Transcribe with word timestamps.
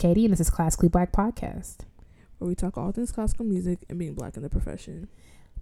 Katie, 0.00 0.24
and 0.24 0.32
this 0.32 0.40
is 0.40 0.48
Classically 0.48 0.88
Black 0.88 1.12
Podcast. 1.12 1.80
where 2.38 2.48
we 2.48 2.54
talk 2.54 2.78
all 2.78 2.90
things 2.90 3.12
classical 3.12 3.44
music 3.44 3.80
and 3.90 3.98
being 3.98 4.14
black 4.14 4.34
in 4.34 4.42
the 4.42 4.48
profession. 4.48 5.08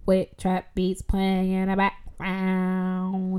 With 0.05 0.29
trap 0.37 0.73
beats 0.75 1.01
playing 1.01 1.51
in 1.51 1.67
the 1.67 1.75
background. 1.75 3.33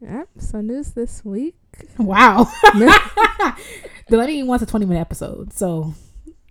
Yep. 0.00 0.28
So 0.38 0.62
news 0.62 0.92
this 0.92 1.22
week. 1.26 1.56
Wow. 1.98 2.50
the 2.74 4.16
lady 4.16 4.42
wants 4.44 4.62
a 4.62 4.66
20 4.66 4.86
minute 4.86 5.00
episode. 5.00 5.52
So 5.52 5.92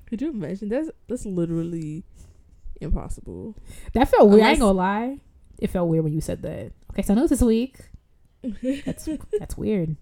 Could 0.06 0.22
you 0.22 0.30
imagine? 0.30 0.70
That's 0.70 0.92
that's 1.08 1.26
literally 1.26 2.04
impossible. 2.80 3.56
that 3.94 4.08
felt 4.08 4.30
weird. 4.30 4.44
I 4.44 4.52
ain't 4.52 4.60
gonna 4.60 4.78
lie. 4.78 5.18
It 5.58 5.72
felt 5.72 5.90
weird 5.90 6.04
when 6.04 6.14
you 6.14 6.22
said 6.22 6.44
that. 6.44 6.74
Okay, 6.92 7.02
so 7.02 7.16
news 7.16 7.32
this 7.32 7.42
week. 7.42 7.90
That's 8.86 9.10
that's 9.40 9.58
weird. 9.58 9.96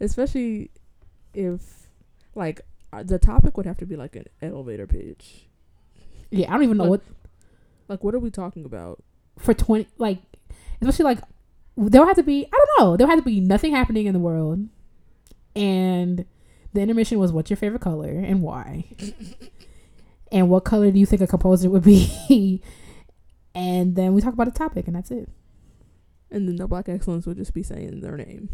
Especially 0.00 0.70
if 1.34 1.88
like 2.34 2.60
uh, 2.92 3.02
the 3.02 3.18
topic 3.18 3.56
would 3.56 3.66
have 3.66 3.78
to 3.78 3.86
be 3.86 3.96
like 3.96 4.16
an 4.16 4.24
elevator 4.40 4.86
pitch. 4.86 5.46
Yeah, 6.30 6.48
I 6.48 6.54
don't 6.54 6.64
even 6.64 6.76
know 6.78 6.84
Like- 6.84 6.90
what 6.90 7.02
Like 7.88 8.04
what 8.04 8.14
are 8.14 8.18
we 8.18 8.30
talking 8.30 8.64
about? 8.64 9.02
for 9.38 9.54
20 9.54 9.86
like 9.96 10.18
especially 10.82 11.04
like 11.06 11.18
there'll 11.76 12.06
have 12.06 12.16
to 12.16 12.22
be 12.22 12.46
I 12.46 12.50
don't 12.56 12.70
know, 12.78 12.96
there'll 12.96 13.10
have 13.10 13.18
to 13.18 13.24
be 13.24 13.40
nothing 13.40 13.72
happening 13.72 14.06
in 14.06 14.12
the 14.12 14.18
world. 14.20 14.68
And 15.56 16.24
the 16.74 16.80
intermission 16.80 17.18
was 17.18 17.32
what's 17.32 17.50
your 17.50 17.56
favorite 17.56 17.80
color 17.82 18.10
and 18.10 18.42
why? 18.42 18.84
and 20.32 20.48
what 20.48 20.64
color 20.64 20.90
do 20.90 20.98
you 20.98 21.06
think 21.06 21.20
a 21.22 21.26
composer 21.26 21.68
would 21.70 21.82
be? 21.84 22.62
and 23.54 23.96
then 23.96 24.14
we 24.14 24.20
talk 24.20 24.32
about 24.34 24.48
a 24.48 24.52
topic 24.52 24.86
and 24.86 24.96
that's 24.96 25.10
it. 25.10 25.28
And 26.30 26.48
then 26.48 26.56
the 26.56 26.66
black 26.66 26.88
excellence 26.88 27.26
would 27.26 27.36
just 27.36 27.52
be 27.54 27.62
saying 27.62 28.00
their 28.00 28.16
name. 28.16 28.48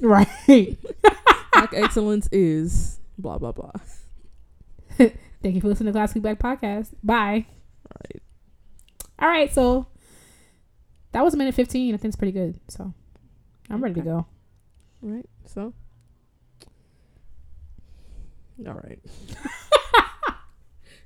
Right. 0.00 0.28
Black 1.54 1.74
excellence 1.74 2.28
is 2.32 3.00
blah 3.18 3.38
blah 3.38 3.52
blah. 3.52 3.72
Thank 4.98 5.54
you 5.54 5.60
for 5.60 5.68
listening 5.68 5.92
to 5.92 5.98
Classically 5.98 6.20
Black 6.20 6.38
Podcast. 6.38 6.94
Bye. 7.02 7.46
Right. 8.04 8.22
All 9.18 9.28
right, 9.28 9.52
so 9.52 9.86
that 11.12 11.24
was 11.24 11.34
a 11.34 11.36
minute 11.36 11.54
15. 11.54 11.94
I 11.94 11.96
think 11.96 12.10
it's 12.10 12.16
pretty 12.16 12.32
good. 12.32 12.58
So 12.68 12.92
I'm 13.70 13.82
ready 13.82 13.94
to 13.94 14.00
go. 14.00 14.26
Right. 15.02 15.26
So. 15.46 15.72
All 18.66 18.72
right. 18.74 18.98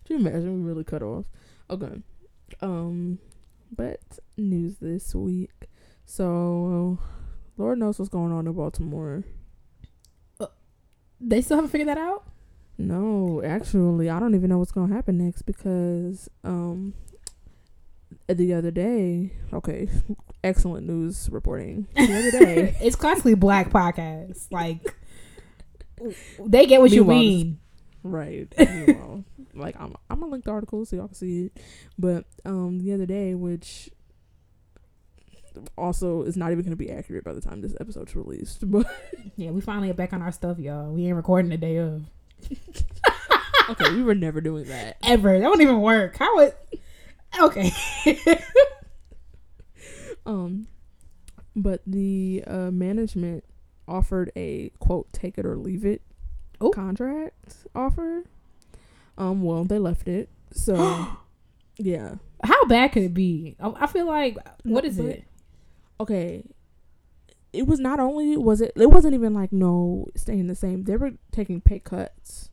Do 0.04 0.14
you 0.14 0.16
imagine 0.16 0.62
we 0.62 0.68
really 0.68 0.84
cut 0.84 1.02
off? 1.02 1.24
Okay. 1.70 2.02
Um, 2.60 3.18
but 3.74 4.00
news 4.36 4.76
this 4.80 5.14
week. 5.14 5.68
So, 6.04 6.98
Lord 7.56 7.78
knows 7.78 7.98
what's 7.98 8.08
going 8.08 8.32
on 8.32 8.46
in 8.46 8.52
Baltimore. 8.52 9.24
They 11.20 11.40
still 11.40 11.56
haven't 11.56 11.70
figured 11.70 11.88
that 11.88 11.98
out? 11.98 12.24
No, 12.76 13.42
actually, 13.44 14.08
I 14.08 14.20
don't 14.20 14.34
even 14.34 14.48
know 14.50 14.58
what's 14.58 14.70
gonna 14.70 14.94
happen 14.94 15.18
next 15.18 15.42
because 15.42 16.28
um, 16.44 16.94
the 18.28 18.54
other 18.54 18.70
day. 18.70 19.32
Okay, 19.52 19.88
excellent 20.44 20.86
news 20.86 21.28
reporting. 21.30 21.88
The 21.96 22.02
other 22.18 22.30
day. 22.30 22.76
it's 22.80 22.96
classically 22.96 23.34
black 23.34 23.70
podcast. 23.70 24.46
Like 24.52 24.78
they 26.38 26.66
get 26.66 26.80
what 26.80 26.92
you 26.92 27.04
Meanwhile, 27.04 27.18
mean. 27.18 27.58
Right. 28.02 28.54
Like 29.54 29.74
I'm 29.80 29.96
I'm 30.08 30.20
gonna 30.20 30.30
link 30.30 30.44
the 30.44 30.52
article 30.52 30.84
so 30.86 30.94
y'all 30.94 31.08
can 31.08 31.16
see 31.16 31.46
it. 31.46 31.60
But 31.98 32.26
um 32.44 32.78
the 32.78 32.92
other 32.92 33.06
day, 33.06 33.34
which 33.34 33.90
also 35.76 36.22
is 36.22 36.36
not 36.36 36.52
even 36.52 36.64
gonna 36.64 36.76
be 36.76 36.90
accurate 36.90 37.24
by 37.24 37.32
the 37.32 37.40
time 37.40 37.60
this 37.60 37.74
episode's 37.80 38.14
released. 38.16 38.70
But 38.70 38.86
Yeah, 39.36 39.50
we 39.50 39.60
finally 39.60 39.90
are 39.90 39.94
back 39.94 40.12
on 40.12 40.22
our 40.22 40.32
stuff, 40.32 40.58
y'all. 40.58 40.92
We 40.92 41.06
ain't 41.06 41.16
recording 41.16 41.50
the 41.50 41.56
day 41.56 41.76
of 41.78 42.02
okay, 43.70 43.90
we 43.94 44.02
were 44.02 44.14
never 44.14 44.40
doing 44.40 44.64
that. 44.66 44.96
ever. 45.02 45.38
That 45.38 45.46
wouldn't 45.48 45.62
even 45.62 45.80
work. 45.80 46.16
How 46.16 46.36
would? 46.36 46.54
Okay. 47.40 47.70
Um 50.26 50.66
but 51.56 51.80
the 51.86 52.44
uh 52.46 52.70
management 52.70 53.44
offered 53.86 54.30
a 54.36 54.70
quote 54.78 55.10
take 55.12 55.38
it 55.38 55.46
or 55.46 55.56
leave 55.56 55.84
it 55.84 56.02
Ooh. 56.62 56.70
contract 56.70 57.56
offer. 57.74 58.24
Um 59.16 59.42
well 59.42 59.64
they 59.64 59.78
left 59.78 60.06
it. 60.08 60.28
So 60.52 61.08
yeah. 61.78 62.16
How 62.44 62.64
bad 62.66 62.92
could 62.92 63.02
it 63.04 63.14
be? 63.14 63.56
I 63.58 63.72
I 63.80 63.86
feel 63.86 64.06
like 64.06 64.36
what 64.64 64.84
is 64.84 64.96
But- 64.98 65.06
it? 65.06 65.24
Okay 66.00 66.44
it 67.52 67.66
was 67.66 67.80
not 67.80 67.98
only 67.98 68.36
was 68.36 68.60
it 68.60 68.72
it 68.76 68.90
wasn't 68.90 69.14
even 69.14 69.32
like 69.34 69.52
no 69.52 70.06
staying 70.14 70.46
the 70.48 70.54
same. 70.54 70.84
They 70.84 70.96
were 70.96 71.12
taking 71.32 71.60
pay 71.60 71.78
cuts 71.78 72.50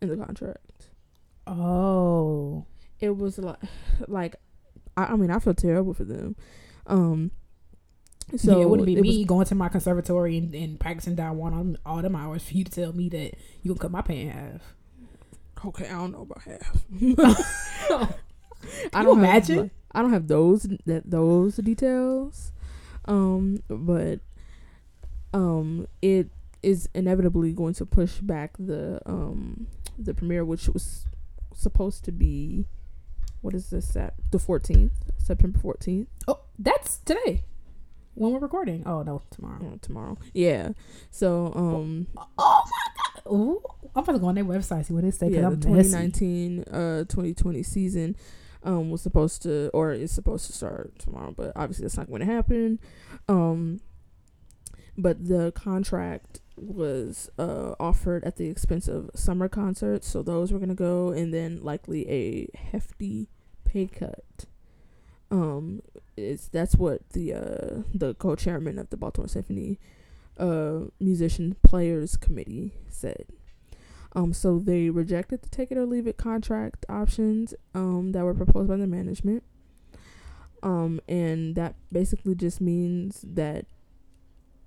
in 0.00 0.08
the 0.08 0.16
contract. 0.16 0.90
Oh, 1.48 2.64
it 3.00 3.16
was 3.16 3.38
like 3.38 3.58
like 4.08 4.36
i, 4.96 5.04
I 5.06 5.16
mean 5.16 5.30
i 5.30 5.38
feel 5.38 5.54
terrible 5.54 5.94
for 5.94 6.04
them. 6.04 6.36
Um 6.86 7.32
so 8.36 8.56
yeah, 8.56 8.62
it 8.62 8.68
wouldn't 8.70 8.86
be 8.86 8.94
it 8.96 9.00
me 9.02 9.18
was- 9.18 9.26
going 9.26 9.46
to 9.46 9.54
my 9.54 9.68
conservatory 9.68 10.38
and, 10.38 10.54
and 10.54 10.80
practicing 10.80 11.14
down 11.16 11.36
one 11.36 11.52
on 11.52 11.78
all 11.86 12.02
them 12.02 12.16
hours 12.16 12.44
for 12.44 12.54
you 12.54 12.64
to 12.64 12.70
tell 12.70 12.92
me 12.92 13.08
that 13.10 13.34
you 13.62 13.72
can 13.72 13.78
cut 13.78 13.90
my 13.90 14.02
pay 14.02 14.22
in 14.22 14.30
half. 14.30 14.74
okay 15.64 15.86
i 15.88 15.92
don't 15.92 16.12
know 16.12 16.22
about 16.22 16.42
half. 16.42 16.84
I 18.92 19.02
don't 19.04 19.18
imagine? 19.18 19.58
have, 19.58 19.70
i 19.92 20.02
don't 20.02 20.12
have 20.12 20.26
those 20.28 20.66
that 20.86 21.08
those 21.08 21.56
details 21.56 22.52
um 23.08 23.62
but 23.68 24.20
um 25.32 25.86
it 26.02 26.28
is 26.62 26.88
inevitably 26.94 27.52
going 27.52 27.74
to 27.74 27.86
push 27.86 28.18
back 28.18 28.52
the 28.58 29.00
um 29.06 29.66
the 29.98 30.12
premiere 30.14 30.44
which 30.44 30.68
was 30.68 31.06
supposed 31.54 32.04
to 32.04 32.12
be 32.12 32.66
what 33.42 33.54
is 33.54 33.70
this 33.70 33.96
at 33.96 34.14
the 34.30 34.38
14th 34.38 34.90
september 35.18 35.58
14th 35.58 36.06
Oh, 36.28 36.40
that's 36.58 36.98
today 36.98 37.42
when 38.14 38.32
we're 38.32 38.38
recording. 38.38 38.82
Oh 38.86 39.02
no, 39.02 39.20
tomorrow. 39.30 39.58
uh, 39.74 39.76
tomorrow 39.82 40.16
yeah 40.32 40.70
so 41.10 41.52
um 41.54 42.06
Oh 42.16 42.62
my 42.64 43.02
god! 43.24 43.32
Ooh, 43.32 43.62
I'm 43.94 44.02
about 44.02 44.12
to 44.12 44.18
go 44.18 44.26
on 44.28 44.34
their 44.36 44.44
website 44.44 44.86
see 44.86 44.94
what 44.94 45.04
they 45.04 45.10
say. 45.10 45.28
yeah 45.28 45.42
the 45.42 45.46
I'm 45.68 45.74
messy. 45.76 45.90
2019 45.90 46.64
uh 46.72 46.98
2020 47.04 47.62
season 47.62 48.16
um 48.66 48.90
was 48.90 49.00
supposed 49.00 49.42
to 49.42 49.70
or 49.72 49.92
is 49.92 50.10
supposed 50.10 50.46
to 50.46 50.52
start 50.52 50.98
tomorrow 50.98 51.32
but 51.34 51.52
obviously 51.56 51.84
that's 51.84 51.96
not 51.96 52.08
going 52.08 52.20
to 52.20 52.26
happen. 52.26 52.78
Um 53.28 53.80
but 54.98 55.26
the 55.26 55.52
contract 55.52 56.40
was 56.56 57.30
uh 57.38 57.74
offered 57.78 58.24
at 58.24 58.36
the 58.36 58.48
expense 58.48 58.88
of 58.88 59.10
summer 59.14 59.48
concerts 59.48 60.08
so 60.08 60.22
those 60.22 60.52
were 60.52 60.58
going 60.58 60.68
to 60.68 60.74
go 60.74 61.10
and 61.10 61.32
then 61.32 61.62
likely 61.62 62.08
a 62.10 62.48
hefty 62.56 63.28
pay 63.64 63.86
cut. 63.86 64.44
Um 65.30 65.82
it's 66.16 66.48
that's 66.48 66.74
what 66.76 67.08
the 67.10 67.32
uh 67.34 67.82
the 67.94 68.14
co-chairman 68.14 68.78
of 68.78 68.90
the 68.90 68.96
Baltimore 68.96 69.28
Symphony 69.28 69.78
uh 70.38 70.80
musician 70.98 71.56
players 71.62 72.16
committee 72.16 72.72
said 72.88 73.26
um, 74.16 74.32
so 74.32 74.58
they 74.58 74.88
rejected 74.88 75.42
the 75.42 75.48
take 75.50 75.70
it 75.70 75.76
or 75.76 75.84
leave 75.84 76.06
it 76.06 76.16
contract 76.16 76.86
options 76.88 77.52
um, 77.74 78.12
that 78.12 78.24
were 78.24 78.32
proposed 78.32 78.68
by 78.68 78.76
the 78.76 78.86
management. 78.86 79.42
Um, 80.62 81.00
and 81.06 81.54
that 81.54 81.74
basically 81.92 82.34
just 82.34 82.62
means 82.62 83.22
that 83.28 83.66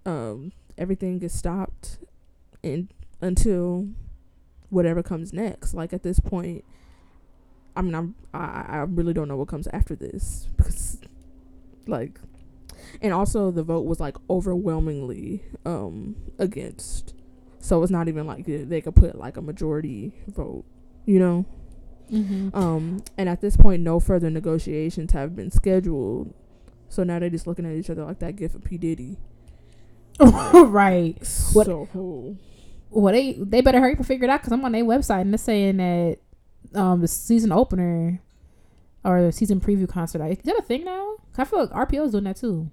um, 0.06 0.52
everything 0.78 1.22
is 1.24 1.34
stopped 1.34 1.98
in, 2.62 2.90
until 3.22 3.88
whatever 4.70 5.02
comes 5.02 5.34
next. 5.34 5.74
Like 5.74 5.94
at 5.94 6.04
this 6.04 6.20
point, 6.20 6.64
I 7.76 7.82
mean, 7.82 7.96
I'm, 7.96 8.16
I, 8.32 8.66
I 8.68 8.78
really 8.88 9.14
don't 9.14 9.28
know 9.28 9.36
what 9.36 9.48
comes 9.48 9.68
after 9.74 9.96
this 9.96 10.48
because, 10.58 11.00
like, 11.88 12.20
and 13.02 13.14
also 13.14 13.50
the 13.50 13.64
vote 13.64 13.86
was 13.86 14.00
like 14.00 14.16
overwhelmingly 14.30 15.42
um, 15.66 16.18
against. 16.38 17.16
So 17.60 17.84
it's 17.84 17.92
not 17.92 18.08
even 18.08 18.26
like 18.26 18.46
they 18.46 18.82
could 18.82 18.96
put 18.96 19.18
like 19.18 19.38
a 19.38 19.42
majority 19.42 20.14
vote, 20.28 20.64
you 21.06 21.20
know. 21.20 21.46
Mm-hmm. 22.12 22.50
Um, 22.58 23.04
and 23.18 23.30
at 23.30 23.42
this 23.42 23.56
point, 23.56 23.84
no 23.84 24.00
further 24.00 24.30
negotiations 24.30 25.12
have 25.12 25.36
been 25.36 25.52
scheduled. 25.52 26.34
So 26.88 27.04
now 27.04 27.20
they're 27.20 27.30
just 27.30 27.46
looking 27.46 27.66
at 27.66 27.74
each 27.74 27.90
other 27.90 28.04
like 28.04 28.20
that 28.20 28.36
gift 28.36 28.56
of 28.56 28.64
P 28.64 28.78
Diddy. 28.78 29.18
right. 30.20 31.16
What- 31.54 31.66
So 31.68 32.36
Well, 32.90 33.14
they 33.14 33.34
they 33.34 33.62
better 33.62 33.80
hurry 33.80 33.92
up 33.94 34.00
and 34.00 34.08
figure 34.08 34.26
it 34.26 34.30
out 34.32 34.42
because 34.42 34.54
I'm 34.54 34.66
on 34.66 34.72
their 34.72 34.84
website 34.84 35.22
and 35.22 35.34
they're 35.34 35.38
saying 35.38 35.78
that 35.78 36.18
um 36.74 37.02
the 37.02 37.08
season 37.08 37.52
opener 37.52 38.22
or 39.04 39.22
the 39.22 39.32
season 39.32 39.60
preview 39.62 39.88
concert 39.88 40.22
is 40.26 40.38
that 40.40 40.58
a 40.58 40.62
thing 40.62 40.84
now? 40.86 41.16
I 41.38 41.46
feel 41.46 41.60
like 41.60 41.70
RPO 41.70 42.06
is 42.08 42.12
doing 42.12 42.26
that 42.26 42.36
too. 42.38 42.70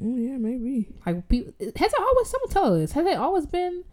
Mm, 0.00 0.28
yeah, 0.28 0.36
maybe. 0.38 0.88
Like, 1.04 1.28
people, 1.28 1.52
has 1.60 1.92
it 1.92 2.00
always? 2.00 2.28
Someone 2.28 2.50
tell 2.50 2.82
us. 2.82 2.92
Has 2.92 3.06
it 3.06 3.16
always 3.16 3.46
been? 3.46 3.84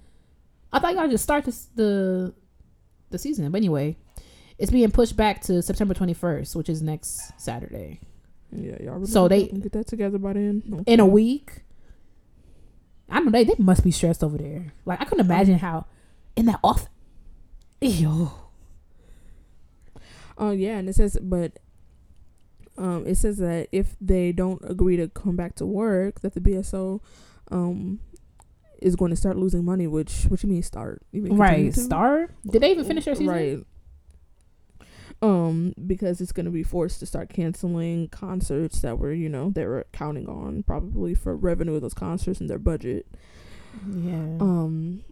I 0.72 0.80
thought 0.80 0.96
y'all 0.96 1.08
just 1.08 1.24
start 1.24 1.46
this, 1.46 1.68
the 1.76 2.34
the 3.12 3.18
season, 3.20 3.52
but 3.52 3.58
anyway, 3.58 3.96
it's 4.58 4.72
being 4.72 4.90
pushed 4.90 5.16
back 5.16 5.42
to 5.44 5.62
September 5.62 5.94
21st, 5.94 6.56
which 6.56 6.68
is 6.70 6.82
next 6.82 7.32
Saturday. 7.40 8.00
Yeah, 8.52 8.78
y'all. 8.82 8.94
Really 8.96 9.06
So 9.08 9.28
they- 9.28 9.48
get 9.48 9.72
that 9.74 9.88
together 9.88 10.18
by 10.18 10.34
then. 10.34 10.84
in 10.88 11.00
a 11.00 11.06
week. 11.06 11.62
I 13.10 13.18
don't 13.18 13.26
know 13.26 13.32
they 13.32 13.44
they 13.44 13.54
must 13.60 13.84
be 13.84 13.92
stressed 13.92 14.24
over 14.24 14.38
there. 14.38 14.74
Like 14.86 15.00
I 15.00 15.06
couldn't 15.06 15.26
imagine 15.26 15.60
how 15.60 15.86
in 16.36 16.46
that 16.48 16.60
office. 16.64 16.88
Yo. 17.82 18.32
Oh 20.38 20.52
yeah, 20.52 20.78
and 20.78 20.90
it 20.90 20.96
says, 20.96 21.18
but 21.22 21.60
um, 22.78 23.06
it 23.06 23.16
says 23.16 23.38
that 23.38 23.68
if 23.72 23.96
they 24.02 24.31
don't 24.31 24.62
agree 24.70 24.98
to 24.98 25.08
come 25.10 25.36
back 25.36 25.56
to 25.56 25.66
work, 25.66 26.22
that 26.22 26.34
the 26.34 26.40
BSO 26.42 27.02
um 27.52 28.00
is 28.81 28.96
going 28.96 29.12
to 29.12 29.16
start 29.16 29.38
losing 29.38 29.64
money. 29.64 29.88
Which 29.88 30.24
what 30.28 30.44
you 30.44 30.50
mean 30.50 30.64
start? 30.64 31.02
You 31.12 31.22
mean 31.22 31.38
Right. 31.38 31.74
to? 31.74 31.80
Start. 31.80 32.31
Did 32.46 32.62
they 32.64 32.72
even 32.72 32.86
finish 32.86 33.06
their 33.06 33.16
season? 33.16 33.28
Right. 33.34 33.64
Um, 35.22 35.74
because 35.88 36.20
it's 36.20 36.34
going 36.34 36.48
to 36.48 36.52
be 36.52 36.64
forced 36.64 37.00
to 37.00 37.06
start 37.06 37.30
canceling 37.30 38.10
concerts 38.10 38.81
that 38.81 39.00
were, 39.00 39.14
you 39.14 39.30
know, 39.30 39.52
they 39.52 39.66
were 39.66 39.86
counting 39.94 40.28
on 40.28 40.64
probably 40.64 41.16
for 41.16 41.34
revenue 41.34 41.75
of 41.75 41.81
those 41.81 41.94
concerts 41.94 42.42
and 42.42 42.50
their 42.50 42.60
budget. 42.60 43.08
Yeah. 43.90 44.16
Um, 44.42 45.06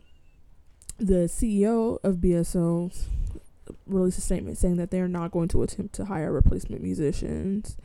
the 0.98 1.30
CEO 1.30 1.98
of 2.04 2.18
BSO 2.18 2.94
released 3.86 4.18
a 4.18 4.22
statement 4.22 4.58
saying 4.58 4.78
that 4.78 4.92
they 4.92 5.00
are 5.02 5.08
not 5.08 5.32
going 5.32 5.48
to 5.50 5.64
attempt 5.64 5.94
to 5.96 6.06
hire 6.06 6.32
replacement 6.32 6.82
musicians. 6.82 7.78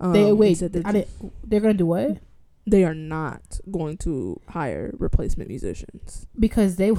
Um, 0.00 0.12
they 0.12 0.32
wait. 0.32 0.58
said 0.58 0.72
they're, 0.72 0.82
I 0.84 0.92
just- 0.92 1.20
did, 1.20 1.30
they're 1.44 1.60
gonna 1.60 1.74
do 1.74 1.86
what? 1.86 2.18
they 2.66 2.82
are 2.82 2.94
not 2.94 3.60
going 3.70 3.98
to 3.98 4.40
hire 4.48 4.94
replacement 4.98 5.50
musicians. 5.50 6.26
Because 6.38 6.76
they 6.76 6.92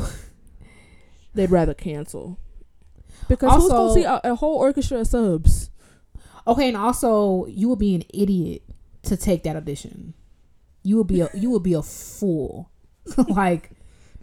They'd 1.33 1.49
rather 1.51 1.73
cancel. 1.73 2.39
Because 3.27 3.53
who's 3.63 3.71
gonna 3.71 3.93
see 3.93 4.03
a, 4.03 4.21
a 4.23 4.35
whole 4.35 4.55
orchestra 4.57 4.99
of 4.99 5.07
subs? 5.07 5.69
okay, 6.47 6.67
and 6.67 6.77
also 6.77 7.45
you 7.47 7.67
will 7.67 7.75
be 7.75 7.95
an 7.95 8.03
idiot 8.13 8.61
to 9.03 9.17
take 9.17 9.43
that 9.43 9.55
audition. 9.55 10.13
You 10.83 10.97
will 10.97 11.03
be 11.03 11.21
a 11.21 11.29
you 11.33 11.49
will 11.49 11.59
be 11.59 11.73
a 11.73 11.81
fool. 11.81 12.69
like 13.27 13.71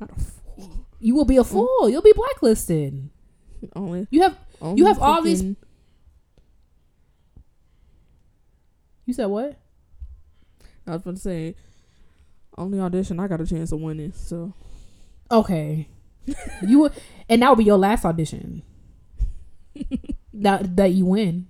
Not 0.00 0.10
a 0.10 0.20
fool. 0.20 0.86
you 1.00 1.14
will 1.14 1.24
be 1.24 1.36
a 1.36 1.44
fool. 1.44 1.88
You'll 1.88 2.02
be 2.02 2.12
blacklisted. 2.14 3.10
Only, 3.76 4.06
You 4.10 4.22
have 4.22 4.36
only 4.60 4.78
you 4.78 4.86
have 4.86 4.98
all 5.00 5.22
these- 5.22 5.42
you 5.42 5.56
said 9.12 9.26
what? 9.26 9.58
I 10.86 10.92
was 10.92 11.02
going 11.02 11.16
to 11.16 11.22
say, 11.22 11.54
only 12.58 12.80
audition 12.80 13.20
I 13.20 13.28
got 13.28 13.40
a 13.40 13.46
chance 13.46 13.72
of 13.72 13.80
winning. 13.80 14.12
So 14.12 14.52
Okay. 15.30 15.88
you 16.66 16.80
would, 16.80 16.92
and 17.28 17.42
that 17.42 17.48
would 17.50 17.58
be 17.58 17.64
your 17.64 17.78
last 17.78 18.04
audition. 18.04 18.62
that 20.34 20.76
that 20.76 20.92
you 20.92 21.06
win. 21.06 21.48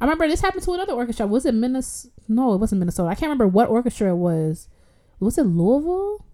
I 0.00 0.04
remember 0.04 0.26
this 0.28 0.40
happened 0.40 0.62
to 0.64 0.72
another 0.72 0.92
orchestra. 0.92 1.26
Was 1.26 1.46
it 1.46 1.54
Minnesota? 1.54 2.12
No, 2.28 2.54
it 2.54 2.58
wasn't 2.58 2.80
Minnesota. 2.80 3.08
I 3.08 3.14
can't 3.14 3.28
remember 3.28 3.46
what 3.46 3.68
orchestra 3.68 4.10
it 4.10 4.16
was. 4.16 4.68
Was 5.20 5.38
it 5.38 5.44
Louisville? 5.44 6.24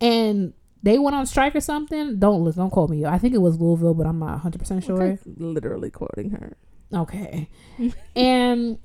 And 0.00 0.52
they 0.82 0.98
went 0.98 1.14
on 1.14 1.26
strike 1.26 1.54
or 1.54 1.60
something. 1.60 2.18
Don't 2.18 2.44
listen. 2.44 2.60
Don't 2.60 2.70
quote 2.70 2.90
me. 2.90 3.04
I 3.04 3.18
think 3.18 3.34
it 3.34 3.38
was 3.38 3.60
Louisville, 3.60 3.94
but 3.94 4.06
I'm 4.06 4.18
not 4.18 4.30
100 4.32 4.58
percent 4.58 4.84
sure. 4.84 5.18
Literally 5.36 5.90
quoting 5.90 6.30
her. 6.30 6.56
Okay. 6.92 7.48
and 8.16 8.78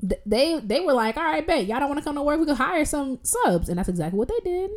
th- 0.00 0.20
they 0.26 0.60
they 0.60 0.80
were 0.80 0.92
like, 0.92 1.16
all 1.16 1.24
right, 1.24 1.46
bet 1.46 1.66
y'all 1.66 1.80
don't 1.80 1.88
want 1.88 1.98
to 1.98 2.04
come 2.04 2.16
to 2.16 2.22
work. 2.22 2.38
We 2.38 2.46
could 2.46 2.56
hire 2.56 2.84
some 2.84 3.18
subs, 3.22 3.68
and 3.68 3.78
that's 3.78 3.88
exactly 3.88 4.18
what 4.18 4.28
they 4.28 4.40
did. 4.44 4.70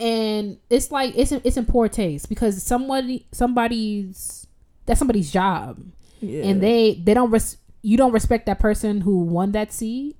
And 0.00 0.58
it's 0.68 0.90
like 0.90 1.14
it's 1.16 1.30
it's 1.30 1.56
in 1.56 1.64
poor 1.66 1.88
taste 1.88 2.28
because 2.28 2.60
somebody 2.62 3.26
somebody's 3.30 4.46
that's 4.86 4.98
somebody's 4.98 5.30
job, 5.30 5.80
Yeah, 6.20 6.44
and 6.44 6.60
they 6.60 6.94
they 6.94 7.14
don't 7.14 7.30
res- 7.30 7.58
you 7.82 7.96
don't 7.96 8.12
respect 8.12 8.46
that 8.46 8.58
person 8.58 9.02
who 9.02 9.18
won 9.20 9.52
that 9.52 9.72
seat, 9.72 10.16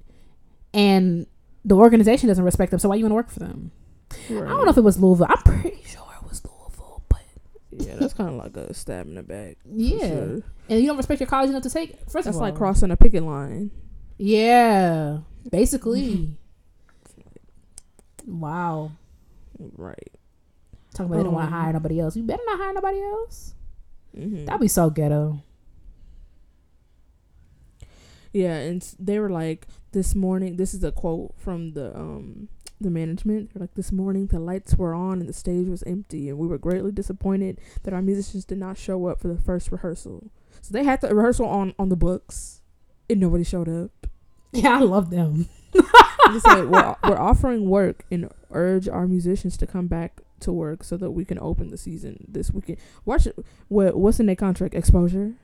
and 0.73 1.27
the 1.65 1.75
organization 1.75 2.29
doesn't 2.29 2.45
respect 2.45 2.71
them. 2.71 2.79
So 2.79 2.89
why 2.89 2.95
you 2.95 3.05
want 3.05 3.11
to 3.11 3.17
work 3.17 3.31
for 3.31 3.41
them? 3.41 3.73
I 4.29 4.33
don't 4.33 4.65
know 4.65 4.71
if 4.71 4.77
it 4.77 4.83
was 4.83 4.99
Louisville. 4.99 5.27
I'm 5.29 5.43
pretty 5.43 5.83
sure 5.85 6.03
it 6.21 6.29
was 6.29 6.43
Louisville, 6.45 7.03
but 7.09 7.21
Yeah, 7.71 7.97
that's 7.97 8.15
kind 8.15 8.31
of 8.31 8.37
like 8.37 8.57
a 8.57 8.73
stab 8.75 9.07
in 9.07 9.15
the 9.17 9.23
back. 9.23 9.57
yeah. 9.71 9.99
sure. 10.09 10.41
And 10.69 10.81
you 10.81 10.87
don't 10.87 10.97
respect 10.97 11.21
your 11.21 11.27
college 11.29 11.51
enough 11.51 11.63
to 11.65 11.71
take. 11.71 11.91
It. 11.91 11.99
First 12.03 12.13
That's 12.25 12.29
of 12.29 12.35
all, 12.37 12.41
like 12.43 12.55
crossing 12.55 12.91
a 12.91 12.97
picket 12.97 13.23
line. 13.25 13.71
Yeah, 14.19 15.19
basically. 15.51 16.37
wow. 18.27 18.93
Right. 19.59 20.13
Talking 20.95 21.07
about 21.07 21.17
they 21.19 21.23
don't 21.25 21.33
want 21.35 21.47
Um, 21.47 21.53
to 21.53 21.57
hire 21.59 21.73
nobody 21.73 22.01
else. 22.01 22.17
You 22.17 22.23
better 22.23 22.43
not 22.47 22.59
hire 22.59 22.73
nobody 22.75 23.01
else. 23.01 23.55
Mm-hmm. 24.17 24.45
That'd 24.45 24.61
be 24.61 24.69
so 24.69 24.91
ghetto. 24.91 25.43
Yeah, 28.33 28.57
and 28.57 28.83
they 28.99 29.19
were 29.19 29.29
like 29.31 29.67
this 29.93 30.15
morning. 30.15 30.57
This 30.57 30.73
is 30.75 30.83
a 30.85 30.93
quote 30.93 31.35
from 31.39 31.73
the 31.75 31.95
um 31.97 32.49
the 32.83 32.91
management. 32.91 33.53
They're 33.53 33.61
like 33.61 33.75
this 33.75 33.93
morning 33.93 34.27
the 34.27 34.39
lights 34.39 34.77
were 34.77 34.95
on 34.95 35.21
and 35.21 35.29
the 35.29 35.33
stage 35.33 35.69
was 35.69 35.83
empty, 35.85 36.29
and 36.29 36.39
we 36.39 36.47
were 36.47 36.59
greatly 36.59 36.93
disappointed 36.93 37.61
that 37.83 37.95
our 37.95 38.03
musicians 38.03 38.45
did 38.45 38.59
not 38.59 38.79
show 38.79 39.07
up 39.07 39.21
for 39.21 39.29
the 39.29 39.41
first 39.41 39.71
rehearsal. 39.73 40.31
So 40.61 40.73
they 40.73 40.85
had 40.85 41.01
the 41.01 41.15
rehearsal 41.15 41.47
on 41.47 41.75
on 41.79 41.89
the 41.89 41.97
books, 41.97 42.61
and 43.09 43.21
nobody 43.21 43.45
showed 43.45 43.69
up. 43.69 44.07
Yeah, 44.53 44.77
I 44.79 44.81
love 44.81 45.11
them. 45.11 45.49
They 46.31 46.39
said 46.39 46.71
we're 46.71 46.97
we're 47.03 47.19
offering 47.19 47.69
work 47.69 48.05
and 48.11 48.31
urge 48.51 48.89
our 48.89 49.07
musicians 49.07 49.57
to 49.59 49.67
come 49.67 49.87
back 49.87 50.21
to 50.41 50.53
work 50.53 50.85
so 50.85 50.97
that 50.97 51.11
we 51.11 51.25
can 51.25 51.39
open 51.41 51.69
the 51.69 51.77
season 51.77 52.27
this 52.29 52.51
weekend. 52.51 52.79
Watch 53.05 53.27
it. 53.27 53.37
What 53.69 53.97
what's 53.97 54.21
in 54.21 54.27
their 54.27 54.37
contract? 54.37 54.75
Exposure. 54.75 55.35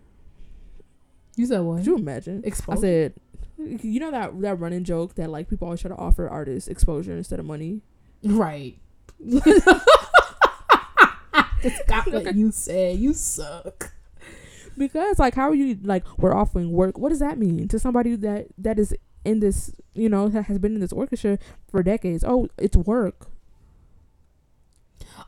You 1.36 1.46
said 1.46 1.60
what? 1.60 1.78
Could 1.78 1.86
you 1.86 1.96
imagine? 1.96 2.42
I 2.68 2.74
said, 2.76 3.14
you 3.58 4.00
know 4.00 4.10
that 4.10 4.40
that 4.40 4.58
running 4.58 4.84
joke 4.84 5.14
that 5.16 5.30
like 5.30 5.48
people 5.48 5.66
always 5.66 5.80
try 5.80 5.88
to 5.88 5.96
offer 5.96 6.28
artists 6.28 6.68
exposure 6.68 7.16
instead 7.16 7.38
of 7.40 7.46
money. 7.46 7.82
right. 8.22 8.78
It's 11.62 11.82
got 11.88 12.06
what 12.12 12.34
you 12.34 12.52
said. 12.52 12.98
You 12.98 13.12
suck. 13.12 13.92
Because 14.76 15.18
like, 15.18 15.34
how 15.34 15.48
are 15.48 15.54
you 15.54 15.78
like 15.82 16.04
we're 16.18 16.34
offering 16.34 16.70
work? 16.70 16.98
What 16.98 17.08
does 17.08 17.18
that 17.18 17.38
mean 17.38 17.66
to 17.68 17.78
somebody 17.78 18.14
that 18.16 18.46
that 18.58 18.78
is 18.78 18.94
in 19.24 19.40
this 19.40 19.74
you 19.94 20.08
know 20.08 20.28
that 20.28 20.42
has 20.44 20.58
been 20.58 20.74
in 20.74 20.80
this 20.80 20.92
orchestra 20.92 21.38
for 21.68 21.82
decades? 21.82 22.22
Oh, 22.26 22.48
it's 22.58 22.76
work. 22.76 23.26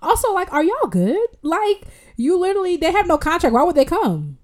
Also, 0.01 0.33
like, 0.33 0.53
are 0.53 0.63
y'all 0.63 0.89
good? 0.89 1.19
Like, 1.43 1.85
you 2.17 2.39
literally 2.39 2.77
they 2.77 2.93
have 2.93 3.09
no 3.09 3.19
contract. 3.19 3.53
Why 3.53 3.65
would 3.65 3.75
they 3.75 3.85
come? 3.85 4.39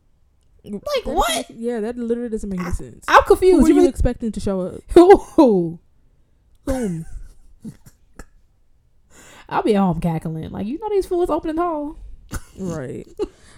Like 0.72 1.04
what? 1.16 1.50
Yeah, 1.50 1.80
that 1.80 1.96
literally 1.96 2.28
doesn't 2.30 2.48
make 2.50 2.60
any 2.60 2.70
sense. 2.72 3.04
I'm 3.08 3.22
confused. 3.24 3.56
Who 3.56 3.62
were 3.62 3.68
You 3.68 3.82
you 3.82 3.88
expecting 3.88 4.32
to 4.32 4.40
show 4.40 4.60
up? 4.62 4.80
who? 4.90 5.78
Boom. 6.64 7.06
I'll 9.48 9.62
be 9.62 9.76
at 9.76 9.80
home 9.80 10.00
cackling. 10.00 10.50
Like, 10.50 10.66
you 10.66 10.78
know 10.78 10.88
these 10.90 11.06
fools 11.06 11.30
opening 11.30 11.56
hall. 11.56 11.96
right. 12.58 13.06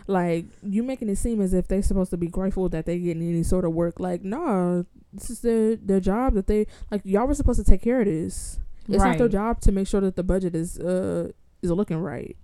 Like 0.07 0.47
you 0.63 0.83
making 0.83 1.09
it 1.09 1.17
seem 1.17 1.41
as 1.41 1.53
if 1.55 1.69
they're 1.69 1.83
supposed 1.83 2.11
to 2.11 2.17
be 2.17 2.29
grateful 2.29 2.69
that 2.71 2.87
they're 2.87 2.99
getting 2.99 3.23
any 3.23 3.43
sort 3.43 3.65
of 3.65 3.73
work. 3.73 3.99
Like, 4.01 4.23
no, 4.23 4.85
this 5.13 5.31
is 5.31 5.41
their 5.41 5.77
their 5.77 6.01
job 6.01 6.35
that 6.35 6.47
they 6.47 6.67
like. 6.91 7.03
Y'all 7.05 7.27
were 7.27 7.35
supposed 7.35 7.59
to 7.63 7.71
take 7.71 7.83
care 7.83 8.01
of 8.01 8.07
this. 8.07 8.59
It's 8.89 9.03
not 9.05 9.19
their 9.19 9.29
job 9.29 9.61
to 9.63 9.73
make 9.73 9.87
sure 9.87 10.01
that 10.01 10.17
the 10.17 10.23
budget 10.23 10.55
is 10.55 10.79
uh 10.79 11.31
is 11.63 11.71
looking 11.71 11.99
right. 11.99 12.37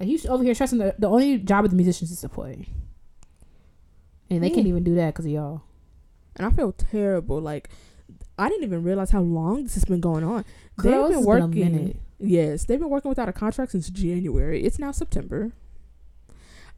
Like 0.00 0.08
you 0.08 0.18
over 0.30 0.42
here 0.44 0.54
stressing 0.54 0.78
the, 0.78 0.94
the 0.98 1.08
only 1.08 1.38
job 1.38 1.64
of 1.64 1.70
the 1.70 1.76
musicians 1.76 2.10
is 2.10 2.20
to 2.22 2.28
play, 2.28 2.68
and 4.30 4.42
they 4.42 4.50
can't 4.50 4.66
even 4.66 4.84
do 4.84 4.94
that 4.96 5.14
because 5.14 5.24
of 5.24 5.32
y'all. 5.32 5.62
And 6.36 6.46
I 6.46 6.50
feel 6.50 6.72
terrible. 6.72 7.40
Like 7.40 7.68
I 8.38 8.48
didn't 8.48 8.64
even 8.64 8.82
realize 8.82 9.10
how 9.10 9.20
long 9.20 9.64
this 9.64 9.74
has 9.74 9.84
been 9.84 10.00
going 10.00 10.24
on. 10.24 10.44
Girl, 10.76 11.08
they've 11.08 11.16
been 11.16 11.18
been 11.18 11.26
working. 11.26 11.50
minute. 11.72 11.96
yes, 12.20 12.64
they've 12.64 12.78
been 12.78 12.90
working 12.90 13.08
without 13.08 13.28
a 13.28 13.32
contract 13.32 13.72
since 13.72 13.90
January. 13.90 14.62
It's 14.64 14.78
now 14.78 14.92
September. 14.92 15.52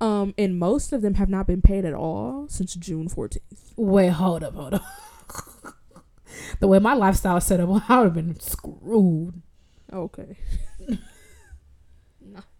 Um, 0.00 0.32
and 0.38 0.58
most 0.58 0.94
of 0.94 1.02
them 1.02 1.14
have 1.14 1.28
not 1.28 1.46
been 1.46 1.60
paid 1.60 1.84
at 1.84 1.92
all 1.92 2.46
since 2.48 2.74
June 2.74 3.08
fourteenth. 3.08 3.74
Wait, 3.76 4.08
hold 4.08 4.42
up, 4.42 4.54
hold 4.54 4.74
up. 4.74 4.84
the 6.60 6.66
way 6.68 6.78
my 6.78 6.94
lifestyle 6.94 7.36
is 7.36 7.44
set 7.44 7.60
up, 7.60 7.68
I 7.90 7.98
would 7.98 8.04
have 8.04 8.14
been 8.14 8.40
screwed. 8.40 9.42
Okay. 9.92 10.38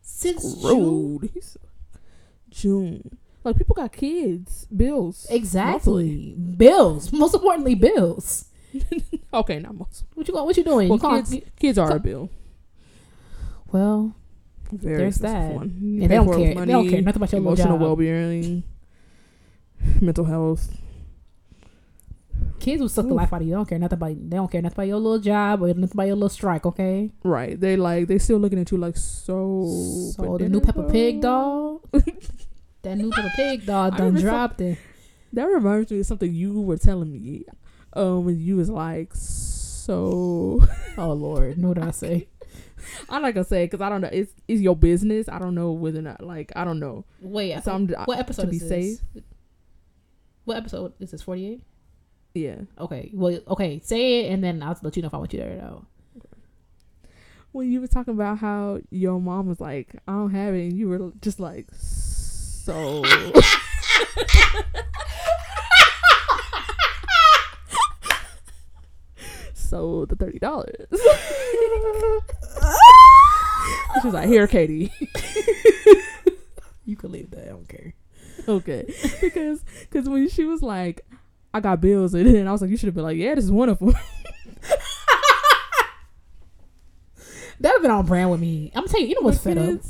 Since 0.02 0.42
June. 0.42 0.61
Screwed. 0.61 1.30
He's- 1.32 1.56
June. 2.50 3.18
Like 3.42 3.56
people 3.56 3.75
got 3.75 3.92
kids, 3.92 4.66
bills. 4.66 5.26
Exactly. 5.30 6.35
Bills. 6.35 7.12
Most 7.12 7.35
importantly, 7.35 7.75
bills. 7.75 8.47
Okay, 9.32 9.59
not 9.61 9.75
most. 9.76 10.04
What 10.14 10.26
you? 10.28 10.35
What 10.35 10.56
you 10.56 10.64
doing? 10.64 10.88
Well, 10.88 10.99
you 10.99 11.23
kids, 11.23 11.37
kids 11.59 11.78
are 11.78 11.88
call- 11.88 11.97
a 11.97 12.00
bill. 12.00 12.30
well, 13.73 14.14
Very 14.73 14.97
There's 14.99 15.16
that. 15.18 15.52
one. 15.54 15.76
You 15.80 16.00
they 16.09 16.14
don't 16.16 16.26
for 16.26 16.35
it 16.35 16.38
with 16.38 16.54
care. 16.56 16.66
they 16.66 16.73
don't 16.73 16.88
care 16.88 17.02
nothing 17.02 17.16
about 17.23 17.32
your 17.32 17.40
emotional 17.40 17.75
job. 17.75 17.80
well-being, 17.80 18.62
mental 20.00 20.25
health. 20.25 20.76
Kids 22.59 22.80
will 22.82 22.88
suck 22.88 23.06
the 23.06 23.14
life 23.14 23.32
out 23.32 23.40
of 23.40 23.47
you. 23.47 23.52
They 23.52 23.56
don't 23.56 23.68
care 23.68 23.78
nothing 23.78 23.97
about. 23.97 24.30
They 24.30 24.37
don't 24.37 24.50
care 24.50 24.62
nothing 24.62 24.76
about 24.76 24.87
your 24.88 24.99
little 24.99 25.18
job 25.18 25.62
or 25.62 25.68
nothing 25.68 25.85
about 25.94 26.06
your 26.06 26.16
little 26.16 26.28
strike. 26.28 26.66
Okay. 26.66 27.11
Right. 27.25 27.59
They 27.59 27.76
like 27.76 28.06
they 28.09 28.18
still 28.18 28.38
looking 28.38 28.59
at 28.59 28.70
you 28.70 28.78
like 28.78 28.97
so. 28.97 29.64
So 30.16 30.38
the 30.38 30.49
new 30.49 30.61
Peppa 30.61 30.85
Pig 30.90 31.20
doll. 31.23 31.82
that 32.82 32.96
new 32.96 33.10
Peppa 33.10 33.30
Pig 33.37 33.60
I 33.70 33.90
done 33.90 34.14
dropped 34.14 34.60
it. 34.60 34.78
That 35.32 35.44
reminds 35.44 35.90
me 35.92 36.00
of 36.00 36.06
something 36.06 36.32
you 36.34 36.60
were 36.60 36.76
telling 36.76 37.12
me. 37.12 37.44
Um, 37.92 38.25
when 38.25 38.38
you 38.40 38.56
was 38.56 38.70
like, 38.70 39.10
so 39.14 40.62
Oh 40.99 41.12
Lord, 41.12 41.58
know 41.58 41.68
what 41.68 41.78
I 41.78 41.90
say? 41.90 42.28
I'm 43.08 43.22
not 43.22 43.34
gonna 43.34 43.44
say 43.44 43.64
because 43.66 43.80
I 43.80 43.88
don't 43.88 44.00
know. 44.00 44.10
It's 44.12 44.32
it's 44.49 44.60
your 44.60 44.76
business. 44.76 45.28
I 45.28 45.38
don't 45.38 45.54
know 45.54 45.72
whether 45.72 45.99
or 45.99 46.02
not 46.02 46.22
like 46.22 46.52
I 46.56 46.64
don't 46.64 46.80
know. 46.80 47.04
Wait, 47.20 47.62
So 47.62 47.72
I'm 47.72 47.88
what 47.88 48.18
episode 48.18 48.42
to 48.42 48.49
be 48.49 48.56
is 48.56 48.68
this? 48.68 49.02
What 50.44 50.56
episode 50.56 50.92
is 51.00 51.10
this? 51.10 51.22
Forty 51.22 51.46
eight. 51.46 51.62
yeah. 52.34 52.56
Okay. 52.78 53.10
Well, 53.12 53.38
okay. 53.49 53.80
Say 53.84 54.20
it, 54.26 54.32
and 54.32 54.42
then 54.42 54.62
I'll 54.62 54.78
let 54.82 54.96
you 54.96 55.02
know 55.02 55.08
if 55.08 55.14
I 55.14 55.18
want 55.18 55.32
you 55.32 55.40
to 55.40 55.44
air 55.44 55.52
it. 55.52 56.22
When 57.52 57.70
you 57.70 57.80
were 57.80 57.88
talking 57.88 58.14
about 58.14 58.38
how 58.38 58.80
your 58.90 59.20
mom 59.20 59.49
was 59.49 59.60
like, 59.60 59.96
I 60.06 60.12
don't 60.12 60.30
have 60.30 60.54
it, 60.54 60.68
and 60.68 60.72
you 60.72 60.88
were 60.88 61.12
just 61.20 61.40
like, 61.40 61.66
so. 62.64 63.02
so 69.54 70.04
the 70.06 70.16
thirty 70.16 70.38
dollars. 70.38 70.86
She's 74.02 74.12
like, 74.12 74.28
here, 74.28 74.46
Katie. 74.46 74.92
You 76.84 76.96
can 76.96 77.12
leave 77.12 77.30
that. 77.30 77.44
I 77.44 77.48
don't 77.50 77.68
care. 77.68 77.94
okay, 78.48 78.84
because 79.20 79.62
because 79.80 80.08
when 80.08 80.28
she 80.28 80.44
was 80.44 80.62
like, 80.62 81.04
I 81.54 81.60
got 81.60 81.80
bills, 81.80 82.14
and 82.14 82.26
then 82.26 82.48
I 82.48 82.52
was 82.52 82.62
like, 82.62 82.70
you 82.70 82.76
should 82.76 82.86
have 82.86 82.94
been 82.94 83.04
like, 83.04 83.16
yeah, 83.16 83.34
this 83.34 83.44
is 83.44 83.52
one 83.52 83.68
of 83.68 83.78
them. 83.78 83.94
That'd 87.60 87.76
have 87.76 87.82
been 87.82 87.90
on 87.90 88.06
brand 88.06 88.30
with 88.30 88.40
me. 88.40 88.72
I'm 88.74 88.86
telling 88.88 89.02
you, 89.04 89.10
you 89.10 89.14
know 89.16 89.26
what's 89.26 89.38
fed 89.38 89.58
up. 89.58 89.80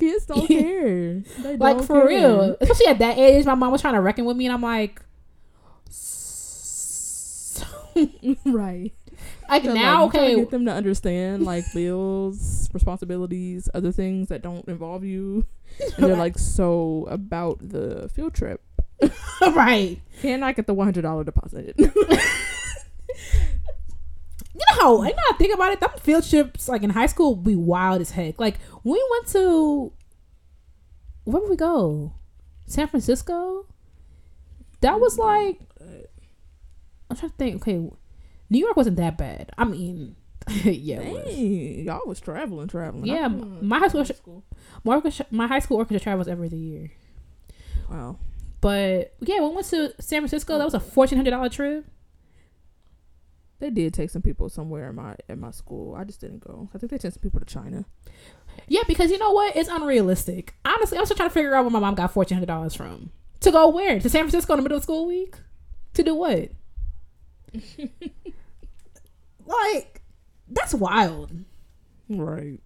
Kids, 0.00 0.26
don't 0.26 0.46
care. 0.48 1.22
They 1.38 1.56
Like 1.56 1.76
don't 1.78 1.86
for 1.86 2.00
care. 2.00 2.06
real, 2.08 2.56
especially 2.60 2.86
at 2.86 2.98
that 2.98 3.18
age, 3.18 3.44
my 3.46 3.54
mom 3.54 3.72
was 3.72 3.80
trying 3.80 3.94
to 3.94 4.00
reckon 4.00 4.24
with 4.24 4.36
me, 4.36 4.46
and 4.46 4.54
I'm 4.54 4.62
like, 4.62 5.00
right. 8.46 8.92
like 9.48 9.64
So, 9.64 9.74
now, 9.74 10.04
like, 10.06 10.14
you 10.14 10.20
trying 10.20 10.30
to 10.30 10.34
okay, 10.34 10.34
get 10.36 10.50
them 10.50 10.64
to 10.66 10.72
understand 10.72 11.44
like 11.44 11.64
bills, 11.74 12.68
responsibilities, 12.72 13.68
other 13.74 13.92
things 13.92 14.28
that 14.28 14.42
don't 14.42 14.66
involve 14.68 15.04
you, 15.04 15.44
and 15.96 16.06
they're 16.06 16.16
like 16.16 16.38
so 16.38 17.06
about 17.10 17.58
the 17.60 18.08
field 18.14 18.34
trip. 18.34 18.62
right. 19.54 19.98
Can 20.20 20.42
I 20.42 20.52
get 20.52 20.66
the 20.66 20.74
one 20.74 20.86
hundred 20.86 21.02
dollar 21.02 21.24
deposit? 21.24 21.74
You 24.60 24.76
know 24.76 24.82
how 24.82 25.02
I 25.02 25.08
know 25.08 25.22
I 25.30 25.32
think 25.38 25.54
about 25.54 25.72
it. 25.72 25.80
Them 25.80 25.90
field 26.00 26.28
trips, 26.28 26.68
like 26.68 26.82
in 26.82 26.90
high 26.90 27.06
school, 27.06 27.34
be 27.34 27.56
wild 27.56 28.02
as 28.02 28.10
heck. 28.10 28.38
Like 28.38 28.58
we 28.84 29.02
went 29.10 29.26
to, 29.28 29.92
where 31.24 31.40
did 31.40 31.48
we 31.48 31.56
go? 31.56 32.12
San 32.66 32.86
Francisco. 32.86 33.66
That 34.82 35.00
was 35.00 35.16
mm-hmm. 35.16 35.22
like, 35.22 35.60
I'm 37.08 37.16
trying 37.16 37.30
to 37.30 37.36
think. 37.36 37.56
Okay, 37.62 37.90
New 38.50 38.58
York 38.58 38.76
wasn't 38.76 38.96
that 38.96 39.16
bad. 39.16 39.50
I 39.56 39.64
mean, 39.64 40.16
yeah, 40.48 41.00
it 41.00 41.12
was. 41.12 41.38
Y'all 41.38 42.06
was 42.06 42.20
traveling, 42.20 42.68
traveling. 42.68 43.06
Yeah, 43.06 43.28
my 43.28 43.78
high 43.78 43.88
school- 43.88 44.44
My, 44.84 44.96
orchestra, 44.96 45.26
my 45.30 45.46
high 45.46 45.58
school 45.60 45.78
orchestra 45.78 46.00
travels 46.00 46.28
every 46.28 46.48
other 46.48 46.56
year. 46.56 46.90
Wow. 47.88 48.18
But 48.60 49.14
yeah, 49.20 49.40
we 49.40 49.54
went 49.54 49.66
to 49.68 49.94
San 50.00 50.20
Francisco, 50.20 50.58
that 50.58 50.64
was 50.64 50.74
a 50.74 50.78
oh. 50.78 50.80
fourteen 50.80 51.16
hundred 51.16 51.30
dollar 51.30 51.48
trip. 51.48 51.86
They 53.60 53.70
did 53.70 53.92
take 53.92 54.10
some 54.10 54.22
people 54.22 54.48
somewhere 54.48 54.88
at 54.88 54.94
my 54.94 55.14
at 55.28 55.38
my 55.38 55.50
school. 55.50 55.94
I 55.94 56.04
just 56.04 56.20
didn't 56.20 56.40
go. 56.40 56.68
I 56.74 56.78
think 56.78 56.90
they 56.90 56.98
took 56.98 57.12
some 57.12 57.22
people 57.22 57.40
to 57.40 57.46
China. 57.46 57.84
Yeah, 58.66 58.82
because 58.88 59.10
you 59.10 59.18
know 59.18 59.32
what? 59.32 59.54
It's 59.54 59.68
unrealistic. 59.68 60.54
Honestly, 60.64 60.98
I'm 60.98 61.04
still 61.04 61.16
trying 61.16 61.28
to 61.28 61.34
figure 61.34 61.54
out 61.54 61.64
where 61.64 61.70
my 61.70 61.78
mom 61.78 61.94
got 61.94 62.12
fourteen 62.12 62.36
hundred 62.36 62.46
dollars 62.46 62.74
from. 62.74 63.10
To 63.40 63.50
go 63.50 63.68
where? 63.68 64.00
To 64.00 64.08
San 64.08 64.22
Francisco 64.22 64.54
in 64.54 64.58
the 64.58 64.62
middle 64.62 64.78
of 64.78 64.82
school 64.82 65.06
week? 65.06 65.36
To 65.94 66.02
do 66.02 66.14
what? 66.14 66.50
like, 69.46 70.02
that's 70.48 70.74
wild. 70.74 71.32
Right. 72.08 72.60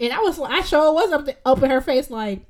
And 0.00 0.12
I 0.12 0.18
was, 0.20 0.38
I 0.38 0.60
sure 0.60 0.92
was 0.92 1.12
up, 1.12 1.28
up 1.44 1.62
in 1.62 1.70
her 1.70 1.80
face 1.80 2.10
like, 2.10 2.44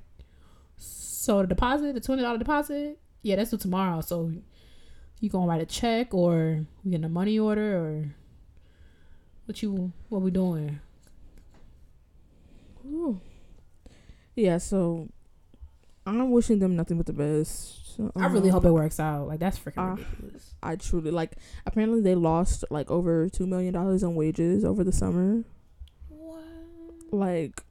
so 0.76 1.42
the 1.42 1.48
deposit, 1.48 1.94
the 1.94 2.00
twenty 2.00 2.22
dollar 2.22 2.38
deposit, 2.38 2.98
yeah, 3.22 3.36
that's 3.36 3.50
due 3.50 3.58
tomorrow. 3.58 4.00
So 4.00 4.32
you 5.20 5.28
gonna 5.30 5.46
write 5.46 5.60
a 5.60 5.66
check 5.66 6.14
or 6.14 6.64
we 6.84 6.90
getting 6.90 7.04
a 7.04 7.08
money 7.08 7.38
order 7.38 7.76
or 7.76 8.14
what 9.46 9.62
you 9.62 9.92
what 10.08 10.22
we 10.22 10.30
doing? 10.30 10.80
Ooh. 12.86 13.20
Yeah. 14.36 14.58
So 14.58 15.08
I'm 16.06 16.30
wishing 16.30 16.58
them 16.58 16.76
nothing 16.76 16.96
but 16.96 17.06
the 17.06 17.12
best. 17.12 17.74
I 18.14 18.26
really 18.28 18.48
Um, 18.50 18.54
hope 18.54 18.64
it 18.64 18.70
works 18.72 19.00
out. 19.00 19.26
Like 19.26 19.40
that's 19.40 19.58
freaking 19.58 19.72
Ah. 19.78 19.94
ridiculous. 19.94 20.54
I 20.62 20.76
truly 20.76 21.10
like. 21.10 21.36
Apparently, 21.66 22.00
they 22.00 22.14
lost 22.14 22.64
like 22.70 22.90
over 22.90 23.28
two 23.28 23.46
million 23.46 23.74
dollars 23.74 24.02
in 24.04 24.14
wages 24.14 24.64
over 24.64 24.84
the 24.84 24.92
summer. 24.92 25.42
What? 26.08 26.42
Like, 27.10 27.64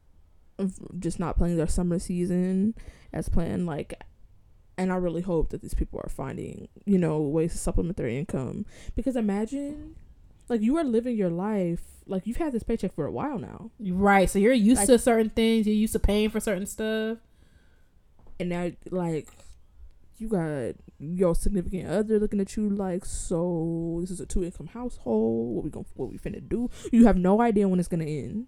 just 0.99 1.19
not 1.19 1.37
playing 1.37 1.55
their 1.57 1.67
summer 1.67 1.97
season 1.99 2.75
as 3.13 3.29
planned. 3.29 3.65
Like, 3.67 3.93
and 4.77 4.91
I 4.91 4.95
really 4.95 5.21
hope 5.21 5.49
that 5.49 5.61
these 5.61 5.73
people 5.73 5.99
are 6.03 6.09
finding 6.09 6.67
you 6.85 6.97
know 6.97 7.19
ways 7.21 7.51
to 7.53 7.57
supplement 7.57 7.97
their 7.97 8.07
income. 8.07 8.65
Because 8.95 9.15
imagine, 9.15 9.95
like, 10.49 10.61
you 10.61 10.77
are 10.77 10.83
living 10.83 11.15
your 11.17 11.29
life 11.29 11.81
like 12.05 12.25
you've 12.25 12.37
had 12.37 12.53
this 12.53 12.63
paycheck 12.63 12.93
for 12.95 13.05
a 13.05 13.11
while 13.11 13.37
now, 13.37 13.69
Right. 13.79 14.29
So 14.29 14.39
you're 14.39 14.53
used 14.53 14.79
Like- 14.79 14.87
to 14.87 14.97
certain 14.99 15.29
things. 15.29 15.67
You're 15.67 15.75
used 15.75 15.93
to 15.93 15.99
paying 15.99 16.29
for 16.29 16.39
certain 16.39 16.65
stuff. 16.65 17.17
and 18.39 18.49
now 18.49 18.71
like. 18.91 19.27
You 20.19 20.27
got 20.29 20.73
your 20.97 21.35
significant 21.35 21.87
other 21.89 22.17
looking 22.17 22.39
at 22.39 22.55
you 22.57 22.67
like, 22.71 23.05
so 23.05 23.99
this 24.01 24.09
is 24.09 24.19
a 24.19 24.25
two 24.25 24.43
income 24.43 24.65
household. 24.65 25.53
What 25.55 25.63
we 25.63 25.69
going 25.69 25.85
what 25.93 26.09
we 26.09 26.17
finna 26.17 26.41
do? 26.49 26.71
You 26.91 27.05
have 27.05 27.17
no 27.17 27.39
idea 27.39 27.67
when 27.67 27.77
it's 27.79 27.87
gonna 27.87 28.05
end. 28.05 28.47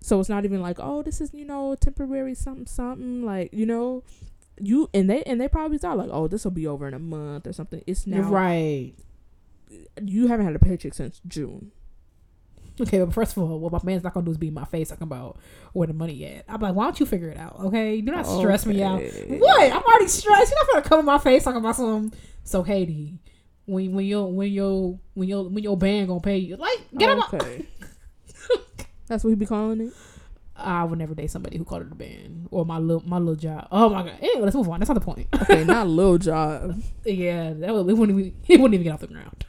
So 0.00 0.20
it's 0.20 0.28
not 0.28 0.44
even 0.44 0.60
like, 0.62 0.76
oh, 0.78 1.02
this 1.02 1.20
is 1.20 1.34
you 1.34 1.44
know 1.44 1.74
temporary 1.74 2.34
something 2.36 2.66
something 2.66 3.24
like 3.24 3.52
you 3.52 3.66
know, 3.66 4.04
you 4.60 4.88
and 4.94 5.08
they 5.08 5.22
and 5.24 5.40
they 5.40 5.48
probably 5.48 5.78
thought 5.78 5.98
like, 5.98 6.10
oh, 6.10 6.28
this 6.28 6.44
will 6.44 6.50
be 6.50 6.66
over 6.66 6.86
in 6.86 6.94
a 6.94 6.98
month 6.98 7.46
or 7.46 7.52
something. 7.52 7.82
It's 7.86 8.06
now 8.06 8.22
right. 8.22 8.94
you 10.02 10.28
haven't 10.28 10.46
had 10.46 10.54
a 10.54 10.58
paycheck 10.58 10.94
since 10.94 11.20
June. 11.26 11.72
Okay, 12.80 12.98
but 12.98 13.14
first 13.14 13.36
of 13.36 13.42
all, 13.42 13.60
what 13.60 13.72
my 13.72 13.80
man's 13.84 14.02
not 14.02 14.14
gonna 14.14 14.26
do 14.26 14.32
is 14.32 14.36
be 14.36 14.48
in 14.48 14.54
my 14.54 14.64
face 14.64 14.88
talking 14.88 15.04
about 15.04 15.38
where 15.72 15.86
the 15.86 15.92
money 15.92 16.24
at. 16.26 16.44
I'm 16.48 16.60
like, 16.60 16.74
why 16.74 16.84
don't 16.84 16.98
you 16.98 17.06
figure 17.06 17.28
it 17.28 17.38
out? 17.38 17.56
Okay, 17.60 18.00
do 18.00 18.10
not 18.10 18.26
stress 18.26 18.66
me 18.66 18.82
out. 18.82 19.00
What? 19.00 19.72
I'm 19.72 19.82
already 19.82 20.08
stressed. 20.08 20.50
You're 20.50 20.64
not 20.64 20.72
gonna 20.72 20.88
come 20.88 21.00
in 21.00 21.06
my 21.06 21.18
face 21.18 21.44
talking 21.44 21.60
about 21.60 21.76
some. 21.76 22.12
So 22.42 22.64
Katie, 22.64 23.20
when 23.66 23.92
when 23.92 24.06
your 24.06 24.32
when 24.32 24.50
your 24.50 24.98
when 25.14 25.28
your 25.28 25.44
when 25.44 25.62
your 25.62 25.76
band 25.76 26.08
gonna 26.08 26.20
pay 26.20 26.38
you? 26.38 26.56
Like, 26.56 26.78
get 26.96 27.10
on 27.10 27.18
my. 27.18 27.28
That's 29.06 29.22
what 29.22 29.30
he 29.30 29.36
be 29.36 29.46
calling 29.46 29.80
it. 29.80 29.92
I 30.56 30.84
would 30.84 30.98
never 30.98 31.14
date 31.14 31.30
somebody 31.30 31.58
who 31.58 31.64
called 31.64 31.82
it 31.82 31.90
a 31.92 31.94
band 31.94 32.46
or 32.50 32.64
my 32.64 32.78
little 32.78 33.02
my 33.08 33.18
little 33.18 33.34
job. 33.34 33.66
Oh 33.72 33.88
my 33.88 34.02
god. 34.04 34.18
Anyway, 34.22 34.42
let's 34.44 34.54
move 34.56 34.68
on. 34.68 34.78
That's 34.80 34.88
not 34.88 34.94
the 34.94 35.00
point. 35.04 35.26
Okay, 35.42 35.64
not 35.64 35.86
little 35.88 36.18
job. 36.18 36.80
yeah, 37.04 37.52
that 37.54 37.74
would, 37.74 37.88
it 37.90 37.94
wouldn't 37.94 38.18
even, 38.18 38.34
it 38.48 38.60
wouldn't 38.60 38.74
even 38.74 38.84
get 38.84 38.92
off 38.92 39.00
the 39.00 39.08
ground. 39.08 39.44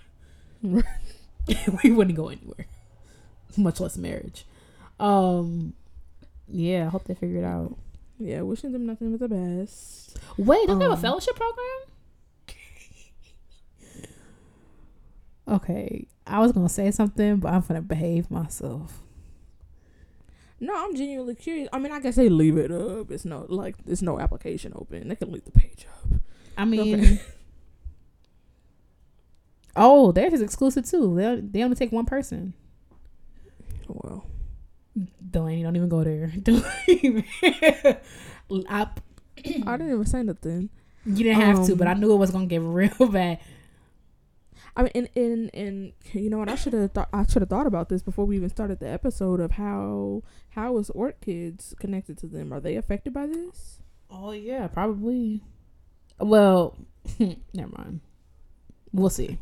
we 1.83 1.91
wouldn't 1.91 2.17
go 2.17 2.29
anywhere, 2.29 2.65
much 3.55 3.79
less 3.79 3.97
marriage. 3.97 4.45
Um, 4.99 5.73
yeah, 6.47 6.87
I 6.87 6.89
hope 6.89 7.03
they 7.05 7.13
figure 7.13 7.37
it 7.39 7.45
out. 7.45 7.77
Yeah, 8.17 8.41
wishing 8.41 8.71
them 8.71 8.85
nothing 8.87 9.15
but 9.15 9.29
the 9.29 9.35
best. 9.35 10.17
Wait, 10.37 10.65
don't 10.67 10.79
they 10.79 10.85
have 10.85 10.93
a 10.93 10.95
Um, 10.95 11.01
fellowship 11.01 11.35
program? 11.35 11.65
Okay, 15.47 16.07
I 16.25 16.39
was 16.39 16.51
gonna 16.51 16.69
say 16.69 16.89
something, 16.89 17.37
but 17.37 17.53
I'm 17.53 17.61
gonna 17.61 17.81
behave 17.81 18.31
myself. 18.31 19.03
No, 20.59 20.73
I'm 20.75 20.95
genuinely 20.95 21.35
curious. 21.35 21.67
I 21.73 21.79
mean, 21.79 21.91
I 21.91 21.99
guess 21.99 22.15
they 22.15 22.29
leave 22.29 22.57
it 22.57 22.71
up. 22.71 23.11
It's 23.11 23.25
no 23.25 23.45
like 23.49 23.75
there's 23.85 24.01
no 24.01 24.19
application 24.19 24.71
open. 24.75 25.07
They 25.09 25.15
can 25.15 25.31
leave 25.31 25.45
the 25.45 25.51
page 25.51 25.85
up. 26.03 26.19
I 26.57 26.65
mean, 26.65 27.03
Okay. 27.03 27.21
oh, 29.75 30.11
theirs 30.11 30.33
is 30.33 30.41
exclusive 30.41 30.89
too. 30.89 31.15
They 31.15 31.41
they 31.41 31.63
only 31.63 31.75
take 31.75 31.91
one 31.91 32.05
person. 32.05 32.53
Well, 33.87 34.25
Delaney, 35.29 35.63
don't 35.63 35.75
even 35.75 35.89
go 35.89 36.03
there. 36.03 36.27
Don't 36.41 36.65
even. 36.87 37.23
I, 37.43 37.97
I 39.37 39.77
didn't 39.77 39.91
even 39.91 40.05
say 40.05 40.23
nothing. 40.23 40.69
you 41.05 41.23
didn't 41.23 41.41
have 41.41 41.65
to, 41.67 41.73
Um, 41.73 41.77
but 41.77 41.87
I 41.87 41.93
knew 41.93 42.11
it 42.13 42.17
was 42.17 42.31
gonna 42.31 42.45
get 42.45 42.61
real 42.63 43.07
bad. 43.11 43.39
I 44.75 44.83
mean, 44.83 44.91
and 44.95 45.09
and, 45.15 45.51
and 45.53 45.93
you 46.13 46.29
know 46.29 46.37
what? 46.39 46.49
I 46.49 46.55
should 46.55 46.73
have 46.73 46.91
thought. 46.91 47.09
I 47.13 47.25
should 47.25 47.41
have 47.41 47.49
thought 47.49 47.67
about 47.67 47.89
this 47.89 48.03
before 48.03 48.25
we 48.25 48.35
even 48.35 48.49
started 48.49 48.79
the 48.79 48.89
episode 48.89 49.39
of 49.39 49.51
how 49.51 50.23
how 50.49 50.77
is 50.77 50.89
OrchKids 50.89 51.77
connected 51.77 52.17
to 52.19 52.27
them? 52.27 52.51
Are 52.51 52.59
they 52.59 52.75
affected 52.75 53.13
by 53.13 53.25
this? 53.25 53.79
Oh 54.09 54.31
yeah, 54.31 54.67
probably. 54.67 55.43
Well, 56.19 56.77
never 57.19 57.71
mind. 57.77 58.01
We'll 58.91 59.09
see. 59.09 59.39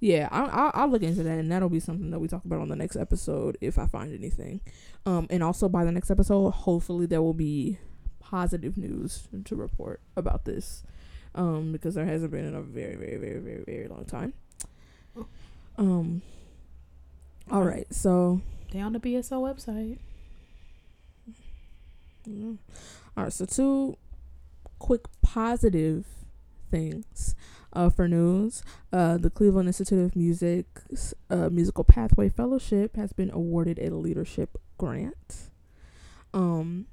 Yeah, 0.00 0.28
I, 0.30 0.44
I, 0.44 0.70
I'll 0.74 0.88
look 0.88 1.02
into 1.02 1.22
that, 1.22 1.38
and 1.38 1.50
that'll 1.50 1.70
be 1.70 1.80
something 1.80 2.10
that 2.10 2.18
we 2.18 2.28
talk 2.28 2.44
about 2.44 2.60
on 2.60 2.68
the 2.68 2.76
next 2.76 2.96
episode 2.96 3.56
if 3.60 3.78
I 3.78 3.86
find 3.86 4.12
anything. 4.12 4.60
Um, 5.06 5.26
and 5.30 5.42
also 5.42 5.68
by 5.68 5.84
the 5.84 5.92
next 5.92 6.10
episode, 6.10 6.50
hopefully 6.50 7.06
there 7.06 7.22
will 7.22 7.34
be 7.34 7.78
positive 8.20 8.76
news 8.76 9.28
to 9.44 9.56
report 9.56 10.00
about 10.16 10.44
this, 10.44 10.82
um, 11.36 11.70
because 11.72 11.94
there 11.94 12.04
hasn't 12.06 12.32
been 12.32 12.44
in 12.46 12.54
a 12.54 12.62
very, 12.62 12.96
very, 12.96 13.16
very, 13.16 13.38
very, 13.38 13.62
very 13.64 13.88
long 13.88 14.04
time. 14.04 14.32
Um, 15.78 16.22
All 17.50 17.62
right, 17.62 17.86
so 17.92 18.40
They 18.72 18.80
on 18.80 18.94
the 18.94 18.98
BSO 18.98 19.40
website. 19.42 19.98
yeah. 22.24 22.52
all 23.16 23.24
right, 23.24 23.32
so 23.32 23.44
two 23.44 23.96
quick 24.78 25.02
positive 25.22 26.06
things 26.70 27.34
uh, 27.74 27.90
for 27.90 28.08
news. 28.08 28.62
Uh, 28.92 29.18
the 29.18 29.30
Cleveland 29.30 29.68
Institute 29.68 30.02
of 30.04 30.16
Music's 30.16 31.14
uh, 31.30 31.48
Musical 31.50 31.84
Pathway 31.84 32.28
Fellowship 32.30 32.96
has 32.96 33.12
been 33.12 33.30
awarded 33.30 33.78
a 33.78 33.90
leadership 33.94 34.58
grant. 34.78 35.50
Um, 36.34 36.86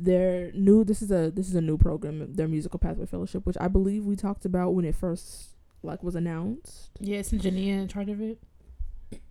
their 0.00 0.52
new 0.52 0.84
this 0.84 1.02
is 1.02 1.10
a 1.10 1.30
this 1.30 1.48
is 1.48 1.54
a 1.54 1.60
new 1.60 1.76
program, 1.76 2.34
their 2.34 2.48
Musical 2.48 2.78
Pathway 2.78 3.06
Fellowship, 3.06 3.44
which 3.44 3.56
I 3.60 3.68
believe 3.68 4.04
we 4.04 4.16
talked 4.16 4.44
about 4.44 4.70
when 4.70 4.84
it 4.84 4.94
first 4.94 5.50
like 5.82 6.02
was 6.02 6.14
announced. 6.14 6.90
Yeah, 7.00 7.18
isn't 7.18 7.42
Jania 7.42 7.82
in 7.82 7.88
charge 7.88 8.08
of 8.08 8.20
it? 8.20 8.38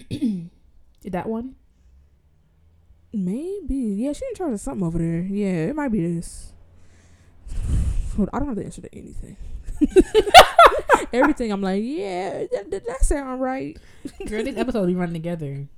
Did 0.10 1.14
that 1.14 1.28
one? 1.28 1.56
Maybe. 3.14 3.76
Yeah, 3.76 4.14
she 4.14 4.26
in 4.30 4.36
charge 4.36 4.54
of 4.54 4.60
something 4.60 4.86
over 4.86 4.98
there. 4.98 5.22
Yeah, 5.22 5.70
it 5.70 5.76
might 5.76 5.92
be 5.92 6.16
this. 6.16 6.54
I 8.20 8.40
don't 8.40 8.48
have 8.48 8.56
the 8.56 8.66
answer 8.66 8.82
to 8.82 8.96
anything. 8.96 9.38
Everything 11.14 11.52
I'm 11.52 11.62
like, 11.62 11.84
yeah, 11.86 12.46
that, 12.52 12.72
that, 12.72 12.88
that 12.88 13.06
sound 13.06 13.42
right. 13.42 13.78
Girl, 14.26 14.44
these 14.44 14.58
episodes 14.58 14.88
be 14.88 14.96
running 14.96 15.14
together. 15.14 15.68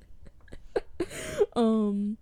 Um 1.56 2.18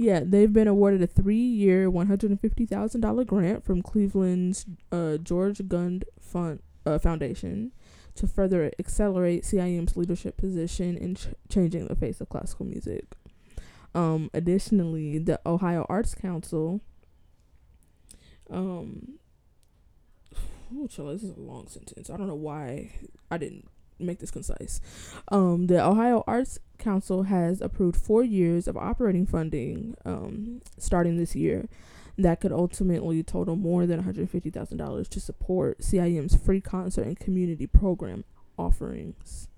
yeah, 0.00 0.22
they've 0.24 0.50
been 0.50 0.66
awarded 0.66 1.02
a 1.02 1.06
three-year, 1.06 1.90
one 1.90 2.06
hundred 2.06 2.30
and 2.30 2.40
fifty 2.40 2.64
thousand 2.64 3.02
dollar 3.02 3.22
grant 3.22 3.66
from 3.66 3.82
Cleveland's 3.82 4.64
uh, 4.90 5.18
George 5.18 5.68
Gund 5.68 6.06
Fund 6.18 6.60
uh, 6.86 6.98
Foundation 6.98 7.72
to 8.14 8.26
further 8.26 8.72
accelerate 8.78 9.44
CIM's 9.44 9.98
leadership 9.98 10.38
position 10.38 10.96
in 10.96 11.16
ch- 11.16 11.28
changing 11.50 11.86
the 11.86 11.94
face 11.94 12.18
of 12.22 12.30
classical 12.30 12.64
music. 12.64 13.04
Um, 13.94 14.30
additionally, 14.32 15.18
the 15.18 15.38
Ohio 15.44 15.84
Arts 15.90 16.14
Council. 16.14 16.80
Um, 18.48 19.18
oh, 20.34 20.86
this 20.86 21.22
is 21.22 21.36
a 21.36 21.40
long 21.40 21.68
sentence. 21.68 22.08
I 22.08 22.16
don't 22.16 22.26
know 22.26 22.34
why 22.34 22.92
I 23.30 23.36
didn't 23.36 23.68
make 24.00 24.18
this 24.18 24.30
concise. 24.30 24.80
Um, 25.28 25.66
the 25.66 25.84
Ohio 25.84 26.24
Arts 26.26 26.58
Council 26.78 27.24
has 27.24 27.60
approved 27.60 27.96
four 27.96 28.24
years 28.24 28.66
of 28.66 28.76
operating 28.76 29.26
funding 29.26 29.94
um, 30.04 30.62
starting 30.78 31.16
this 31.16 31.36
year 31.36 31.68
that 32.18 32.40
could 32.40 32.52
ultimately 32.52 33.22
total 33.22 33.56
more 33.56 33.86
than 33.86 34.02
$150,000 34.02 35.08
to 35.08 35.20
support 35.20 35.82
CIM's 35.82 36.36
free 36.36 36.60
concert 36.60 37.06
and 37.06 37.18
community 37.18 37.66
program 37.66 38.24
offerings. 38.58 39.48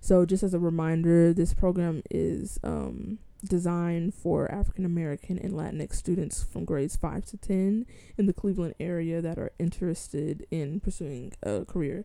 So, 0.00 0.24
just 0.24 0.42
as 0.42 0.54
a 0.54 0.58
reminder, 0.58 1.34
this 1.34 1.52
program 1.52 2.02
is 2.10 2.58
um, 2.64 3.18
designed 3.44 4.14
for 4.14 4.50
African 4.50 4.84
American 4.84 5.38
and 5.38 5.52
Latinx 5.52 5.94
students 5.94 6.42
from 6.42 6.64
grades 6.64 6.96
5 6.96 7.24
to 7.26 7.36
10 7.36 7.86
in 8.16 8.26
the 8.26 8.32
Cleveland 8.32 8.74
area 8.80 9.20
that 9.20 9.38
are 9.38 9.52
interested 9.58 10.46
in 10.50 10.80
pursuing 10.80 11.32
a 11.42 11.64
career 11.66 12.04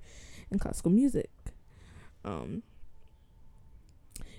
in 0.51 0.59
classical 0.59 0.91
music. 0.91 1.29
Um, 2.23 2.63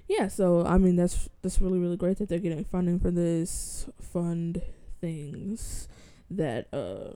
yeah, 0.08 0.28
so 0.28 0.64
I 0.64 0.78
mean 0.78 0.96
that's 0.96 1.28
that's 1.42 1.60
really 1.60 1.78
really 1.78 1.96
great 1.96 2.18
that 2.18 2.28
they're 2.28 2.38
getting 2.38 2.64
funding 2.64 3.00
for 3.00 3.10
this 3.10 3.88
fund 4.00 4.62
things 5.00 5.88
that 6.30 6.72
uh 6.72 7.14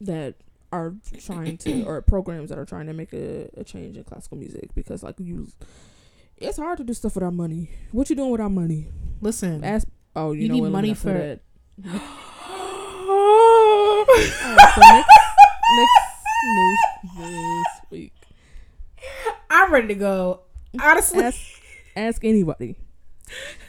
that 0.00 0.34
are 0.72 0.94
trying 1.18 1.56
to 1.58 1.82
or 1.84 2.00
programs 2.14 2.50
that 2.50 2.58
are 2.58 2.64
trying 2.64 2.86
to 2.86 2.92
make 2.92 3.12
a, 3.12 3.48
a 3.56 3.64
change 3.64 3.96
in 3.96 4.04
classical 4.04 4.38
music 4.38 4.70
because 4.74 5.02
like 5.02 5.16
you 5.18 5.48
it's 6.38 6.56
hard 6.56 6.78
to 6.78 6.84
do 6.84 6.94
stuff 6.94 7.14
without 7.16 7.34
money. 7.34 7.68
What 7.92 8.08
you 8.08 8.16
doing 8.16 8.30
without 8.30 8.52
money? 8.52 8.86
Listen, 9.20 9.62
Ask 9.62 9.86
oh 10.16 10.32
you, 10.32 10.42
You 10.42 10.48
know 10.48 10.54
need 10.54 10.60
what, 10.62 10.70
money 10.72 10.94
for- 10.94 11.12
that. 11.12 11.40
Alright, 11.84 12.00
so 14.16 14.80
next, 14.80 15.08
next 15.76 16.09
news 16.44 16.78
this 17.18 17.66
week. 17.90 18.12
I'm 19.48 19.72
ready 19.72 19.88
to 19.88 19.94
go. 19.94 20.40
Honestly, 20.80 21.22
Ask 21.24 21.40
ask 21.96 22.24
anybody. 22.24 22.76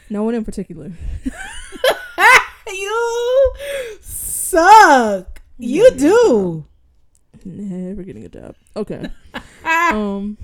No 0.10 0.24
one 0.24 0.36
in 0.36 0.44
particular. 0.46 0.92
you 2.68 3.54
suck. 4.02 5.42
You 5.58 5.84
Yeah. 5.92 5.98
do. 5.98 6.66
Never 7.46 8.04
getting 8.04 8.26
a 8.26 8.30
job. 8.30 8.56
Okay. 8.76 9.06
um 9.66 10.38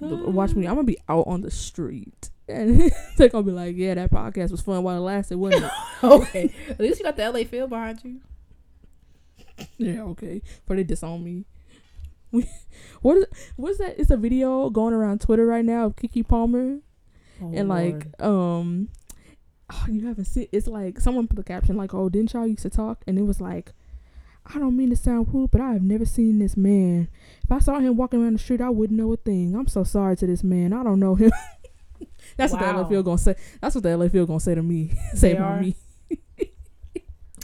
watch 0.00 0.54
me. 0.54 0.66
I'm 0.66 0.74
gonna 0.74 0.84
be 0.84 0.98
out 1.08 1.26
on 1.26 1.40
the 1.42 1.50
street. 1.50 2.30
And 2.48 2.90
they're 3.16 3.28
gonna 3.28 3.44
be 3.44 3.52
like, 3.52 3.76
Yeah, 3.76 3.94
that 3.94 4.10
podcast 4.10 4.50
was 4.50 4.60
fun 4.60 4.82
while 4.82 4.96
it 4.96 5.00
lasted, 5.00 5.38
wasn't 5.38 5.64
it? 5.64 5.70
okay. 6.04 6.52
At 6.68 6.80
least 6.80 6.98
you 6.98 7.04
got 7.04 7.16
the 7.16 7.30
LA 7.30 7.44
Phil 7.44 7.66
behind 7.68 8.00
you. 8.04 8.20
Yeah, 9.78 10.02
okay. 10.04 10.42
But 10.66 10.76
they 10.76 10.84
disown 10.84 11.24
me. 11.24 11.44
What 13.02 13.16
is 13.16 13.26
what's 13.56 13.78
that? 13.78 13.98
It's 13.98 14.10
a 14.10 14.16
video 14.16 14.70
going 14.70 14.94
around 14.94 15.20
Twitter 15.20 15.46
right 15.46 15.64
now 15.64 15.86
of 15.86 15.96
Keke 15.96 16.26
Palmer. 16.26 16.78
Oh, 17.42 17.50
and 17.54 17.68
like 17.68 18.06
um 18.22 18.88
oh, 19.72 19.86
you 19.88 20.06
haven't 20.06 20.26
seen 20.26 20.46
it's 20.52 20.66
like 20.66 21.00
someone 21.00 21.26
put 21.26 21.36
the 21.36 21.42
caption 21.44 21.76
like 21.76 21.94
oh 21.94 22.08
didn't 22.08 22.32
y'all 22.32 22.46
used 22.46 22.62
to 22.62 22.70
talk? 22.70 23.02
And 23.06 23.18
it 23.18 23.22
was 23.22 23.40
like 23.40 23.72
i 24.54 24.58
don't 24.58 24.76
mean 24.76 24.88
to 24.90 24.96
sound 24.96 25.28
rude 25.34 25.50
but 25.50 25.60
i 25.60 25.72
have 25.72 25.82
never 25.82 26.04
seen 26.04 26.38
this 26.38 26.56
man. 26.56 27.08
If 27.42 27.50
i 27.50 27.58
saw 27.58 27.78
him 27.78 27.96
walking 27.96 28.22
around 28.22 28.34
the 28.34 28.38
street 28.38 28.60
i 28.60 28.70
wouldn't 28.70 28.98
know 28.98 29.12
a 29.12 29.16
thing. 29.16 29.54
I'm 29.56 29.66
so 29.68 29.82
sorry 29.84 30.16
to 30.16 30.26
this 30.26 30.44
man. 30.44 30.72
I 30.72 30.82
don't 30.84 31.00
know 31.00 31.14
him. 31.14 31.32
That's 32.36 32.52
what 32.52 32.60
the 32.60 32.66
Wow. 32.66 32.84
LFL 32.84 33.04
gonna 33.04 33.18
say. 33.18 33.34
That's 33.60 33.74
what 33.74 33.82
the 33.84 33.90
LFL 33.90 34.26
gonna 34.26 34.40
say 34.40 34.54
to 34.54 34.62
me. 34.62 34.92
Say 35.14 35.32
about 35.32 35.60
me. 35.60 35.74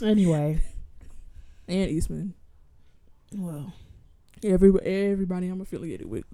anyway. 0.03 0.61
And 1.67 1.89
eastman 1.91 2.33
Well, 3.35 3.73
Every, 4.43 4.71
everybody 4.81 5.47
i'm 5.47 5.61
affiliated 5.61 6.07
with 6.09 6.25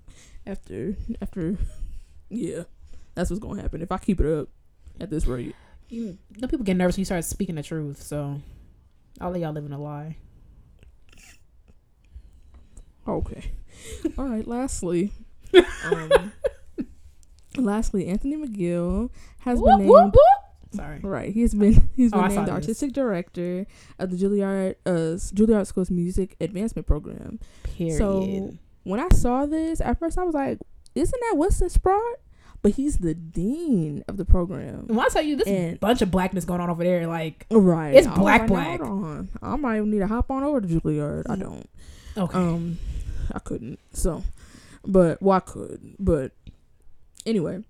after 0.46 0.96
after 1.22 1.58
yeah 2.30 2.64
that's 3.16 3.30
what's 3.30 3.40
gonna 3.40 3.62
happen 3.62 3.82
if 3.82 3.92
i 3.92 3.98
keep 3.98 4.20
it 4.20 4.26
up 4.40 4.50
at 5.00 5.10
this 5.10 5.26
rate 5.26 5.56
you 5.90 6.18
know 6.38 6.48
people 6.48 6.66
get 6.66 6.76
nervous 6.76 6.96
when 6.98 7.02
you 7.02 7.06
start 7.06 7.24
speaking 7.24 7.54
the 7.56 7.62
truth. 7.62 8.02
So 8.02 8.42
I'll 9.22 9.30
let 9.30 9.42
y'all 9.42 9.54
live 9.54 9.66
in 9.66 9.74
a 9.74 9.80
lie. 9.80 10.18
Okay. 13.08 13.52
All 14.18 14.26
right. 14.28 14.48
Lastly, 14.48 15.12
um, 15.86 16.32
lastly, 17.58 18.08
Anthony 18.08 18.38
McGill 18.38 19.10
has 19.42 19.60
Whoop, 19.60 19.68
been 19.70 19.78
named. 19.80 19.90
whoop, 19.90 20.06
whoop. 20.14 20.43
Sorry. 20.74 21.00
Right, 21.02 21.34
he's 21.34 21.54
been 21.54 21.90
he's 21.96 22.12
Oh, 22.14 22.18
been 22.18 22.26
I 22.26 22.30
saw 22.30 22.36
named 22.36 22.48
this. 22.48 22.54
artistic 22.54 22.94
director 22.94 23.66
of 24.00 24.10
the 24.12 24.18
Juilliard 24.18 24.76
uh 24.86 25.18
Juilliard 25.36 25.68
School's 25.68 25.92
Music 25.92 26.36
Advancement 26.42 26.88
Program. 26.88 27.40
Period. 27.64 27.98
So 27.98 28.54
when 28.84 29.00
I 29.00 29.10
saw 29.10 29.46
this, 29.46 29.80
at 29.82 30.00
first 30.00 30.18
I 30.18 30.24
was 30.24 30.34
like, 30.36 30.60
"Isn't 30.96 31.20
that 31.30 31.38
Winston 31.38 31.70
Sprott?" 31.70 32.20
But 32.62 32.74
he's 32.76 33.00
the 33.00 33.14
dean 33.14 34.06
of 34.08 34.16
the 34.16 34.24
program. 34.24 34.88
when 34.88 35.00
I 35.02 35.10
tell 35.10 35.22
you 35.22 35.36
this 35.36 35.48
And- 35.48 35.78
bunch 35.82 36.02
of 36.02 36.10
blackness 36.12 36.46
going 36.46 36.62
on 36.62 36.70
over 36.70 36.82
there, 36.84 37.08
like 37.08 37.46
Right, 37.52 37.94
It's 37.94 38.08
I 38.08 38.12
was 38.12 38.20
black, 38.20 38.42
like, 38.42 38.50
black. 38.50 38.80
Hold 38.82 39.04
on, 39.04 39.30
I 39.42 39.56
might 39.58 39.78
even 39.78 39.92
need 39.92 40.00
to 40.00 40.08
hop 40.08 40.32
on 40.32 40.44
over 40.44 40.62
to 40.62 40.68
Juilliard. 40.68 41.24
I 41.30 41.36
don't. 41.36 41.70
okay, 42.16 42.38
Um, 42.38 42.78
I 43.34 43.40
couldn't. 43.40 43.80
So, 43.92 44.24
but 44.86 45.22
well, 45.22 45.36
I 45.36 45.40
could. 45.42 45.96
But 46.00 46.32
anyway, 47.26 47.64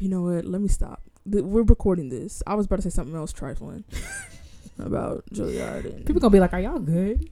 you 0.00 0.08
know 0.08 0.22
what? 0.22 0.46
Let 0.46 0.60
me 0.62 0.68
stop. 0.68 1.02
We're 1.26 1.62
recording 1.62 2.08
this. 2.08 2.42
I 2.46 2.54
was 2.54 2.66
about 2.66 2.76
to 2.76 2.82
say 2.82 2.90
something 2.90 3.14
else 3.16 3.32
trifling 3.32 3.84
about 4.78 5.24
Juilliard 5.32 5.84
and 5.84 6.06
people 6.06 6.20
gonna 6.20 6.30
be 6.32 6.40
like, 6.40 6.52
"Are 6.52 6.60
y'all 6.60 6.78
good?" 6.78 7.28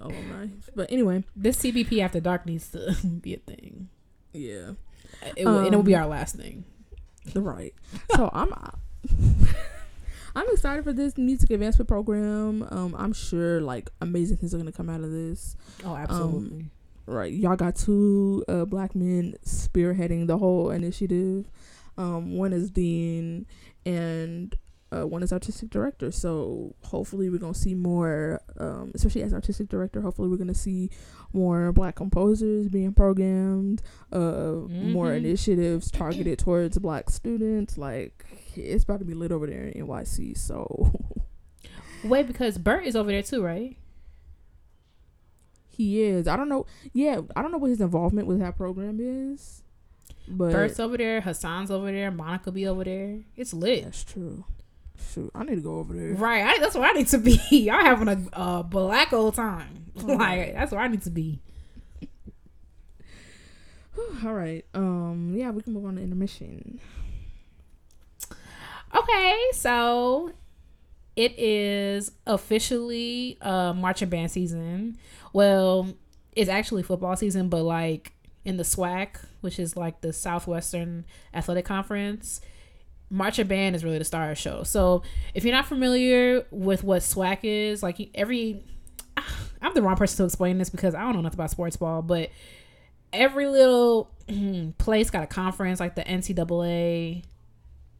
alumni. 0.00 0.46
But 0.74 0.90
anyway, 0.90 1.22
This 1.36 1.58
CBP 1.58 2.00
after 2.00 2.18
dark 2.20 2.46
needs 2.46 2.68
to 2.70 2.96
be 3.22 3.34
a 3.34 3.38
thing. 3.38 3.88
yeah, 4.32 4.72
It, 5.36 5.44
will- 5.46 5.58
and 5.58 5.72
it 5.74 5.76
will 5.76 5.82
be 5.84 5.94
Um, 5.94 6.02
our 6.02 6.08
last 6.08 6.36
thing. 6.36 6.64
right. 7.34 7.74
So 8.16 8.30
I'm. 8.32 8.52
I'm 10.36 10.46
excited 10.52 10.84
for 10.84 10.92
this 10.92 11.18
music 11.18 11.50
advancement 11.50 11.88
program. 11.88 12.64
Um, 12.70 12.94
I'm 12.96 13.12
sure 13.12 13.60
like 13.60 13.90
amazing 14.00 14.36
things 14.36 14.54
are 14.54 14.58
gonna 14.58 14.70
come 14.72 14.88
out 14.88 15.00
of 15.00 15.10
this. 15.10 15.56
Oh, 15.84 15.96
absolutely. 15.96 16.66
right 17.06 17.32
y'all 17.32 17.56
got 17.56 17.74
two 17.74 18.44
uh 18.46 18.64
black 18.64 18.94
men 18.94 19.34
spearheading 19.44 20.28
the 20.28 20.38
whole 20.38 20.70
initiative 20.70 21.46
um 22.00 22.36
one 22.36 22.52
is 22.52 22.70
dean 22.70 23.46
and 23.84 24.56
uh, 24.92 25.06
one 25.06 25.22
is 25.22 25.32
artistic 25.32 25.70
director 25.70 26.10
so 26.10 26.74
hopefully 26.82 27.30
we're 27.30 27.38
gonna 27.38 27.54
see 27.54 27.74
more 27.74 28.40
um 28.58 28.90
especially 28.94 29.22
as 29.22 29.32
artistic 29.32 29.68
director 29.68 30.00
hopefully 30.00 30.28
we're 30.28 30.36
gonna 30.44 30.52
see 30.68 30.90
more 31.32 31.72
black 31.72 31.94
composers 31.94 32.68
being 32.68 32.92
programmed 32.92 33.82
uh 34.12 34.52
more 34.68 35.10
Mhm. 35.12 35.18
initiatives 35.18 35.90
targeted 35.90 36.38
towards 36.40 36.76
black 36.78 37.08
students 37.10 37.78
like 37.78 38.24
it's 38.56 38.82
about 38.84 38.98
to 38.98 39.04
be 39.04 39.14
lit 39.14 39.30
over 39.30 39.46
there 39.46 39.64
in 39.68 39.86
nyc 39.86 40.36
so 40.36 40.92
Wait, 42.02 42.26
because 42.26 42.56
Bert 42.56 42.84
is 42.86 42.96
over 42.96 43.10
there 43.12 43.22
too, 43.22 43.42
right? 43.44 43.76
He 45.68 46.02
is. 46.02 46.26
I 46.26 46.36
don't 46.36 46.48
know. 46.48 46.64
Yeah, 46.94 47.20
I 47.36 47.42
don't 47.42 47.52
know 47.52 47.58
what 47.58 47.70
his 47.70 47.80
involvement 47.82 48.26
with 48.26 48.38
that 48.40 48.56
program 48.56 48.98
is. 49.00 49.62
But 50.30 50.52
Bert's 50.52 50.78
over 50.78 50.96
there, 50.96 51.20
Hassan's 51.20 51.70
over 51.70 51.90
there, 51.90 52.10
Monica 52.10 52.52
be 52.52 52.66
over 52.66 52.84
there. 52.84 53.20
It's 53.36 53.52
lit. 53.52 53.84
that's 53.84 54.04
true. 54.04 54.44
Shoot, 55.12 55.30
I 55.34 55.44
need 55.44 55.56
to 55.56 55.60
go 55.60 55.78
over 55.78 55.92
there. 55.94 56.14
Right, 56.14 56.44
I, 56.44 56.58
that's 56.58 56.74
where 56.74 56.88
I 56.88 56.92
need 56.92 57.08
to 57.08 57.18
be. 57.18 57.40
Y'all 57.50 57.80
having 57.80 58.28
a 58.32 58.62
black 58.62 59.12
old 59.12 59.34
time. 59.34 59.86
Oh. 60.02 60.06
like 60.14 60.54
that's 60.54 60.72
where 60.72 60.80
I 60.80 60.88
need 60.88 61.02
to 61.02 61.10
be. 61.10 61.40
All 64.24 64.34
right. 64.34 64.64
Um. 64.74 65.34
Yeah, 65.36 65.50
we 65.50 65.62
can 65.62 65.72
move 65.72 65.86
on 65.86 65.96
to 65.96 66.02
intermission. 66.02 66.80
Okay, 68.94 69.44
so 69.52 70.32
it 71.16 71.38
is 71.38 72.12
officially 72.26 73.38
uh 73.40 73.72
marching 73.72 74.08
band 74.08 74.30
season. 74.30 74.96
Well, 75.32 75.94
it's 76.36 76.50
actually 76.50 76.82
football 76.82 77.16
season, 77.16 77.48
but 77.48 77.62
like 77.62 78.12
in 78.44 78.56
the 78.56 78.62
SWAC, 78.64 79.16
which 79.40 79.58
is 79.58 79.76
like 79.76 80.00
the 80.00 80.12
Southwestern 80.12 81.04
Athletic 81.34 81.64
Conference, 81.64 82.40
marching 83.10 83.46
band 83.46 83.74
is 83.74 83.84
really 83.84 83.98
the 83.98 84.04
star 84.04 84.24
of 84.24 84.30
the 84.30 84.34
show. 84.36 84.62
So 84.62 85.02
if 85.34 85.44
you're 85.44 85.54
not 85.54 85.66
familiar 85.66 86.46
with 86.50 86.84
what 86.84 87.02
SWAC 87.02 87.40
is, 87.42 87.82
like 87.82 88.10
every 88.14 88.64
I'm 89.62 89.74
the 89.74 89.82
wrong 89.82 89.96
person 89.96 90.18
to 90.18 90.24
explain 90.24 90.58
this 90.58 90.70
because 90.70 90.94
I 90.94 91.00
don't 91.00 91.14
know 91.14 91.20
nothing 91.20 91.36
about 91.36 91.50
sports 91.50 91.76
ball, 91.76 92.02
but 92.02 92.30
every 93.12 93.46
little 93.46 94.10
place 94.78 95.10
got 95.10 95.24
a 95.24 95.26
conference 95.26 95.80
like 95.80 95.96
the 95.96 96.02
NCAA, 96.02 97.24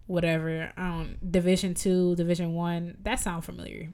whatever, 0.07 0.73
um, 0.77 1.17
Division 1.29 1.75
Two, 1.75 2.17
Division 2.17 2.55
One. 2.55 2.97
That 3.03 3.21
sounds 3.21 3.45
familiar. 3.45 3.89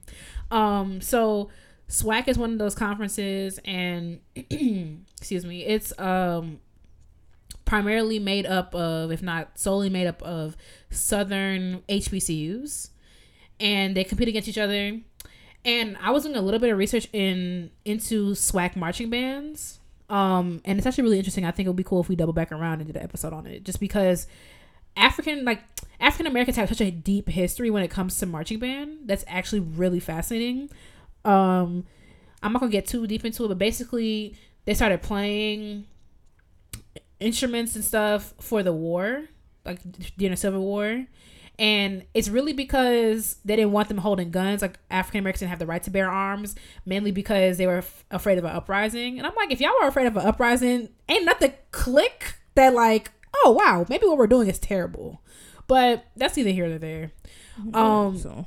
Um, 0.51 1.01
so 1.01 1.49
SWAC 1.89 2.27
is 2.27 2.37
one 2.37 2.53
of 2.53 2.59
those 2.59 2.75
conferences, 2.75 3.59
and 3.65 4.19
excuse 4.35 5.45
me, 5.45 5.65
it's 5.65 5.97
um 5.99 6.59
primarily 7.67 8.17
made 8.17 8.47
up 8.47 8.73
of, 8.73 9.11
if 9.11 9.21
not 9.21 9.59
solely 9.59 9.89
made 9.89 10.07
up 10.07 10.23
of, 10.23 10.57
Southern 10.89 11.83
HBCUs, 11.89 12.89
and 13.59 13.95
they 13.95 14.03
compete 14.03 14.29
against 14.29 14.47
each 14.47 14.57
other. 14.57 14.99
And 15.65 15.97
I 16.01 16.11
was 16.11 16.23
doing 16.23 16.37
a 16.37 16.41
little 16.41 16.59
bit 16.59 16.71
of 16.71 16.77
research 16.77 17.07
in 17.11 17.69
into 17.85 18.31
SWAC 18.31 18.75
marching 18.75 19.09
bands. 19.09 19.79
Um, 20.09 20.61
and 20.63 20.77
it's 20.77 20.87
actually 20.87 21.03
really 21.03 21.17
interesting. 21.17 21.45
I 21.45 21.51
think 21.51 21.65
it 21.65 21.69
would 21.69 21.75
be 21.75 21.83
cool 21.83 21.99
if 21.99 22.07
we 22.07 22.15
double 22.15 22.31
back 22.33 22.53
around 22.53 22.79
and 22.79 22.87
did 22.87 22.95
an 22.95 23.03
episode 23.03 23.33
on 23.33 23.45
it, 23.45 23.65
just 23.65 23.81
because 23.81 24.27
African 24.95 25.43
like 25.43 25.61
African 25.99 26.27
Americans 26.27 26.55
have 26.55 26.69
such 26.69 26.79
a 26.79 26.89
deep 26.89 27.27
history 27.27 27.69
when 27.69 27.83
it 27.83 27.89
comes 27.89 28.17
to 28.19 28.25
marching 28.25 28.59
band. 28.59 28.99
That's 29.05 29.25
actually 29.27 29.59
really 29.59 29.99
fascinating. 29.99 30.69
Um, 31.25 31.85
I'm 32.41 32.53
not 32.53 32.61
gonna 32.61 32.71
get 32.71 32.87
too 32.87 33.05
deep 33.05 33.25
into 33.25 33.43
it, 33.43 33.49
but 33.49 33.57
basically 33.57 34.37
they 34.63 34.73
started 34.73 35.01
playing 35.01 35.85
instruments 37.19 37.75
and 37.75 37.83
stuff 37.83 38.33
for 38.39 38.63
the 38.63 38.73
war, 38.73 39.25
like 39.65 39.79
during 40.17 40.31
the 40.31 40.37
Civil 40.37 40.61
War. 40.61 41.05
And 41.59 42.03
it's 42.13 42.29
really 42.29 42.53
because 42.53 43.37
they 43.43 43.55
didn't 43.55 43.71
want 43.71 43.87
them 43.87 43.97
holding 43.97 44.29
guns. 44.29 44.61
Like 44.61 44.77
African 44.91 45.21
Americans 45.21 45.39
didn't 45.39 45.49
have 45.49 45.59
the 45.59 45.65
right 45.65 45.81
to 45.83 45.89
bear 45.89 46.07
arms, 46.09 46.53
mainly 46.85 47.11
because 47.11 47.57
they 47.57 47.65
were 47.65 47.79
f- 47.79 48.05
afraid 48.11 48.37
of 48.37 48.43
an 48.43 48.51
uprising. 48.51 49.17
And 49.17 49.25
I'm 49.25 49.33
like, 49.35 49.51
if 49.51 49.59
y'all 49.59 49.71
were 49.81 49.87
afraid 49.87 50.05
of 50.05 50.15
an 50.17 50.25
uprising, 50.25 50.89
ain't 51.09 51.25
nothing 51.25 51.53
click 51.71 52.35
that 52.53 52.75
like, 52.75 53.11
oh 53.43 53.51
wow, 53.51 53.85
maybe 53.89 54.05
what 54.05 54.19
we're 54.19 54.27
doing 54.27 54.47
is 54.47 54.59
terrible. 54.59 55.21
But 55.67 56.05
that's 56.15 56.37
either 56.37 56.51
here 56.51 56.75
or 56.75 56.77
there. 56.77 57.11
Um, 57.73 58.17
so 58.19 58.45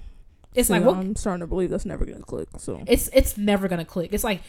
It's 0.54 0.70
yeah, 0.70 0.78
like 0.78 0.96
I'm 0.96 1.16
starting 1.16 1.40
to 1.40 1.46
believe 1.48 1.70
that's 1.70 1.85
never 1.85 2.04
gonna 2.04 2.22
click. 2.22 2.46
So 2.59 2.83
it's 2.87 3.11
it's 3.12 3.37
never 3.37 3.66
gonna 3.66 3.85
click. 3.85 4.12
It's 4.12 4.22
like 4.24 4.40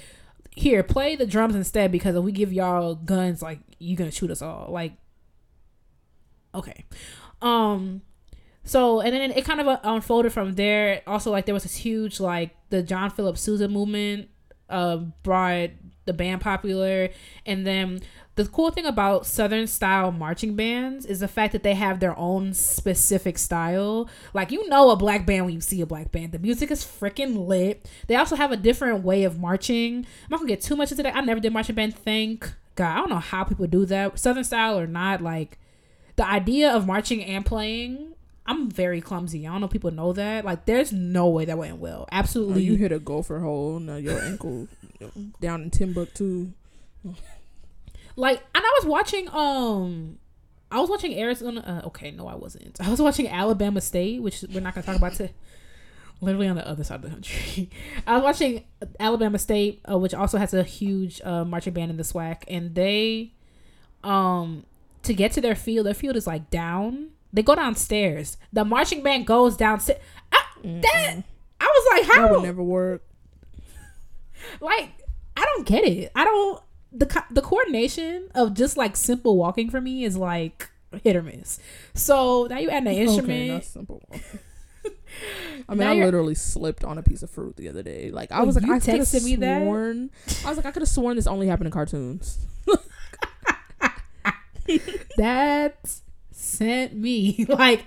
here, 0.55 0.83
play 0.83 1.15
the 1.15 1.25
drums 1.25 1.55
instead 1.55 1.91
because 1.91 2.15
if 2.15 2.23
we 2.23 2.31
give 2.31 2.51
y'all 2.51 2.95
guns, 2.95 3.41
like 3.41 3.59
you 3.79 3.95
gonna 3.95 4.11
shoot 4.11 4.31
us 4.31 4.41
all. 4.41 4.67
Like 4.69 4.93
okay, 6.53 6.85
um, 7.41 8.01
so 8.63 9.01
and 9.01 9.13
then 9.13 9.31
it 9.31 9.45
kind 9.45 9.61
of 9.61 9.67
uh, 9.67 9.79
unfolded 9.83 10.33
from 10.33 10.53
there. 10.53 11.01
Also, 11.07 11.31
like 11.31 11.45
there 11.45 11.53
was 11.53 11.63
this 11.63 11.75
huge 11.75 12.19
like 12.19 12.55
the 12.69 12.83
John 12.83 13.09
Philip 13.09 13.37
Sousa 13.37 13.67
movement, 13.67 14.29
uh, 14.69 14.97
brought 15.23 15.69
the 16.05 16.13
band 16.13 16.41
popular, 16.41 17.09
and 17.45 17.65
then 17.65 18.01
the 18.35 18.45
cool 18.45 18.71
thing 18.71 18.85
about 18.85 19.25
southern 19.25 19.67
style 19.67 20.11
marching 20.11 20.55
bands 20.55 21.05
is 21.05 21.19
the 21.19 21.27
fact 21.27 21.51
that 21.51 21.63
they 21.63 21.73
have 21.73 21.99
their 21.99 22.17
own 22.17 22.53
specific 22.53 23.37
style. 23.37 24.09
Like 24.33 24.51
you 24.51 24.67
know 24.69 24.89
a 24.89 24.95
black 24.95 25.25
band 25.25 25.45
when 25.45 25.53
you 25.53 25.61
see 25.61 25.81
a 25.81 25.85
black 25.85 26.11
band. 26.11 26.31
The 26.31 26.39
music 26.39 26.71
is 26.71 26.83
freaking 26.83 27.47
lit. 27.47 27.89
They 28.07 28.15
also 28.15 28.35
have 28.35 28.51
a 28.51 28.57
different 28.57 29.03
way 29.03 29.23
of 29.23 29.39
marching. 29.39 29.97
I'm 29.97 30.29
not 30.29 30.37
gonna 30.39 30.49
get 30.49 30.61
too 30.61 30.75
much 30.75 30.91
into 30.91 31.03
that. 31.03 31.15
I 31.15 31.21
never 31.21 31.39
did 31.39 31.51
marching 31.53 31.75
band 31.75 31.95
thank 31.95 32.53
god. 32.75 32.95
I 32.95 32.99
don't 32.99 33.09
know 33.09 33.19
how 33.19 33.43
people 33.43 33.67
do 33.67 33.85
that 33.85 34.17
southern 34.17 34.43
style 34.43 34.79
or 34.79 34.87
not 34.87 35.21
like 35.21 35.57
the 36.15 36.25
idea 36.25 36.73
of 36.73 36.87
marching 36.87 37.23
and 37.23 37.45
playing 37.45 38.13
i'm 38.47 38.69
very 38.69 39.01
clumsy. 39.01 39.47
I 39.47 39.51
don't 39.51 39.61
know 39.61 39.67
people 39.67 39.91
know 39.91 40.13
that. 40.13 40.45
Like 40.45 40.65
there's 40.65 40.91
no 40.91 41.29
way 41.29 41.45
that 41.45 41.57
went 41.57 41.77
well. 41.77 42.03
Oh, 42.03 42.09
absolutely 42.11 42.63
you 42.63 42.75
hit 42.75 42.91
a 42.91 42.99
gopher 42.99 43.39
hole, 43.39 43.79
now 43.79 43.97
your 43.97 44.21
ankle 44.21 44.67
down 45.39 45.63
in 45.63 45.69
Timbuktu. 45.69 46.51
Like 48.15 48.37
and 48.55 48.63
i 48.65 48.79
was 48.79 48.85
watching 48.85 49.27
um 49.29 50.17
i 50.71 50.79
was 50.79 50.89
watching 50.89 51.13
arizona 51.17 51.81
uh, 51.83 51.87
okay 51.87 52.11
no 52.11 52.27
i 52.27 52.35
wasn't. 52.35 52.79
I 52.81 52.89
was 52.89 53.01
watching 53.01 53.27
alabama 53.27 53.81
state 53.81 54.21
which 54.21 54.43
we're 54.53 54.59
not 54.61 54.73
gonna 54.75 54.85
talk 54.85 54.95
about 54.95 55.13
to 55.13 55.29
literally 56.21 56.47
on 56.47 56.55
the 56.55 56.67
other 56.67 56.83
side 56.83 56.95
of 56.95 57.01
the 57.01 57.09
country. 57.09 57.69
I 58.07 58.13
was 58.15 58.23
watching 58.23 58.63
alabama 58.99 59.39
state 59.39 59.81
uh, 59.89 59.97
which 59.97 60.13
also 60.13 60.37
has 60.37 60.53
a 60.53 60.63
huge 60.63 61.19
uh, 61.23 61.43
marching 61.45 61.73
band 61.73 61.89
in 61.91 61.97
the 61.97 62.03
swac 62.03 62.43
and 62.47 62.75
they 62.75 63.33
um 64.03 64.65
to 65.03 65.13
get 65.13 65.31
to 65.33 65.41
their 65.41 65.55
field 65.55 65.85
their 65.87 65.93
field 65.95 66.15
is 66.15 66.27
like 66.27 66.49
down. 66.51 67.09
They 67.33 67.41
go 67.43 67.55
downstairs. 67.55 68.37
The 68.51 68.65
marching 68.65 69.03
band 69.03 69.25
goes 69.25 69.55
downstairs 69.55 69.99
that 70.63 71.23
i 71.59 71.65
was 71.65 71.99
like 71.99 72.15
how 72.15 72.21
That 72.27 72.31
would 72.33 72.43
never 72.43 72.61
work. 72.63 73.03
like 74.61 74.89
I 75.35 75.41
don't 75.55 75.65
get 75.65 75.83
it. 75.85 76.11
I 76.13 76.23
don't 76.23 76.61
the 76.91 77.05
co- 77.05 77.23
the 77.31 77.41
coordination 77.41 78.29
of 78.35 78.53
just 78.53 78.77
like 78.77 78.95
simple 78.95 79.37
walking 79.37 79.69
for 79.69 79.79
me 79.81 80.03
is 80.03 80.17
like 80.17 80.69
hit 81.03 81.15
or 81.15 81.21
miss. 81.23 81.59
So 81.93 82.47
now 82.49 82.57
you 82.57 82.69
add 82.69 82.83
an 82.83 82.89
Okay, 82.89 83.01
instrument. 83.03 83.47
that's 83.49 83.67
simple. 83.67 84.03
I 85.69 85.73
mean, 85.75 85.79
Now 85.79 85.91
I 85.91 85.95
literally 86.05 86.35
slipped 86.35 86.83
on 86.83 86.97
a 86.97 87.03
piece 87.03 87.21
of 87.23 87.29
fruit 87.29 87.55
the 87.55 87.69
other 87.69 87.83
day. 87.83 88.09
Like 88.11 88.31
I 88.31 88.41
was 88.43 88.55
like, 88.55 88.63
I 88.69 88.79
could 88.79 88.99
have 88.99 89.23
me 89.23 89.35
that? 89.37 89.61
sworn. 89.61 90.09
I 90.45 90.49
was 90.49 90.57
like, 90.57 90.65
I 90.65 90.71
could 90.71 90.81
have 90.81 90.89
sworn 90.89 91.15
this 91.15 91.27
only 91.27 91.47
happened 91.47 91.67
in 91.67 91.71
cartoons. 91.71 92.39
that 95.17 96.01
sent 96.31 96.93
me 96.95 97.45
like 97.49 97.85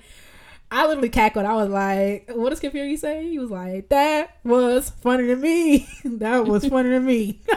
I 0.75 0.87
literally 0.89 1.09
cackled. 1.09 1.47
I 1.47 1.55
was 1.55 1.69
like, 1.69 2.29
"What 2.35 2.51
does 2.51 2.59
Skip 2.59 2.73
Fury 2.73 2.97
say?" 2.97 3.29
He 3.31 3.39
was 3.39 3.51
like, 3.51 3.89
"That 3.91 4.39
was 4.43 4.91
funny 4.91 5.29
to 5.29 5.37
me. 5.37 5.89
that 6.05 6.47
was 6.47 6.67
funny 6.67 6.91
to 6.91 7.01
me." 7.01 7.41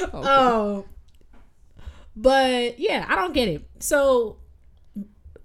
Okay. 0.00 0.10
Oh, 0.14 0.86
but 2.16 2.78
yeah, 2.78 3.04
I 3.06 3.16
don't 3.16 3.34
get 3.34 3.48
it. 3.48 3.68
So 3.80 4.38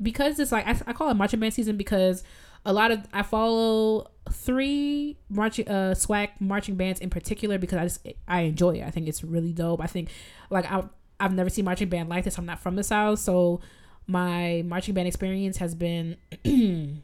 because 0.02 0.40
it's 0.40 0.52
like 0.52 0.66
I, 0.66 0.80
I 0.88 0.94
call 0.94 1.10
it 1.10 1.16
marching 1.16 1.42
band 1.42 1.54
season 1.54 1.76
because 1.76 2.24
a 2.66 2.72
lot 2.72 2.92
of 2.92 3.06
I 3.12 3.24
follow 3.24 4.12
three 4.32 5.18
marching 5.30 5.68
uh 5.68 5.94
SWAC 5.98 6.30
marching 6.40 6.76
bands 6.76 7.02
in 7.02 7.10
particular 7.10 7.58
because 7.58 7.78
I 7.78 7.84
just 7.84 8.08
I 8.28 8.42
enjoy 8.42 8.76
it. 8.76 8.84
I 8.84 8.92
think 8.92 9.10
it's 9.10 9.24
really 9.24 9.52
dope. 9.52 9.82
I 9.82 9.88
think 9.88 10.10
like 10.50 10.72
I 10.72 10.84
I've 11.20 11.34
never 11.34 11.50
seen 11.50 11.66
marching 11.66 11.90
band 11.90 12.08
like 12.08 12.24
this. 12.24 12.38
I'm 12.38 12.46
not 12.46 12.60
from 12.60 12.76
the 12.76 12.84
south, 12.84 13.20
so 13.20 13.60
my 14.08 14.64
marching 14.66 14.94
band 14.94 15.08
experience 15.08 15.58
has 15.58 15.74
been 15.76 16.18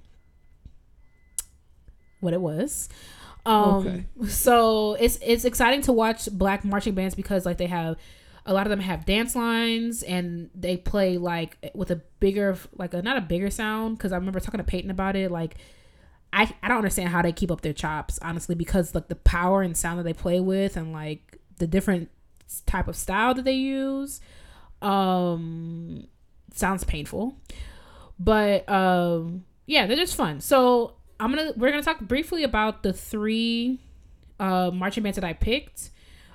what 2.19 2.33
it 2.33 2.41
was. 2.41 2.89
Um, 3.45 3.88
Okay. 3.88 4.05
so 4.27 4.93
it's 4.95 5.17
it's 5.21 5.45
exciting 5.45 5.81
to 5.83 5.93
watch 5.93 6.27
black 6.31 6.65
marching 6.65 6.93
bands 6.93 7.15
because 7.15 7.45
like 7.45 7.57
they 7.57 7.67
have 7.67 7.95
a 8.45 8.53
lot 8.53 8.65
of 8.65 8.69
them 8.69 8.79
have 8.79 9.05
dance 9.05 9.35
lines 9.35 10.03
and 10.03 10.49
they 10.53 10.75
play 10.77 11.17
like 11.17 11.57
with 11.73 11.89
a 11.91 12.01
bigger 12.19 12.57
like 12.77 12.93
a 12.93 13.01
not 13.01 13.17
a 13.17 13.21
bigger 13.21 13.49
sound 13.49 13.97
because 13.97 14.12
I 14.12 14.17
remember 14.17 14.39
talking 14.39 14.57
to 14.59 14.63
Peyton 14.63 14.91
about 14.91 15.15
it 15.15 15.31
like 15.31 15.55
I 16.33 16.53
I 16.62 16.67
don't 16.67 16.77
understand 16.77 17.09
how 17.09 17.21
they 17.21 17.31
keep 17.31 17.49
up 17.51 17.62
their 17.62 17.73
chops 17.73 18.19
honestly 18.21 18.55
because 18.55 18.93
like 18.93 19.07
the 19.07 19.15
power 19.15 19.62
and 19.62 19.75
sound 19.75 19.99
that 19.99 20.03
they 20.03 20.13
play 20.13 20.39
with 20.41 20.75
and 20.77 20.91
like 20.91 21.38
the 21.57 21.67
different 21.67 22.09
type 22.65 22.88
of 22.88 22.95
style 22.95 23.33
that 23.33 23.45
they 23.45 23.53
use 23.53 24.19
um 24.81 26.07
sounds 26.53 26.83
painful 26.83 27.35
but 28.19 28.67
um 28.69 29.45
yeah 29.65 29.85
they're 29.85 29.97
just 29.97 30.15
fun 30.15 30.41
so 30.41 30.95
i'm 31.19 31.33
gonna 31.33 31.53
we're 31.55 31.71
gonna 31.71 31.83
talk 31.83 31.99
briefly 31.99 32.43
about 32.43 32.83
the 32.83 32.93
three 32.93 33.79
uh 34.39 34.71
marching 34.73 35.03
bands 35.03 35.15
that 35.15 35.25
i 35.25 35.33
picked 35.33 35.89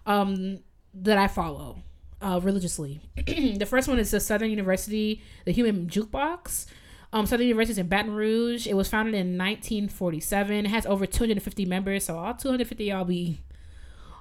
um 0.07 0.59
that 0.95 1.19
i 1.19 1.27
follow 1.27 1.79
uh 2.23 2.41
religiously 2.43 3.01
the 3.27 3.67
first 3.67 3.89
one 3.89 3.99
is 3.99 4.11
the 4.11 4.21
southern 4.21 4.51
university 4.51 5.23
the 5.45 5.53
human 5.53 5.87
jukebox 5.89 6.67
um, 7.15 7.27
Southern 7.27 7.47
University 7.47 7.71
is 7.71 7.79
in 7.79 7.87
Baton 7.87 8.13
Rouge. 8.13 8.67
It 8.67 8.75
was 8.75 8.89
founded 8.89 9.15
in 9.15 9.39
1947. 9.39 10.67
It 10.67 10.69
has 10.69 10.85
over 10.85 11.07
250 11.07 11.65
members, 11.65 12.07
so 12.07 12.19
all 12.19 12.35
250 12.35 12.85
y'all 12.87 13.05
be 13.05 13.41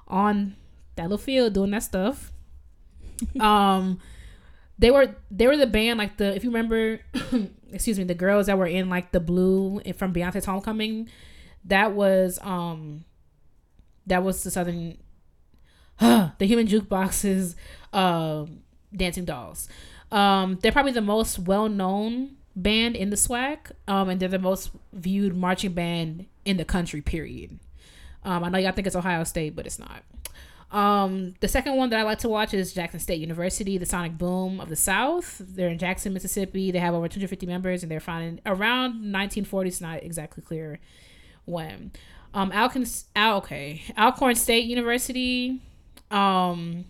on 0.06 0.54
that 0.94 1.02
little 1.02 1.18
field 1.18 1.54
doing 1.54 1.72
that 1.72 1.82
stuff. 1.82 2.30
um, 3.40 4.00
they 4.78 4.90
were 4.90 5.14
they 5.30 5.46
were 5.46 5.56
the 5.56 5.66
band 5.66 5.98
like 5.98 6.16
the 6.16 6.34
if 6.34 6.44
you 6.44 6.50
remember, 6.50 7.00
excuse 7.72 7.98
me, 7.98 8.04
the 8.04 8.14
girls 8.14 8.46
that 8.46 8.58
were 8.58 8.66
in 8.66 8.88
like 8.88 9.12
the 9.12 9.20
blue 9.20 9.80
from 9.96 10.12
Beyonce's 10.12 10.44
Homecoming. 10.44 11.08
That 11.66 11.92
was 11.92 12.38
um, 12.42 13.04
that 14.06 14.22
was 14.22 14.42
the 14.42 14.50
Southern, 14.50 14.98
the 15.98 16.34
Human 16.40 16.66
jukeboxes 16.66 17.54
uh, 17.92 18.46
dancing 18.94 19.24
dolls. 19.24 19.68
Um, 20.10 20.58
they're 20.62 20.72
probably 20.72 20.92
the 20.92 21.00
most 21.00 21.38
well 21.38 21.68
known 21.68 22.36
band 22.56 22.94
in 22.96 23.10
the 23.10 23.16
SWAC 23.16 23.72
um, 23.88 24.08
and 24.08 24.20
they're 24.20 24.28
the 24.28 24.38
most 24.38 24.70
viewed 24.92 25.36
marching 25.36 25.72
band 25.72 26.26
in 26.44 26.56
the 26.56 26.64
country. 26.64 27.00
Period. 27.00 27.58
Um, 28.24 28.44
I 28.44 28.48
know 28.48 28.58
y'all 28.58 28.72
think 28.72 28.86
it's 28.86 28.96
Ohio 28.96 29.24
State, 29.24 29.54
but 29.54 29.66
it's 29.66 29.78
not. 29.78 30.02
Um, 30.74 31.34
the 31.38 31.46
second 31.46 31.76
one 31.76 31.90
that 31.90 32.00
I 32.00 32.02
like 32.02 32.18
to 32.18 32.28
watch 32.28 32.52
is 32.52 32.74
Jackson 32.74 32.98
State 32.98 33.20
University, 33.20 33.78
the 33.78 33.86
Sonic 33.86 34.18
Boom 34.18 34.58
of 34.58 34.68
the 34.68 34.74
South. 34.74 35.36
They're 35.38 35.68
in 35.68 35.78
Jackson, 35.78 36.12
Mississippi. 36.12 36.72
They 36.72 36.80
have 36.80 36.94
over 36.94 37.06
250 37.06 37.46
members, 37.46 37.84
and 37.84 37.92
they're 37.92 38.00
founded 38.00 38.42
around 38.44 38.90
1940. 38.90 39.68
It's 39.68 39.80
not 39.80 40.02
exactly 40.02 40.42
clear 40.42 40.80
when. 41.44 41.92
Um, 42.34 42.50
Alcon, 42.50 42.84
Al, 43.14 43.36
okay, 43.36 43.82
Alcorn 43.96 44.34
State 44.34 44.64
University, 44.64 45.62
um, 46.10 46.86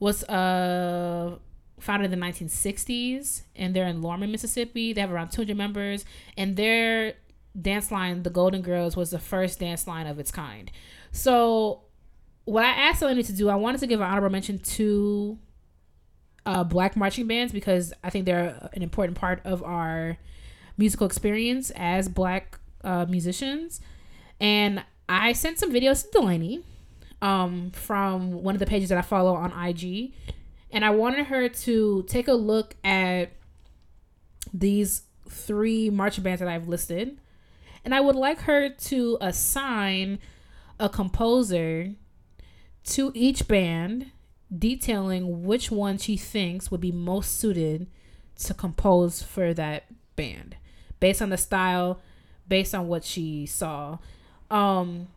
was 0.00 0.24
uh 0.24 1.36
founded 1.78 2.12
in 2.12 2.18
the 2.18 2.26
1960s, 2.26 3.42
and 3.54 3.74
they're 3.74 3.86
in 3.86 4.02
Lorman, 4.02 4.32
Mississippi. 4.32 4.92
They 4.92 5.00
have 5.00 5.12
around 5.12 5.30
200 5.30 5.56
members, 5.56 6.04
and 6.36 6.56
their 6.56 7.14
dance 7.60 7.92
line, 7.92 8.24
the 8.24 8.30
Golden 8.30 8.62
Girls, 8.62 8.96
was 8.96 9.10
the 9.10 9.20
first 9.20 9.60
dance 9.60 9.86
line 9.86 10.08
of 10.08 10.18
its 10.18 10.32
kind. 10.32 10.72
So, 11.12 11.84
what 12.50 12.64
I 12.64 12.70
asked 12.70 12.98
Delaney 12.98 13.22
to 13.22 13.32
do, 13.32 13.48
I 13.48 13.54
wanted 13.54 13.78
to 13.78 13.86
give 13.86 14.00
an 14.00 14.06
honorable 14.08 14.30
mention 14.30 14.58
to 14.58 15.38
uh, 16.44 16.64
black 16.64 16.96
marching 16.96 17.28
bands 17.28 17.52
because 17.52 17.92
I 18.02 18.10
think 18.10 18.26
they're 18.26 18.68
an 18.72 18.82
important 18.82 19.16
part 19.16 19.40
of 19.44 19.62
our 19.62 20.18
musical 20.76 21.06
experience 21.06 21.70
as 21.76 22.08
black 22.08 22.58
uh, 22.82 23.06
musicians. 23.08 23.80
And 24.40 24.82
I 25.08 25.32
sent 25.32 25.60
some 25.60 25.72
videos 25.72 26.02
to 26.02 26.10
Delaney 26.10 26.64
um, 27.22 27.70
from 27.70 28.42
one 28.42 28.56
of 28.56 28.58
the 28.58 28.66
pages 28.66 28.88
that 28.88 28.98
I 28.98 29.02
follow 29.02 29.34
on 29.34 29.52
IG. 29.52 30.12
And 30.72 30.84
I 30.84 30.90
wanted 30.90 31.26
her 31.26 31.48
to 31.48 32.02
take 32.08 32.26
a 32.26 32.34
look 32.34 32.74
at 32.82 33.30
these 34.52 35.02
three 35.28 35.88
marching 35.88 36.24
bands 36.24 36.40
that 36.40 36.48
I've 36.48 36.66
listed. 36.66 37.16
And 37.84 37.94
I 37.94 38.00
would 38.00 38.16
like 38.16 38.40
her 38.40 38.70
to 38.70 39.18
assign 39.20 40.18
a 40.80 40.88
composer 40.88 41.94
to 42.84 43.12
each 43.14 43.46
band 43.46 44.10
detailing 44.56 45.44
which 45.44 45.70
one 45.70 45.96
she 45.98 46.16
thinks 46.16 46.70
would 46.70 46.80
be 46.80 46.92
most 46.92 47.38
suited 47.38 47.86
to 48.36 48.54
compose 48.54 49.22
for 49.22 49.54
that 49.54 49.84
band 50.16 50.56
based 50.98 51.22
on 51.22 51.30
the 51.30 51.36
style 51.36 52.00
based 52.48 52.74
on 52.74 52.88
what 52.88 53.04
she 53.04 53.46
saw. 53.46 53.98
Um, 54.50 55.08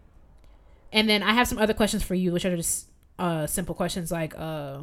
and 0.92 1.10
then 1.10 1.24
I 1.24 1.34
have 1.34 1.48
some 1.48 1.58
other 1.58 1.74
questions 1.74 2.04
for 2.04 2.14
you, 2.14 2.32
which 2.32 2.46
are 2.46 2.56
just 2.56 2.88
uh, 3.18 3.48
simple 3.48 3.74
questions 3.74 4.12
like 4.12 4.34
uh, 4.38 4.82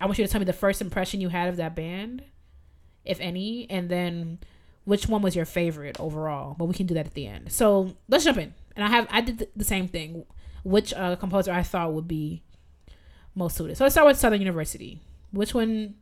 I 0.00 0.06
want 0.06 0.18
you 0.18 0.26
to 0.26 0.30
tell 0.30 0.40
me 0.40 0.44
the 0.44 0.52
first 0.52 0.80
impression 0.80 1.20
you 1.20 1.28
had 1.28 1.48
of 1.48 1.56
that 1.56 1.76
band, 1.76 2.24
if 3.04 3.20
any, 3.20 3.66
and 3.70 3.88
then 3.88 4.38
which 4.84 5.08
one 5.08 5.22
was 5.22 5.36
your 5.36 5.44
favorite 5.44 5.98
overall. 6.00 6.56
But 6.58 6.64
we 6.64 6.74
can 6.74 6.86
do 6.86 6.94
that 6.94 7.06
at 7.06 7.14
the 7.14 7.26
end. 7.26 7.52
So 7.52 7.94
let's 8.08 8.24
jump 8.24 8.38
in. 8.38 8.54
And 8.74 8.84
I 8.84 8.88
have 8.88 9.06
I 9.10 9.20
did 9.20 9.48
the 9.54 9.64
same 9.64 9.88
thing. 9.88 10.24
Which 10.62 10.92
uh, 10.94 11.16
composer 11.16 11.52
I 11.52 11.62
thought 11.62 11.92
would 11.92 12.08
be 12.08 12.42
most 13.34 13.56
suited. 13.56 13.76
So 13.76 13.84
let's 13.84 13.94
start 13.94 14.06
with 14.06 14.18
Southern 14.18 14.40
University. 14.40 15.00
Which 15.32 15.54
one 15.54 15.94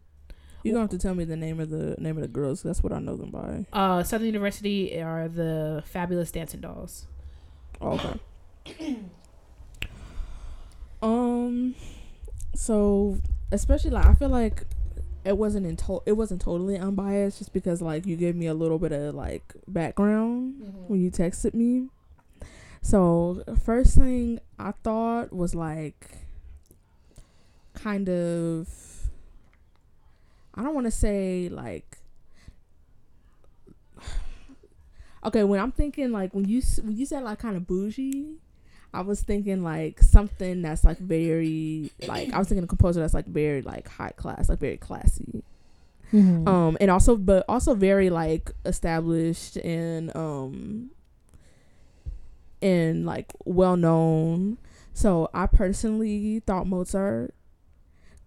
you 0.62 0.72
don't 0.72 0.80
have 0.82 0.90
to 0.90 0.98
tell 0.98 1.14
me 1.14 1.24
the 1.24 1.36
name 1.36 1.60
of 1.60 1.70
the 1.70 1.94
name 1.98 2.16
of 2.16 2.22
the 2.22 2.28
girls. 2.28 2.62
That's 2.62 2.82
what 2.82 2.92
I 2.92 2.98
know 2.98 3.16
them 3.16 3.30
by. 3.30 3.66
Uh, 3.72 4.02
Southern 4.02 4.26
University 4.26 5.00
are 5.00 5.28
the 5.28 5.82
Fabulous 5.86 6.32
Dancing 6.32 6.60
Dolls. 6.60 7.06
Oh, 7.80 8.18
okay. 8.66 8.98
um, 11.02 11.74
so 12.54 13.18
especially 13.52 13.90
like 13.90 14.06
I 14.06 14.14
feel 14.14 14.28
like 14.28 14.64
it 15.24 15.36
wasn't 15.36 15.66
in 15.66 15.76
to- 15.76 16.02
it 16.06 16.12
wasn't 16.12 16.40
totally 16.40 16.76
unbiased 16.76 17.38
just 17.38 17.52
because 17.52 17.80
like 17.80 18.06
you 18.06 18.16
gave 18.16 18.34
me 18.34 18.46
a 18.46 18.54
little 18.54 18.78
bit 18.78 18.92
of 18.92 19.14
like 19.14 19.54
background 19.68 20.54
mm-hmm. 20.60 20.88
when 20.88 21.00
you 21.00 21.10
texted 21.10 21.54
me. 21.54 21.88
So 22.82 23.44
first 23.64 23.96
thing 23.96 24.40
I 24.58 24.72
thought 24.82 25.32
was 25.32 25.54
like 25.54 26.10
kind 27.74 28.08
of 28.08 28.68
I 30.54 30.62
don't 30.62 30.74
want 30.74 30.86
to 30.86 30.90
say 30.90 31.48
like 31.48 31.98
okay 35.24 35.44
when 35.44 35.60
I'm 35.60 35.72
thinking 35.72 36.10
like 36.10 36.34
when 36.34 36.44
you 36.46 36.60
when 36.82 36.96
you 36.96 37.06
said 37.06 37.22
like 37.22 37.38
kind 37.38 37.56
of 37.56 37.66
bougie, 37.66 38.38
I 38.92 39.02
was 39.02 39.20
thinking 39.22 39.62
like 39.62 40.02
something 40.02 40.62
that's 40.62 40.82
like 40.82 40.98
very 40.98 41.92
like 42.06 42.32
I 42.32 42.38
was 42.38 42.48
thinking 42.48 42.64
a 42.64 42.68
composer 42.68 43.00
that's 43.00 43.14
like 43.14 43.26
very 43.26 43.62
like 43.62 43.88
high 43.88 44.12
class, 44.16 44.48
like 44.48 44.58
very 44.58 44.76
classy. 44.76 45.44
Mm-hmm. 46.12 46.48
Um 46.48 46.76
and 46.80 46.90
also 46.90 47.16
but 47.16 47.44
also 47.48 47.74
very 47.74 48.10
like 48.10 48.50
established 48.64 49.56
and 49.58 50.14
um 50.16 50.90
and 52.60 53.06
like 53.06 53.32
well 53.44 53.76
known. 53.76 54.58
So 54.92 55.30
I 55.32 55.46
personally 55.46 56.42
thought 56.46 56.66
Mozart 56.66 57.34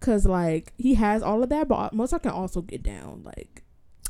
Cause 0.02 0.26
like 0.26 0.72
he 0.76 0.94
has 0.94 1.22
all 1.22 1.44
of 1.44 1.48
that, 1.50 1.68
but 1.68 1.92
Mozart 1.92 2.24
can 2.24 2.32
also 2.32 2.60
get 2.60 2.82
down. 2.82 3.22
Like 3.24 3.62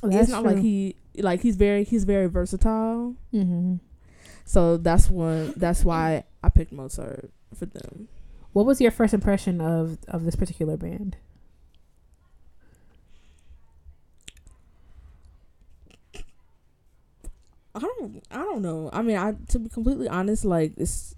that's 0.02 0.22
it's 0.22 0.30
not 0.30 0.40
true. 0.42 0.52
like 0.52 0.62
he 0.62 0.96
like 1.18 1.42
he's 1.42 1.56
very 1.56 1.85
he's 1.85 2.04
very 2.04 2.28
versatile. 2.28 3.14
Mm-hmm. 3.32 3.76
So 4.46 4.78
that's 4.78 5.11
one. 5.11 5.52
That's 5.54 5.85
why 5.85 6.24
I 6.42 6.48
picked 6.48 6.72
Mozart 6.72 7.30
for 7.54 7.66
them. 7.66 8.08
What 8.54 8.64
was 8.64 8.80
your 8.80 8.90
first 8.90 9.12
impression 9.12 9.61
of 9.61 9.98
of 10.08 10.24
this 10.24 10.35
particular 10.35 10.78
band? 10.78 11.18
I 17.74 17.78
don't. 17.78 18.22
I 18.30 18.38
don't 18.38 18.62
know. 18.62 18.90
I 18.92 19.02
mean, 19.02 19.16
I 19.16 19.35
to 19.48 19.58
be 19.58 19.68
completely 19.68 20.08
honest, 20.08 20.44
like 20.44 20.74
it's 20.76 21.14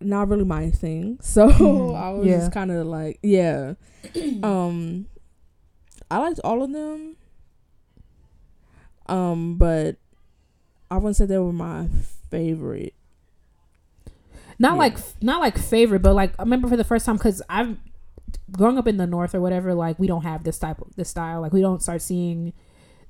not 0.00 0.28
really 0.28 0.44
my 0.44 0.70
thing. 0.70 1.18
So 1.22 1.48
mm-hmm. 1.48 1.96
I 1.96 2.10
was 2.10 2.26
yeah. 2.26 2.38
just 2.38 2.52
kind 2.52 2.70
of 2.70 2.86
like, 2.86 3.18
yeah. 3.22 3.74
um, 4.42 5.06
I 6.10 6.18
liked 6.18 6.40
all 6.44 6.62
of 6.62 6.72
them. 6.72 7.16
Um, 9.06 9.56
but 9.56 9.96
I 10.90 10.96
wouldn't 10.96 11.16
say 11.16 11.26
they 11.26 11.38
were 11.38 11.52
my 11.52 11.88
favorite. 12.30 12.94
Not 14.58 14.72
yeah. 14.72 14.78
like 14.78 14.98
not 15.22 15.40
like 15.40 15.56
favorite, 15.56 16.02
but 16.02 16.14
like 16.14 16.32
I 16.38 16.42
remember 16.42 16.68
for 16.68 16.76
the 16.76 16.84
first 16.84 17.06
time 17.06 17.16
because 17.16 17.40
I've 17.48 17.76
growing 18.50 18.78
up 18.78 18.86
in 18.86 18.96
the 18.96 19.06
north 19.06 19.34
or 19.34 19.40
whatever. 19.40 19.74
Like 19.74 19.98
we 19.98 20.06
don't 20.06 20.22
have 20.22 20.44
this 20.44 20.58
type 20.58 20.80
of 20.80 20.94
this 20.96 21.08
style. 21.08 21.40
Like 21.40 21.52
we 21.52 21.60
don't 21.60 21.82
start 21.82 22.02
seeing 22.02 22.52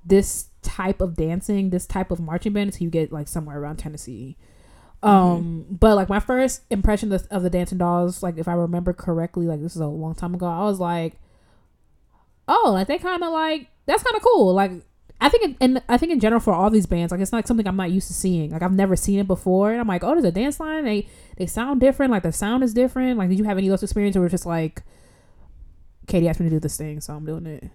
this 0.08 0.48
type 0.62 1.00
of 1.00 1.16
dancing, 1.16 1.70
this 1.70 1.86
type 1.86 2.10
of 2.10 2.20
marching 2.20 2.52
band 2.52 2.68
until 2.68 2.84
you 2.84 2.90
get 2.90 3.12
like 3.12 3.28
somewhere 3.28 3.58
around 3.58 3.76
Tennessee. 3.76 4.36
Um, 5.02 5.12
mm-hmm. 5.12 5.74
but 5.76 5.94
like 5.94 6.08
my 6.08 6.18
first 6.18 6.62
impression 6.70 7.12
of, 7.12 7.26
of, 7.30 7.44
the 7.44 7.50
dancing 7.50 7.78
dolls, 7.78 8.22
like 8.22 8.36
if 8.36 8.48
I 8.48 8.54
remember 8.54 8.92
correctly, 8.92 9.46
like 9.46 9.62
this 9.62 9.76
is 9.76 9.80
a 9.80 9.86
long 9.86 10.16
time 10.16 10.34
ago, 10.34 10.46
I 10.46 10.64
was 10.64 10.80
like, 10.80 11.14
oh, 12.48 12.72
like 12.72 12.88
they 12.88 12.98
kind 12.98 13.22
of 13.22 13.32
like 13.32 13.68
that's 13.86 14.02
kind 14.02 14.16
of 14.16 14.22
cool. 14.22 14.52
Like 14.54 14.72
I 15.20 15.28
think, 15.28 15.44
in, 15.44 15.56
and 15.60 15.82
I 15.88 15.98
think 15.98 16.12
in 16.12 16.20
general 16.20 16.40
for 16.40 16.52
all 16.52 16.70
these 16.70 16.86
bands, 16.86 17.12
like 17.12 17.20
it's 17.20 17.30
not 17.30 17.38
like 17.38 17.46
something 17.46 17.66
I'm 17.66 17.76
not 17.76 17.90
used 17.90 18.08
to 18.08 18.14
seeing. 18.14 18.50
Like 18.50 18.62
I've 18.62 18.72
never 18.72 18.96
seen 18.96 19.18
it 19.18 19.26
before, 19.26 19.70
and 19.70 19.80
I'm 19.80 19.86
like, 19.88 20.02
oh, 20.02 20.12
there's 20.12 20.24
a 20.24 20.32
dance 20.32 20.58
line. 20.58 20.84
They 20.84 21.08
they 21.36 21.46
sound 21.46 21.80
different. 21.80 22.10
Like 22.10 22.24
the 22.24 22.32
sound 22.32 22.64
is 22.64 22.74
different. 22.74 23.18
Like 23.18 23.28
did 23.28 23.38
you 23.38 23.44
have 23.44 23.58
any 23.58 23.68
of 23.68 23.72
those 23.72 23.82
experiences 23.84 24.18
where 24.18 24.26
it's 24.26 24.32
just 24.32 24.46
like, 24.46 24.82
Katie 26.08 26.28
asked 26.28 26.40
me 26.40 26.46
to 26.46 26.56
do 26.56 26.60
this 26.60 26.76
thing, 26.76 27.00
so 27.00 27.14
I'm 27.14 27.24
doing 27.24 27.46
it. 27.46 27.70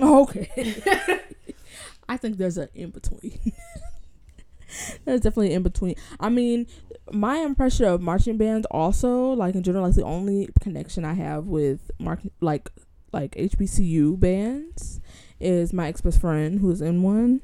Oh, 0.00 0.22
okay. 0.22 0.82
I 2.08 2.16
think 2.16 2.36
there's 2.36 2.58
an 2.58 2.68
in 2.74 2.90
between. 2.90 3.52
There's 5.04 5.20
definitely 5.20 5.52
in 5.52 5.62
between. 5.62 5.94
I 6.18 6.30
mean, 6.30 6.66
my 7.12 7.36
impression 7.38 7.86
of 7.86 8.00
marching 8.00 8.36
bands 8.36 8.66
also, 8.70 9.32
like 9.32 9.54
in 9.54 9.62
general, 9.62 9.84
like 9.84 9.94
the 9.94 10.02
only 10.02 10.48
connection 10.60 11.04
I 11.04 11.14
have 11.14 11.46
with 11.46 11.90
mark 11.98 12.20
like 12.40 12.70
like 13.12 13.32
HBCU 13.36 14.18
bands 14.18 15.00
is 15.38 15.72
my 15.72 15.88
ex 15.88 16.00
best 16.00 16.20
friend 16.20 16.58
who's 16.60 16.80
in 16.80 17.02
one. 17.02 17.40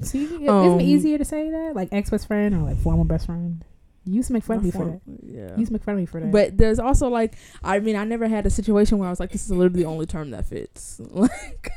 See, 0.00 0.46
um, 0.48 0.66
isn't 0.66 0.80
it 0.80 0.84
easier 0.84 1.18
to 1.18 1.24
say 1.24 1.50
that 1.50 1.74
like 1.74 1.88
ex 1.92 2.10
best 2.10 2.26
friend 2.26 2.54
or 2.54 2.58
like 2.58 2.78
former 2.78 3.04
best 3.04 3.26
friend? 3.26 3.64
You 4.06 4.14
used 4.14 4.26
to 4.26 4.34
make 4.34 4.44
fun 4.44 4.58
of 4.58 4.64
me 4.64 4.70
for 4.70 4.84
that. 4.84 5.00
Yeah. 5.22 5.52
You 5.52 5.58
used 5.58 5.68
to 5.68 5.72
make 5.72 5.82
fun 5.82 5.94
of 5.94 6.00
me 6.00 6.06
for 6.06 6.20
that. 6.20 6.30
But 6.30 6.58
there's 6.58 6.78
also 6.78 7.08
like, 7.08 7.36
I 7.62 7.78
mean, 7.80 7.96
I 7.96 8.04
never 8.04 8.28
had 8.28 8.44
a 8.44 8.50
situation 8.50 8.98
where 8.98 9.08
I 9.08 9.10
was 9.10 9.18
like, 9.18 9.30
this 9.30 9.44
is 9.44 9.50
literally 9.50 9.82
the 9.82 9.88
only 9.88 10.06
term 10.06 10.30
that 10.30 10.46
fits. 10.46 11.00
Like, 11.10 11.70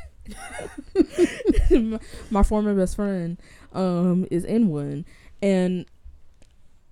my 2.30 2.42
former 2.42 2.74
best 2.74 2.96
friend 2.96 3.38
um 3.72 4.26
is 4.30 4.44
in 4.44 4.68
one 4.68 5.04
and 5.42 5.86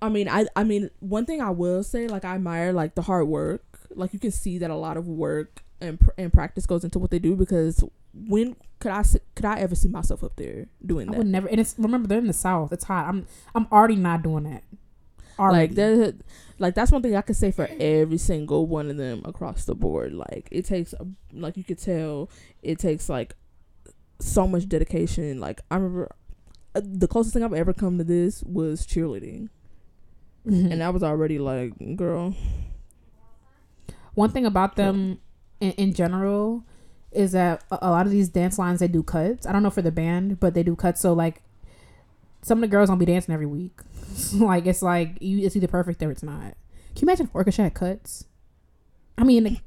I 0.02 0.08
mean, 0.08 0.28
I 0.28 0.46
I 0.54 0.64
mean, 0.64 0.90
one 1.00 1.26
thing 1.26 1.40
I 1.40 1.50
will 1.50 1.82
say, 1.82 2.06
like 2.06 2.24
I 2.24 2.34
admire 2.34 2.72
like 2.72 2.94
the 2.94 3.02
hard 3.02 3.28
work. 3.28 3.62
Like 3.94 4.12
you 4.12 4.18
can 4.18 4.30
see 4.30 4.58
that 4.58 4.70
a 4.70 4.76
lot 4.76 4.96
of 4.96 5.08
work 5.08 5.62
and 5.80 5.98
pr- 5.98 6.10
and 6.18 6.32
practice 6.32 6.66
goes 6.66 6.84
into 6.84 6.98
what 6.98 7.10
they 7.10 7.18
do 7.18 7.34
because 7.34 7.82
when 8.14 8.56
could 8.78 8.92
I 8.92 9.02
could 9.34 9.44
I 9.44 9.58
ever 9.58 9.74
see 9.74 9.88
myself 9.88 10.22
up 10.22 10.36
there 10.36 10.66
doing 10.84 11.06
that? 11.06 11.12
I 11.12 11.14
that? 11.14 11.18
would 11.18 11.26
never. 11.26 11.48
And 11.48 11.60
it's 11.60 11.74
remember 11.78 12.08
they're 12.08 12.18
in 12.18 12.26
the 12.26 12.32
south. 12.32 12.72
It's 12.72 12.84
hot. 12.84 13.08
I'm 13.08 13.26
I'm 13.54 13.66
already 13.72 13.96
not 13.96 14.22
doing 14.22 14.44
that. 14.44 14.64
Already. 15.38 15.68
Like 15.68 15.74
there's 15.74 16.14
like 16.58 16.74
that's 16.74 16.90
one 16.92 17.02
thing 17.02 17.14
I 17.16 17.20
could 17.22 17.36
say 17.36 17.50
for 17.50 17.68
every 17.78 18.18
single 18.18 18.66
one 18.66 18.90
of 18.90 18.96
them 18.96 19.22
across 19.24 19.64
the 19.64 19.74
board. 19.74 20.12
Like 20.14 20.48
it 20.50 20.64
takes 20.64 20.94
like 21.32 21.56
you 21.56 21.64
could 21.64 21.78
tell 21.78 22.30
it 22.62 22.78
takes 22.78 23.08
like 23.08 23.34
so 24.20 24.46
much 24.46 24.68
dedication. 24.68 25.38
Like 25.40 25.60
I 25.70 25.76
remember 25.76 26.10
uh, 26.74 26.80
the 26.84 27.08
closest 27.08 27.34
thing 27.34 27.42
I've 27.42 27.52
ever 27.52 27.72
come 27.72 27.98
to 27.98 28.04
this 28.04 28.42
was 28.44 28.86
cheerleading, 28.86 29.48
Mhm. 30.46 30.72
and 30.72 30.82
I 30.82 30.90
was 30.90 31.02
already 31.02 31.38
like, 31.38 31.72
girl, 31.96 32.34
One 34.14 34.30
thing 34.30 34.46
about 34.46 34.76
them 34.76 35.18
in, 35.60 35.72
in 35.72 35.92
general 35.94 36.64
is 37.12 37.32
that 37.32 37.62
a, 37.70 37.78
a 37.82 37.90
lot 37.90 38.06
of 38.06 38.12
these 38.12 38.28
dance 38.28 38.58
lines 38.58 38.80
they 38.80 38.88
do 38.88 39.02
cuts. 39.02 39.46
I 39.46 39.52
don't 39.52 39.62
know 39.62 39.70
for 39.70 39.82
the 39.82 39.92
band, 39.92 40.40
but 40.40 40.54
they 40.54 40.62
do 40.62 40.74
cuts. 40.76 41.00
So 41.00 41.12
like 41.12 41.42
some 42.46 42.58
of 42.58 42.62
the 42.62 42.68
girls 42.68 42.88
don't 42.88 42.98
be 42.98 43.04
dancing 43.04 43.34
every 43.34 43.44
week. 43.44 43.80
like 44.34 44.66
it's 44.66 44.80
like 44.80 45.18
you 45.20 45.44
it's 45.44 45.56
either 45.56 45.66
perfect 45.66 46.00
or 46.00 46.12
it's 46.12 46.22
not. 46.22 46.54
Can 46.94 47.02
you 47.02 47.08
imagine 47.08 47.26
if 47.26 47.34
orchestra 47.34 47.64
had 47.64 47.74
cuts? 47.74 48.24
I 49.18 49.24
mean, 49.24 49.60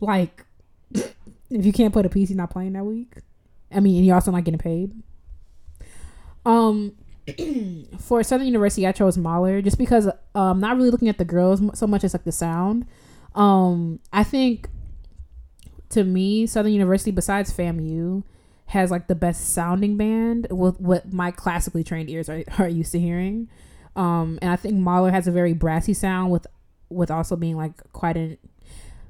like 0.00 0.46
if 0.94 1.66
you 1.66 1.72
can't 1.74 1.92
put 1.92 2.06
a 2.06 2.08
piece, 2.08 2.30
you're 2.30 2.38
not 2.38 2.48
playing 2.48 2.72
that 2.72 2.84
week. 2.84 3.16
I 3.70 3.80
mean, 3.80 3.98
and 3.98 4.06
you're 4.06 4.14
also 4.14 4.30
not 4.30 4.44
getting 4.44 4.58
paid. 4.58 4.94
Um, 6.46 6.96
for 8.00 8.22
Southern 8.22 8.46
University, 8.46 8.86
I 8.86 8.92
chose 8.92 9.18
Mahler 9.18 9.60
just 9.60 9.76
because 9.76 10.08
um, 10.34 10.58
not 10.58 10.78
really 10.78 10.90
looking 10.90 11.10
at 11.10 11.18
the 11.18 11.26
girls 11.26 11.60
so 11.78 11.86
much 11.86 12.02
as 12.02 12.14
like 12.14 12.24
the 12.24 12.32
sound. 12.32 12.86
Um, 13.34 14.00
I 14.10 14.24
think 14.24 14.70
to 15.90 16.02
me, 16.02 16.46
Southern 16.46 16.72
University, 16.72 17.10
besides 17.10 17.52
FAMU, 17.52 18.22
has 18.70 18.90
like 18.90 19.08
the 19.08 19.16
best 19.16 19.52
sounding 19.52 19.96
band 19.96 20.46
with 20.48 20.80
what 20.80 21.12
my 21.12 21.32
classically 21.32 21.82
trained 21.82 22.08
ears 22.08 22.28
are, 22.28 22.44
are 22.58 22.68
used 22.68 22.92
to 22.92 23.00
hearing. 23.00 23.48
Um, 23.96 24.38
and 24.40 24.50
I 24.52 24.56
think 24.56 24.76
Mahler 24.76 25.10
has 25.10 25.26
a 25.26 25.32
very 25.32 25.52
brassy 25.52 25.92
sound 25.92 26.30
with 26.30 26.46
with 26.88 27.10
also 27.10 27.34
being 27.34 27.56
like 27.56 27.72
quite 27.92 28.16
an 28.16 28.38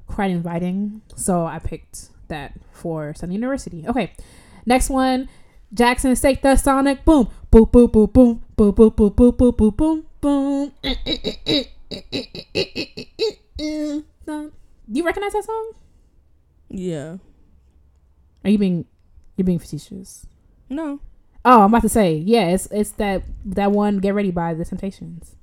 quite 0.07 0.31
inviting. 0.31 1.01
So 1.15 1.45
I 1.45 1.59
picked 1.59 2.09
that 2.27 2.53
for 2.71 3.13
Southern 3.13 3.33
University. 3.33 3.85
Okay, 3.87 4.13
next 4.65 4.89
one. 4.89 5.29
Jackson 5.73 6.15
State 6.15 6.41
the 6.41 6.55
Sonic 6.55 7.05
Boom. 7.05 7.29
Boom 7.51 7.65
boom 7.71 7.87
boom 7.87 8.07
boom 8.07 8.43
boom 8.55 8.71
boom 8.73 8.89
boom 8.89 9.13
boom 9.13 9.31
boom 9.35 9.51
boom 9.51 10.05
boom 10.21 10.71
boom. 14.25 14.51
Do 14.91 14.97
you 14.97 15.05
recognize 15.05 15.33
that 15.33 15.43
song? 15.45 15.71
yeah, 16.69 17.17
Are 18.43 18.49
you 18.49 18.57
being 18.57 18.85
you're 19.41 19.45
being 19.45 19.59
facetious? 19.59 20.25
no, 20.69 20.99
Oh, 21.43 21.63
I'm 21.63 21.71
about 21.71 21.81
to 21.81 21.89
say, 21.89 22.13
yeah, 22.15 22.49
it's 22.49 22.67
it's 22.67 22.91
that 22.91 23.23
that 23.45 23.71
one 23.71 23.97
Get 23.97 24.13
Ready 24.13 24.29
by 24.31 24.53
the 24.53 24.63
Temptations. 24.63 25.35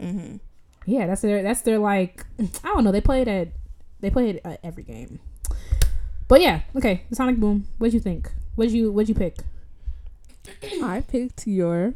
mm-hmm. 0.00 0.36
Yeah, 0.86 1.06
that's 1.06 1.20
their 1.20 1.42
that's 1.42 1.60
their 1.60 1.78
like 1.78 2.24
I 2.40 2.46
don't 2.64 2.82
know, 2.84 2.92
they 2.92 3.00
played 3.02 3.28
at 3.28 3.48
they 4.00 4.08
played 4.10 4.40
at 4.44 4.58
every 4.64 4.82
game. 4.84 5.20
But 6.28 6.40
yeah, 6.40 6.62
okay, 6.74 7.04
the 7.10 7.16
Sonic 7.16 7.36
Boom. 7.36 7.66
What'd 7.78 7.92
you 7.92 8.00
think? 8.00 8.32
What'd 8.56 8.72
you 8.72 8.90
what'd 8.90 9.08
you 9.10 9.14
pick? 9.14 9.36
I 10.82 11.02
picked 11.06 11.46
your 11.46 11.92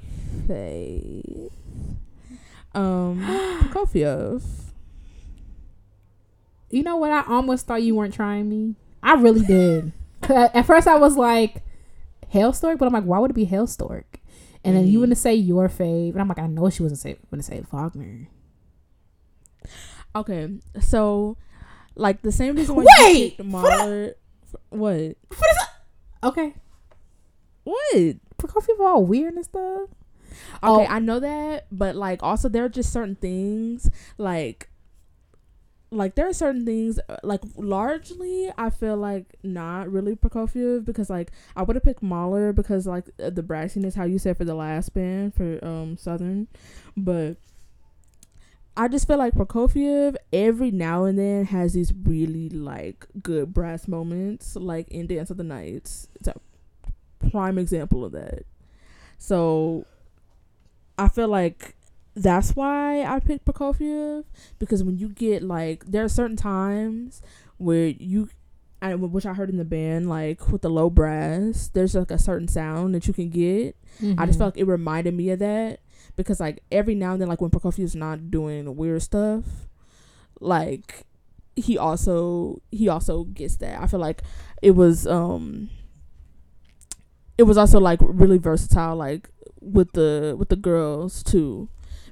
face. 0.47 1.51
Um, 2.75 3.23
Prokofiev. 3.73 4.43
You 6.71 6.83
know 6.83 6.97
what? 6.97 7.11
I 7.13 7.25
almost 7.27 7.67
thought 7.67 7.83
you 7.83 7.95
weren't 7.95 8.13
trying 8.15 8.49
me. 8.51 8.75
I 9.03 9.15
really 9.15 9.41
did. 9.41 9.93
At 10.31 10.67
first, 10.67 10.87
I 10.87 10.97
was 10.97 11.17
like, 11.17 11.63
Hailstork, 12.33 12.79
but 12.79 12.87
I'm 12.87 12.93
like, 12.93 13.05
why 13.05 13.19
would 13.19 13.31
it 13.31 13.35
be 13.35 13.47
Hailstork? 13.47 14.05
And 14.65 14.77
then 14.77 14.87
you 14.87 14.95
mm-hmm. 14.95 15.01
wouldn't 15.01 15.19
say 15.19 15.35
your 15.35 15.69
fave, 15.69 16.13
and 16.13 16.21
I'm 16.21 16.29
like, 16.29 16.41
I 16.41 16.49
know 16.49 16.69
she 16.71 16.83
wasn't 16.83 17.01
say 17.01 17.17
going 17.31 17.41
to 17.41 17.43
say 17.43 17.63
Wagner. 17.71 18.29
Okay, 20.17 20.49
so 20.81 21.37
like 21.95 22.23
the 22.23 22.33
same 22.33 22.57
reason 22.57 22.75
why 22.75 22.85
Wait! 22.99 23.17
you 23.17 23.31
picked 23.31 23.45
Mahler. 23.45 24.15
What? 24.71 25.17
Okay, 26.25 26.55
What? 27.65 28.17
Because 28.39 28.67
people 28.67 28.87
all 28.87 29.05
weird 29.05 29.35
and 29.35 29.45
stuff. 29.45 29.89
Okay, 30.63 30.87
Oh. 30.87 30.87
I 30.89 30.99
know 30.99 31.21
that, 31.21 31.67
but 31.71 31.95
like 31.95 32.23
also 32.23 32.49
there 32.49 32.65
are 32.65 32.69
just 32.69 32.93
certain 32.93 33.17
things 33.17 33.91
like 34.19 34.69
like 35.91 36.15
there 36.17 36.29
are 36.29 36.33
certain 36.33 36.65
things 36.67 36.99
uh, 37.09 37.17
like 37.23 37.41
largely 37.57 38.51
I 38.59 38.71
feel 38.71 38.97
like 38.97 39.37
not 39.43 39.91
really 39.91 40.17
Prokofiev 40.17 40.85
because 40.85 41.09
like 41.09 41.31
I 41.55 41.63
would 41.63 41.77
have 41.77 41.85
picked 41.85 42.03
Mahler 42.03 42.53
because 42.53 42.87
like 42.87 43.09
uh, 43.23 43.31
the 43.31 43.43
brassiness 43.43 43.95
how 43.95 44.05
you 44.05 44.19
said 44.19 44.37
for 44.37 44.45
the 44.45 44.55
last 44.55 44.93
band 44.95 45.35
for 45.35 45.65
um 45.65 45.97
Southern, 45.97 46.49
but 46.97 47.37
I 48.77 48.89
just 48.89 49.07
feel 49.07 49.17
like 49.17 49.35
Prokofiev 49.35 50.17
every 50.33 50.71
now 50.71 51.05
and 51.05 51.19
then 51.19 51.47
has 51.47 51.73
these 51.73 51.95
really 51.95 52.49
like 52.51 53.07
good 53.23 53.55
brass 53.55 53.89
moments 53.89 54.57
like 54.57 54.89
in 54.89 55.07
Dance 55.07 55.31
of 55.31 55.37
the 55.37 55.45
Knights. 55.45 56.09
It's 56.17 56.29
a 56.29 56.35
prime 57.31 57.59
example 57.59 58.05
of 58.05 58.13
that. 58.13 58.43
So 59.19 59.87
I 60.99 61.09
feel 61.09 61.29
like 61.29 61.76
that's 62.17 62.57
why 62.57 63.03
I 63.05 63.21
picked 63.21 63.45
Prokofiev 63.45 64.25
because 64.59 64.83
when 64.83 64.97
you 64.97 65.11
get 65.11 65.43
like 65.43 65.85
there 65.85 66.03
are 66.03 66.09
certain 66.09 66.37
times 66.37 67.21
where 67.59 67.89
you 67.89 68.31
and 68.81 69.13
which 69.13 69.27
I 69.27 69.35
heard 69.35 69.51
in 69.51 69.59
the 69.59 69.65
band 69.65 70.09
like 70.09 70.51
with 70.51 70.63
the 70.63 70.71
low 70.71 70.89
brass 70.89 71.69
there's 71.75 71.95
like 71.95 72.11
a 72.11 72.19
certain 72.19 72.49
sound 72.49 72.95
that 72.95 73.07
you 73.07 73.13
can 73.13 73.29
get. 73.29 73.77
I 74.19 74.27
just 74.27 74.39
felt 74.39 74.55
like 74.55 74.61
it 74.61 74.65
reminded 74.67 75.15
me 75.15 75.31
of 75.31 75.41
that 75.41 75.81
because 76.17 76.41
like 76.41 76.63
every 76.73 76.95
now 76.95 77.13
and 77.13 77.21
then 77.21 77.29
like 77.29 77.41
when 77.43 77.51
Prokofiev's 77.51 77.95
not 77.95 78.31
doing 78.31 78.77
weird 78.77 79.03
stuff 79.03 79.45
like 80.41 81.05
he 81.55 81.77
also 81.79 82.61
he 82.71 82.89
also 82.89 83.25
gets 83.25 83.57
that. 83.57 83.81
I 83.81 83.87
feel 83.87 84.01
like 84.01 84.23
it 84.63 84.73
was 84.73 85.07
um 85.07 85.69
it 87.39 87.43
was 87.43 87.59
also 87.59 87.79
like 87.79 87.99
really 88.03 88.39
versatile 88.39 88.97
like 88.97 89.29
with 89.61 89.93
the 89.93 90.35
with 90.39 90.49
the 90.49 90.57
girls 90.57 91.23
too 91.23 91.69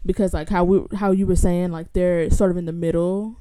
because 0.07 0.35
like 0.35 0.49
how 0.49 0.65
we 0.65 0.81
how 0.97 1.11
you 1.11 1.27
were 1.27 1.37
saying 1.37 1.71
like 1.71 1.93
they're 1.93 2.31
sort 2.31 2.51
of 2.51 2.57
in 2.57 2.65
the 2.67 2.73
middle 2.73 3.37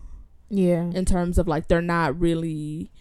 yeah. 0.50 0.90
in 0.94 1.06
terms 1.06 1.38
of 1.38 1.48
like 1.48 1.68
they're 1.68 1.82
not 1.82 2.20
really 2.20 2.92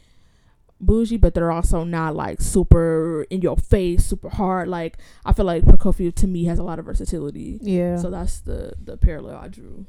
bougie 0.81 1.17
but 1.17 1.33
they're 1.35 1.53
also 1.53 1.85
not 1.85 2.17
like 2.17 2.41
super 2.41 3.23
in 3.31 3.41
your 3.41 3.57
face 3.57 4.05
super 4.07 4.29
hard 4.29 4.67
like 4.67 4.99
i 5.25 5.33
feel 5.33 5.45
like 5.45 5.63
prokofiev 5.65 6.13
to 6.15 6.27
me 6.27 6.45
has 6.45 6.59
a 6.59 6.63
lot 6.65 6.79
of 6.81 6.85
versatility 6.87 7.59
Yeah. 7.63 7.97
so 7.97 8.11
that's 8.11 8.41
the 8.41 8.73
the 8.83 8.97
parallel 8.97 9.37
i 9.37 9.49
drew 9.49 9.87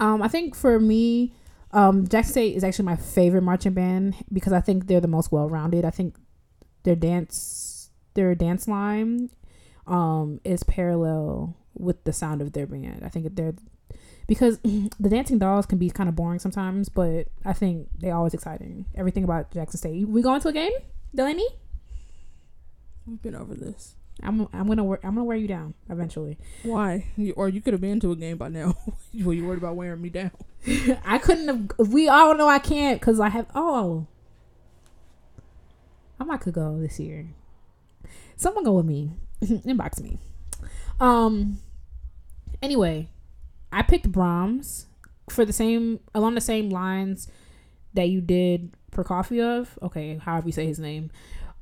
Um, 0.00 0.22
I 0.22 0.28
think 0.28 0.54
for 0.54 0.78
me, 0.78 1.32
um, 1.72 2.06
Jackson 2.06 2.32
State 2.32 2.56
is 2.56 2.62
actually 2.64 2.84
my 2.84 2.96
favorite 2.96 3.42
marching 3.42 3.72
band 3.74 4.14
because 4.32 4.52
I 4.52 4.60
think 4.60 4.86
they're 4.86 5.00
the 5.00 5.08
most 5.08 5.32
well 5.32 5.48
rounded. 5.48 5.84
I 5.84 5.90
think 5.90 6.16
their 6.84 6.94
dance, 6.94 7.90
their 8.14 8.34
dance 8.36 8.68
line, 8.68 9.30
um, 9.86 10.40
is 10.44 10.62
parallel 10.62 11.56
with 11.78 12.04
the 12.04 12.12
sound 12.12 12.42
of 12.42 12.52
their 12.52 12.66
band. 12.66 13.02
I 13.04 13.08
think 13.08 13.34
they're 13.34 13.54
because 14.26 14.58
the 14.62 15.08
dancing 15.08 15.38
dolls 15.38 15.66
can 15.66 15.78
be 15.78 15.90
kind 15.90 16.08
of 16.08 16.16
boring 16.16 16.38
sometimes, 16.38 16.88
but 16.88 17.28
I 17.44 17.52
think 17.52 17.88
they're 17.98 18.14
always 18.14 18.34
exciting. 18.34 18.86
Everything 18.94 19.24
about 19.24 19.52
Jackson 19.52 19.78
State. 19.78 20.08
We 20.08 20.22
going 20.22 20.40
to 20.42 20.48
a 20.48 20.52
game, 20.52 20.72
Delaney? 21.14 21.48
we've 23.06 23.22
been 23.22 23.34
over 23.34 23.54
this 23.54 23.94
I'm 24.22 24.48
I'm 24.52 24.66
gonna 24.66 24.84
wear, 24.84 24.98
I'm 25.02 25.14
gonna 25.14 25.24
wear 25.24 25.36
you 25.36 25.48
down 25.48 25.74
eventually. 25.88 26.38
why 26.62 27.06
you, 27.16 27.32
or 27.34 27.48
you 27.48 27.60
could 27.60 27.72
have 27.72 27.80
been 27.80 28.00
to 28.00 28.12
a 28.12 28.16
game 28.16 28.36
by 28.36 28.48
now 28.48 28.74
were 29.22 29.32
you 29.32 29.46
worried 29.46 29.58
about 29.58 29.76
wearing 29.76 30.02
me 30.02 30.10
down 30.10 30.32
I 31.04 31.18
couldn't 31.18 31.48
have. 31.48 31.88
We 31.88 32.08
all 32.08 32.34
know 32.34 32.48
I 32.48 32.58
can't 32.58 33.00
because 33.00 33.20
I 33.20 33.28
have. 33.28 33.46
Oh, 33.54 34.06
I 36.18 36.24
might 36.24 36.40
could 36.40 36.54
go 36.54 36.80
this 36.80 36.98
year. 36.98 37.28
Someone 38.36 38.64
go 38.64 38.72
with 38.72 38.86
me. 38.86 39.12
Inbox 39.42 40.00
me. 40.00 40.18
Um. 41.00 41.60
Anyway, 42.62 43.08
I 43.72 43.82
picked 43.82 44.10
Brahms 44.10 44.86
for 45.30 45.44
the 45.44 45.52
same 45.52 46.00
along 46.14 46.34
the 46.34 46.40
same 46.40 46.70
lines 46.70 47.28
that 47.94 48.08
you 48.08 48.20
did 48.20 48.72
Prokofiev. 48.92 49.68
Okay, 49.82 50.16
however 50.16 50.46
you 50.48 50.52
say 50.52 50.66
his 50.66 50.78
name. 50.78 51.10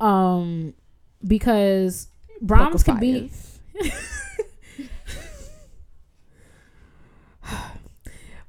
Um, 0.01 0.75
because 1.27 2.09
Brahms 2.41 2.83
can 2.83 2.99
be. 2.99 3.31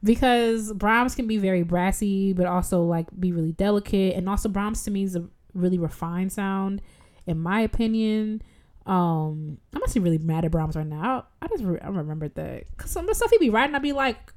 because 0.04 0.74
Brahms 0.74 1.16
can 1.16 1.28
be 1.28 1.38
very 1.38 1.64
brassy, 1.64 2.34
but 2.34 2.45
also 2.45 2.84
like 2.84 3.08
be 3.20 3.32
really 3.32 3.54
delicate. 3.54 4.16
And 4.16 4.30
also 4.30 4.50
Brahms 4.50 4.84
to 4.84 4.91
me 4.91 5.04
is 5.04 5.16
a 5.16 5.26
really 5.54 5.80
refined 5.80 6.32
sound, 6.32 6.82
in 7.26 7.39
my 7.39 7.62
opinion. 7.62 8.41
Um, 8.88 9.57
I'm 9.73 9.83
actually 9.83 10.01
really 10.01 10.17
mad 10.17 10.45
at 10.45 10.51
Brahms 10.51 10.77
right 10.77 10.88
now. 10.88 11.25
I, 11.41 11.47
just 11.47 11.63
re- 11.63 11.79
I 11.81 11.89
remembered 11.89 12.35
that 12.35 12.63
because 12.71 12.89
some 12.89 13.03
of 13.03 13.09
the 13.09 13.15
stuff 13.15 13.29
he'd 13.31 13.39
be 13.39 13.49
writing, 13.49 13.75
I'd 13.75 13.81
be 13.81 13.91
like, 13.91 14.33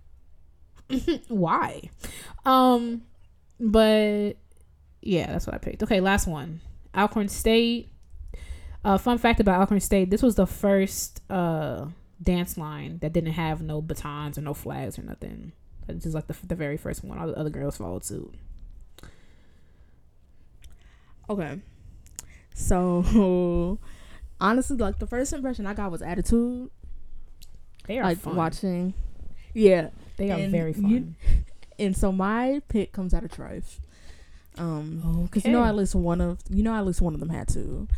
why? 1.29 1.83
Um, 2.45 3.03
but 3.61 4.33
yeah, 5.03 5.27
that's 5.33 5.47
what 5.47 5.55
I 5.55 5.59
picked. 5.59 5.85
Okay, 5.85 6.01
last 6.01 6.27
one. 6.27 6.61
Alcorn 6.95 7.29
State. 7.29 7.91
Uh, 8.85 8.99
fun 8.99 9.19
fact 9.19 9.39
about 9.41 9.61
Alcorn 9.61 9.81
State: 9.81 10.11
this 10.11 10.23
was 10.23 10.35
the 10.35 10.47
first 10.47 11.23
uh 11.31 11.87
dance 12.23 12.59
line 12.59 12.99
that 12.99 13.13
didn't 13.13 13.33
have 13.33 13.63
no 13.63 13.81
batons 13.81 14.37
or 14.37 14.43
no 14.43 14.53
flags 14.53 14.99
or 14.99 15.03
nothing. 15.03 15.53
This 15.87 16.07
is 16.07 16.15
like 16.15 16.27
the 16.27 16.37
the 16.47 16.55
very 16.57 16.77
first 16.77 17.05
one. 17.05 17.19
All 17.19 17.27
the 17.27 17.39
other 17.39 17.51
girls 17.51 17.77
followed 17.77 18.05
suit. 18.05 18.35
Okay. 21.29 21.61
So 22.55 23.79
honestly, 24.41 24.77
like 24.77 24.99
the 24.99 25.07
first 25.07 25.33
impression 25.33 25.67
I 25.67 25.75
got 25.75 25.91
was 25.91 26.03
attitude. 26.03 26.71
They 27.87 27.99
are 27.99 28.05
like 28.05 28.19
fun. 28.19 28.37
watching. 28.37 28.95
Yeah. 29.55 29.89
They 30.17 30.31
are 30.31 30.49
very 30.49 30.73
fun. 30.73 30.91
you- 30.91 31.15
And 31.79 31.97
so 31.97 32.13
my 32.13 32.61
pick 32.69 32.93
comes 32.93 33.15
out 33.15 33.25
of 33.25 33.31
Trife. 33.31 33.79
Um 34.59 35.23
because 35.25 35.45
you 35.47 35.53
know 35.53 35.65
at 35.65 35.75
least 35.75 35.95
one 35.95 36.21
of 36.21 36.39
you 36.51 36.63
know 36.63 36.75
at 36.75 36.85
least 36.85 37.01
one 37.01 37.15
of 37.15 37.21
them 37.21 37.31
had 37.31 37.49
to. 37.49 37.89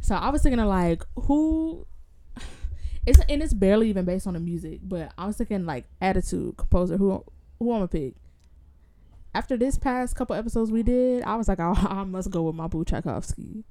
So 0.00 0.14
I 0.14 0.28
was 0.28 0.42
thinking 0.42 0.60
of 0.60 0.66
like 0.68 1.02
who 1.16 1.86
it's 3.06 3.20
and 3.28 3.42
it's 3.42 3.54
barely 3.54 3.88
even 3.88 4.04
based 4.04 4.26
on 4.26 4.34
the 4.34 4.40
music, 4.40 4.80
but 4.82 5.12
I 5.16 5.26
was 5.26 5.36
thinking 5.38 5.64
like 5.64 5.86
attitude, 6.02 6.56
composer, 6.58 6.96
who 6.98 7.24
who 7.58 7.72
I'm 7.72 7.76
gonna 7.78 7.88
pick. 7.88 8.14
After 9.34 9.56
this 9.56 9.78
past 9.78 10.14
couple 10.14 10.36
episodes 10.36 10.70
we 10.70 10.82
did, 10.82 11.22
I 11.24 11.34
was 11.36 11.48
like, 11.48 11.58
I, 11.60 11.70
I 11.88 12.04
must 12.04 12.30
go 12.30 12.42
with 12.42 12.54
my 12.54 12.66
boo 12.66 12.84
Tchaikovsky. 12.84 13.64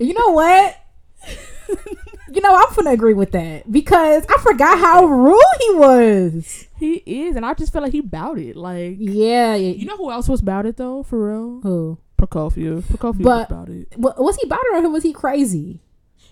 You 0.00 0.14
know 0.14 0.28
what? 0.32 0.76
you 2.32 2.40
know, 2.40 2.54
I'm 2.54 2.74
gonna 2.74 2.90
agree 2.90 3.14
with 3.14 3.32
that 3.32 3.70
because 3.70 4.24
I 4.28 4.38
forgot 4.42 4.78
how 4.78 5.04
rude 5.06 5.42
he 5.60 5.74
was. 5.74 6.66
He 6.78 7.02
is, 7.06 7.36
and 7.36 7.44
I 7.44 7.54
just 7.54 7.72
feel 7.72 7.82
like 7.82 7.92
he 7.92 8.00
bout 8.00 8.38
it. 8.38 8.56
Like 8.56 8.96
Yeah, 8.98 9.54
yeah. 9.54 9.72
you 9.72 9.86
know 9.86 9.96
who 9.96 10.10
else 10.10 10.28
was 10.28 10.40
bout 10.42 10.66
it 10.66 10.76
though, 10.76 11.02
for 11.02 11.28
real? 11.30 11.60
who? 11.62 11.98
Prokofiev. 12.18 12.82
Prokofiev 12.84 13.22
But- 13.22 13.50
was 13.50 13.58
about 13.58 13.68
it. 13.68 13.88
Wa- 13.98 14.14
Was 14.18 14.36
he 14.36 14.46
about 14.46 14.60
it 14.64 14.84
or 14.84 14.88
was 14.90 15.02
he 15.02 15.12
crazy? 15.12 15.80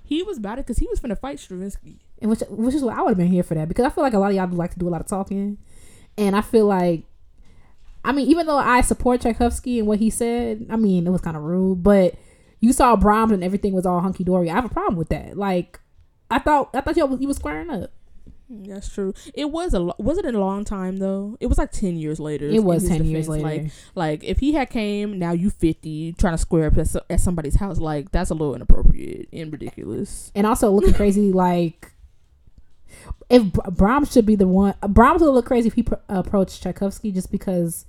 He 0.05 0.23
was 0.23 0.39
about 0.39 0.59
it 0.59 0.67
because 0.67 0.79
he 0.79 0.87
was 0.89 1.01
finna 1.01 1.19
fight 1.19 1.41
Stravinsky. 1.41 1.99
And 2.21 2.31
which, 2.31 2.41
which 2.49 2.75
is 2.75 2.83
what 2.83 2.97
I 2.97 3.03
would 3.03 3.11
have 3.11 3.19
been 3.19 3.27
here 3.27 3.43
for 3.43 3.55
that 3.55 3.69
because 3.69 3.85
I 3.85 3.91
feel 3.91 4.03
like 4.05 4.15
a 4.15 4.19
lot 4.19 4.31
of 4.31 4.37
y'all 4.37 4.49
like 4.49 4.73
to 4.73 4.79
do 4.79 4.89
a 4.89 4.91
lot 4.91 5.01
of 5.01 5.07
talking, 5.07 5.59
and 6.17 6.35
I 6.35 6.41
feel 6.41 6.65
like, 6.67 7.03
I 8.05 8.13
mean, 8.13 8.27
even 8.29 8.47
though 8.47 8.57
I 8.57 8.81
support 8.81 9.21
Tchaikovsky 9.21 9.79
and 9.81 9.87
what 9.89 9.99
he 9.99 10.09
said, 10.11 10.67
I 10.71 10.77
mean, 10.77 11.07
it 11.07 11.11
was 11.11 11.21
kind 11.21 11.37
of 11.37 11.43
rude, 11.43 11.83
but 11.83 12.15
you 12.61 12.73
saw 12.73 12.97
Brahms 12.97 13.33
and 13.33 13.45
everything 13.45 13.73
was 13.73 13.87
all 13.87 14.01
hunky 14.01 14.25
dory. 14.25 14.51
I 14.51 14.55
have 14.55 14.65
a 14.65 14.69
problem 14.71 14.97
with 14.97 15.09
that. 15.11 15.37
Like, 15.37 15.81
I 16.31 16.39
thought, 16.39 16.71
I 16.75 16.81
thought 16.81 16.97
y'all 16.97 17.09
was, 17.09 17.21
he 17.21 17.27
was 17.27 17.37
squaring 17.37 17.71
up. 17.71 17.91
That's 18.49 18.89
true. 18.89 19.13
It 19.35 19.51
was 19.51 19.75
a 19.75 19.81
lo- 19.81 19.97
was 19.99 20.19
it 20.19 20.25
a 20.25 20.31
long 20.39 20.65
time 20.65 20.99
though? 20.99 21.37
It 21.41 21.47
was 21.49 21.59
like 21.59 21.73
ten 21.73 21.97
years 21.97 22.21
later. 22.21 22.47
It 22.47 22.63
was 22.63 22.87
ten 22.87 23.05
years 23.05 23.29
later. 23.29 23.45
Like 23.45 23.71
like 23.97 24.23
if 24.23 24.39
he 24.39 24.53
had 24.53 24.71
came 24.71 25.19
now 25.19 25.33
you 25.33 25.51
fifty 25.51 26.13
trying 26.13 26.35
to 26.35 26.39
square 26.39 26.69
up 26.69 26.79
at, 26.79 26.87
so- 26.87 27.03
at 27.11 27.19
somebody's 27.19 27.57
house 27.57 27.79
like 27.79 28.13
that's 28.13 28.31
a 28.31 28.35
little 28.35 28.55
inappropriate 28.55 29.29
and 29.33 29.51
ridiculous. 29.53 30.31
and 30.37 30.47
also 30.47 30.71
looking 30.71 30.95
crazy 30.95 31.33
like 31.33 31.91
if 33.29 33.43
Br- 33.53 33.69
Brahms 33.71 34.13
should 34.13 34.27
be 34.27 34.37
the 34.37 34.47
one 34.47 34.75
uh, 34.81 34.87
Brahms 34.87 35.23
would 35.23 35.31
look 35.33 35.47
crazy 35.47 35.67
if 35.67 35.75
he 35.75 35.83
pr- 35.83 35.95
uh, 36.09 36.23
approached 36.25 36.63
Tchaikovsky 36.63 37.11
just 37.11 37.33
because 37.33 37.85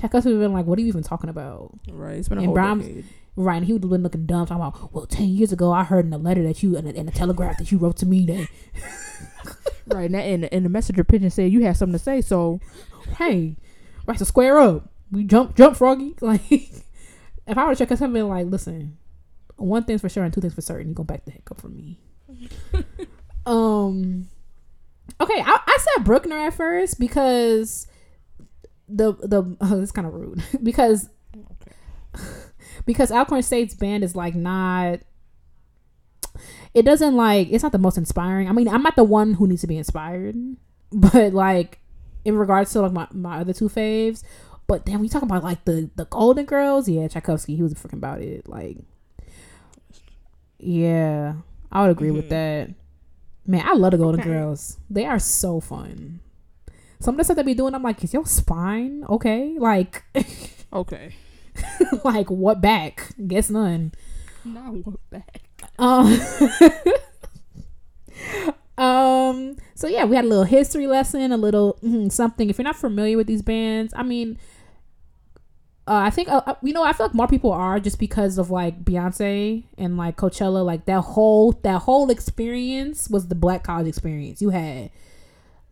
Tchaikovsky 0.00 0.30
would 0.32 0.40
have 0.40 0.44
been 0.50 0.52
like 0.52 0.66
what 0.66 0.78
are 0.78 0.82
you 0.82 0.88
even 0.88 1.04
talking 1.04 1.30
about 1.30 1.70
Right. 1.88 2.16
It's 2.16 2.28
been 2.28 2.38
a 2.38 2.40
And 2.40 2.46
whole 2.46 2.54
Brahms- 2.54 2.86
decade. 2.86 3.04
Right 3.36 3.56
and 3.58 3.66
he 3.66 3.72
would 3.72 3.82
have 3.82 3.90
been 3.90 4.02
looking 4.02 4.24
dumb 4.26 4.46
talking 4.46 4.62
about 4.64 4.92
well 4.94 5.06
10 5.06 5.28
years 5.28 5.52
ago 5.52 5.70
I 5.72 5.84
heard 5.84 6.06
in 6.06 6.12
a 6.12 6.18
letter 6.18 6.42
that 6.44 6.62
you 6.62 6.76
in 6.76 6.86
a, 6.86 6.90
in 6.90 7.06
a 7.08 7.10
telegraph 7.12 7.58
that 7.58 7.70
you 7.70 7.78
wrote 7.78 7.96
to 7.98 8.06
me 8.06 8.24
that 8.26 8.48
Right. 9.88 10.06
And, 10.06 10.14
that- 10.14 10.24
and 10.24 10.44
and 10.52 10.64
the 10.64 10.68
messenger 10.68 11.04
pigeon 11.04 11.30
said 11.30 11.52
you 11.52 11.62
had 11.64 11.76
something 11.76 11.96
to 11.98 12.02
say, 12.02 12.20
so 12.20 12.60
hey 13.18 13.56
right 14.06 14.18
so 14.18 14.24
square 14.24 14.58
up. 14.58 14.88
We 15.12 15.22
jump 15.24 15.54
jump 15.56 15.76
froggy. 15.76 16.14
Like 16.20 16.50
if 16.50 17.56
I 17.56 17.64
were 17.64 17.74
to 17.74 17.78
check 17.78 17.92
us 17.92 18.00
something 18.00 18.26
like 18.28 18.46
listen 18.46 18.96
one 19.56 19.84
thing's 19.84 20.00
for 20.00 20.08
sure 20.08 20.24
and 20.24 20.34
two 20.34 20.40
things 20.40 20.54
for 20.54 20.60
certain. 20.62 20.88
You 20.88 20.94
go 20.94 21.04
back 21.04 21.24
the 21.24 21.30
heck 21.30 21.50
up 21.50 21.60
from 21.60 21.76
me. 21.76 22.00
Um 23.46 24.28
okay 25.20 25.40
I, 25.40 25.60
I 25.66 25.78
said 25.94 26.04
Bruckner 26.04 26.36
at 26.38 26.54
first 26.54 26.98
because 26.98 27.86
the 28.88 29.12
the 29.12 29.56
oh, 29.60 29.80
it's 29.82 29.92
kind 29.92 30.06
of 30.08 30.14
rude. 30.14 30.42
Because 30.62 31.08
because 32.84 33.10
Alcorn 33.10 33.42
State's 33.42 33.74
band 33.74 34.04
is 34.04 34.14
like 34.14 34.34
not 34.34 35.00
it 36.74 36.82
doesn't 36.84 37.16
like 37.16 37.48
it's 37.50 37.62
not 37.62 37.72
the 37.72 37.78
most 37.78 37.96
inspiring. 37.96 38.48
I 38.48 38.52
mean, 38.52 38.68
I'm 38.68 38.82
not 38.82 38.96
the 38.96 39.04
one 39.04 39.34
who 39.34 39.46
needs 39.46 39.62
to 39.62 39.66
be 39.66 39.78
inspired, 39.78 40.36
but 40.92 41.32
like 41.32 41.78
in 42.24 42.36
regards 42.36 42.72
to 42.72 42.82
like 42.82 42.92
my, 42.92 43.06
my 43.12 43.38
other 43.40 43.52
two 43.52 43.68
faves, 43.68 44.22
but 44.66 44.84
then 44.84 45.00
we 45.00 45.08
talk 45.08 45.22
about 45.22 45.42
like 45.44 45.64
the 45.64 45.88
the 45.96 46.04
Golden 46.06 46.44
Girls, 46.44 46.88
yeah, 46.88 47.08
Tchaikovsky, 47.08 47.56
he 47.56 47.62
was 47.62 47.72
freaking 47.74 47.94
about 47.94 48.20
it. 48.20 48.48
Like, 48.48 48.76
yeah, 50.58 51.34
I 51.70 51.82
would 51.82 51.90
agree 51.90 52.10
with 52.10 52.26
Mhm. 52.26 52.30
that. 52.30 52.70
Man, 53.46 53.62
I 53.64 53.74
love 53.74 53.92
the 53.92 53.98
Golden 53.98 54.20
Okay. 54.20 54.28
Girls. 54.30 54.78
They 54.90 55.04
are 55.06 55.18
so 55.20 55.60
fun. 55.60 56.20
Some 56.98 57.14
of 57.14 57.18
the 57.18 57.24
stuff 57.24 57.36
they 57.36 57.42
be 57.42 57.54
doing, 57.54 57.74
I'm 57.74 57.82
like, 57.82 58.02
is 58.02 58.12
your 58.12 58.26
spine 58.26 59.04
okay? 59.08 59.54
Like, 59.58 60.02
okay. 60.72 61.14
like 62.04 62.30
what 62.30 62.60
back? 62.60 63.14
Guess 63.26 63.50
none. 63.50 63.92
Now 64.44 64.72
what 64.72 64.98
back. 65.10 65.42
Um, 65.78 66.20
um. 68.84 69.56
So 69.74 69.88
yeah, 69.88 70.04
we 70.04 70.16
had 70.16 70.24
a 70.24 70.28
little 70.28 70.44
history 70.44 70.86
lesson, 70.86 71.32
a 71.32 71.36
little 71.36 71.78
mm, 71.82 72.10
something. 72.10 72.48
If 72.48 72.58
you're 72.58 72.64
not 72.64 72.76
familiar 72.76 73.16
with 73.16 73.26
these 73.26 73.42
bands, 73.42 73.92
I 73.96 74.02
mean, 74.02 74.38
uh, 75.86 75.94
I 75.94 76.10
think 76.10 76.28
uh, 76.28 76.42
uh, 76.46 76.54
you 76.62 76.72
know. 76.72 76.82
I 76.82 76.92
feel 76.92 77.06
like 77.06 77.14
more 77.14 77.28
people 77.28 77.52
are 77.52 77.78
just 77.78 77.98
because 77.98 78.38
of 78.38 78.50
like 78.50 78.84
Beyonce 78.84 79.64
and 79.78 79.96
like 79.96 80.16
Coachella. 80.16 80.64
Like 80.64 80.86
that 80.86 81.02
whole 81.02 81.52
that 81.62 81.82
whole 81.82 82.10
experience 82.10 83.08
was 83.08 83.28
the 83.28 83.34
Black 83.34 83.64
college 83.64 83.86
experience. 83.86 84.42
You 84.42 84.50
had 84.50 84.90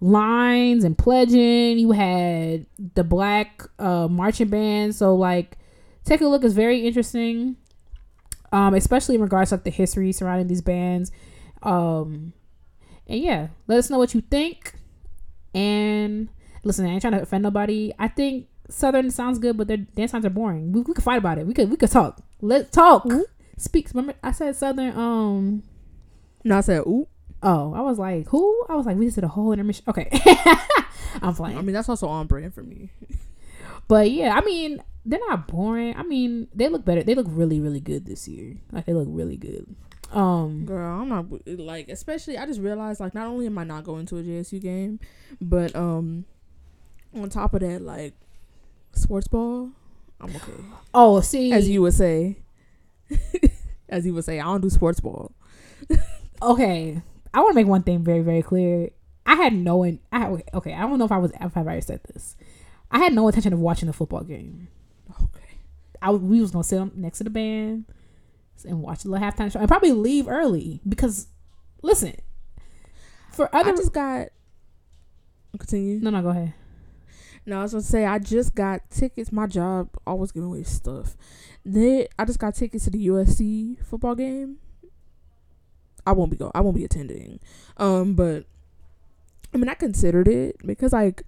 lines 0.00 0.84
and 0.84 0.96
pledging. 0.96 1.78
You 1.78 1.92
had 1.92 2.66
the 2.94 3.04
Black 3.04 3.62
uh, 3.78 4.08
marching 4.08 4.48
band. 4.48 4.94
So 4.94 5.14
like, 5.14 5.56
take 6.04 6.20
a 6.20 6.26
look. 6.26 6.44
It's 6.44 6.54
very 6.54 6.86
interesting 6.86 7.56
um, 8.54 8.72
especially 8.74 9.16
in 9.16 9.20
regards 9.20 9.50
to 9.50 9.56
like 9.56 9.64
the 9.64 9.70
history 9.70 10.12
surrounding 10.12 10.46
these 10.46 10.62
bands. 10.62 11.10
Um, 11.64 12.32
and 13.08 13.20
yeah, 13.20 13.48
let 13.66 13.78
us 13.78 13.90
know 13.90 13.98
what 13.98 14.14
you 14.14 14.20
think. 14.20 14.74
And 15.52 16.28
listen, 16.62 16.86
I 16.86 16.90
ain't 16.90 17.00
trying 17.00 17.14
to 17.14 17.22
offend 17.22 17.42
nobody. 17.42 17.92
I 17.98 18.06
think 18.06 18.46
Southern 18.70 19.10
sounds 19.10 19.40
good, 19.40 19.56
but 19.56 19.66
their 19.66 19.78
dance 19.78 20.12
songs 20.12 20.24
are 20.24 20.30
boring. 20.30 20.70
We, 20.70 20.82
we 20.82 20.94
could 20.94 21.02
fight 21.02 21.18
about 21.18 21.38
it. 21.38 21.48
We 21.48 21.52
could 21.52 21.68
we 21.68 21.76
could 21.76 21.90
talk. 21.90 22.20
Let's 22.40 22.70
talk. 22.70 23.08
Speaks. 23.56 23.92
Remember, 23.92 24.14
I 24.22 24.30
said 24.30 24.54
Southern. 24.54 24.96
Um. 24.96 25.62
No, 26.44 26.58
I 26.58 26.60
said, 26.60 26.80
ooh. 26.82 27.08
Oh, 27.42 27.74
I 27.74 27.80
was 27.80 27.98
like, 27.98 28.28
who? 28.28 28.64
I 28.68 28.76
was 28.76 28.86
like, 28.86 28.96
we 28.96 29.06
just 29.06 29.16
did 29.16 29.24
a 29.24 29.28
whole 29.28 29.52
intermission. 29.52 29.84
Okay, 29.88 30.08
I'm 31.22 31.34
playing. 31.34 31.58
I 31.58 31.62
mean, 31.62 31.74
that's 31.74 31.88
also 31.88 32.06
on 32.06 32.28
brand 32.28 32.54
for 32.54 32.62
me. 32.62 32.90
But 33.88 34.12
yeah, 34.12 34.36
I 34.36 34.42
mean, 34.42 34.80
they're 35.04 35.20
not 35.28 35.46
boring. 35.48 35.96
I 35.96 36.02
mean, 36.02 36.48
they 36.54 36.68
look 36.68 36.84
better. 36.84 37.02
They 37.02 37.14
look 37.14 37.26
really, 37.28 37.60
really 37.60 37.80
good 37.80 38.06
this 38.06 38.26
year. 38.26 38.56
Like 38.72 38.86
they 38.86 38.94
look 38.94 39.08
really 39.10 39.36
good. 39.36 39.74
Um, 40.12 40.64
Girl, 40.64 41.00
I'm 41.00 41.08
not 41.08 41.26
like, 41.46 41.88
especially. 41.88 42.38
I 42.38 42.46
just 42.46 42.60
realized, 42.60 43.00
like, 43.00 43.14
not 43.14 43.26
only 43.26 43.46
am 43.46 43.58
I 43.58 43.64
not 43.64 43.84
going 43.84 44.06
to 44.06 44.18
a 44.18 44.22
JSU 44.22 44.60
game, 44.60 45.00
but 45.40 45.74
um, 45.74 46.24
on 47.14 47.28
top 47.30 47.52
of 47.54 47.60
that, 47.60 47.82
like, 47.82 48.14
sports 48.92 49.26
ball, 49.26 49.70
I'm 50.20 50.30
okay. 50.36 50.52
oh, 50.94 51.20
see, 51.20 51.52
As 51.52 51.68
you 51.68 51.82
would 51.82 51.94
say, 51.94 52.38
as 53.88 54.06
you 54.06 54.14
would 54.14 54.24
say, 54.24 54.38
I 54.38 54.44
don't 54.44 54.60
do 54.60 54.70
sports 54.70 55.00
ball. 55.00 55.32
okay. 56.42 57.02
I 57.32 57.40
want 57.40 57.50
to 57.50 57.56
make 57.56 57.66
one 57.66 57.82
thing 57.82 58.04
very, 58.04 58.20
very 58.20 58.42
clear. 58.42 58.90
I 59.26 59.34
had 59.34 59.52
no, 59.52 59.82
in, 59.82 59.98
I 60.12 60.18
had, 60.20 60.42
okay. 60.54 60.74
I 60.74 60.82
don't 60.82 60.98
know 60.98 61.06
if 61.06 61.12
I 61.12 61.18
was, 61.18 61.32
if 61.32 61.56
I've 61.56 61.66
already 61.66 61.80
said 61.80 62.00
this. 62.12 62.36
I 62.90 62.98
had 62.98 63.12
no 63.12 63.26
intention 63.26 63.52
of 63.52 63.58
watching 63.58 63.88
the 63.88 63.92
football 63.92 64.22
game. 64.22 64.68
I 66.04 66.10
we 66.10 66.42
was 66.42 66.50
gonna 66.50 66.62
sit 66.62 66.78
on, 66.78 66.92
next 66.94 67.18
to 67.18 67.24
the 67.24 67.30
band 67.30 67.86
and 68.66 68.82
watch 68.82 69.06
little 69.06 69.26
halftime 69.26 69.50
show 69.50 69.58
and 69.58 69.66
probably 69.66 69.92
leave 69.92 70.28
early 70.28 70.82
because, 70.86 71.28
listen, 71.82 72.14
for 73.32 73.54
other 73.56 73.72
I 73.72 73.76
just 73.76 73.92
got. 73.92 74.28
Continue. 75.58 76.00
no, 76.00 76.10
no, 76.10 76.20
go 76.20 76.28
ahead. 76.28 76.52
No, 77.46 77.60
I 77.60 77.62
was 77.62 77.72
gonna 77.72 77.82
say 77.82 78.04
I 78.04 78.18
just 78.18 78.54
got 78.54 78.90
tickets. 78.90 79.32
My 79.32 79.46
job 79.46 79.88
always 80.06 80.30
giving 80.30 80.48
away 80.48 80.62
stuff. 80.64 81.16
Then 81.64 82.06
I 82.18 82.26
just 82.26 82.38
got 82.38 82.54
tickets 82.54 82.84
to 82.84 82.90
the 82.90 83.06
USC 83.06 83.82
football 83.84 84.14
game. 84.14 84.58
I 86.06 86.12
won't 86.12 86.30
be 86.30 86.36
go. 86.36 86.50
I 86.54 86.60
won't 86.60 86.76
be 86.76 86.84
attending. 86.84 87.40
Um, 87.78 88.14
but 88.14 88.44
I 89.54 89.56
mean, 89.56 89.70
I 89.70 89.74
considered 89.74 90.28
it 90.28 90.56
because 90.66 90.92
like 90.92 91.22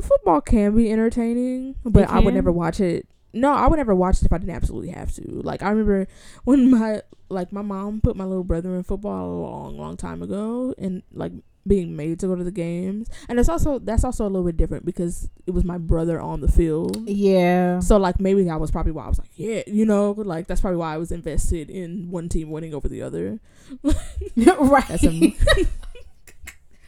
football 0.00 0.40
can 0.40 0.74
be 0.74 0.90
entertaining, 0.90 1.76
but 1.84 2.10
I 2.10 2.18
would 2.18 2.34
never 2.34 2.50
watch 2.50 2.80
it. 2.80 3.06
No, 3.38 3.52
I 3.52 3.66
would 3.66 3.76
never 3.76 3.94
watch 3.94 4.18
it 4.18 4.24
if 4.24 4.32
I 4.32 4.38
didn't 4.38 4.54
absolutely 4.54 4.90
have 4.90 5.12
to. 5.14 5.22
Like 5.26 5.62
I 5.62 5.70
remember 5.70 6.06
when 6.44 6.70
my 6.78 7.02
like 7.28 7.52
my 7.52 7.62
mom 7.62 8.00
put 8.00 8.16
my 8.16 8.24
little 8.24 8.44
brother 8.44 8.74
in 8.74 8.82
football 8.82 9.30
a 9.30 9.38
long, 9.42 9.78
long 9.78 9.96
time 9.96 10.22
ago, 10.22 10.74
and 10.78 11.02
like 11.12 11.32
being 11.66 11.94
made 11.94 12.18
to 12.20 12.26
go 12.26 12.34
to 12.34 12.42
the 12.42 12.50
games, 12.50 13.08
and 13.28 13.38
it's 13.38 13.48
also 13.48 13.78
that's 13.78 14.04
also 14.04 14.24
a 14.24 14.28
little 14.30 14.44
bit 14.44 14.56
different 14.56 14.84
because 14.84 15.28
it 15.46 15.52
was 15.52 15.64
my 15.64 15.78
brother 15.78 16.20
on 16.20 16.40
the 16.40 16.48
field. 16.48 17.08
Yeah. 17.08 17.80
So 17.80 17.96
like 17.98 18.18
maybe 18.18 18.44
that 18.44 18.58
was 18.58 18.70
probably 18.70 18.92
why 18.92 19.04
I 19.04 19.08
was 19.08 19.18
like, 19.18 19.30
yeah, 19.36 19.62
you 19.66 19.84
know, 19.84 20.12
like 20.12 20.46
that's 20.46 20.60
probably 20.60 20.78
why 20.78 20.94
I 20.94 20.96
was 20.96 21.12
invested 21.12 21.70
in 21.70 22.10
one 22.10 22.28
team 22.28 22.50
winning 22.50 22.74
over 22.74 22.88
the 22.88 23.02
other. 23.02 23.38
right. 23.82 24.88
That's 24.88 25.04
a, 25.04 25.10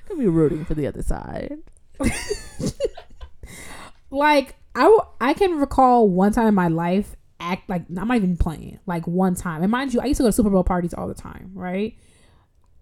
could 0.07 0.18
be 0.18 0.26
rooting 0.26 0.64
for 0.64 0.74
the 0.74 0.86
other 0.86 1.03
side. 1.03 1.59
like 4.11 4.57
I, 4.75 4.99
I 5.21 5.35
can 5.35 5.59
recall 5.59 6.09
one 6.09 6.33
time 6.33 6.47
in 6.47 6.55
my 6.55 6.68
life 6.68 7.16
act 7.41 7.68
like 7.68 7.83
I'm 7.89 8.07
not 8.07 8.16
even 8.16 8.37
playing 8.37 8.79
like 8.87 9.07
one 9.07 9.35
time. 9.35 9.62
And 9.62 9.71
mind 9.71 9.95
you 9.95 10.01
I 10.01 10.07
used 10.07 10.18
to 10.18 10.25
go 10.25 10.29
to 10.29 10.33
Super 10.33 10.51
Bowl 10.51 10.64
parties 10.64 10.95
all 10.95 11.09
the 11.09 11.14
time 11.14 11.51
right? 11.55 11.97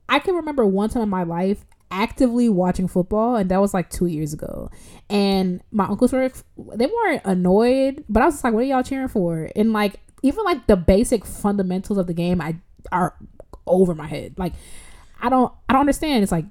I 0.09 0.18
can 0.18 0.34
remember 0.34 0.66
one 0.66 0.91
time 0.91 1.03
in 1.03 1.09
my 1.09 1.22
life 1.22 1.64
actively 1.91 2.49
watching 2.49 2.89
football 2.89 3.36
and 3.36 3.51
that 3.51 3.61
was 3.61 3.72
like 3.72 3.89
two 3.89 4.07
years 4.07 4.32
ago. 4.32 4.70
And 5.09 5.62
my 5.70 5.86
uncles 5.86 6.12
were 6.12 6.30
they 6.74 6.86
weren't 6.86 7.22
annoyed 7.24 8.05
but 8.09 8.22
I 8.22 8.26
was 8.26 8.43
like 8.43 8.53
what 8.53 8.64
are 8.64 8.66
y'all 8.66 8.82
cheering 8.82 9.09
for? 9.09 9.49
And 9.55 9.72
like 9.72 10.01
even 10.22 10.45
like 10.45 10.66
the 10.66 10.76
basic 10.76 11.24
fundamentals 11.24 11.99
of 11.99 12.07
the 12.07 12.14
game 12.14 12.41
I 12.41 12.57
are 12.91 13.16
over 13.66 13.95
my 13.95 14.07
head. 14.07 14.34
Like 14.36 14.55
I 15.20 15.28
don't 15.28 15.53
I 15.68 15.72
don't 15.72 15.80
understand. 15.80 16.22
It's 16.22 16.32
like 16.32 16.47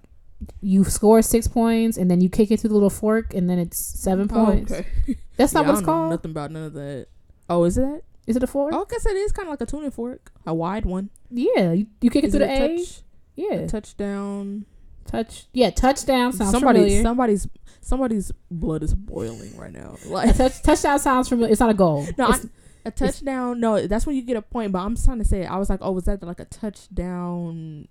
you 0.62 0.84
score 0.84 1.22
six 1.22 1.48
points 1.48 1.98
and 1.98 2.10
then 2.12 2.22
you 2.22 2.30
kick 2.30 2.52
it 2.52 2.60
to 2.60 2.68
the 2.68 2.74
little 2.74 2.90
fork 2.90 3.34
and 3.34 3.50
then 3.50 3.58
it's 3.60 3.78
seven 3.78 4.28
points. 4.28 4.72
Oh, 4.72 4.76
okay. 4.78 4.88
That's 5.38 5.54
not 5.54 5.66
Yeah, 5.66 5.72
what 5.72 5.78
it's 5.80 5.86
called. 5.86 6.10
Nothing 6.12 6.32
about 6.32 6.52
none 6.52 6.64
of 6.64 6.74
that. 6.74 7.08
Oh, 7.50 7.64
is 7.64 7.78
it 7.78 7.82
that? 7.82 8.02
Is 8.28 8.36
it 8.36 8.44
a 8.44 8.48
fork? 8.48 8.74
Oh, 8.74 8.82
I 8.82 8.86
guess 8.92 9.06
it 9.06 9.16
is 9.16 9.32
kind 9.32 9.48
of 9.48 9.52
like 9.52 9.62
a 9.62 9.66
tuning 9.66 9.90
fork, 9.92 10.32
a 10.46 10.54
wide 10.54 10.86
one. 10.86 11.10
Yeah, 11.32 11.72
you, 11.72 11.88
you 12.02 12.10
kick 12.10 12.24
it 12.26 12.32
to 12.32 12.38
it 12.38 12.40
the 12.40 12.52
a 12.52 12.78
touch, 12.78 13.02
Yeah, 13.36 13.54
a 13.54 13.68
touchdown? 13.68 14.66
touch. 15.06 15.46
Yeah, 15.54 15.70
touchdown 15.70 16.34
sounds 16.34 16.52
Somebody, 16.52 16.80
familiar. 16.80 17.02
somebody's, 17.04 17.48
somebody's 17.80 18.32
blood 18.52 18.84
is 18.84 18.94
boiling 18.94 19.56
right 19.58 19.72
now. 19.72 19.96
a 20.06 20.10
Like 20.10 20.36
touch, 20.36 20.62
touchdown 20.62 21.00
sounds 21.00 21.30
familiar. 21.30 21.52
It's 21.52 21.62
not 21.62 21.70
a 21.70 21.74
goal. 21.74 22.06
no, 22.18 22.28
I, 22.28 22.40
a 22.86 22.92
touchdown. 22.92 23.60
No, 23.62 23.88
that's 23.88 24.06
when 24.06 24.16
you 24.18 24.22
get 24.24 24.36
a 24.36 24.42
point. 24.42 24.74
But 24.74 24.80
I'm 24.80 24.96
just 24.96 25.06
trying 25.06 25.20
to 25.20 25.26
say, 25.26 25.46
I 25.46 25.56
was 25.58 25.70
like, 25.70 25.80
oh, 25.82 25.92
was 25.94 26.04
that 26.06 26.22
like 26.22 26.42
a 26.42 26.46
touchdown? 26.46 27.88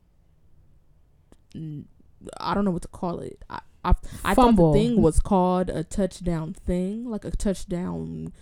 I 2.39 2.55
don't 2.55 2.65
know 2.65 2.71
what 2.71 2.83
to 2.83 2.89
call 2.89 3.21
it. 3.21 3.43
I, 3.51 3.61
I, 3.85 3.95
I 4.25 4.35
thought 4.35 4.57
the 4.57 4.73
thing 4.73 5.01
was 5.03 5.21
called 5.21 5.71
a 5.71 5.85
touchdown 5.85 6.55
thing, 6.55 7.09
like 7.09 7.25
a 7.25 7.31
touchdown 7.31 8.33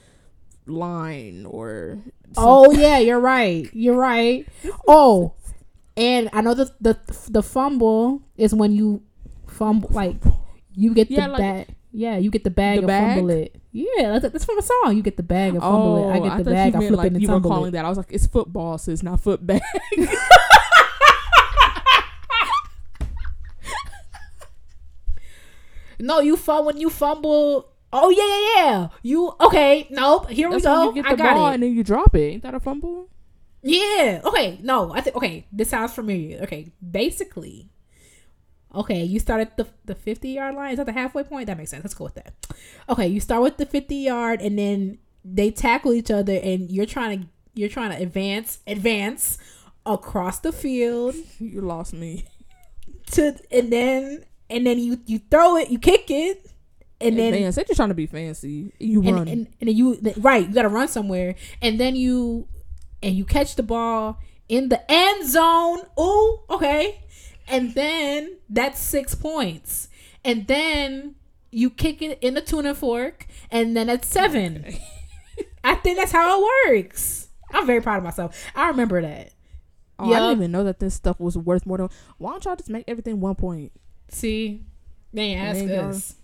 line 0.67 1.47
or. 1.47 1.99
oh 2.37 2.73
yeah, 2.73 2.99
you're 2.99 3.21
right. 3.21 3.69
You're 3.73 3.97
right. 3.97 4.47
Oh, 4.89 5.35
and 5.97 6.29
I 6.33 6.41
know 6.41 6.55
the 6.55 6.71
the 6.81 6.99
the 7.31 7.43
fumble 7.43 8.23
is 8.37 8.55
when 8.55 8.73
you 8.73 9.03
fumble 9.47 9.89
like 9.93 10.17
you 10.75 10.95
get 10.95 11.09
the 11.09 11.17
like- 11.29 11.39
bag. 11.39 11.67
Yeah, 11.97 12.17
you 12.17 12.29
get 12.29 12.43
the 12.43 12.51
bag 12.51 12.75
The 12.75 12.79
and 12.79 12.87
bag? 12.89 13.15
fumble 13.19 13.31
it. 13.31 13.55
Yeah, 13.71 14.19
that's, 14.19 14.33
that's 14.33 14.45
from 14.45 14.59
a 14.59 14.63
song. 14.63 14.97
You 14.97 15.03
get 15.03 15.17
the 15.17 15.23
bag 15.23 15.53
and 15.53 15.63
fumble 15.63 16.11
it. 16.11 16.13
I 16.15 16.19
oh, 16.19 16.23
get 16.23 16.23
the 16.23 16.29
Oh, 16.29 16.37
thought 16.39 16.45
bag. 16.47 16.75
I 16.75 16.79
flip 16.81 16.91
like 16.99 17.07
it 17.07 17.13
and 17.13 17.23
you 17.23 17.31
were 17.31 17.41
calling 17.41 17.69
it. 17.69 17.71
that. 17.73 17.85
I 17.85 17.89
was 17.89 17.99
like, 17.99 18.11
it's 18.11 18.27
football, 18.27 18.79
so 18.79 18.91
it's 18.91 19.05
not 19.05 19.21
foot 19.21 19.47
bag. 19.47 19.63
No, 26.05 26.21
you 26.21 26.37
fumble 26.37 26.67
when 26.67 26.77
you 26.79 26.91
fumble. 26.91 27.71
Oh 27.93 28.11
yeah, 28.11 28.27
yeah, 28.27 28.73
yeah. 28.81 28.89
You 29.03 29.33
okay? 29.41 29.87
Nope. 29.91 30.29
Here 30.31 30.51
That's 30.51 30.63
we 30.65 30.67
go. 30.71 30.85
you 30.95 30.95
get 31.03 31.07
I 31.07 31.15
got 31.17 31.35
ball 31.35 31.49
it. 31.49 31.55
and 31.55 31.63
then 31.63 31.75
you 31.75 31.83
drop 31.85 32.15
it. 32.15 32.21
Ain't 32.35 32.43
that 32.43 32.55
a 32.55 32.61
fumble? 32.61 33.09
Yeah. 33.63 34.21
Okay. 34.25 34.59
No, 34.63 34.93
I 34.93 35.01
think 35.01 35.17
okay. 35.17 35.47
This 35.53 35.71
sounds 35.71 35.95
familiar. 35.95 36.43
Okay. 36.43 36.73
Basically, 36.91 37.71
okay. 38.75 39.03
You 39.05 39.19
start 39.21 39.41
at 39.41 39.57
the 39.57 39.67
the 39.85 39.95
fifty 39.95 40.31
yard 40.31 40.55
line. 40.55 40.73
Is 40.73 40.77
that 40.79 40.87
the 40.87 40.93
halfway 40.93 41.23
point? 41.25 41.47
That 41.47 41.57
makes 41.57 41.71
sense. 41.71 41.85
Let's 41.85 41.95
go 41.95 42.05
with 42.05 42.15
that. 42.17 42.35
Okay. 42.89 43.07
You 43.07 43.21
start 43.21 43.43
with 43.43 43.57
the 43.57 43.67
fifty 43.67 43.97
yard, 43.97 44.41
and 44.43 44.59
then 44.59 44.99
they 45.25 45.51
tackle 45.51 45.93
each 45.95 46.11
other, 46.11 46.35
and 46.43 46.71
you're 46.71 46.87
trying 46.87 47.21
to 47.23 47.27
you're 47.55 47.69
trying 47.69 47.91
to 47.97 48.03
advance 48.03 48.59
advance 48.67 49.39
across 49.87 50.41
the 50.41 50.51
field 50.53 51.15
You 51.39 51.61
lost 51.61 51.93
me. 51.95 52.25
to, 53.13 53.37
and 53.53 53.73
then 53.73 54.25
and 54.51 54.67
then 54.67 54.79
you 54.79 55.01
you 55.07 55.21
throw 55.31 55.57
it, 55.57 55.71
you 55.71 55.79
kick 55.79 56.11
it, 56.11 56.51
and 57.01 57.19
then 57.19 57.33
man, 57.33 57.53
said 57.53 57.67
you're 57.69 57.77
trying 57.77 57.89
to 57.89 57.95
be 57.95 58.07
fancy. 58.07 58.73
You 58.79 59.03
and, 59.03 59.17
run. 59.17 59.29
and, 59.29 59.47
and 59.61 59.69
then 59.69 59.77
you 59.77 59.99
right 60.19 60.47
you 60.47 60.55
gotta 60.55 60.69
run 60.69 60.89
somewhere 60.89 61.35
and 61.61 61.79
then 61.79 61.97
you 61.97 62.49
and 63.03 63.15
you 63.15 63.25
catch 63.25 63.57
the 63.57 63.63
ball 63.63 64.19
in 64.49 64.69
the 64.69 64.81
end 64.91 65.29
zone 65.29 65.81
ooh 65.99 66.41
okay 66.51 67.01
and 67.49 67.75
then 67.75 68.37
that's 68.49 68.81
six 68.81 69.15
points 69.15 69.89
and 70.25 70.47
then 70.47 71.15
you 71.51 71.71
kick 71.71 72.03
it 72.03 72.19
in 72.21 72.35
the 72.35 72.41
tuna 72.41 72.75
fork 72.75 73.27
and 73.51 73.77
then 73.77 73.89
it's 73.89 74.09
seven 74.09 74.65
i 75.65 75.75
think 75.75 75.99
that's 75.99 76.13
how 76.13 76.41
it 76.41 76.49
works 76.67 77.29
i'm 77.53 77.67
very 77.67 77.81
proud 77.81 77.99
of 77.99 78.05
myself 78.05 78.51
i 78.55 78.69
remember 78.69 79.01
that 79.03 79.33
oh, 79.99 80.07
I 80.07 80.11
Yup. 80.11 80.21
didn't 80.21 80.39
even 80.39 80.53
know 80.53 80.65
that 80.65 80.81
this 80.81 80.95
stuff 80.95 81.21
was 81.21 81.37
worth 81.37 81.67
more 81.67 81.79
than. 81.79 81.89
Why 82.19 82.33
don't 82.33 82.45
y'all 82.45 82.57
just 82.57 82.71
make 82.71 82.85
everything 82.89 83.21
one 83.21 83.35
point? 83.35 83.73
See 84.09 84.63
man 85.13 85.39
ask 85.39 85.65
y'all- 85.65 85.89
us 85.91 86.15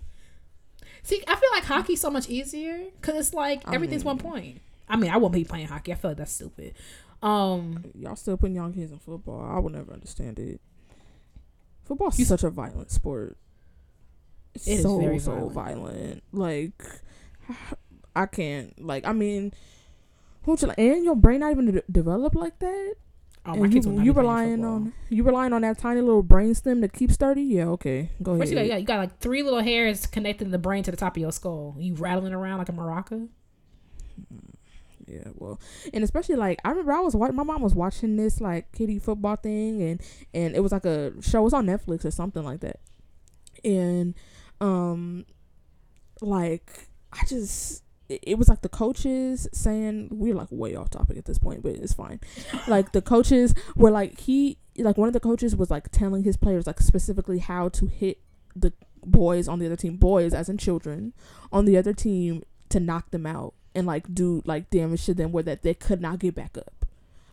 see 1.02 1.22
i 1.26 1.34
feel 1.34 1.50
like 1.52 1.64
hockey's 1.64 2.00
so 2.00 2.10
much 2.10 2.28
easier 2.28 2.78
because 3.00 3.16
it's 3.16 3.34
like 3.34 3.66
I 3.68 3.74
everything's 3.74 4.04
one 4.04 4.18
point 4.18 4.60
i 4.88 4.96
mean 4.96 5.10
i 5.10 5.16
won't 5.16 5.32
be 5.34 5.44
playing 5.44 5.66
hockey 5.66 5.92
i 5.92 5.94
feel 5.96 6.10
like 6.12 6.18
that's 6.18 6.32
stupid 6.32 6.74
um 7.22 7.84
Y'all 7.94 8.16
still 8.16 8.36
putting 8.38 8.54
young 8.56 8.72
kids 8.72 8.90
in 8.92 8.98
football. 8.98 9.42
I 9.42 9.58
would 9.58 9.74
never 9.74 9.92
understand 9.92 10.38
it. 10.38 10.58
Football's 11.84 12.18
You- 12.18 12.24
such 12.24 12.44
a 12.44 12.48
violent 12.50 12.90
sport. 12.90 13.36
It's 14.54 14.66
It 14.66 14.72
is 14.76 14.82
so 14.84 14.98
very 14.98 15.18
so 15.18 15.32
violent. 15.50 15.52
violent. 15.52 16.22
Like 16.32 16.82
I 18.16 18.24
can't. 18.24 18.72
Like 18.82 19.06
I 19.06 19.12
mean, 19.12 19.52
you 20.46 20.56
like? 20.62 20.78
And 20.78 21.04
your 21.04 21.14
brain 21.14 21.40
not 21.40 21.50
even 21.50 21.66
de- 21.72 21.82
developed 21.92 22.36
like 22.36 22.58
that. 22.60 22.94
Oh, 23.46 23.62
and 23.62 23.72
you, 23.72 24.02
you 24.02 24.12
relying 24.12 24.64
on 24.64 24.92
you 25.08 25.24
relying 25.24 25.54
on 25.54 25.62
that 25.62 25.78
tiny 25.78 26.02
little 26.02 26.22
brain 26.22 26.54
stem 26.54 26.82
to 26.82 26.88
keep 26.88 27.10
sturdy. 27.10 27.42
Yeah, 27.42 27.68
okay, 27.68 28.10
go 28.22 28.38
First, 28.38 28.52
ahead. 28.52 28.52
you 28.52 28.56
got, 28.56 28.62
you, 28.64 28.70
got, 28.70 28.80
you 28.80 28.86
got 28.86 28.98
like 28.98 29.18
three 29.18 29.42
little 29.42 29.62
hairs 29.62 30.06
connecting 30.06 30.50
the 30.50 30.58
brain 30.58 30.82
to 30.82 30.90
the 30.90 30.96
top 30.96 31.16
of 31.16 31.20
your 31.22 31.32
skull. 31.32 31.74
You 31.78 31.94
rattling 31.94 32.34
around 32.34 32.58
like 32.58 32.68
a 32.68 32.72
maraca. 32.72 33.28
Yeah, 35.06 35.28
well, 35.34 35.58
and 35.94 36.04
especially 36.04 36.36
like 36.36 36.60
I 36.64 36.70
remember 36.70 36.92
I 36.92 37.00
was 37.00 37.16
watching. 37.16 37.34
My 37.34 37.42
mom 37.42 37.62
was 37.62 37.74
watching 37.74 38.16
this 38.16 38.40
like 38.42 38.70
kitty 38.72 38.98
football 38.98 39.36
thing, 39.36 39.82
and 39.82 40.02
and 40.34 40.54
it 40.54 40.60
was 40.60 40.72
like 40.72 40.84
a 40.84 41.12
show. 41.22 41.40
It 41.40 41.44
was 41.44 41.54
on 41.54 41.66
Netflix 41.66 42.04
or 42.04 42.10
something 42.10 42.44
like 42.44 42.60
that. 42.60 42.80
And 43.64 44.14
um, 44.60 45.24
like 46.20 46.88
I 47.12 47.24
just 47.26 47.82
it 48.10 48.38
was 48.38 48.48
like 48.48 48.62
the 48.62 48.68
coaches 48.68 49.48
saying 49.52 50.08
we're 50.10 50.34
like 50.34 50.48
way 50.50 50.74
off 50.74 50.90
topic 50.90 51.16
at 51.16 51.24
this 51.24 51.38
point, 51.38 51.62
but 51.62 51.72
it's 51.72 51.92
fine. 51.92 52.20
like 52.68 52.92
the 52.92 53.02
coaches 53.02 53.54
were 53.76 53.90
like 53.90 54.20
he 54.20 54.58
like 54.78 54.96
one 54.96 55.08
of 55.08 55.12
the 55.12 55.20
coaches 55.20 55.54
was 55.54 55.70
like 55.70 55.90
telling 55.90 56.24
his 56.24 56.36
players 56.36 56.66
like 56.66 56.80
specifically 56.80 57.38
how 57.38 57.68
to 57.68 57.86
hit 57.86 58.18
the 58.56 58.72
boys 59.04 59.48
on 59.48 59.58
the 59.58 59.66
other 59.66 59.76
team, 59.76 59.96
boys 59.96 60.34
as 60.34 60.48
in 60.48 60.58
children 60.58 61.12
on 61.52 61.64
the 61.64 61.76
other 61.76 61.92
team 61.92 62.42
to 62.68 62.80
knock 62.80 63.10
them 63.10 63.26
out 63.26 63.54
and 63.74 63.86
like 63.86 64.12
do 64.12 64.42
like 64.44 64.70
damage 64.70 65.04
to 65.06 65.14
them 65.14 65.32
where 65.32 65.42
that 65.42 65.62
they 65.62 65.74
could 65.74 66.00
not 66.00 66.18
get 66.18 66.34
back 66.34 66.56
up. 66.58 66.86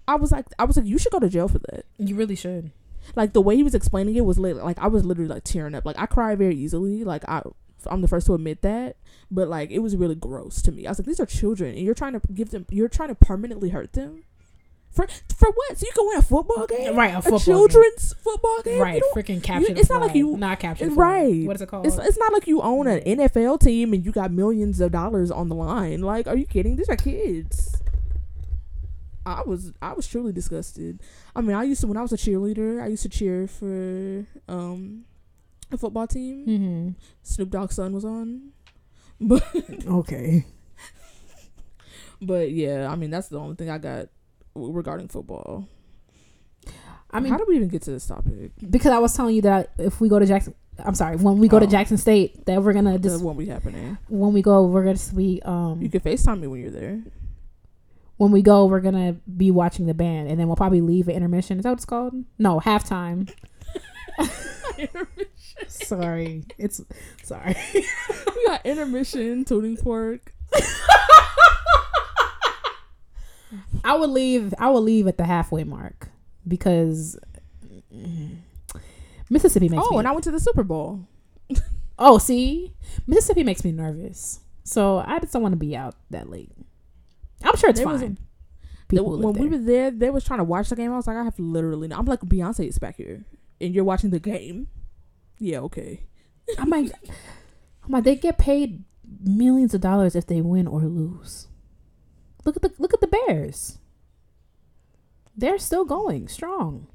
I 0.07 0.15
was 0.15 0.31
like 0.31 0.45
I 0.59 0.65
was 0.65 0.77
like 0.77 0.85
you 0.85 0.97
should 0.97 1.11
go 1.11 1.19
to 1.19 1.29
jail 1.29 1.47
for 1.47 1.59
that. 1.59 1.85
You 1.97 2.15
really 2.15 2.35
should. 2.35 2.71
Like 3.15 3.33
the 3.33 3.41
way 3.41 3.55
he 3.55 3.63
was 3.63 3.75
explaining 3.75 4.15
it 4.15 4.25
was 4.25 4.37
lit- 4.37 4.57
like 4.57 4.79
I 4.79 4.87
was 4.87 5.05
literally 5.05 5.29
like 5.29 5.43
tearing 5.43 5.75
up. 5.75 5.85
Like 5.85 5.97
I 5.97 6.05
cry 6.05 6.35
very 6.35 6.55
easily. 6.55 7.03
Like 7.03 7.27
I 7.27 7.41
I'm 7.85 8.01
the 8.01 8.07
first 8.07 8.25
to 8.27 8.33
admit 8.33 8.61
that, 8.63 8.97
but 9.29 9.47
like 9.47 9.69
it 9.71 9.79
was 9.79 9.95
really 9.95 10.15
gross 10.15 10.61
to 10.63 10.71
me. 10.71 10.87
I 10.87 10.91
was 10.91 10.99
like 10.99 11.05
these 11.05 11.19
are 11.19 11.25
children 11.25 11.75
and 11.75 11.79
you're 11.85 11.93
trying 11.93 12.13
to 12.13 12.21
give 12.33 12.49
them 12.49 12.65
you're 12.69 12.89
trying 12.89 13.09
to 13.09 13.15
permanently 13.15 13.69
hurt 13.69 13.93
them. 13.93 14.23
For 14.89 15.05
for 15.37 15.51
what? 15.51 15.77
So 15.77 15.85
you 15.85 15.91
can 15.93 16.07
win 16.07 16.17
a 16.17 16.21
football 16.23 16.65
game? 16.65 16.95
Right, 16.95 17.13
a 17.13 17.17
A, 17.19 17.21
football 17.21 17.39
children's 17.39 18.13
football 18.13 18.61
game? 18.63 18.73
game. 18.75 18.81
Right, 18.81 19.01
You 19.01 19.11
freaking 19.15 19.43
capture. 19.43 19.73
the 19.73 19.79
it's 19.79 19.89
not 19.89 20.01
like 20.01 20.15
you- 20.15 20.37
not 20.37 20.59
capture. 20.59 20.85
it's 20.87 20.95
right. 20.95 21.45
What 21.45 21.55
is 21.55 21.61
it 21.61 21.67
called? 21.67 21.85
It's, 21.85 21.97
it's 21.97 22.17
not 22.17 22.33
like 22.33 22.47
you 22.47 22.61
own 22.61 22.87
an 22.87 23.01
NFL 23.01 23.59
team 23.59 23.93
and 23.93 24.03
you 24.03 24.11
got 24.11 24.31
millions 24.31 24.79
of 24.79 24.91
dollars 24.91 25.29
on 25.29 25.49
the 25.49 25.55
line. 25.55 26.01
Like, 26.01 26.25
are 26.25 26.35
you 26.35 26.45
kidding? 26.45 26.77
These 26.77 26.89
are 26.89 26.95
kids. 26.95 27.79
I 29.25 29.41
was 29.45 29.73
I 29.81 29.93
was 29.93 30.07
truly 30.07 30.31
disgusted. 30.31 31.01
I 31.35 31.41
mean, 31.41 31.55
I 31.55 31.63
used 31.63 31.81
to 31.81 31.87
when 31.87 31.97
I 31.97 32.01
was 32.01 32.13
a 32.13 32.17
cheerleader, 32.17 32.81
I 32.81 32.87
used 32.87 33.03
to 33.03 33.09
cheer 33.09 33.45
for 33.45 34.25
um 34.47 35.03
a 35.03 35.16
football 35.75 36.07
team. 36.07 36.45
mm-hmm. 36.47 36.89
Snoop 37.23 37.49
Dogg's 37.49 37.75
son 37.75 37.91
was 37.93 38.05
on. 38.05 38.51
But 39.19 39.43
Okay. 39.87 40.45
but 42.21 42.51
yeah, 42.51 42.87
I 42.89 42.95
mean 42.95 43.09
that's 43.09 43.27
the 43.29 43.39
only 43.39 43.55
thing 43.55 43.69
I 43.69 43.77
got 43.79 44.07
w- 44.55 44.71
regarding 44.73 45.07
football. 45.07 45.67
I 47.09 47.19
mean, 47.19 47.31
how 47.31 47.37
did 47.39 47.47
we 47.47 47.55
even 47.55 47.67
get 47.69 47.81
to 47.83 47.91
this 47.91 48.05
topic? 48.05 48.51
because 48.69 48.91
I 48.91 48.99
was 48.99 49.15
telling 49.15 49.33
you 49.35 49.41
that 49.43 49.71
if 49.79 49.99
we 49.99 50.07
go 50.09 50.19
to 50.19 50.25
Jackson, 50.25 50.53
I'm 50.77 50.93
sorry, 50.93 51.15
when 51.15 51.39
we 51.39 51.47
go 51.47 51.57
to 51.57 51.65
Oh. 51.65 51.69
Jackson 51.69 51.97
State, 51.97 52.45
that 52.45 52.61
we're 52.61 52.73
gonna 52.73 52.99
just 52.99 53.23
won't 53.23 53.39
be 53.39 53.45
happening. 53.47 53.97
when 54.09 54.33
we 54.33 54.41
go, 54.43 54.63
we're 54.67 54.83
gonna 54.83 54.99
be 55.15 55.41
um. 55.43 55.81
You 55.81 55.89
can 55.89 56.01
Facetime 56.01 56.39
me 56.41 56.47
when 56.47 56.59
you're 56.61 56.69
there. 56.69 57.01
when 58.17 58.31
we 58.31 58.41
go, 58.43 58.65
we're 58.65 58.81
gonna 58.81 59.13
be 59.35 59.49
watching 59.49 59.85
the 59.87 59.93
band, 59.95 60.27
and 60.29 60.39
then 60.39 60.47
we'll 60.47 60.57
probably 60.57 60.81
leave 60.81 61.07
at 61.09 61.15
intermission. 61.15 61.57
Is 61.57 61.63
that 61.63 61.69
what 61.69 61.79
it's 61.79 61.85
called? 61.85 62.13
No, 62.37 62.59
halftime. 62.59 63.31
sorry, 65.67 66.45
it's 66.57 66.81
sorry. 67.23 67.55
we 67.73 68.45
got 68.45 68.65
intermission, 68.65 69.45
tuning 69.45 69.77
fork. 69.77 70.33
I 73.83 73.95
would 73.95 74.09
leave. 74.09 74.53
I 74.59 74.69
would 74.69 74.79
leave 74.79 75.07
at 75.07 75.17
the 75.17 75.25
halfway 75.25 75.63
mark 75.63 76.09
because 76.47 77.17
Mississippi 79.29 79.69
makes. 79.69 79.83
Oh, 79.85 79.91
me, 79.91 79.99
and 79.99 80.07
I 80.07 80.11
went 80.11 80.23
to 80.25 80.31
the 80.31 80.39
Super 80.39 80.63
Bowl. 80.63 81.07
oh, 81.99 82.17
see, 82.17 82.73
Mississippi 83.05 83.43
makes 83.43 83.63
me 83.63 83.71
nervous, 83.71 84.41
so 84.63 84.99
I 84.99 85.19
just 85.19 85.33
don't 85.33 85.41
want 85.41 85.53
to 85.53 85.57
be 85.57 85.75
out 85.75 85.95
that 86.09 86.29
late. 86.29 86.51
I'm 87.43 87.55
sure 87.55 87.69
it's 87.69 87.79
There 87.79 87.87
fine. 87.87 88.17
People 88.87 89.17
when 89.17 89.33
live 89.33 89.37
we 89.37 89.49
were 89.49 89.57
there, 89.57 89.91
they 89.91 90.09
was 90.09 90.23
trying 90.23 90.39
to 90.39 90.45
watch 90.45 90.69
the 90.69 90.75
game. 90.75 90.93
I 90.93 90.95
was 90.95 91.07
like, 91.07 91.17
I 91.17 91.23
have 91.23 91.37
literally. 91.39 91.89
No. 91.89 91.97
I'm 91.97 92.05
like 92.05 92.21
Beyonce 92.21 92.67
is 92.67 92.79
back 92.79 92.95
here, 92.95 93.25
and 93.59 93.75
you're 93.75 93.83
watching 93.83 94.11
the 94.11 94.19
game. 94.19 94.67
Yeah, 95.39 95.59
okay. 95.59 96.03
I'm 96.57 96.69
like, 96.69 96.91
I'm 97.83 97.91
like, 97.91 98.03
they 98.03 98.15
get 98.15 98.37
paid 98.37 98.83
millions 99.21 99.73
of 99.73 99.81
dollars 99.81 100.15
if 100.15 100.25
they 100.27 100.41
win 100.41 100.67
or 100.67 100.81
lose. 100.81 101.47
Look 102.45 102.55
at 102.55 102.61
the 102.61 102.71
look 102.79 102.93
at 102.93 103.01
the 103.01 103.07
Bears. 103.07 103.77
They're 105.35 105.59
still 105.59 105.85
going 105.85 106.27
strong. 106.27 106.87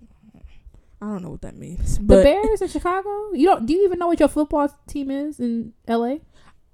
I 1.00 1.06
don't 1.06 1.22
know 1.22 1.30
what 1.30 1.42
that 1.42 1.56
means, 1.56 1.98
The 1.98 2.04
but 2.04 2.22
Bears 2.22 2.62
in 2.62 2.68
Chicago. 2.68 3.32
You 3.32 3.46
don't? 3.46 3.66
Do 3.66 3.72
you 3.72 3.84
even 3.84 3.98
know 3.98 4.06
what 4.06 4.20
your 4.20 4.28
football 4.28 4.68
team 4.86 5.10
is 5.10 5.40
in 5.40 5.72
L.A.? 5.88 6.20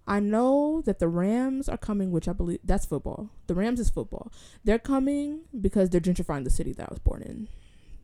I 0.07 0.21
know 0.21 0.83
that 0.87 0.99
the 0.99 1.09
Rams 1.09 1.69
are 1.69 1.77
coming, 1.79 2.11
which 2.11 2.29
I 2.29 2.33
believe 2.33 2.61
that's 2.65 2.87
football. 2.87 3.31
The 3.47 3.55
Rams 3.55 3.81
is 3.81 3.91
football. 3.91 4.33
They're 4.65 4.79
coming 4.79 5.41
because 5.59 5.91
they're 5.91 6.01
gentrifying 6.01 6.45
the 6.45 6.51
city 6.51 6.73
that 6.75 6.85
I 6.85 6.89
was 6.91 6.99
born 6.99 7.23
in. 7.23 7.49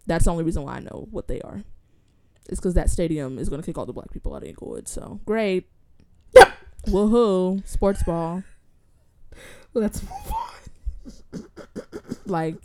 That's 0.06 0.24
the 0.24 0.30
only 0.30 0.44
reason 0.44 0.62
why 0.64 0.76
I 0.76 0.80
know 0.80 1.08
what 1.10 1.28
they 1.28 1.40
are. 1.40 1.64
It's 2.48 2.60
because 2.60 2.74
that 2.74 2.90
stadium 2.90 3.38
is 3.38 3.48
going 3.48 3.60
to 3.60 3.66
kick 3.66 3.78
all 3.78 3.86
the 3.86 3.92
black 3.92 4.10
people 4.10 4.34
out 4.34 4.42
of 4.42 4.48
Inglewood. 4.48 4.86
So 4.88 5.20
great. 5.24 5.68
Yep. 6.34 6.52
Woohoo! 6.88 7.66
Sports 7.66 8.02
ball. 8.02 8.42
Let's 9.72 10.02
move 10.02 10.32
on. 10.32 11.44
Like, 12.26 12.56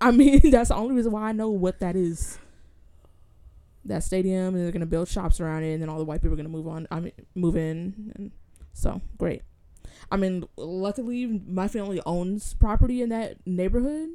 I 0.00 0.10
mean, 0.10 0.40
that's 0.50 0.68
the 0.68 0.76
only 0.76 0.94
reason 0.94 1.12
why 1.12 1.22
I 1.22 1.32
know 1.32 1.50
what 1.50 1.80
that 1.80 1.96
is. 1.96 2.38
That 3.86 4.02
stadium, 4.02 4.54
and 4.54 4.64
they're 4.64 4.72
gonna 4.72 4.86
build 4.86 5.08
shops 5.08 5.40
around 5.40 5.62
it, 5.62 5.74
and 5.74 5.82
then 5.82 5.90
all 5.90 5.98
the 5.98 6.04
white 6.04 6.22
people 6.22 6.32
are 6.32 6.36
gonna 6.36 6.48
move 6.48 6.66
on. 6.66 6.88
I 6.90 7.00
mean, 7.00 7.12
move 7.34 7.54
in, 7.54 8.12
and 8.16 8.30
so 8.72 9.02
great. 9.18 9.42
I 10.10 10.16
mean, 10.16 10.44
luckily, 10.56 11.42
my 11.46 11.68
family 11.68 12.00
owns 12.06 12.54
property 12.54 13.02
in 13.02 13.10
that 13.10 13.46
neighborhood. 13.46 14.08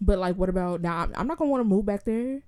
But 0.00 0.18
like, 0.18 0.36
what 0.36 0.48
about 0.48 0.80
now? 0.80 0.98
I'm, 0.98 1.12
I'm 1.16 1.26
not 1.26 1.38
gonna 1.38 1.50
want 1.50 1.62
to 1.62 1.68
move 1.68 1.84
back 1.84 2.04
there 2.04 2.42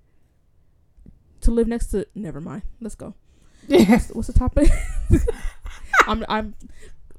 to 1.41 1.51
live 1.51 1.67
next 1.67 1.87
to. 1.87 2.05
Never 2.15 2.41
mind. 2.41 2.63
Let's 2.81 2.95
go. 2.95 3.13
Yes. 3.67 4.11
What's 4.13 4.27
the 4.27 4.33
topic? 4.33 4.69
I'm 6.07 6.25
I'm 6.27 6.55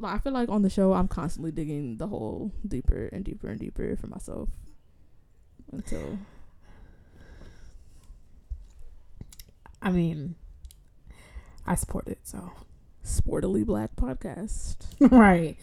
I 0.02 0.18
feel 0.18 0.32
like 0.32 0.48
on 0.48 0.62
the 0.62 0.70
show 0.70 0.92
I'm 0.94 1.08
constantly 1.08 1.52
digging 1.52 1.98
the 1.98 2.06
hole 2.06 2.52
deeper 2.66 3.08
and 3.12 3.24
deeper 3.24 3.48
and 3.48 3.60
deeper 3.60 3.96
for 3.96 4.06
myself 4.06 4.48
until 5.72 6.18
I 9.82 9.90
mean, 9.90 10.34
I 11.66 11.74
support 11.74 12.08
it. 12.08 12.18
So 12.24 12.52
Sportily 13.04 13.64
Black 13.64 13.96
podcast. 13.96 14.76
right. 15.00 15.56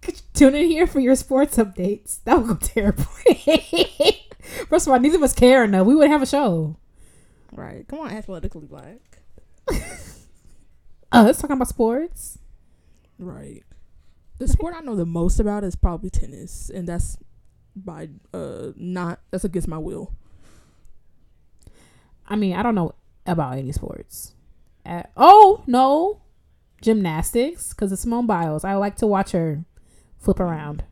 Could 0.00 0.16
you 0.16 0.22
tune 0.34 0.54
in 0.54 0.66
here 0.66 0.86
for 0.86 1.00
your 1.00 1.16
sports 1.16 1.56
updates? 1.56 2.22
That 2.24 2.38
would 2.38 2.48
go 2.48 2.54
terribly. 2.56 3.06
First 4.68 4.86
of 4.86 4.92
all, 4.92 5.00
neither 5.00 5.16
of 5.16 5.22
us 5.22 5.32
care 5.32 5.64
enough. 5.64 5.86
We 5.86 5.94
wouldn't 5.94 6.12
have 6.12 6.22
a 6.22 6.26
show. 6.26 6.76
Right. 7.54 7.86
Come 7.88 8.00
on, 8.00 8.10
athletically 8.10 8.66
black. 8.66 9.20
Uh, 11.14 11.22
let's 11.22 11.40
talk 11.40 11.50
about 11.50 11.68
sports. 11.68 12.40
Right. 13.20 13.62
The 14.38 14.48
sport 14.48 14.74
I 14.76 14.80
know 14.80 14.96
the 14.96 15.06
most 15.06 15.38
about 15.38 15.62
is 15.62 15.76
probably 15.76 16.10
tennis, 16.10 16.70
and 16.74 16.88
that's 16.88 17.16
by 17.76 18.08
uh 18.32 18.72
not 18.74 19.20
that's 19.30 19.44
against 19.44 19.68
my 19.68 19.78
will. 19.78 20.12
I 22.26 22.34
mean, 22.34 22.56
I 22.56 22.64
don't 22.64 22.74
know 22.74 22.96
about 23.26 23.58
any 23.58 23.70
sports. 23.70 24.34
Uh, 24.84 25.04
oh 25.16 25.62
no, 25.68 26.22
gymnastics 26.82 27.68
because 27.72 27.92
of 27.92 28.00
Simone 28.00 28.26
Biles. 28.26 28.64
I 28.64 28.74
like 28.74 28.96
to 28.96 29.06
watch 29.06 29.30
her 29.30 29.64
flip 30.18 30.40
around. 30.40 30.82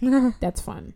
That's 0.40 0.62
fun. 0.62 0.94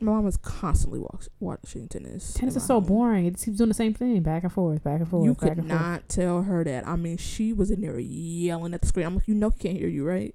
Mom 0.00 0.26
is 0.26 0.36
constantly 0.36 0.98
watch, 0.98 1.28
watching 1.40 1.88
tennis. 1.88 2.34
Tennis 2.34 2.56
is 2.56 2.64
so 2.64 2.74
home. 2.74 2.84
boring. 2.84 3.26
It 3.26 3.40
keeps 3.42 3.56
doing 3.58 3.68
the 3.68 3.74
same 3.74 3.94
thing, 3.94 4.22
back 4.22 4.42
and 4.42 4.52
forth, 4.52 4.82
back 4.84 5.00
and 5.00 5.08
forth. 5.08 5.24
You 5.24 5.34
back 5.34 5.40
could 5.40 5.58
and 5.58 5.68
forth. 5.68 5.80
not 5.80 6.08
tell 6.08 6.42
her 6.42 6.64
that. 6.64 6.86
I 6.86 6.96
mean, 6.96 7.16
she 7.16 7.52
was 7.52 7.70
in 7.70 7.80
there 7.80 7.98
yelling 7.98 8.74
at 8.74 8.80
the 8.82 8.86
screen. 8.86 9.06
I'm 9.06 9.16
like, 9.16 9.28
you 9.28 9.34
know, 9.34 9.50
he 9.50 9.58
can't 9.58 9.76
hear 9.78 9.88
you, 9.88 10.06
right? 10.06 10.34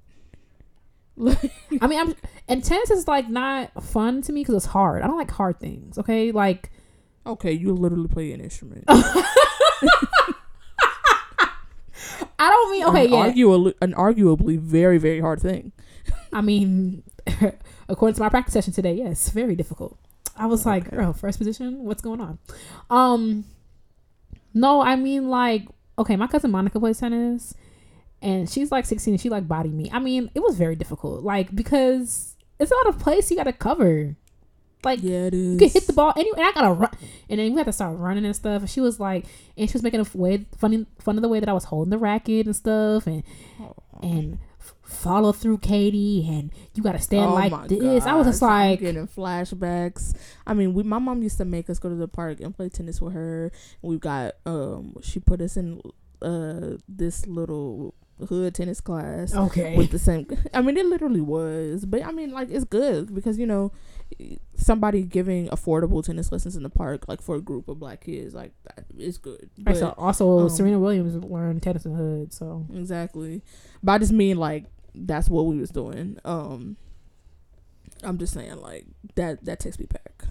I 1.81 1.87
mean, 1.87 1.99
I'm 1.99 2.15
and 2.47 2.63
tennis 2.63 2.89
is 2.89 3.07
like 3.07 3.29
not 3.29 3.83
fun 3.83 4.21
to 4.23 4.33
me 4.33 4.41
because 4.41 4.55
it's 4.55 4.65
hard. 4.65 5.03
I 5.03 5.07
don't 5.07 5.17
like 5.17 5.29
hard 5.31 5.59
things. 5.59 5.97
Okay, 5.97 6.31
like 6.31 6.71
Okay, 7.25 7.51
you 7.53 7.73
literally 7.73 8.07
play 8.07 8.33
an 8.33 8.41
instrument. 8.41 8.83
I 12.39 12.49
don't 12.49 12.71
mean 12.71 12.83
okay. 12.85 13.05
an, 13.05 13.11
Yeah, 13.11 13.31
arguably, 13.31 13.73
an 13.81 13.93
arguably 13.93 14.59
very 14.59 14.97
very 14.97 15.19
hard 15.21 15.39
thing. 15.39 15.71
I 16.33 16.41
mean, 16.41 17.03
according 17.93 18.15
to 18.15 18.21
my 18.21 18.29
practice 18.29 18.53
session 18.53 18.73
today, 18.73 18.93
yes, 18.95 19.29
very 19.29 19.55
difficult. 19.55 19.97
I 20.35 20.47
was 20.47 20.65
like, 20.65 20.89
girl, 20.89 21.13
first 21.13 21.37
position, 21.37 21.83
what's 21.85 22.01
going 22.01 22.19
on? 22.19 22.39
Um, 22.89 23.45
no, 24.53 24.81
I 24.81 24.95
mean 24.95 25.29
like, 25.29 25.67
okay, 25.97 26.15
my 26.15 26.27
cousin 26.27 26.51
Monica 26.51 26.79
plays 26.79 26.99
tennis, 26.99 27.53
and 28.21 28.49
she's 28.49 28.71
like 28.71 28.85
16, 28.85 29.13
and 29.13 29.21
she 29.21 29.29
like 29.29 29.47
body 29.47 29.69
me. 29.69 29.89
I 29.93 29.99
mean, 29.99 30.29
it 30.35 30.39
was 30.41 30.57
very 30.57 30.75
difficult, 30.75 31.23
like 31.23 31.55
because 31.55 32.35
it's 32.59 32.71
a 32.71 32.75
lot 32.75 32.87
of 32.87 32.99
place 32.99 33.29
you 33.31 33.37
got 33.37 33.43
to 33.45 33.53
cover. 33.53 34.15
Like 34.83 34.99
Yeah, 35.01 35.27
it 35.27 35.33
is. 35.33 35.53
you 35.53 35.57
can 35.59 35.69
hit 35.69 35.87
the 35.87 35.93
ball 35.93 36.11
anyway. 36.17 36.35
And 36.39 36.45
I 36.47 36.51
gotta 36.51 36.73
run, 36.73 36.91
and 37.29 37.39
then 37.39 37.51
we 37.53 37.57
had 37.57 37.67
to 37.67 37.71
start 37.71 37.97
running 37.97 38.25
and 38.25 38.35
stuff. 38.35 38.63
And 38.63 38.69
she 38.69 38.81
was 38.81 38.99
like, 38.99 39.25
and 39.57 39.69
she 39.69 39.73
was 39.73 39.81
making 39.83 40.01
a 40.01 40.05
way 40.17 40.45
funny 40.57 40.85
fun 40.99 41.15
of 41.15 41.21
the 41.21 41.29
way 41.29 41.39
that 41.39 41.47
I 41.47 41.53
was 41.53 41.63
holding 41.65 41.89
the 41.91 41.97
racket 41.97 42.47
and 42.47 42.55
stuff, 42.55 43.07
and 43.07 43.23
and 44.01 44.33
f- 44.33 44.52
follow 44.93 45.31
through 45.31 45.59
Katie, 45.59 46.27
and 46.27 46.51
you 46.73 46.83
gotta 46.83 46.99
stand 46.99 47.31
Oh 47.31 47.33
like 47.33 47.67
this. 47.67 48.05
I 48.05 48.15
was 48.15 48.27
just 48.27 48.39
gosh, 48.39 48.49
I'm 48.49 48.69
like, 48.71 48.79
getting 48.79 49.07
flashbacks. 49.07 50.15
I 50.47 50.53
mean, 50.53 50.73
we 50.73 50.83
my 50.83 50.99
mom 50.99 51.23
used 51.23 51.37
to 51.37 51.45
make 51.45 51.69
us 51.69 51.79
go 51.79 51.89
to 51.89 51.95
the 51.95 52.07
park 52.07 52.39
and 52.39 52.55
play 52.55 52.69
tennis 52.69 53.01
with 53.01 53.13
her. 53.13 53.51
We've 53.81 53.99
got 53.99 54.33
um, 54.45 54.95
she 55.01 55.19
put 55.19 55.41
us 55.41 55.57
in 55.57 55.81
uh 56.21 56.77
this 56.87 57.27
little 57.27 57.93
hood 58.29 58.55
tennis 58.55 58.79
class. 58.79 59.35
okay, 59.35 59.75
with 59.75 59.91
the 59.91 59.99
same 59.99 60.25
i 60.53 60.61
mean 60.61 60.77
it 60.77 60.85
literally 60.85 61.19
was 61.19 61.83
but 61.83 62.03
i 62.03 62.11
mean 62.11 62.31
like 62.31 62.49
it's 62.49 62.63
good 62.63 63.13
because 63.13 63.37
you 63.37 63.45
know 63.45 63.71
somebody 64.55 65.03
giving 65.03 65.47
affordable 65.49 66.03
tennis 66.03 66.31
lessons 66.31 66.55
in 66.55 66.63
the 66.63 66.69
park 66.69 67.05
like 67.07 67.21
for 67.21 67.35
a 67.35 67.41
group 67.41 67.67
of 67.67 67.79
black 67.79 68.01
kids 68.01 68.33
like 68.33 68.53
that 68.63 68.85
is 68.97 69.17
good 69.17 69.49
Right, 69.57 69.73
but, 69.73 69.75
so 69.75 69.95
also 69.97 70.39
um, 70.39 70.49
Serena 70.49 70.79
Williams 70.79 71.15
learned 71.15 71.63
tennis 71.63 71.85
in 71.85 71.91
the 71.93 71.97
hood, 71.97 72.33
so 72.33 72.65
exactly 72.73 73.41
but 73.81 73.93
i 73.93 73.97
just 73.97 74.13
mean 74.13 74.37
like 74.37 74.65
that's 74.95 75.29
what 75.29 75.45
we 75.45 75.57
was 75.57 75.69
doing 75.69 76.17
um 76.25 76.77
i'm 78.03 78.17
just 78.17 78.33
saying 78.33 78.55
like 78.57 78.85
that 79.15 79.43
that 79.45 79.59
takes 79.59 79.79
me 79.79 79.85
back 79.85 80.25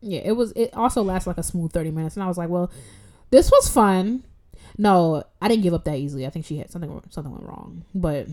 yeah, 0.00 0.20
it 0.24 0.32
was. 0.32 0.52
It 0.52 0.70
also 0.74 1.02
lasts 1.02 1.26
like 1.26 1.38
a 1.38 1.42
smooth 1.42 1.72
thirty 1.72 1.90
minutes, 1.90 2.16
and 2.16 2.22
I 2.22 2.28
was 2.28 2.38
like, 2.38 2.48
well, 2.48 2.70
this 3.30 3.50
was 3.50 3.68
fun. 3.68 4.24
No, 4.76 5.24
I 5.42 5.48
didn't 5.48 5.62
give 5.62 5.74
up 5.74 5.84
that 5.84 5.98
easily. 5.98 6.26
I 6.26 6.30
think 6.30 6.44
she 6.44 6.58
had 6.58 6.70
something. 6.70 7.02
Something 7.10 7.32
went 7.32 7.44
wrong, 7.44 7.84
but 7.94 8.28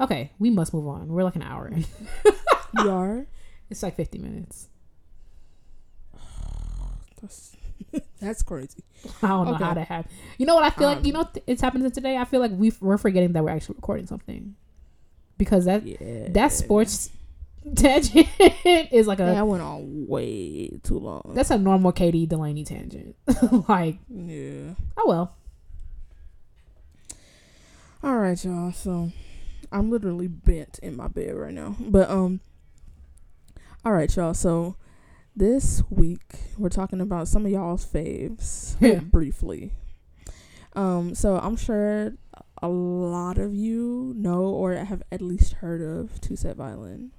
okay, 0.00 0.30
we 0.38 0.50
must 0.50 0.72
move 0.72 0.86
on. 0.86 1.08
We're 1.08 1.24
like 1.24 1.36
an 1.36 1.42
hour 1.42 1.68
in. 1.68 1.84
you 2.78 2.90
are 2.90 3.26
It's 3.68 3.82
like 3.82 3.96
fifty 3.96 4.18
minutes. 4.18 4.68
that's, 7.20 7.53
that's 8.24 8.42
crazy 8.42 8.82
I 9.22 9.28
don't 9.28 9.46
know 9.46 9.54
Okay. 9.54 9.64
how 9.64 9.74
that 9.74 9.86
happened. 9.88 10.14
You 10.38 10.46
know 10.46 10.54
what 10.54 10.64
I 10.64 10.70
feel 10.70 10.88
like? 10.88 11.04
You 11.04 11.12
Um, 11.12 11.20
know, 11.20 11.28
th- 11.32 11.44
it's 11.46 11.60
happening 11.60 11.90
today. 11.90 12.16
I 12.16 12.24
feel 12.24 12.40
like 12.40 12.52
we 12.52 12.72
we're 12.80 12.96
forgetting 12.98 13.32
that 13.34 13.44
we're 13.44 13.50
actually 13.50 13.76
recording 13.76 14.06
something 14.06 14.54
because 15.38 15.66
that 15.66 15.86
yeah 15.86 16.28
that 16.30 16.52
sports 16.52 17.10
tangent 17.76 18.28
is 18.92 19.06
like 19.06 19.20
a 19.20 19.24
that 19.24 19.46
went 19.46 19.62
on 19.62 20.06
way 20.06 20.68
too 20.82 20.98
long 20.98 21.32
that's 21.34 21.50
a 21.50 21.58
normal 21.58 21.92
Katie 21.92 22.26
Delaney 22.26 22.64
tangent. 22.64 23.14
like, 23.68 23.98
yeah 24.08 24.74
oh 24.96 25.04
well. 25.06 25.34
All 28.02 28.18
right, 28.18 28.42
y'all. 28.44 28.72
So 28.72 29.10
I'm 29.72 29.90
literally 29.90 30.28
bent 30.28 30.78
in 30.80 30.96
my 30.96 31.08
bed 31.08 31.34
right 31.34 31.54
now. 31.54 31.76
But 31.80 32.10
um 32.10 32.40
all 33.84 33.92
right, 33.92 34.14
y'all. 34.14 34.34
So 34.34 34.76
this 35.36 35.82
week 35.90 36.22
we're 36.56 36.68
talking 36.68 37.00
about 37.00 37.26
some 37.28 37.44
of 37.44 37.50
y'all's 37.52 37.84
faves 37.86 38.76
Yeah. 38.80 39.00
briefly. 39.00 39.72
Um 40.74 41.14
so 41.14 41.38
I'm 41.38 41.56
sure 41.56 42.14
a 42.62 42.68
lot 42.68 43.38
of 43.38 43.54
you 43.54 44.12
know 44.16 44.42
or 44.44 44.72
have 44.74 45.02
at 45.12 45.20
least 45.20 45.54
heard 45.54 45.82
of 45.82 46.20
Two 46.20 46.36
Set 46.36 46.56
Violin. 46.56 47.10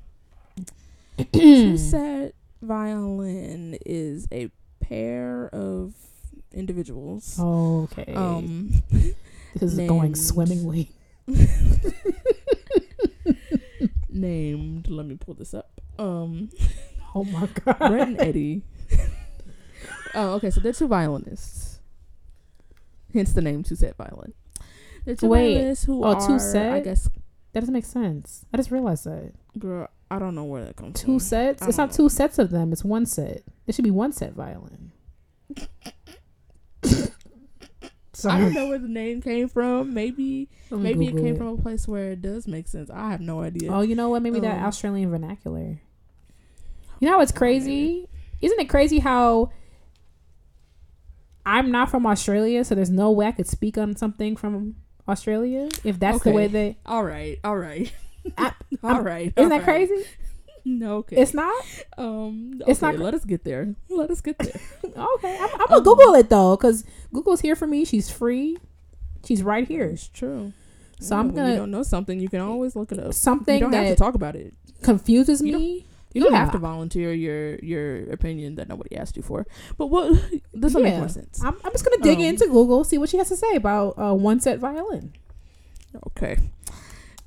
Two 1.33 1.77
set 1.77 2.33
violin 2.61 3.77
is 3.85 4.27
a 4.31 4.49
pair 4.81 5.47
of 5.53 5.93
individuals. 6.53 7.37
okay. 7.39 8.13
Um, 8.13 8.83
this 9.55 9.73
is 9.73 9.77
going 9.87 10.15
swimmingly. 10.15 10.89
named. 14.09 14.89
Let 14.89 15.05
me 15.05 15.15
pull 15.15 15.33
this 15.35 15.53
up. 15.53 15.79
Um, 15.97 16.49
Oh 17.15 17.23
my 17.23 17.47
god. 17.65 17.77
Brett 17.79 18.07
and 18.09 18.19
Eddie. 18.21 18.61
oh, 20.15 20.33
okay. 20.33 20.49
So 20.51 20.59
they're 20.59 20.73
two 20.73 20.87
violinists. 20.87 21.79
Hence 23.13 23.31
the 23.33 23.41
name 23.41 23.63
two 23.63 23.75
set 23.75 23.95
violin. 23.95 24.33
They're 25.05 25.15
two 25.15 25.29
Wait. 25.29 25.53
violinists 25.55 25.85
who 25.85 26.03
Oh, 26.03 26.13
are, 26.15 26.27
two 26.27 26.37
set. 26.39 26.71
I 26.73 26.77
set? 26.79 26.83
guess, 26.83 27.09
That 27.53 27.61
doesn't 27.61 27.73
make 27.73 27.85
sense. 27.85 28.45
I 28.53 28.57
just 28.57 28.69
realized 28.71 29.05
that. 29.05 29.31
girl. 29.57 29.87
I 30.11 30.19
don't 30.19 30.35
know 30.35 30.43
where 30.43 30.63
that 30.65 30.75
comes 30.75 30.99
Two 30.99 31.05
from. 31.05 31.13
Two 31.15 31.19
sets? 31.19 31.67
It's 31.67 31.77
don't 31.77 31.89
know. 31.89 31.95
two 31.95 32.09
sets 32.09 32.37
of 32.37 32.51
them. 32.51 32.71
It's 32.73 32.83
one 32.83 33.05
set. 33.07 33.41
There 33.65 33.73
should 33.73 33.85
be 33.85 33.91
one 33.91 34.11
set 34.11 34.33
violin. 34.33 34.91
so 38.13 38.29
I 38.29 38.39
don't 38.39 38.53
know 38.53 38.67
where 38.67 38.77
the 38.77 38.87
name 38.87 39.21
came 39.21 39.47
from. 39.49 39.93
Maybe 39.93 40.49
let 40.69 40.79
me 40.79 40.83
maybe 40.83 41.05
it 41.07 41.11
Google 41.11 41.25
came 41.25 41.37
from 41.37 41.47
a 41.47 41.57
place 41.57 41.87
where 41.87 42.11
it 42.11 42.21
does 42.21 42.47
make 42.47 42.67
sense. 42.67 42.89
I 42.91 43.09
have 43.09 43.21
no 43.21 43.41
idea. 43.41 43.71
Oh, 43.73 43.81
you 43.81 43.95
know 43.95 44.09
what? 44.09 44.21
Maybe 44.21 44.39
that 44.41 44.59
Um, 44.59 44.65
Australian 44.65 45.09
vernacular. 45.09 45.79
You 46.99 47.09
know 47.09 47.17
what's 47.17 47.31
crazy? 47.31 48.07
Isn't 48.41 48.59
it 48.59 48.69
crazy 48.69 48.99
how 48.99 49.51
I'm 51.45 51.71
not 51.71 51.89
from 51.91 52.05
Australia, 52.05 52.63
so 52.63 52.73
there's 52.75 52.89
no 52.89 53.11
way 53.11 53.27
I 53.27 53.31
could 53.31 53.47
speak 53.47 53.77
on 53.77 53.95
something 53.95 54.35
from 54.35 54.75
Australia 55.07 55.69
if 55.83 55.99
that's 55.99 56.23
the 56.23 56.31
way 56.31 56.47
they. 56.47 56.77
All 56.85 57.03
right, 57.03 57.39
all 57.43 57.57
right, 57.57 57.91
I- 58.37 58.53
all 58.83 59.05
Isn't 59.05 59.33
all 59.37 59.49
that 59.49 59.57
right. 59.57 59.63
crazy? 59.63 60.05
No, 60.67 60.95
okay. 60.97 61.17
It's 61.17 61.35
not. 61.35 61.63
um. 61.95 62.59
it's 62.65 62.81
okay, 62.81 62.97
not- 62.97 63.03
Let 63.05 63.13
us 63.13 63.23
get 63.23 63.43
there. 63.43 63.75
Let 63.87 64.09
us 64.09 64.19
get 64.19 64.39
there. 64.39 64.59
Okay, 64.83 65.37
I'm, 65.39 65.43
I'm 65.51 65.57
gonna 65.67 65.75
Um, 65.77 65.83
Google 65.83 66.15
it 66.15 66.27
though, 66.27 66.57
cause 66.57 66.83
Google's 67.13 67.41
here 67.41 67.55
for 67.55 67.67
me. 67.67 67.85
She's 67.85 68.09
free. 68.09 68.57
She's 69.23 69.43
right 69.43 69.67
here. 69.67 69.83
It's 69.85 70.07
true. 70.07 70.53
So 70.99 71.15
I'm 71.17 71.35
gonna- 71.35 71.51
You 71.51 71.55
don't 71.57 71.69
know 71.69 71.83
something, 71.83 72.19
you 72.19 72.29
can 72.29 72.39
always 72.41 72.75
look 72.75 72.91
it 72.91 72.97
up. 72.97 73.13
Something 73.13 73.53
You 73.53 73.59
don't 73.61 73.73
have 73.73 73.83
to 73.83 73.89
that 73.89 73.97
talk 73.99 74.15
about 74.15 74.35
it. 74.35 74.55
confuses 74.81 75.39
You 75.39 75.51
don't- 75.51 75.61
me. 75.61 75.85
You 76.15 76.23
don't 76.23 76.33
have 76.33 76.51
to 76.53 76.57
volunteer 76.57 77.13
your 77.13 77.55
your 77.59 78.09
opinion 78.11 78.55
that 78.55 78.67
nobody 78.69 78.95
asked 78.95 79.15
you 79.17 79.21
for. 79.23 79.45
But 79.77 79.87
what 79.87 80.13
this 80.53 80.73
will 80.73 80.81
make 80.81 80.93
Yeah. 80.93 80.99
more 80.99 81.09
sense. 81.09 81.43
I'm, 81.43 81.55
I'm 81.63 81.71
just 81.73 81.83
gonna 81.85 82.01
dig 82.01 82.17
Um, 82.19 82.23
into 82.23 82.47
Google, 82.47 82.83
see 82.83 82.97
what 82.97 83.09
she 83.09 83.17
has 83.17 83.27
to 83.29 83.35
say 83.35 83.55
about 83.55 83.99
uh, 83.99 84.13
one 84.13 84.39
set 84.39 84.57
violin. 84.59 85.13
Okay. 86.07 86.37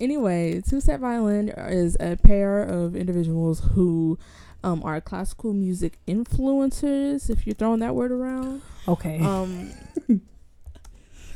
Anyway, 0.01 0.63
two 0.67 0.81
set 0.81 1.01
violin 1.01 1.49
is 1.51 1.97
a 2.01 2.17
pair 2.17 2.63
of 2.63 2.97
individuals 2.97 3.61
who 3.75 4.19
um, 4.65 4.83
are 4.83 5.01
classical 5.01 5.53
music 5.53 5.99
influencers. 6.09 7.29
If 7.31 7.47
you're 7.47 7.55
throwing 7.55 7.81
that 7.81 7.95
word 7.95 8.11
around, 8.11 8.63
Okay. 8.89 9.21
um, 9.21 9.71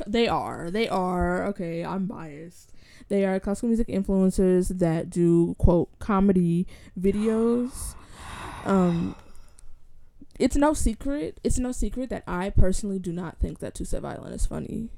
they 0.07 0.27
are. 0.27 0.71
They 0.71 0.87
are. 0.89 1.45
Okay, 1.47 1.85
I'm 1.85 2.05
biased. 2.05 2.72
They 3.09 3.25
are 3.25 3.39
classical 3.39 3.69
music 3.69 3.87
influencers 3.87 4.79
that 4.79 5.09
do 5.09 5.55
quote 5.57 5.89
comedy 5.99 6.67
videos. 6.99 7.95
Um, 8.65 9.15
it's 10.39 10.55
no 10.55 10.73
secret. 10.73 11.39
It's 11.43 11.59
no 11.59 11.71
secret 11.71 12.09
that 12.09 12.23
I 12.27 12.49
personally 12.49 12.99
do 12.99 13.11
not 13.11 13.39
think 13.39 13.59
that 13.59 13.75
two 13.75 13.85
set 13.85 14.01
violin 14.01 14.33
is 14.33 14.45
funny. 14.45 14.89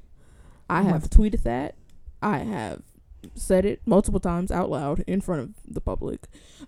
I 0.69 0.83
have 0.83 1.09
tweeted 1.09 1.43
that. 1.43 1.75
I 2.21 2.39
have 2.39 2.81
said 3.35 3.65
it 3.65 3.81
multiple 3.85 4.19
times 4.19 4.51
out 4.51 4.69
loud 4.69 5.03
in 5.07 5.21
front 5.21 5.41
of 5.41 5.49
the 5.67 5.81
public. 5.81 6.27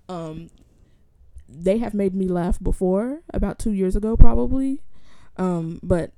Um, 0.10 0.50
they 1.48 1.78
have 1.78 1.94
made 1.94 2.14
me 2.14 2.28
laugh 2.28 2.62
before, 2.62 3.22
about 3.34 3.58
two 3.58 3.72
years 3.72 3.96
ago, 3.96 4.18
probably. 4.18 4.82
Um, 5.38 5.80
but 5.82 6.12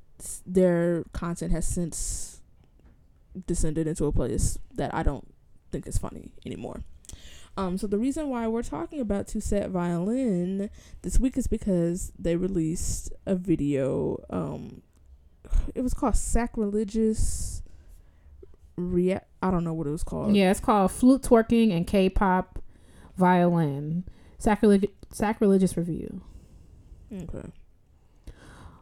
their 0.45 1.03
content 1.13 1.51
has 1.51 1.67
since 1.67 2.28
descended 3.47 3.87
into 3.87 4.05
a 4.05 4.11
place 4.11 4.57
that 4.75 4.93
I 4.93 5.03
don't 5.03 5.27
think 5.71 5.87
is 5.87 5.97
funny 5.97 6.31
anymore. 6.45 6.81
Um, 7.57 7.77
so 7.77 7.87
the 7.87 7.97
reason 7.97 8.29
why 8.29 8.47
we're 8.47 8.63
talking 8.63 8.99
about 9.01 9.27
Two 9.27 9.41
Set 9.41 9.69
Violin 9.69 10.69
this 11.01 11.19
week 11.19 11.37
is 11.37 11.47
because 11.47 12.11
they 12.17 12.35
released 12.35 13.11
a 13.25 13.35
video. 13.35 14.17
Um, 14.29 14.81
it 15.75 15.81
was 15.81 15.93
called 15.93 16.15
Sacrilegious. 16.15 17.61
Rea- 18.77 19.19
I 19.41 19.51
don't 19.51 19.63
know 19.65 19.73
what 19.73 19.87
it 19.87 19.91
was 19.91 20.03
called. 20.03 20.35
Yeah, 20.35 20.51
it's 20.51 20.59
called 20.61 20.91
Flute 20.91 21.21
Twerking 21.23 21.75
and 21.75 21.85
K-pop 21.85 22.59
Violin. 23.17 24.05
Sacrilege- 24.37 24.89
sacrilegious 25.11 25.75
review. 25.75 26.21
Okay. 27.11 27.49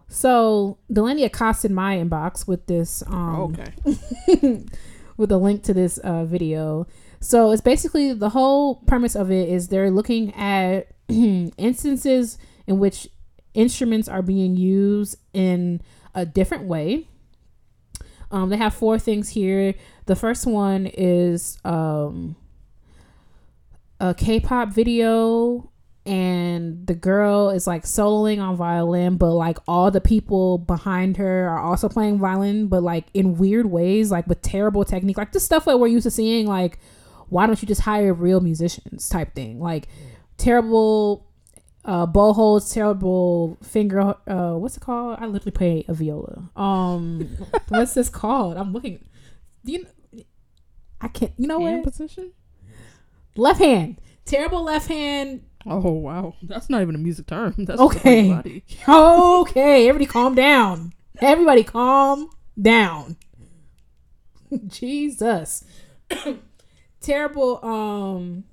So 0.07 0.77
Delaney 0.91 1.23
accosted 1.23 1.71
my 1.71 1.97
inbox 1.97 2.47
with 2.47 2.65
this 2.67 3.03
um 3.07 3.57
okay. 3.87 4.65
with 5.17 5.31
a 5.31 5.37
link 5.37 5.63
to 5.63 5.73
this 5.73 5.97
uh, 5.99 6.25
video. 6.25 6.87
So 7.19 7.51
it's 7.51 7.61
basically 7.61 8.13
the 8.13 8.29
whole 8.29 8.75
premise 8.75 9.15
of 9.15 9.31
it 9.31 9.49
is 9.49 9.67
they're 9.67 9.91
looking 9.91 10.33
at 10.35 10.87
instances 11.09 12.37
in 12.67 12.79
which 12.79 13.07
instruments 13.53 14.07
are 14.07 14.21
being 14.21 14.55
used 14.55 15.17
in 15.33 15.81
a 16.13 16.25
different 16.25 16.65
way. 16.65 17.07
Um, 18.29 18.49
they 18.49 18.57
have 18.57 18.73
four 18.73 18.99
things 18.99 19.29
here. 19.29 19.73
The 20.05 20.15
first 20.15 20.45
one 20.45 20.85
is 20.85 21.57
um, 21.63 22.35
a 23.99 24.13
K-pop 24.13 24.69
video, 24.69 25.71
and 26.07 26.87
the 26.87 26.95
girl 26.95 27.49
is 27.49 27.67
like 27.67 27.83
soloing 27.83 28.39
on 28.41 28.55
violin, 28.55 29.17
but 29.17 29.33
like 29.33 29.57
all 29.67 29.91
the 29.91 29.99
people 29.99 30.57
behind 30.57 31.17
her 31.17 31.49
are 31.49 31.59
also 31.59 31.89
playing 31.89 32.17
violin, 32.17 32.67
but 32.67 32.81
like 32.81 33.07
in 33.13 33.37
weird 33.37 33.65
ways, 33.65 34.09
like 34.09 34.25
with 34.25 34.41
terrible 34.41 34.85
technique, 34.85 35.17
like 35.17 35.33
the 35.33 35.39
stuff 35.39 35.65
that 35.65 35.79
we're 35.79 35.87
used 35.87 36.03
to 36.05 36.11
seeing. 36.11 36.47
Like, 36.47 36.79
why 37.27 37.45
don't 37.45 37.61
you 37.61 37.67
just 37.67 37.81
hire 37.81 38.13
real 38.13 38.39
musicians? 38.39 39.09
Type 39.09 39.35
thing, 39.35 39.59
like 39.59 39.89
terrible 40.37 41.27
uh 41.83 42.05
bow 42.05 42.31
holds 42.33 42.73
terrible 42.73 43.57
finger 43.63 44.15
uh 44.27 44.53
what's 44.53 44.75
it 44.75 44.81
called 44.81 45.17
i 45.21 45.25
literally 45.25 45.51
play 45.51 45.85
a 45.87 45.93
viola 45.93 46.49
um 46.57 47.27
what's 47.69 47.93
this 47.93 48.09
called 48.09 48.57
i'm 48.57 48.73
looking 48.73 49.03
do 49.63 49.71
you 49.71 49.85
i 50.99 51.07
can't 51.07 51.31
you 51.37 51.47
know 51.47 51.61
Hand 51.61 51.77
what 51.77 51.85
position? 51.85 52.33
left 53.37 53.59
hand 53.59 54.01
terrible 54.25 54.63
left 54.63 54.89
hand 54.89 55.41
Oh 55.69 55.91
wow, 55.91 56.35
that's 56.41 56.69
not 56.69 56.81
even 56.81 56.95
a 56.95 56.99
music 56.99 57.27
term. 57.27 57.53
That's 57.57 57.79
Okay. 57.79 58.63
Okay 58.87 59.87
everybody 59.89 60.05
calm 60.05 60.33
down. 60.35 60.93
Everybody 61.19 61.63
calm 61.63 62.29
down. 62.59 63.17
Jesus. 64.67 65.65
Terrible 67.01 67.63
um 67.65 68.45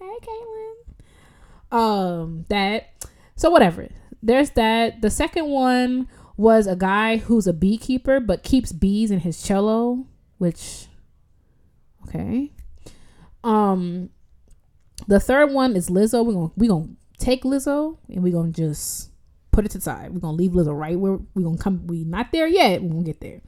hey 0.00 0.16
caitlin. 0.22 1.76
Um 1.76 2.44
that. 2.48 3.06
So 3.36 3.50
whatever. 3.50 3.88
There's 4.22 4.50
that. 4.50 5.02
The 5.02 5.10
second 5.10 5.48
one 5.48 6.08
was 6.36 6.66
a 6.66 6.76
guy 6.76 7.18
who's 7.18 7.46
a 7.46 7.52
beekeeper 7.52 8.18
but 8.18 8.42
keeps 8.42 8.72
bees 8.72 9.10
in 9.10 9.20
his 9.20 9.42
cello 9.42 10.06
which 10.38 10.86
okay. 12.08 12.50
Um 13.44 14.10
the 15.08 15.20
third 15.20 15.52
one 15.52 15.76
is 15.76 15.88
lizzo 15.88 16.24
we're 16.24 16.32
gonna 16.32 16.50
we 16.56 16.68
gonna 16.68 16.88
take 17.18 17.42
lizzo 17.44 17.98
and 18.08 18.22
we're 18.22 18.32
gonna 18.32 18.52
just 18.52 19.10
put 19.50 19.64
it 19.64 19.70
to 19.70 19.78
the 19.78 19.82
side 19.82 20.12
we're 20.12 20.20
gonna 20.20 20.36
leave 20.36 20.52
lizzo 20.52 20.78
right 20.78 20.98
where 20.98 21.18
we're 21.34 21.42
gonna 21.42 21.58
come 21.58 21.86
we 21.86 22.04
not 22.04 22.32
there 22.32 22.46
yet 22.46 22.82
we're 22.82 22.90
gonna 22.90 23.02
get 23.02 23.20
there 23.20 23.40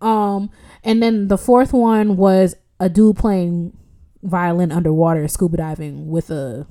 um 0.00 0.50
and 0.82 1.02
then 1.02 1.28
the 1.28 1.38
fourth 1.38 1.72
one 1.72 2.16
was 2.16 2.54
a 2.78 2.88
dude 2.88 3.16
playing 3.16 3.76
violin 4.22 4.72
underwater 4.72 5.26
scuba 5.28 5.58
diving 5.58 6.08
with 6.08 6.30
a 6.30 6.66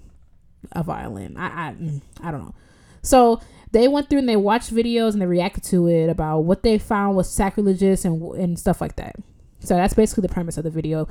a 0.73 0.83
violin. 0.83 1.37
I 1.37 1.69
I 1.69 1.73
mm, 1.73 2.01
I 2.21 2.31
don't 2.31 2.41
know. 2.41 2.55
So 3.01 3.41
they 3.71 3.87
went 3.87 4.09
through 4.09 4.19
and 4.19 4.29
they 4.29 4.35
watched 4.35 4.73
videos 4.73 5.13
and 5.13 5.21
they 5.21 5.25
reacted 5.25 5.63
to 5.65 5.87
it 5.87 6.09
about 6.09 6.41
what 6.41 6.63
they 6.63 6.77
found 6.77 7.15
was 7.15 7.29
sacrilegious 7.29 8.05
and 8.05 8.21
and 8.35 8.59
stuff 8.59 8.81
like 8.81 8.95
that. 8.97 9.15
So 9.59 9.75
that's 9.75 9.93
basically 9.93 10.21
the 10.21 10.33
premise 10.33 10.57
of 10.57 10.63
the 10.63 10.69
video. 10.69 11.07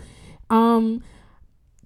Um, 0.50 1.02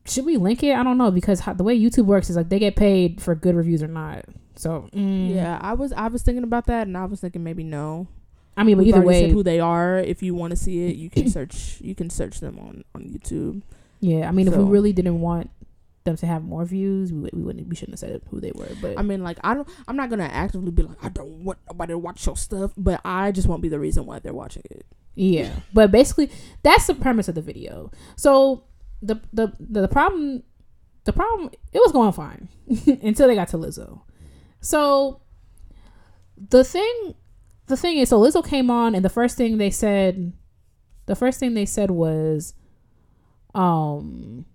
should 0.05 0.25
we 0.25 0.37
link 0.37 0.63
it? 0.63 0.75
I 0.75 0.83
don't 0.83 0.99
know 0.99 1.11
because 1.11 1.41
how, 1.41 1.53
the 1.53 1.63
way 1.65 1.79
YouTube 1.79 2.07
works 2.07 2.29
is 2.31 2.37
like 2.37 2.49
they 2.49 2.59
get 2.59 2.77
paid 2.77 3.21
for 3.21 3.35
good 3.35 3.55
reviews 3.55 3.83
or 3.83 3.89
not. 3.89 4.25
So 4.57 4.89
mm, 4.93 5.35
Yeah, 5.35 5.59
I 5.61 5.75
was 5.75 5.93
I 5.93 6.09
was 6.09 6.23
thinking 6.23 6.45
about 6.45 6.67
that, 6.67 6.87
and 6.87 6.97
I 6.97 7.05
was 7.05 7.21
thinking 7.21 7.43
maybe 7.45 7.65
no. 7.65 8.09
I 8.57 8.65
mean, 8.65 8.77
but 8.77 8.85
We've 8.85 8.95
either 8.95 9.07
way, 9.07 9.23
said 9.23 9.31
who 9.31 9.43
they 9.43 9.61
are. 9.61 9.99
If 9.99 10.23
you 10.23 10.35
want 10.35 10.51
to 10.51 10.57
see 10.57 10.87
it, 10.87 10.97
you 10.97 11.09
can 11.09 11.29
search. 11.37 11.79
You 11.81 11.95
can 11.95 12.11
search 12.11 12.41
them 12.41 12.59
on 12.59 12.85
on 12.95 13.03
YouTube. 13.05 13.63
yeah. 14.01 14.29
I 14.29 14.33
mean, 14.33 14.49
if 14.49 14.57
we 14.57 14.65
really 14.65 14.93
didn't 14.93 15.21
want 15.21 15.51
them 16.05 16.17
to 16.17 16.27
have 16.27 16.43
more 16.43 16.65
views, 16.65 17.13
we, 17.13 17.31
we 17.33 17.43
wouldn't 17.43 17.69
we 17.69 17.77
shouldn't 17.77 17.99
have 17.99 18.11
said 18.11 18.23
who 18.31 18.41
they 18.41 18.53
were. 18.53 18.69
But 18.81 18.99
I 18.99 19.03
mean, 19.03 19.23
like 19.23 19.39
I 19.45 19.55
don't. 19.55 19.69
I'm 19.89 19.97
not 19.97 20.11
gonna 20.11 20.25
actively 20.25 20.71
be 20.73 20.83
like 20.83 21.03
I 21.03 21.09
don't 21.09 21.45
want 21.45 21.61
nobody 21.71 21.93
to 21.93 21.99
watch 21.99 22.27
your 22.27 22.37
stuff, 22.37 22.73
but 22.77 23.01
I 23.05 23.31
just 23.31 23.47
won't 23.49 23.63
be 23.63 23.69
the 23.69 23.79
reason 23.79 24.05
why 24.05 24.19
they're 24.19 24.35
watching 24.35 24.65
it. 24.71 24.85
Yeah, 25.15 25.53
but 25.73 25.91
basically 25.93 26.31
that's 26.63 26.87
the 26.87 26.95
premise 26.95 27.29
of 27.29 27.35
the 27.35 27.43
video. 27.43 27.91
So 28.17 28.65
the 29.03 29.21
the 29.33 29.53
the 29.59 29.89
problem 29.89 30.43
the 31.05 31.13
problem 31.13 31.51
it 31.73 31.79
was 31.79 31.93
going 31.93 32.13
fine 32.13 32.49
until 33.03 33.29
they 33.29 33.35
got 33.35 33.49
to 33.49 33.59
Lizzo. 33.59 34.03
So 34.61 35.21
the 36.37 36.65
thing 36.65 37.15
the 37.67 37.77
thing 37.77 37.99
is 37.99 38.09
so 38.09 38.21
Lizzo 38.21 38.47
came 38.47 38.71
on 38.71 38.95
and 38.95 39.05
the 39.05 39.11
first 39.11 39.37
thing 39.37 39.59
they 39.59 39.71
said 39.71 40.33
the 41.07 41.17
first 41.17 41.41
thing 41.41 41.55
they 41.55 41.67
said 41.67 41.91
was 41.91 42.55
um 43.55 44.47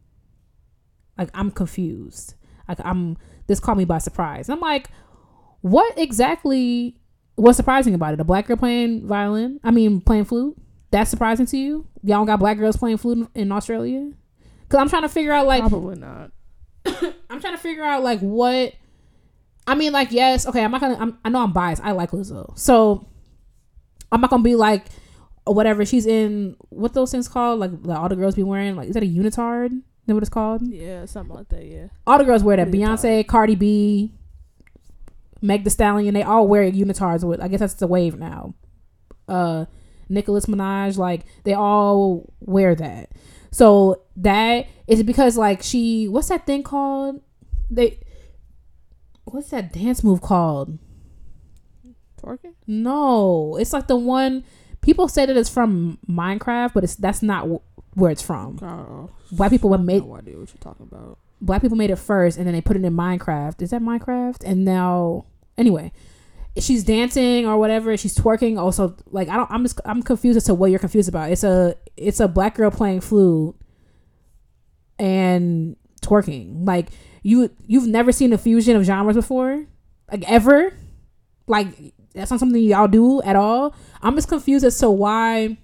like 1.17 1.29
I'm 1.33 1.51
confused. 1.51 2.35
Like 2.67 2.79
I'm 2.83 3.17
this 3.47 3.59
caught 3.59 3.77
me 3.77 3.85
by 3.85 3.97
surprise. 3.97 4.49
And 4.49 4.55
I'm 4.55 4.61
like, 4.61 4.89
what 5.61 5.97
exactly 5.97 6.97
was 7.35 7.55
surprising 7.55 7.93
about 7.93 8.13
it? 8.13 8.19
A 8.19 8.23
black 8.23 8.47
girl 8.47 8.57
playing 8.57 9.07
violin? 9.07 9.59
I 9.63 9.71
mean 9.71 10.01
playing 10.01 10.25
flute? 10.25 10.57
That's 10.91 11.09
surprising 11.09 11.45
to 11.47 11.57
you? 11.57 11.87
Y'all 12.03 12.25
got 12.25 12.39
black 12.39 12.57
girls 12.57 12.77
playing 12.77 12.97
flute 12.97 13.29
in 13.35 13.51
Australia? 13.51 14.11
Cause 14.69 14.79
I'm 14.79 14.89
trying 14.89 15.03
to 15.03 15.09
figure 15.09 15.31
out 15.31 15.47
like 15.47 15.61
Probably 15.61 15.95
not. 15.95 16.31
I'm 17.29 17.39
trying 17.39 17.55
to 17.55 17.57
figure 17.57 17.83
out 17.83 18.03
like 18.03 18.19
what 18.19 18.73
I 19.65 19.75
mean 19.75 19.93
like 19.93 20.11
yes, 20.11 20.45
okay, 20.47 20.63
I'm 20.63 20.71
not 20.71 20.81
gonna 20.81 20.97
I'm, 20.99 21.17
I 21.23 21.29
know 21.29 21.41
I'm 21.41 21.53
biased. 21.53 21.83
I 21.83 21.91
like 21.91 22.11
Lizzo. 22.11 22.57
So 22.57 23.07
I'm 24.11 24.21
not 24.21 24.29
gonna 24.29 24.43
be 24.43 24.55
like 24.55 24.85
whatever 25.45 25.85
she's 25.85 26.05
in 26.05 26.55
what 26.69 26.93
those 26.93 27.11
things 27.11 27.27
called 27.27 27.59
like 27.59 27.83
that 27.83 27.97
all 27.97 28.09
the 28.09 28.15
girls 28.15 28.35
be 28.35 28.43
wearing 28.43 28.75
like 28.75 28.89
is 28.89 28.93
that 28.93 29.03
a 29.03 29.07
unitard? 29.07 29.71
Is 29.71 29.81
that 30.07 30.13
what 30.13 30.23
it's 30.23 30.29
called? 30.29 30.61
Yeah, 30.67 31.05
something 31.05 31.35
like 31.35 31.49
that. 31.49 31.65
Yeah. 31.65 31.87
All 32.05 32.17
the 32.17 32.23
girls 32.23 32.43
wear 32.43 32.57
that. 32.57 32.67
Unitard. 32.67 32.97
Beyonce, 32.99 33.27
Cardi 33.27 33.55
B, 33.55 34.13
Meg 35.41 35.63
The 35.63 35.69
Stallion, 35.69 36.13
they 36.13 36.23
all 36.23 36.47
wear 36.47 36.69
unitards. 36.69 37.23
With 37.23 37.41
I 37.41 37.47
guess 37.47 37.59
that's 37.59 37.75
the 37.75 37.87
wave 37.87 38.17
now. 38.17 38.53
Uh, 39.27 39.65
Nicholas 40.09 40.45
Minaj, 40.45 40.97
like 40.97 41.25
they 41.43 41.53
all 41.53 42.33
wear 42.39 42.75
that. 42.75 43.11
So 43.57 44.03
that 44.17 44.67
is 44.85 45.01
because 45.01 45.35
like 45.35 45.63
she, 45.63 46.07
what's 46.07 46.29
that 46.29 46.45
thing 46.45 46.61
called? 46.61 47.21
They, 47.71 47.99
what's 49.25 49.49
that 49.49 49.73
dance 49.73 50.03
move 50.03 50.21
called? 50.21 50.77
Twerking. 52.21 52.53
No, 52.67 53.57
it's 53.59 53.73
like 53.73 53.87
the 53.87 53.95
one 53.95 54.43
people 54.81 55.07
say 55.07 55.25
that 55.25 55.35
it's 55.35 55.49
from 55.49 55.97
Minecraft, 56.07 56.73
but 56.75 56.83
it's 56.83 56.95
that's 56.95 57.23
not 57.23 57.47
wh- 57.47 57.97
where 57.97 58.11
it's 58.11 58.21
from. 58.21 58.59
Oh, 58.61 59.09
Black 59.31 59.49
people 59.49 59.71
would 59.71 59.83
make 59.83 60.05
no 60.05 60.15
idea 60.17 60.37
what 60.37 60.49
you're 60.53 60.59
talking 60.61 60.87
about. 60.91 61.17
black 61.41 61.61
people 61.63 61.77
made 61.77 61.89
it 61.89 61.95
first 61.97 62.37
and 62.37 62.45
then 62.45 62.53
they 62.53 62.61
put 62.61 62.75
it 62.77 62.85
in 62.85 62.93
Minecraft. 62.93 63.59
Is 63.63 63.71
that 63.71 63.81
Minecraft? 63.81 64.43
And 64.45 64.65
now 64.65 65.25
anyway, 65.57 65.91
she's 66.59 66.83
dancing 66.83 67.45
or 67.45 67.57
whatever, 67.57 67.95
she's 67.97 68.17
twerking 68.17 68.57
also 68.59 68.95
like 69.11 69.29
I 69.29 69.35
don't 69.37 69.49
I'm 69.51 69.63
just 69.63 69.79
I'm 69.85 70.01
confused 70.01 70.37
as 70.37 70.45
to 70.45 70.53
what 70.53 70.71
you're 70.71 70.79
confused 70.79 71.09
about. 71.09 71.31
It's 71.31 71.43
a 71.43 71.75
it's 71.95 72.19
a 72.19 72.27
black 72.27 72.55
girl 72.55 72.71
playing 72.71 73.01
flute 73.01 73.55
and 74.99 75.75
twerking. 76.01 76.65
Like 76.65 76.89
you 77.23 77.49
you've 77.65 77.87
never 77.87 78.11
seen 78.11 78.33
a 78.33 78.37
fusion 78.37 78.75
of 78.75 78.83
genres 78.83 79.15
before? 79.15 79.65
Like 80.11 80.29
ever? 80.29 80.73
Like 81.47 81.67
that's 82.13 82.31
not 82.31 82.39
something 82.39 82.61
y'all 82.61 82.87
do 82.87 83.21
at 83.21 83.35
all? 83.35 83.75
I'm 84.01 84.15
just 84.15 84.27
confused 84.27 84.65
as 84.65 84.77
to 84.79 84.89
why 84.89 85.57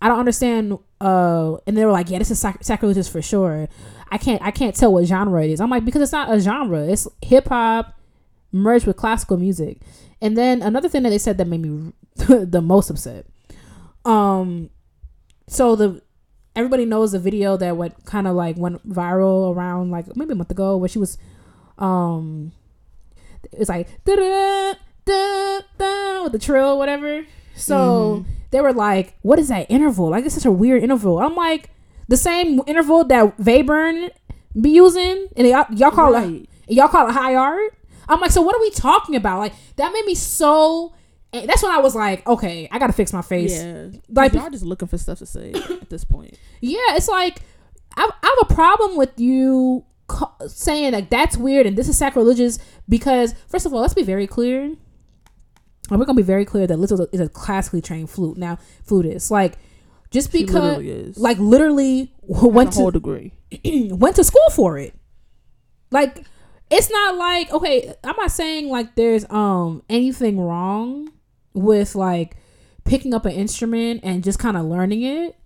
I 0.00 0.08
don't 0.08 0.18
understand 0.18 0.78
uh 1.00 1.56
and 1.66 1.76
they 1.76 1.84
were 1.84 1.92
like, 1.92 2.10
"Yeah, 2.10 2.18
this 2.18 2.30
is 2.30 2.38
sac- 2.38 2.62
sacrilegious 2.64 3.08
for 3.08 3.22
sure." 3.22 3.68
I 4.10 4.18
can't 4.18 4.42
I 4.42 4.50
can't 4.50 4.74
tell 4.74 4.92
what 4.92 5.04
genre 5.04 5.42
it 5.44 5.50
is. 5.50 5.60
I'm 5.60 5.70
like 5.70 5.84
because 5.84 6.02
it's 6.02 6.12
not 6.12 6.32
a 6.32 6.38
genre. 6.38 6.84
It's 6.84 7.08
hip 7.22 7.48
hop 7.48 7.98
merged 8.52 8.86
with 8.86 8.96
classical 8.96 9.36
music. 9.36 9.78
And 10.20 10.36
then 10.36 10.62
another 10.62 10.88
thing 10.88 11.02
that 11.02 11.10
they 11.10 11.18
said 11.18 11.38
that 11.38 11.46
made 11.46 11.62
me 11.62 11.92
the 12.14 12.62
most 12.62 12.90
upset. 12.90 13.26
Um 14.04 14.70
so 15.48 15.76
the 15.76 16.02
everybody 16.54 16.84
knows 16.84 17.12
the 17.12 17.18
video 17.18 17.56
that 17.56 17.76
went 17.76 18.04
kind 18.04 18.26
of 18.26 18.34
like 18.34 18.56
went 18.56 18.86
viral 18.88 19.54
around 19.54 19.90
like 19.90 20.14
maybe 20.16 20.32
a 20.32 20.36
month 20.36 20.50
ago 20.50 20.76
where 20.76 20.88
she 20.88 20.98
was 20.98 21.16
um 21.78 22.52
it's 23.52 23.68
like 23.68 23.88
da 24.04 24.14
da 24.16 24.74
da 25.04 25.60
da 25.78 26.22
with 26.24 26.32
the 26.32 26.38
trill 26.38 26.78
whatever. 26.78 27.24
So 27.54 28.24
they 28.50 28.60
were 28.60 28.72
like, 28.72 29.14
"What 29.22 29.38
is 29.38 29.48
that 29.48 29.70
interval? 29.70 30.10
Like 30.10 30.24
it's 30.24 30.34
such 30.34 30.44
a 30.46 30.52
weird 30.52 30.82
interval." 30.82 31.18
I'm 31.18 31.34
like, 31.34 31.70
the 32.08 32.16
same 32.16 32.60
interval 32.66 33.04
that 33.04 33.36
Webern 33.38 34.10
be 34.60 34.70
using, 34.70 35.28
and 35.36 35.46
y'all, 35.46 35.66
y'all 35.70 35.90
call 35.90 36.14
it 36.14 36.48
y'all 36.68 36.88
call 36.88 37.08
it 37.08 37.12
high 37.12 37.34
art. 37.34 37.74
I'm 38.08 38.20
like, 38.20 38.30
so 38.30 38.42
what 38.42 38.54
are 38.56 38.60
we 38.60 38.70
talking 38.70 39.16
about? 39.16 39.38
Like 39.38 39.54
that 39.76 39.92
made 39.92 40.04
me 40.04 40.14
so. 40.14 40.94
and 41.32 41.48
That's 41.48 41.62
when 41.62 41.72
I 41.72 41.78
was 41.78 41.94
like, 41.94 42.26
okay, 42.26 42.68
I 42.70 42.78
gotta 42.78 42.92
fix 42.92 43.12
my 43.12 43.22
face. 43.22 43.62
Yeah. 43.62 43.88
Like- 44.08 44.32
y'all 44.32 44.50
just 44.50 44.64
looking 44.64 44.88
for 44.88 44.98
stuff 44.98 45.18
to 45.18 45.26
say 45.26 45.52
at 45.52 45.88
this 45.90 46.04
point. 46.04 46.36
Yeah, 46.60 46.78
it's 46.96 47.08
like 47.08 47.40
I, 47.96 48.08
I 48.22 48.26
have 48.38 48.50
a 48.50 48.54
problem 48.54 48.96
with 48.96 49.18
you 49.18 49.84
ca- 50.08 50.32
saying 50.48 50.92
like 50.92 51.10
that's 51.10 51.36
weird 51.36 51.66
and 51.66 51.76
this 51.76 51.88
is 51.88 51.96
sacrilegious 51.98 52.58
because 52.88 53.34
first 53.48 53.66
of 53.66 53.72
all, 53.74 53.80
let's 53.80 53.94
be 53.94 54.02
very 54.02 54.26
clear. 54.26 54.72
And 55.90 55.98
we're 55.98 56.06
gonna 56.06 56.16
be 56.16 56.22
very 56.22 56.44
clear 56.44 56.66
that 56.66 56.78
Lizzo 56.78 57.06
is 57.12 57.20
a 57.20 57.28
classically 57.28 57.82
trained 57.82 58.08
flute. 58.08 58.38
Now, 58.38 58.58
flutist, 58.86 59.30
like 59.30 59.58
just 60.10 60.30
She 60.32 60.44
because, 60.44 60.78
literally 60.78 61.12
like 61.16 61.38
literally 61.38 62.12
went 62.22 62.72
to 62.74 62.90
degree. 62.90 63.32
went 63.64 64.16
to 64.16 64.24
school 64.24 64.48
for 64.52 64.78
it. 64.78 64.94
Like 65.90 66.24
it's 66.72 66.90
not 66.90 67.16
like 67.16 67.52
okay, 67.52 67.94
I'm 68.02 68.16
not 68.16 68.30
saying 68.30 68.68
like 68.68 68.94
there's 68.94 69.28
um 69.30 69.82
anything 69.90 70.40
wrong 70.40 71.10
with 71.52 71.94
like 71.94 72.36
picking 72.84 73.12
up 73.12 73.26
an 73.26 73.32
instrument 73.32 74.00
and 74.02 74.24
just 74.24 74.38
kind 74.38 74.56
of 74.56 74.64
learning 74.64 75.02
it. 75.02 75.36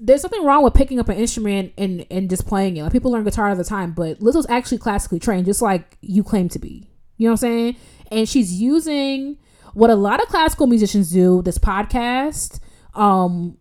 There's 0.00 0.22
nothing 0.22 0.44
wrong 0.44 0.64
with 0.64 0.74
picking 0.74 0.98
up 0.98 1.10
an 1.10 1.18
instrument 1.18 1.74
and 1.76 2.06
and 2.10 2.30
just 2.30 2.46
playing 2.46 2.78
it. 2.78 2.82
Like 2.82 2.92
people 2.92 3.10
learn 3.10 3.24
guitar 3.24 3.50
all 3.50 3.56
the 3.56 3.64
time, 3.64 3.92
but 3.92 4.20
Lizzo's 4.20 4.46
actually 4.48 4.78
classically 4.78 5.18
trained, 5.18 5.44
just 5.44 5.60
like 5.60 5.98
you 6.00 6.24
claim 6.24 6.48
to 6.48 6.58
be. 6.58 6.88
You 7.18 7.26
know 7.26 7.32
what 7.32 7.42
I'm 7.42 7.48
saying? 7.48 7.76
And 8.10 8.28
she's 8.28 8.52
using 8.54 9.36
what 9.74 9.90
a 9.90 9.96
lot 9.96 10.22
of 10.22 10.28
classical 10.28 10.66
musicians 10.66 11.10
do. 11.10 11.42
This 11.42 11.58
podcast, 11.58 12.58
um, 12.94 13.58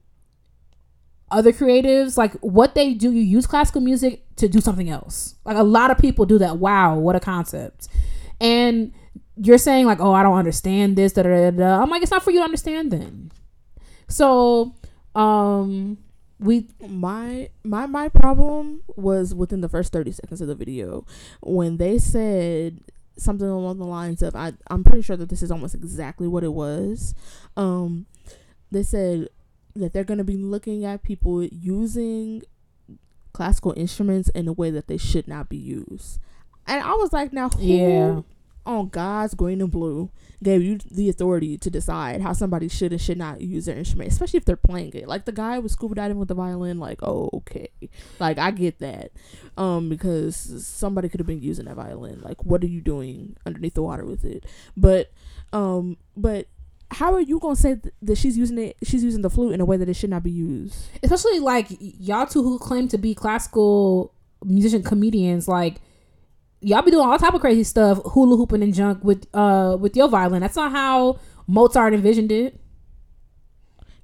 other 1.30 1.52
creatives 1.52 2.18
like 2.18 2.32
what 2.36 2.76
they 2.76 2.94
do 2.94 3.12
you 3.12 3.22
use 3.22 3.46
classical 3.46 3.82
music 3.82 4.27
to 4.38 4.48
do 4.48 4.62
something 4.62 4.90
else 4.90 5.36
like 5.46 5.58
a 5.58 5.64
lot 5.64 5.92
of 5.92 5.98
people 5.98 6.26
do 6.26 6.38
that 6.38 6.58
wow 6.58 6.96
what 6.98 7.16
a 7.16 7.20
concept 7.20 7.88
and 8.40 8.94
you're 9.36 9.58
saying 9.58 9.86
like 9.86 10.00
oh 10.00 10.14
i 10.14 10.24
don't 10.24 10.38
understand 10.38 10.96
this 10.96 11.14
da, 11.14 11.24
da, 11.24 11.30
da, 11.30 11.52
da. 11.52 11.82
i'm 11.82 11.90
like 11.90 12.02
it's 12.02 12.12
not 12.12 12.24
for 12.24 12.32
you 12.32 12.40
to 12.40 12.46
understand 12.46 12.92
then 12.92 13.32
so 14.08 14.74
um 15.16 15.98
we 16.40 16.68
My 16.88 17.50
my 17.64 17.88
my 17.88 18.10
problem 18.10 18.84
was 18.96 19.34
within 19.34 19.62
the 19.62 19.70
first 19.70 19.92
thirty 19.92 20.12
seconds 20.12 20.42
of 20.42 20.48
the 20.48 20.56
video 20.56 21.06
when 21.42 21.78
they 21.78 21.98
said 21.98 22.82
something 23.18 23.48
along 23.48 23.80
the 23.80 23.86
lines 23.86 24.22
of 24.22 24.36
I 24.36 24.54
I'm 24.68 24.84
pretty 24.84 25.02
sure 25.02 25.18
that 25.18 25.30
this 25.30 25.42
is 25.42 25.52
almost 25.52 25.74
exactly 25.74 26.28
what 26.28 26.44
it 26.44 26.54
was. 26.54 27.16
Um, 27.56 28.06
they 28.72 28.84
said 28.84 29.30
that 29.76 29.94
they're 29.94 30.04
gonna 30.04 30.24
be 30.24 30.38
looking 30.38 30.86
at 30.86 31.02
people 31.02 31.44
using 31.44 32.44
classical 33.38 33.74
instruments 33.78 34.30
in 34.30 34.48
a 34.48 34.54
way 34.54 34.72
that 34.72 34.88
they 34.88 34.98
should 34.98 35.28
not 35.28 35.48
be 35.48 35.58
used. 35.58 36.20
And 36.66 36.84
I 36.84 36.92
was 36.94 37.14
like, 37.14 37.32
now 37.32 37.50
who 37.50 37.64
Yeah. 37.64 38.22
on 38.66 38.90
God's 38.90 39.34
green 39.36 39.62
and 39.62 39.72
blue 39.72 40.10
gave 40.44 40.62
you 40.62 40.78
the 40.92 41.08
authority 41.08 41.58
to 41.58 41.70
decide 41.70 42.20
how 42.22 42.34
somebody 42.34 42.68
should 42.68 42.92
and 42.92 43.00
should 43.00 43.18
not 43.18 43.40
use 43.40 43.66
their 43.66 43.78
instrument, 43.78 44.12
especially 44.12 44.38
if 44.38 44.46
they're 44.46 44.58
playing 44.58 44.92
it. 44.94 45.08
Like 45.08 45.26
the 45.26 45.32
guy 45.32 45.60
was 45.60 45.72
scuba 45.72 45.96
diving 45.96 46.18
with 46.20 46.28
the 46.28 46.34
violin, 46.36 46.78
like, 46.80 47.02
oh, 47.04 47.30
okay. 47.34 47.70
Like 48.20 48.38
I 48.38 48.52
get 48.52 48.80
that. 48.80 49.12
Um, 49.56 49.88
because 49.88 50.36
somebody 50.66 51.08
could 51.10 51.20
have 51.20 51.28
been 51.28 51.42
using 51.42 51.66
that 51.66 51.76
violin. 51.76 52.22
Like, 52.22 52.44
what 52.44 52.64
are 52.64 52.68
you 52.68 52.82
doing 52.82 53.38
underneath 53.46 53.76
the 53.76 53.82
water 53.84 54.04
with 54.06 54.26
it? 54.26 54.46
But 54.76 55.12
um, 55.54 55.98
but 56.18 56.48
how 56.92 57.14
are 57.14 57.22
you 57.22 57.40
gonna 57.40 57.56
say 57.56 57.76
th- 57.76 57.94
that 58.02 58.18
she's 58.18 58.38
using 58.38 58.58
it 58.58 58.78
she's 58.84 59.04
using 59.04 59.22
the 59.22 59.30
flute 59.30 59.54
in 59.54 59.62
a 59.62 59.66
way 59.66 59.78
that 59.78 59.90
it 59.90 59.96
should 59.96 60.10
not 60.10 60.24
be 60.24 60.32
used? 60.32 60.76
especially 61.04 61.40
like 61.40 61.68
y'all 61.80 62.26
two 62.26 62.44
who 62.44 62.58
claim 62.60 62.88
to 62.88 62.98
be 62.98 63.14
classical 63.14 64.14
musician 64.44 64.84
comedians 64.84 65.48
like 65.48 65.82
y'all 66.62 66.82
be 66.82 66.92
doing 66.92 67.08
all 67.08 67.18
type 67.18 67.34
of 67.34 67.42
crazy 67.42 67.64
stuff 67.64 68.00
hula 68.14 68.38
hooping 68.38 68.64
and 68.64 68.74
junk 68.74 69.04
with 69.04 69.28
uh 69.34 69.76
with 69.80 69.96
your 69.96 70.08
violin 70.08 70.42
that's 70.42 70.56
not 70.56 70.72
how 70.72 71.20
mozart 71.48 71.94
envisioned 71.94 72.32
it 72.32 72.60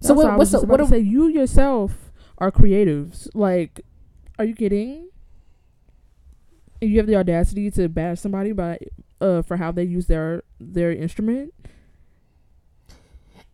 so 0.04 0.10
That's 0.10 0.18
what, 0.18 0.34
I 0.34 0.36
what's 0.36 0.52
the, 0.52 0.62
what 0.62 0.82
are, 0.82 0.88
say 0.88 1.00
you 1.00 1.28
yourself 1.28 2.12
are 2.38 2.52
creatives. 2.52 3.30
Like, 3.34 3.82
are 4.38 4.44
you 4.44 4.54
kidding? 4.54 5.10
And 6.82 6.92
you 6.92 6.98
have 6.98 7.08
the 7.08 7.16
audacity 7.16 7.72
to 7.72 7.88
bash 7.88 8.20
somebody 8.20 8.52
by 8.52 8.80
uh 9.22 9.44
for 9.44 9.56
how 9.56 9.72
they 9.72 9.84
use 9.84 10.08
their 10.08 10.44
their 10.60 10.92
instrument. 10.92 11.54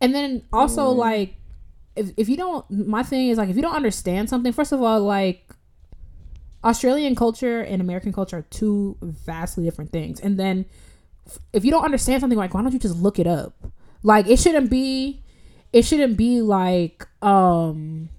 And 0.01 0.13
then 0.15 0.43
also 0.53 0.93
Mm. 0.93 0.97
like 0.97 1.35
if 1.95 2.11
if 2.17 2.29
you 2.29 2.37
don't 2.37 2.69
my 2.69 3.03
thing 3.03 3.29
is 3.29 3.37
like 3.37 3.49
if 3.49 3.55
you 3.55 3.61
don't 3.61 3.75
understand 3.75 4.29
something, 4.29 4.51
first 4.53 4.71
of 4.71 4.81
all, 4.81 5.01
like 5.01 5.49
Australian 6.63 7.15
culture 7.15 7.61
and 7.61 7.81
American 7.81 8.11
culture 8.11 8.37
are 8.37 8.45
two 8.49 8.97
vastly 9.01 9.63
different 9.63 9.91
things. 9.91 10.19
And 10.19 10.39
then 10.39 10.65
if 11.53 11.63
you 11.63 11.71
don't 11.71 11.83
understand 11.85 12.21
something 12.21 12.37
like 12.39 12.53
why 12.53 12.61
don't 12.61 12.73
you 12.73 12.79
just 12.79 12.95
look 12.97 13.19
it 13.19 13.27
up? 13.27 13.53
Like 14.03 14.27
it 14.27 14.39
shouldn't 14.39 14.69
be 14.69 15.21
it 15.73 15.83
shouldn't 15.83 16.17
be 16.17 16.41
like 16.41 17.07
um 17.21 18.09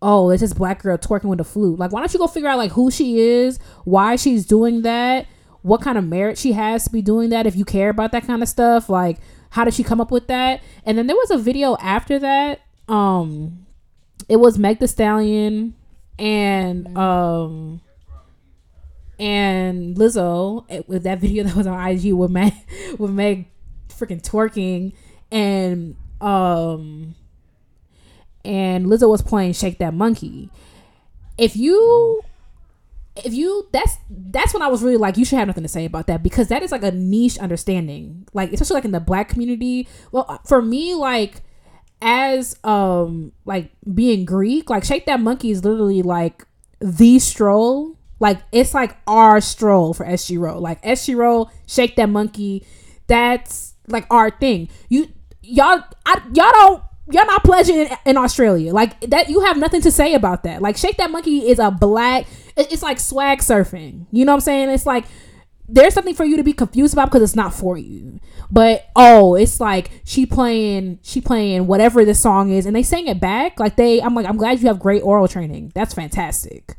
oh, 0.00 0.30
it's 0.30 0.40
this 0.40 0.52
black 0.52 0.82
girl 0.82 0.96
twerking 0.96 1.24
with 1.24 1.40
a 1.40 1.44
flute. 1.44 1.76
Like, 1.76 1.90
why 1.90 1.98
don't 1.98 2.12
you 2.12 2.20
go 2.20 2.28
figure 2.28 2.48
out 2.48 2.56
like 2.58 2.70
who 2.70 2.88
she 2.88 3.18
is, 3.18 3.58
why 3.84 4.14
she's 4.14 4.46
doing 4.46 4.82
that, 4.82 5.26
what 5.62 5.80
kind 5.80 5.98
of 5.98 6.06
merit 6.06 6.38
she 6.38 6.52
has 6.52 6.84
to 6.84 6.90
be 6.90 7.02
doing 7.02 7.30
that 7.30 7.46
if 7.48 7.56
you 7.56 7.64
care 7.64 7.88
about 7.88 8.12
that 8.12 8.24
kind 8.24 8.40
of 8.40 8.48
stuff. 8.48 8.88
Like, 8.88 9.18
how 9.50 9.64
did 9.64 9.74
she 9.74 9.82
come 9.82 10.00
up 10.00 10.10
with 10.10 10.26
that? 10.28 10.62
And 10.84 10.98
then 10.98 11.06
there 11.06 11.16
was 11.16 11.30
a 11.30 11.38
video 11.38 11.76
after 11.80 12.18
that. 12.18 12.60
Um, 12.88 13.66
it 14.28 14.36
was 14.36 14.58
Meg 14.58 14.78
The 14.78 14.88
Stallion 14.88 15.74
and 16.18 16.96
um 16.98 17.80
and 19.18 19.96
Lizzo 19.96 20.64
eh, 20.68 20.82
with 20.86 21.04
that 21.04 21.18
video 21.20 21.44
that 21.44 21.56
was 21.56 21.66
on 21.66 21.88
IG 21.88 22.12
with 22.12 22.30
Meg 22.30 22.52
with 22.98 23.10
Meg 23.10 23.46
freaking 23.88 24.22
twerking 24.22 24.92
and 25.30 25.96
um 26.20 27.14
and 28.44 28.86
Lizzo 28.86 29.08
was 29.08 29.22
playing 29.22 29.52
Shake 29.52 29.78
That 29.78 29.92
Monkey. 29.94 30.48
If 31.36 31.56
you 31.56 32.22
if 33.24 33.34
you 33.34 33.68
that's 33.72 33.96
that's 34.10 34.52
when 34.52 34.62
I 34.62 34.68
was 34.68 34.82
really 34.82 34.96
like 34.96 35.16
you 35.16 35.24
should 35.24 35.38
have 35.38 35.46
nothing 35.46 35.62
to 35.62 35.68
say 35.68 35.84
about 35.84 36.06
that 36.06 36.22
because 36.22 36.48
that 36.48 36.62
is 36.62 36.72
like 36.72 36.82
a 36.82 36.90
niche 36.90 37.38
understanding. 37.38 38.26
Like 38.32 38.52
especially 38.52 38.74
like 38.74 38.84
in 38.84 38.92
the 38.92 39.00
black 39.00 39.28
community. 39.28 39.88
Well, 40.12 40.40
for 40.44 40.62
me 40.62 40.94
like 40.94 41.42
as 42.00 42.56
um 42.64 43.32
like 43.44 43.70
being 43.92 44.24
Greek, 44.24 44.70
like 44.70 44.84
Shake 44.84 45.06
That 45.06 45.20
Monkey 45.20 45.50
is 45.50 45.64
literally 45.64 46.02
like 46.02 46.46
the 46.80 47.18
stroll. 47.18 47.96
Like 48.20 48.40
it's 48.52 48.74
like 48.74 48.96
our 49.06 49.40
stroll 49.40 49.94
for 49.94 50.04
SG 50.04 50.38
Rho. 50.38 50.58
Like 50.58 50.82
SG 50.82 51.16
Rho, 51.16 51.50
Shake 51.66 51.96
That 51.96 52.08
Monkey, 52.08 52.66
that's 53.06 53.74
like 53.88 54.06
our 54.10 54.30
thing. 54.30 54.68
You 54.88 55.08
y'all 55.42 55.82
I, 56.04 56.22
y'all 56.32 56.52
don't 56.52 56.82
y'all 57.10 57.26
not 57.26 57.42
pledging 57.44 57.76
in, 57.76 57.88
in 58.04 58.16
Australia. 58.16 58.72
Like 58.72 59.00
that 59.02 59.28
you 59.28 59.40
have 59.40 59.56
nothing 59.56 59.80
to 59.82 59.90
say 59.90 60.14
about 60.14 60.42
that. 60.44 60.62
Like 60.62 60.76
Shake 60.76 60.96
That 60.98 61.10
Monkey 61.10 61.48
is 61.48 61.58
a 61.58 61.70
black 61.70 62.26
it's 62.58 62.82
like 62.82 63.00
swag 63.00 63.38
surfing. 63.38 64.06
You 64.10 64.24
know 64.24 64.32
what 64.32 64.36
I'm 64.36 64.40
saying? 64.40 64.70
It's 64.70 64.86
like 64.86 65.04
there's 65.68 65.92
something 65.92 66.14
for 66.14 66.24
you 66.24 66.36
to 66.38 66.42
be 66.42 66.52
confused 66.52 66.94
about 66.94 67.06
because 67.06 67.22
it's 67.22 67.36
not 67.36 67.52
for 67.52 67.76
you. 67.76 68.20
But 68.50 68.86
oh, 68.96 69.34
it's 69.34 69.60
like 69.60 69.90
she 70.04 70.24
playing 70.24 70.98
she 71.02 71.20
playing 71.20 71.66
whatever 71.66 72.04
the 72.04 72.14
song 72.14 72.50
is 72.50 72.66
and 72.66 72.74
they 72.74 72.82
sang 72.82 73.06
it 73.06 73.20
back. 73.20 73.60
Like 73.60 73.76
they 73.76 74.00
I'm 74.00 74.14
like 74.14 74.26
I'm 74.26 74.36
glad 74.36 74.60
you 74.60 74.68
have 74.68 74.78
great 74.78 75.02
aural 75.02 75.28
training. 75.28 75.72
That's 75.74 75.94
fantastic. 75.94 76.76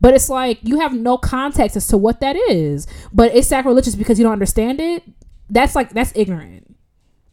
But 0.00 0.14
it's 0.14 0.30
like 0.30 0.58
you 0.62 0.80
have 0.80 0.94
no 0.94 1.18
context 1.18 1.76
as 1.76 1.86
to 1.88 1.98
what 1.98 2.20
that 2.20 2.34
is. 2.34 2.86
But 3.12 3.34
it's 3.34 3.48
sacrilegious 3.48 3.94
because 3.94 4.18
you 4.18 4.22
don't 4.24 4.32
understand 4.32 4.80
it. 4.80 5.02
That's 5.50 5.74
like 5.74 5.90
that's 5.90 6.12
ignorant. 6.14 6.74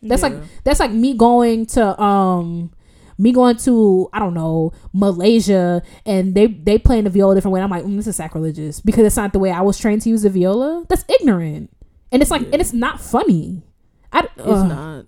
That's 0.02 0.22
yeah. 0.22 0.30
like 0.30 0.44
that's 0.66 0.80
like 0.80 0.92
me 0.92 1.14
going 1.14 1.66
to 1.68 2.02
um 2.02 2.72
me 3.18 3.32
going 3.32 3.58
to 3.58 4.10
I 4.14 4.20
don't 4.20 4.34
know 4.34 4.74
Malaysia 4.94 5.82
and 6.06 6.36
they 6.36 6.48
they 6.48 6.78
playing 6.78 7.06
the 7.06 7.10
viola 7.10 7.34
a 7.34 7.36
different 7.36 7.54
way. 7.54 7.62
I'm 7.62 7.70
like, 7.70 7.84
mm, 7.84 7.96
this 7.96 8.08
is 8.08 8.16
sacrilegious 8.16 8.82
because 8.82 9.06
it's 9.06 9.18
not 9.18 9.34
the 9.34 9.40
way 9.40 9.52
I 9.52 9.62
was 9.62 9.78
trained 9.78 10.02
to 10.04 10.10
use 10.10 10.22
the 10.22 10.30
viola. 10.30 10.86
That's 10.88 11.04
ignorant, 11.20 11.72
and 12.12 12.22
it's 12.22 12.32
like 12.32 12.42
yeah. 12.44 12.50
and 12.54 12.62
it's 12.62 12.74
not 12.74 13.02
funny. 13.02 13.64
I, 14.12 14.28
it's 14.38 14.46
not. 14.46 15.06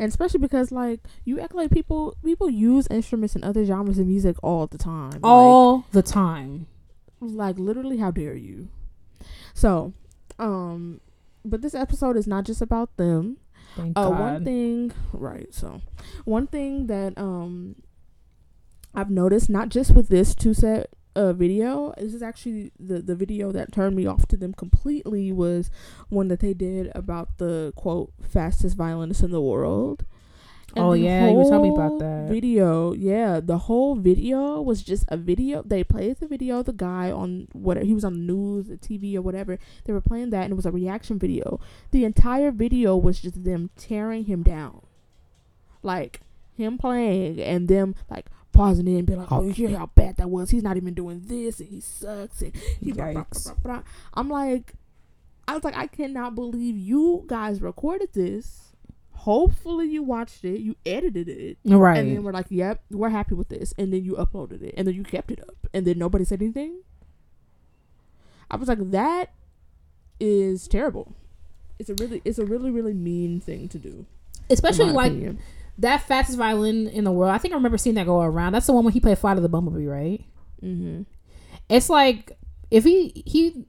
And 0.00 0.08
especially 0.08 0.40
because 0.40 0.70
like 0.70 1.00
you 1.24 1.40
act 1.40 1.54
like 1.54 1.70
people 1.70 2.16
people 2.24 2.48
use 2.48 2.86
instruments 2.90 3.34
in 3.34 3.42
other 3.42 3.64
genres 3.64 3.98
of 3.98 4.06
music 4.06 4.36
all 4.42 4.66
the 4.66 4.78
time. 4.78 5.20
All 5.22 5.78
like, 5.78 5.90
the 5.90 6.02
time. 6.02 6.66
Like 7.20 7.58
literally 7.58 7.98
how 7.98 8.12
dare 8.12 8.36
you? 8.36 8.68
So, 9.54 9.92
um 10.38 11.00
but 11.44 11.62
this 11.62 11.74
episode 11.74 12.16
is 12.16 12.26
not 12.26 12.44
just 12.44 12.62
about 12.62 12.96
them. 12.96 13.38
Thank 13.78 13.96
uh, 13.96 14.10
God. 14.10 14.20
One 14.20 14.44
thing, 14.44 14.92
right? 15.12 15.54
So, 15.54 15.80
one 16.24 16.48
thing 16.48 16.88
that 16.88 17.16
um 17.16 17.76
I've 18.92 19.10
noticed, 19.10 19.48
not 19.48 19.68
just 19.68 19.94
with 19.94 20.08
this 20.08 20.34
TwoSet 20.34 20.86
uh, 21.14 21.32
video, 21.32 21.94
this 21.96 22.12
is 22.12 22.22
actually 22.22 22.72
the 22.78 23.00
the 23.00 23.14
video 23.14 23.52
that 23.52 23.70
turned 23.70 23.94
me 23.94 24.04
off 24.04 24.26
to 24.28 24.36
them 24.36 24.52
completely 24.52 25.30
was 25.30 25.70
one 26.08 26.26
that 26.26 26.40
they 26.40 26.54
did 26.54 26.90
about 26.96 27.38
the 27.38 27.72
quote 27.76 28.12
fastest 28.20 28.76
violinist 28.76 29.22
in 29.22 29.30
the 29.30 29.40
world. 29.40 30.04
And 30.78 30.86
oh 30.86 30.92
yeah, 30.92 31.28
you 31.28 31.42
telling 31.44 31.62
me 31.62 31.68
about 31.70 31.98
that 31.98 32.28
video. 32.28 32.92
Yeah, 32.92 33.40
the 33.40 33.58
whole 33.58 33.96
video 33.96 34.60
was 34.60 34.82
just 34.82 35.04
a 35.08 35.16
video. 35.16 35.62
They 35.62 35.84
played 35.84 36.18
the 36.20 36.26
video. 36.26 36.60
Of 36.60 36.66
the 36.66 36.72
guy 36.72 37.10
on 37.10 37.48
whatever 37.52 37.84
he 37.84 37.94
was 37.94 38.04
on 38.04 38.14
the 38.14 38.32
news, 38.32 38.68
the 38.68 38.76
TV 38.76 39.14
or 39.16 39.22
whatever. 39.22 39.58
They 39.84 39.92
were 39.92 40.00
playing 40.00 40.30
that, 40.30 40.44
and 40.44 40.52
it 40.52 40.56
was 40.56 40.66
a 40.66 40.72
reaction 40.72 41.18
video. 41.18 41.60
The 41.90 42.04
entire 42.04 42.50
video 42.50 42.96
was 42.96 43.20
just 43.20 43.44
them 43.44 43.70
tearing 43.76 44.24
him 44.24 44.42
down, 44.42 44.82
like 45.82 46.20
him 46.56 46.78
playing 46.78 47.40
and 47.40 47.68
them 47.68 47.94
like 48.10 48.26
pausing 48.52 48.88
it 48.88 48.98
and 48.98 49.06
be 49.06 49.14
like, 49.14 49.30
"Oh, 49.30 49.38
oh 49.38 49.42
you 49.42 49.52
hear 49.52 49.76
how 49.76 49.86
bad 49.86 50.16
that 50.16 50.30
was? 50.30 50.50
He's 50.50 50.62
not 50.62 50.76
even 50.76 50.94
doing 50.94 51.22
this, 51.26 51.60
and 51.60 51.68
he 51.68 51.80
sucks." 51.80 52.40
And 52.40 52.56
he 52.80 52.92
blah, 52.92 53.12
blah, 53.12 53.54
blah, 53.62 53.82
I'm 54.14 54.28
like, 54.28 54.74
I 55.46 55.54
was 55.54 55.64
like, 55.64 55.76
I 55.76 55.86
cannot 55.86 56.34
believe 56.34 56.76
you 56.76 57.24
guys 57.26 57.60
recorded 57.62 58.12
this 58.12 58.67
hopefully 59.28 59.86
you 59.86 60.02
watched 60.02 60.42
it, 60.42 60.58
you 60.60 60.74
edited 60.86 61.28
it, 61.28 61.58
right? 61.66 61.98
And 61.98 62.16
then 62.16 62.22
we're 62.22 62.32
like, 62.32 62.46
"Yep, 62.48 62.82
we're 62.90 63.10
happy 63.10 63.34
with 63.34 63.50
this," 63.50 63.74
and 63.76 63.92
then 63.92 64.02
you 64.02 64.14
uploaded 64.14 64.62
it, 64.62 64.72
and 64.74 64.88
then 64.88 64.94
you 64.94 65.04
kept 65.04 65.30
it 65.30 65.38
up, 65.42 65.68
and 65.74 65.86
then 65.86 65.98
nobody 65.98 66.24
said 66.24 66.40
anything. 66.40 66.80
I 68.50 68.56
was 68.56 68.68
like, 68.68 68.90
"That 68.90 69.34
is 70.18 70.66
terrible." 70.66 71.14
It's 71.78 71.90
a 71.90 71.94
really, 72.00 72.22
it's 72.24 72.38
a 72.38 72.46
really, 72.46 72.70
really 72.70 72.94
mean 72.94 73.38
thing 73.38 73.68
to 73.68 73.78
do, 73.78 74.06
especially 74.48 74.92
like 74.92 75.12
opinion. 75.12 75.40
that 75.76 76.00
fastest 76.08 76.38
violin 76.38 76.88
in 76.88 77.04
the 77.04 77.12
world. 77.12 77.30
I 77.30 77.36
think 77.36 77.52
I 77.52 77.58
remember 77.58 77.76
seeing 77.76 77.96
that 77.96 78.06
go 78.06 78.22
around. 78.22 78.54
That's 78.54 78.66
the 78.66 78.72
one 78.72 78.84
when 78.84 78.94
he 78.94 79.00
played 79.00 79.18
"Flight 79.18 79.36
of 79.36 79.42
the 79.42 79.50
Bumblebee," 79.50 79.86
right? 79.86 80.24
Mm-hmm. 80.62 81.02
It's 81.68 81.90
like 81.90 82.32
if 82.70 82.82
he 82.82 83.22
he 83.26 83.66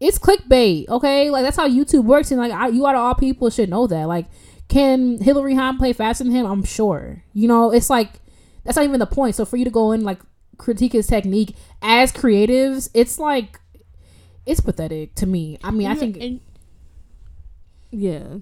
it's 0.00 0.18
clickbait, 0.18 0.88
okay? 0.88 1.30
Like 1.30 1.44
that's 1.44 1.56
how 1.56 1.68
YouTube 1.68 2.06
works, 2.06 2.32
and 2.32 2.40
like 2.40 2.50
I, 2.50 2.66
you 2.68 2.84
out 2.88 2.96
of 2.96 3.02
all 3.02 3.14
people 3.14 3.50
should 3.50 3.70
know 3.70 3.86
that. 3.86 4.08
Like 4.08 4.26
can 4.68 5.18
Hilary 5.18 5.54
Hahn 5.54 5.78
play 5.78 5.92
faster 5.92 6.24
than 6.24 6.32
him? 6.32 6.46
I'm 6.46 6.64
sure. 6.64 7.22
You 7.32 7.48
know, 7.48 7.72
it's 7.72 7.90
like 7.90 8.20
that's 8.64 8.76
not 8.76 8.84
even 8.84 9.00
the 9.00 9.06
point. 9.06 9.34
So 9.34 9.44
for 9.44 9.56
you 9.56 9.64
to 9.64 9.70
go 9.70 9.92
in 9.92 10.02
like 10.02 10.20
critique 10.58 10.92
his 10.92 11.06
technique 11.06 11.54
as 11.82 12.12
creatives, 12.12 12.88
it's 12.94 13.18
like 13.18 13.60
it's 14.44 14.60
pathetic 14.60 15.14
to 15.16 15.26
me. 15.26 15.58
I 15.62 15.70
mean, 15.70 15.82
yeah, 15.82 15.92
I 15.92 15.94
think 15.94 16.16
and, 16.16 16.40
yeah. 17.90 18.36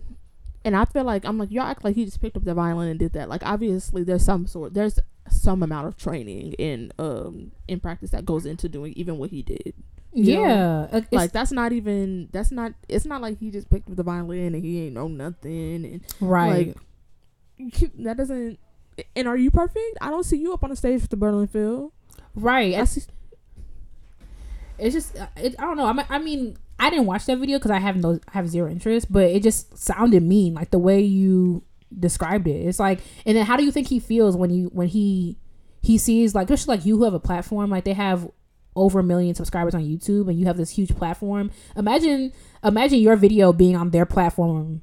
And 0.65 0.75
I 0.75 0.85
feel 0.87 1.05
like 1.05 1.25
I'm 1.25 1.39
like 1.39 1.51
y'all 1.51 1.67
act 1.67 1.85
like 1.85 1.95
he 1.95 2.05
just 2.05 2.21
picked 2.21 2.37
up 2.37 2.45
the 2.45 2.55
violin 2.55 2.89
and 2.89 2.99
did 2.99 3.13
that. 3.13 3.29
Like 3.29 3.45
obviously 3.45 4.03
there's 4.03 4.25
some 4.25 4.47
sort 4.47 4.75
there's 4.75 4.99
some 5.31 5.63
amount 5.63 5.87
of 5.87 5.97
training 5.97 6.53
in 6.55 6.93
um 6.99 7.53
in 7.69 7.81
practice 7.81 8.11
that 8.11 8.25
goes 8.25 8.47
into 8.47 8.69
doing 8.69 8.93
even 8.97 9.19
what 9.19 9.31
he 9.31 9.43
did. 9.43 9.75
Yeah, 10.13 10.87
know? 10.93 11.03
like 11.11 11.33
that's 11.33 11.51
not 11.51 11.73
even 11.73 12.29
that's 12.33 12.53
not 12.53 12.73
it's 12.89 13.05
not 13.05 13.21
like 13.21 13.39
he 13.39 13.51
just 13.51 13.69
picked 13.69 13.91
up 13.91 13.97
the 13.97 14.03
violin 14.03 14.55
and 14.55 14.65
he 14.65 14.85
ain't 14.85 14.95
know 14.95 15.09
nothing 15.09 15.85
and 15.85 16.01
right. 16.21 16.75
Like 17.59 17.93
that 17.99 18.17
doesn't. 18.17 18.59
And 19.17 19.27
are 19.27 19.37
you 19.37 19.51
perfect? 19.51 19.99
I 20.01 20.11
don't 20.11 20.25
see 20.25 20.37
you 20.37 20.55
up 20.55 20.63
on 20.63 20.71
the 20.71 20.77
stage 20.77 21.01
with 21.01 21.11
the 21.11 21.17
Berlin 21.17 21.49
Phil. 21.49 21.93
Right. 22.37 22.75
I 22.75 22.85
see, 22.85 23.03
it's 24.79 24.95
just 24.95 25.19
uh, 25.19 25.27
it, 25.37 25.57
I 25.59 25.63
don't 25.63 25.77
know. 25.77 25.87
I 25.87 25.93
mean, 25.93 26.07
I 26.09 26.19
mean 26.19 26.57
I 26.79 26.91
didn't 26.91 27.07
watch 27.07 27.27
that 27.27 27.39
video 27.39 27.59
because 27.59 27.71
I 27.71 27.79
have 27.79 27.97
no 27.97 28.19
have 28.33 28.49
zero 28.49 28.71
interest, 28.71 29.11
but 29.11 29.25
it 29.25 29.43
just 29.43 29.77
sounded 29.79 30.23
mean, 30.23 30.55
like 30.55 30.71
the 30.71 30.79
way 30.79 31.01
you 31.01 31.63
described 31.97 32.47
it. 32.47 32.67
It's 32.67 32.81
like, 32.81 33.01
and 33.25 33.37
then 33.37 33.47
how 33.47 33.57
do 33.57 33.65
you 33.65 33.71
think 33.71 33.89
he 33.89 34.01
feels 34.01 34.37
when 34.37 34.51
you 34.51 34.71
when 34.73 34.89
he 34.89 35.39
he 35.83 35.99
sees 35.99 36.35
like 36.35 36.49
just 36.49 36.67
like 36.67 36.85
you 36.85 36.97
who 36.97 37.05
have 37.05 37.15
a 37.15 37.21
platform, 37.21 37.71
like 37.71 37.85
they 37.85 37.93
have 37.93 38.29
over 38.77 39.01
a 39.01 39.03
million 39.05 39.35
subscribers 39.35 39.75
on 39.75 39.83
YouTube 39.83 40.29
and 40.29 40.39
you 40.39 40.47
have 40.47 40.57
this 40.57 40.71
huge 40.71 40.95
platform. 40.97 41.51
Imagine 41.77 42.33
imagine 42.63 42.99
your 42.99 43.17
video 43.17 43.53
being 43.53 43.77
on 43.77 43.91
their 43.91 44.07
platform 44.07 44.83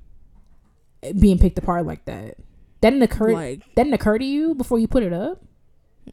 eh, 1.04 1.12
being 1.14 1.38
picked 1.38 1.58
apart 1.58 1.86
like 1.86 2.06
that. 2.06 2.38
That 2.82 2.92
didn't 2.92 3.04
occur 3.04 3.34
like, 3.34 3.60
that 3.76 3.84
didn't 3.84 3.94
occur 3.94 4.18
to 4.18 4.26
you 4.26 4.56
before 4.56 4.80
you 4.80 4.88
put 4.88 5.04
it 5.04 5.14
up? 5.14 5.44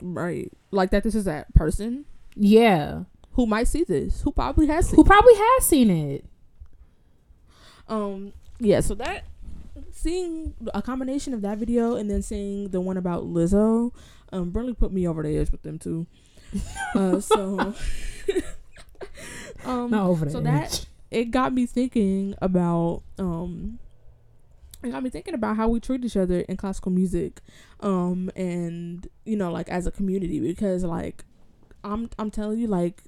Right. 0.03 0.53
Like 0.71 0.91
that 0.91 1.05
this 1.05 1.15
is 1.15 1.25
that 1.25 1.55
person. 1.55 2.05
Yeah. 2.35 3.05
Who 3.39 3.47
might 3.47 3.69
see 3.69 3.85
this. 3.85 4.23
Who 4.23 4.33
probably 4.33 4.67
has 4.67 4.91
Who 4.91 5.05
probably 5.05 5.35
has 5.37 5.65
seen 5.65 5.91
it. 5.91 6.25
Um 7.87 8.33
yeah, 8.59 8.81
so 8.81 8.97
that 8.97 9.27
seeing 9.93 10.55
a 10.75 10.83
combination 10.83 11.33
of 11.33 11.43
that 11.43 11.59
video 11.59 11.95
and 11.95 12.11
then 12.11 12.21
seeing 12.21 12.71
the 12.71 12.81
one 12.81 12.97
about 12.97 13.27
Lizzo, 13.27 13.95
um, 14.33 14.53
really 14.53 14.75
put 14.75 14.93
me 14.93 15.07
over 15.07 15.23
the 15.23 15.39
edge 15.39 15.53
with 15.53 15.63
them 15.63 15.79
too. 15.79 16.09
Uh, 16.97 17.21
so, 17.21 17.75
um, 19.65 19.93
Not 19.93 20.07
over 20.07 20.25
the 20.25 20.33
so 20.33 20.41
that 20.41 20.87
it 21.13 21.27
got 21.27 21.53
me 21.53 21.65
thinking 21.65 22.35
about 22.43 23.03
um, 23.21 23.79
it 24.83 24.91
got 24.91 25.05
me 25.05 25.11
thinking 25.11 25.35
about 25.35 25.57
how 25.57 25.69
we 25.69 25.79
treat 25.79 26.05
each 26.05 26.17
other 26.17 26.41
in 26.41 26.57
classical 26.57 26.91
music, 26.91 27.41
um, 27.79 28.33
and 28.35 29.07
you 29.25 29.37
know, 29.37 29.53
like 29.53 29.69
as 29.69 29.87
a 29.87 29.93
community, 29.93 30.41
because 30.41 30.83
like 30.83 31.25
I'm 31.85 32.11
I'm 32.19 32.33
telling 32.33 32.59
you, 32.59 32.67
like, 32.67 33.05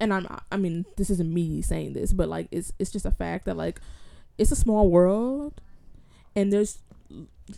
and 0.00 0.12
I'm 0.12 0.26
I 0.52 0.56
mean, 0.56 0.84
this 0.96 1.10
isn't 1.10 1.32
me 1.32 1.62
saying 1.62 1.92
this, 1.94 2.12
but 2.12 2.28
like 2.28 2.48
it's 2.50 2.72
it's 2.78 2.90
just 2.90 3.06
a 3.06 3.10
fact 3.10 3.46
that 3.46 3.56
like 3.56 3.80
it's 4.38 4.52
a 4.52 4.56
small 4.56 4.88
world, 4.90 5.60
and 6.36 6.52
there's 6.52 6.78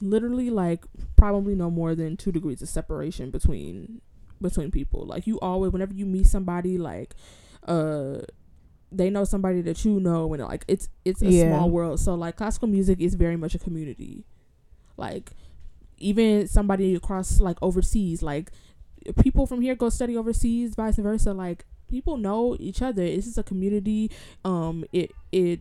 literally 0.00 0.50
like 0.50 0.84
probably 1.16 1.54
no 1.54 1.70
more 1.70 1.94
than 1.94 2.16
two 2.16 2.32
degrees 2.32 2.62
of 2.62 2.68
separation 2.68 3.30
between 3.30 4.00
between 4.40 4.70
people. 4.70 5.04
Like 5.06 5.26
you 5.26 5.38
always, 5.40 5.72
whenever 5.72 5.92
you 5.94 6.06
meet 6.06 6.26
somebody, 6.26 6.78
like 6.78 7.14
uh, 7.66 8.18
they 8.92 9.10
know 9.10 9.24
somebody 9.24 9.60
that 9.62 9.84
you 9.84 10.00
know, 10.00 10.32
and 10.32 10.42
like 10.44 10.64
it's 10.68 10.88
it's 11.04 11.22
a 11.22 11.30
Yeah. 11.30 11.46
small 11.48 11.70
world. 11.70 12.00
So 12.00 12.14
like 12.14 12.36
classical 12.36 12.68
music 12.68 13.00
is 13.00 13.14
very 13.14 13.36
much 13.36 13.54
a 13.54 13.58
community. 13.58 14.24
Like 14.96 15.32
even 15.98 16.46
somebody 16.48 16.94
across 16.94 17.40
like 17.40 17.58
overseas, 17.62 18.22
like 18.22 18.50
people 19.22 19.46
from 19.46 19.60
here 19.60 19.74
go 19.74 19.88
study 19.88 20.16
overseas, 20.16 20.74
vice 20.74 20.96
versa. 20.96 21.32
Like 21.32 21.64
people 21.90 22.16
know 22.16 22.56
each 22.58 22.82
other. 22.82 23.04
This 23.04 23.26
is 23.26 23.38
a 23.38 23.42
community. 23.42 24.10
Um, 24.44 24.84
it 24.92 25.12
it 25.32 25.60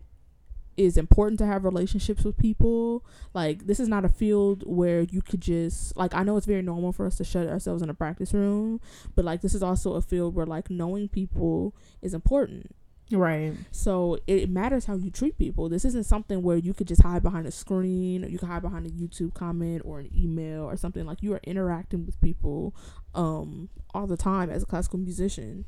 is 0.79 0.95
important 0.95 1.37
to 1.39 1.45
have 1.45 1.65
relationships 1.65 2.23
with 2.23 2.37
people. 2.37 3.03
Like 3.33 3.67
this 3.67 3.79
is 3.79 3.89
not 3.89 4.05
a 4.05 4.09
field 4.09 4.63
where 4.65 5.01
you 5.01 5.21
could 5.21 5.41
just 5.41 5.95
like 5.97 6.15
I 6.15 6.23
know 6.23 6.37
it's 6.37 6.45
very 6.45 6.61
normal 6.61 6.93
for 6.93 7.05
us 7.05 7.17
to 7.17 7.25
shut 7.25 7.47
ourselves 7.47 7.81
in 7.81 7.89
a 7.89 7.93
practice 7.93 8.33
room, 8.33 8.79
but 9.15 9.25
like 9.25 9.41
this 9.41 9.53
is 9.53 9.61
also 9.61 9.93
a 9.93 10.01
field 10.01 10.35
where 10.35 10.45
like 10.45 10.69
knowing 10.69 11.09
people 11.09 11.75
is 12.01 12.13
important. 12.13 12.73
Right. 13.11 13.53
So 13.71 14.19
it 14.27 14.49
matters 14.49 14.85
how 14.85 14.95
you 14.95 15.09
treat 15.09 15.37
people. 15.37 15.67
This 15.67 15.83
isn't 15.83 16.05
something 16.05 16.43
where 16.43 16.57
you 16.57 16.73
could 16.73 16.87
just 16.87 17.01
hide 17.01 17.23
behind 17.23 17.47
a 17.47 17.51
screen 17.51 18.23
or 18.23 18.27
you 18.27 18.37
can 18.37 18.47
hide 18.47 18.61
behind 18.61 18.85
a 18.85 18.91
YouTube 18.91 19.33
comment 19.33 19.81
or 19.83 19.99
an 19.99 20.11
email 20.15 20.63
or 20.63 20.77
something 20.77 21.05
like 21.05 21.23
you 21.23 21.33
are 21.33 21.41
interacting 21.43 22.05
with 22.05 22.21
people 22.21 22.75
um 23.15 23.69
all 23.95 24.05
the 24.05 24.17
time 24.17 24.49
as 24.49 24.63
a 24.63 24.65
classical 24.65 24.99
musician. 24.99 25.65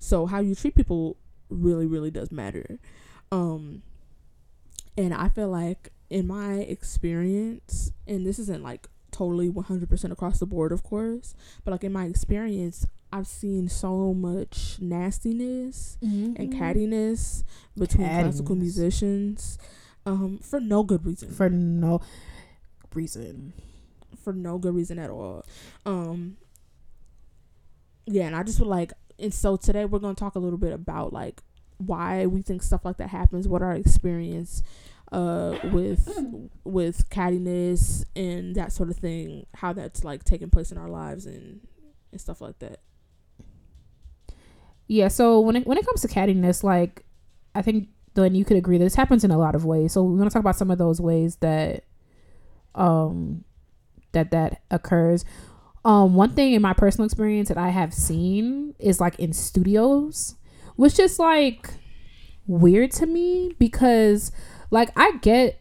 So 0.00 0.26
how 0.26 0.40
you 0.40 0.54
treat 0.56 0.74
people 0.74 1.16
really 1.48 1.86
really 1.86 2.10
does 2.10 2.32
matter. 2.32 2.78
Um 3.30 3.82
and 4.98 5.14
I 5.14 5.28
feel 5.28 5.48
like 5.48 5.90
in 6.08 6.26
my 6.26 6.54
experience 6.54 7.92
and 8.08 8.26
this 8.26 8.38
isn't 8.40 8.62
like 8.64 8.88
totally 9.12 9.48
100% 9.50 10.10
across 10.10 10.38
the 10.40 10.46
board 10.46 10.72
of 10.72 10.82
course, 10.82 11.34
but 11.64 11.70
like 11.70 11.84
in 11.84 11.92
my 11.92 12.06
experience 12.06 12.86
I've 13.12 13.26
seen 13.26 13.68
so 13.68 14.14
much 14.14 14.78
nastiness 14.80 15.98
and 16.36 16.52
cattiness 16.54 17.42
between 17.76 18.06
classical 18.22 18.54
musicians 18.56 19.58
um 20.06 20.38
for 20.38 20.60
no 20.60 20.82
good 20.82 21.04
reason 21.04 21.28
for 21.30 21.50
no 21.50 22.00
reason. 22.94 23.52
for 24.22 24.32
no 24.32 24.58
good 24.58 24.74
reason 24.74 24.98
at 24.98 25.10
all 25.10 25.44
um 25.84 26.36
yeah 28.06 28.26
and 28.26 28.34
i 28.36 28.42
just 28.42 28.58
would 28.60 28.68
like 28.68 28.92
and 29.20 29.32
so 29.34 29.56
today 29.56 29.84
we're 29.84 29.98
going 29.98 30.14
to 30.14 30.20
talk 30.20 30.34
a 30.34 30.38
little 30.38 30.58
bit 30.58 30.72
about 30.72 31.12
like 31.12 31.42
why 31.78 32.26
we 32.26 32.42
think 32.42 32.62
stuff 32.62 32.84
like 32.84 32.96
that 32.98 33.08
happens 33.08 33.48
what 33.48 33.62
our 33.62 33.72
experience 33.72 34.62
uh 35.12 35.58
with 35.72 36.08
with 36.64 37.08
cattiness 37.10 38.04
and 38.14 38.54
that 38.54 38.72
sort 38.72 38.90
of 38.90 38.96
thing 38.96 39.46
how 39.54 39.72
that's 39.72 40.04
like 40.04 40.24
taking 40.24 40.50
place 40.50 40.70
in 40.72 40.78
our 40.78 40.88
lives 40.88 41.26
and 41.26 41.60
and 42.12 42.20
stuff 42.20 42.40
like 42.40 42.58
that 42.58 42.80
Yeah, 44.86 45.08
so 45.08 45.38
when 45.40 45.56
it 45.56 45.66
when 45.66 45.78
it 45.78 45.86
comes 45.86 46.00
to 46.02 46.08
cattiness, 46.08 46.62
like 46.64 47.04
I 47.54 47.62
think 47.62 47.88
then 48.14 48.34
you 48.34 48.44
could 48.44 48.56
agree 48.56 48.76
that 48.78 48.84
this 48.84 48.96
happens 48.96 49.22
in 49.22 49.30
a 49.30 49.38
lot 49.38 49.54
of 49.54 49.64
ways. 49.64 49.92
So 49.92 50.02
we're 50.02 50.18
gonna 50.18 50.30
talk 50.30 50.40
about 50.40 50.56
some 50.56 50.70
of 50.70 50.78
those 50.78 51.00
ways 51.00 51.36
that 51.36 51.84
um 52.74 53.44
that 54.12 54.32
that 54.32 54.62
occurs. 54.70 55.24
Um 55.84 56.14
one 56.14 56.30
thing 56.30 56.52
in 56.52 56.62
my 56.62 56.72
personal 56.72 57.06
experience 57.06 57.48
that 57.48 57.58
I 57.58 57.70
have 57.70 57.94
seen 57.94 58.74
is 58.78 59.00
like 59.00 59.18
in 59.18 59.32
studios, 59.32 60.36
which 60.76 60.98
is 60.98 61.18
like 61.18 61.70
weird 62.46 62.90
to 62.92 63.06
me 63.06 63.54
because 63.58 64.32
like 64.70 64.90
I 64.96 65.12
get 65.22 65.60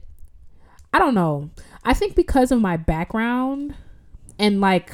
I 0.94 1.00
don't 1.00 1.14
know. 1.14 1.50
I 1.84 1.94
think 1.94 2.16
because 2.16 2.52
of 2.52 2.60
my 2.60 2.78
background 2.78 3.76
and 4.38 4.60
like 4.60 4.92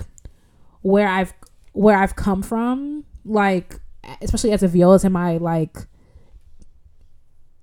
where 0.81 1.07
I've 1.07 1.33
where 1.73 1.97
I've 1.97 2.15
come 2.15 2.43
from, 2.43 3.05
like 3.23 3.79
especially 4.21 4.51
as 4.51 4.63
a 4.63 4.67
violist 4.67 5.05
and 5.05 5.13
my 5.13 5.37
like 5.37 5.75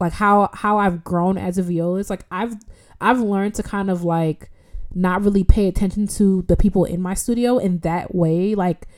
like 0.00 0.12
how 0.12 0.50
how 0.52 0.78
I've 0.78 1.04
grown 1.04 1.38
as 1.38 1.58
a 1.58 1.62
violist, 1.62 2.10
like 2.10 2.24
I've 2.30 2.56
I've 3.00 3.20
learned 3.20 3.54
to 3.54 3.62
kind 3.62 3.90
of 3.90 4.04
like 4.04 4.50
not 4.95 5.22
really 5.22 5.45
pay 5.45 5.68
attention 5.68 6.07
to 6.07 6.43
the 6.43 6.57
people 6.57 6.84
in 6.84 7.01
my 7.01 7.14
studio 7.14 7.59
in 7.59 7.78
that 7.80 8.14
way, 8.14 8.55
like 8.55 8.88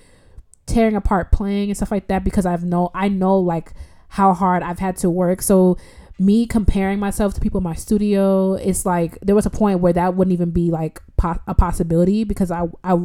tearing 0.66 0.96
apart 0.96 1.30
playing 1.32 1.70
and 1.70 1.76
stuff 1.76 1.90
like 1.90 2.08
that 2.08 2.24
because 2.24 2.46
I've 2.46 2.64
know 2.64 2.90
I 2.94 3.08
know 3.08 3.38
like 3.38 3.72
how 4.08 4.32
hard 4.32 4.62
I've 4.62 4.78
had 4.78 4.96
to 4.98 5.10
work. 5.10 5.42
So 5.42 5.76
me 6.18 6.46
comparing 6.46 6.98
myself 6.98 7.34
to 7.34 7.40
people 7.40 7.58
in 7.58 7.64
my 7.64 7.74
studio, 7.74 8.54
it's 8.54 8.86
like 8.86 9.18
there 9.20 9.34
was 9.34 9.46
a 9.46 9.50
point 9.50 9.80
where 9.80 9.92
that 9.92 10.14
wouldn't 10.14 10.32
even 10.32 10.50
be 10.50 10.70
like 10.70 11.00
po- 11.16 11.40
a 11.46 11.54
possibility 11.54 12.24
because 12.24 12.50
I 12.50 12.68
I 12.82 12.98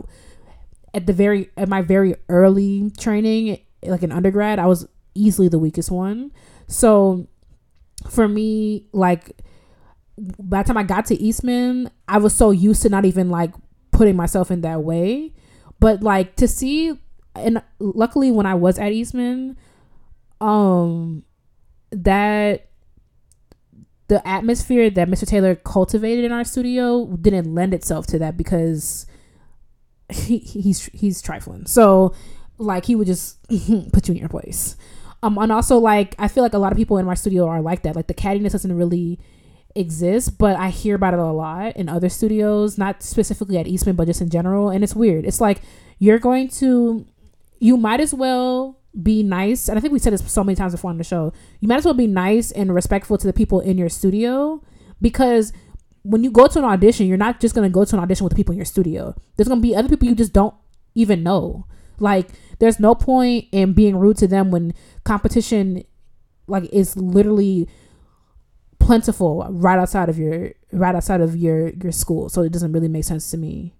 at 0.94 1.06
the 1.06 1.14
very 1.14 1.50
at 1.58 1.70
my 1.70 1.82
very 1.82 2.16
early 2.30 2.92
training 2.98 3.60
like 3.84 4.04
in 4.04 4.12
undergrad 4.12 4.60
I 4.60 4.66
was 4.66 4.88
easily 5.16 5.48
the 5.48 5.60
weakest 5.60 5.92
one. 5.92 6.32
So 6.68 7.28
for 8.10 8.28
me 8.28 8.86
like 8.94 9.42
by 10.20 10.64
the 10.64 10.68
time 10.68 10.78
I 10.78 10.84
got 10.84 11.06
to 11.06 11.22
Eastman, 11.22 11.90
I 12.08 12.18
was 12.18 12.36
so 12.36 12.52
used 12.52 12.82
to 12.84 12.90
not 12.90 13.06
even 13.06 13.30
like 13.30 13.54
putting 13.92 14.16
myself 14.16 14.52
in 14.52 14.62
that 14.62 14.84
way. 14.84 15.34
But 15.80 16.04
like 16.04 16.36
to 16.38 16.48
see 16.48 17.00
and 17.36 17.62
luckily 17.80 18.32
when 18.32 18.46
I 18.46 18.56
was 18.56 18.78
at 18.78 18.92
Eastman, 18.92 19.58
um 20.42 21.24
that 21.92 22.70
the 24.08 24.28
atmosphere 24.28 24.90
that 24.90 25.08
Mr. 25.08 25.28
Taylor 25.28 25.56
cultivated 25.56 26.26
in 26.26 26.32
our 26.32 26.44
studio 26.44 27.06
didn't 27.22 27.54
lend 27.54 27.74
itself 27.74 28.08
to 28.08 28.20
that 28.20 28.36
because 28.38 29.06
he, 30.10 30.40
he's 30.40 30.86
he's 30.88 31.22
trifling. 31.22 31.66
So 31.66 32.14
like 32.58 32.86
he 32.86 32.96
would 32.96 33.08
just 33.08 33.42
put 33.94 34.08
you 34.08 34.14
in 34.14 34.18
your 34.18 34.30
place. 34.30 34.76
Um 35.24 35.38
and 35.38 35.52
also 35.52 35.78
like 35.78 36.16
I 36.20 36.28
feel 36.28 36.44
like 36.44 36.54
a 36.54 36.58
lot 36.58 36.72
of 36.72 36.78
people 36.78 36.98
in 36.98 37.06
my 37.06 37.14
studio 37.14 37.48
are 37.48 37.62
like 37.62 37.84
that. 37.84 37.96
Like 37.96 38.08
the 38.08 38.14
cattiness 38.14 38.52
doesn't 38.52 38.76
really 38.76 39.20
exist, 39.80 40.38
but 40.38 40.56
I 40.56 40.70
hear 40.70 40.96
about 40.96 41.14
it 41.14 41.20
a 41.20 41.26
lot 41.26 41.76
in 41.78 41.90
other 41.90 42.10
studios, 42.10 42.78
not 42.78 43.02
specifically 43.02 43.58
at 43.58 43.68
Eastman, 43.68 43.96
but 43.96 44.08
just 44.08 44.22
in 44.22 44.30
general. 44.30 44.70
And 44.70 44.84
it's 44.84 44.96
weird. 44.96 45.26
It's 45.26 45.42
like 45.42 45.62
you're 46.00 46.20
going 46.20 46.48
to 46.50 47.06
you 47.60 47.78
might 47.78 48.00
as 48.00 48.14
well 48.14 48.80
be 49.04 49.22
nice 49.22 49.70
and 49.70 49.78
i 49.78 49.82
think 49.82 49.94
we 49.94 50.00
said 50.00 50.12
this 50.12 50.32
so 50.32 50.44
many 50.44 50.56
times 50.56 50.74
before 50.74 50.90
on 50.90 50.98
the 50.98 51.04
show 51.04 51.32
you 51.60 51.68
might 51.68 51.78
as 51.78 51.86
well 51.86 51.94
be 51.94 52.08
nice 52.08 52.52
and 52.52 52.74
respectful 52.74 53.18
to 53.18 53.28
the 53.28 53.34
people 53.34 53.60
in 53.60 53.78
your 53.78 53.90
studio 53.90 54.64
because 55.00 55.54
when 56.02 56.24
you 56.24 56.32
go 56.32 56.48
to 56.48 56.58
an 56.58 56.66
audition 56.66 57.06
you're 57.06 57.18
not 57.18 57.40
just 57.40 57.54
going 57.54 57.70
to 57.70 57.72
go 57.72 57.86
to 57.86 57.96
an 57.96 58.02
audition 58.02 58.24
with 58.24 58.32
the 58.32 58.36
people 58.36 58.52
in 58.52 58.58
your 58.58 58.66
studio 58.66 59.14
there's 59.36 59.48
going 59.48 59.62
to 59.62 59.68
be 59.68 59.76
other 59.76 59.88
people 59.88 60.08
you 60.08 60.16
just 60.16 60.34
don't 60.34 60.56
even 60.96 61.22
know 61.22 61.68
like 62.00 62.30
there's 62.58 62.80
no 62.80 62.96
point 62.96 63.46
in 63.52 63.74
being 63.74 63.96
rude 63.96 64.18
to 64.18 64.28
them 64.28 64.50
when 64.50 64.74
competition 65.04 65.84
like 66.48 66.64
is 66.74 66.98
literally 66.98 67.70
plentiful 68.80 69.46
right 69.50 69.78
outside 69.78 70.10
of 70.10 70.18
your 70.18 70.52
right 70.72 70.96
outside 70.96 71.22
of 71.22 71.36
your 71.36 71.70
your 71.70 71.92
school. 71.92 72.30
So 72.30 72.42
it 72.42 72.52
doesn't 72.52 72.72
really 72.72 72.88
make 72.88 73.04
sense 73.04 73.30
to 73.32 73.38
me 73.38 73.74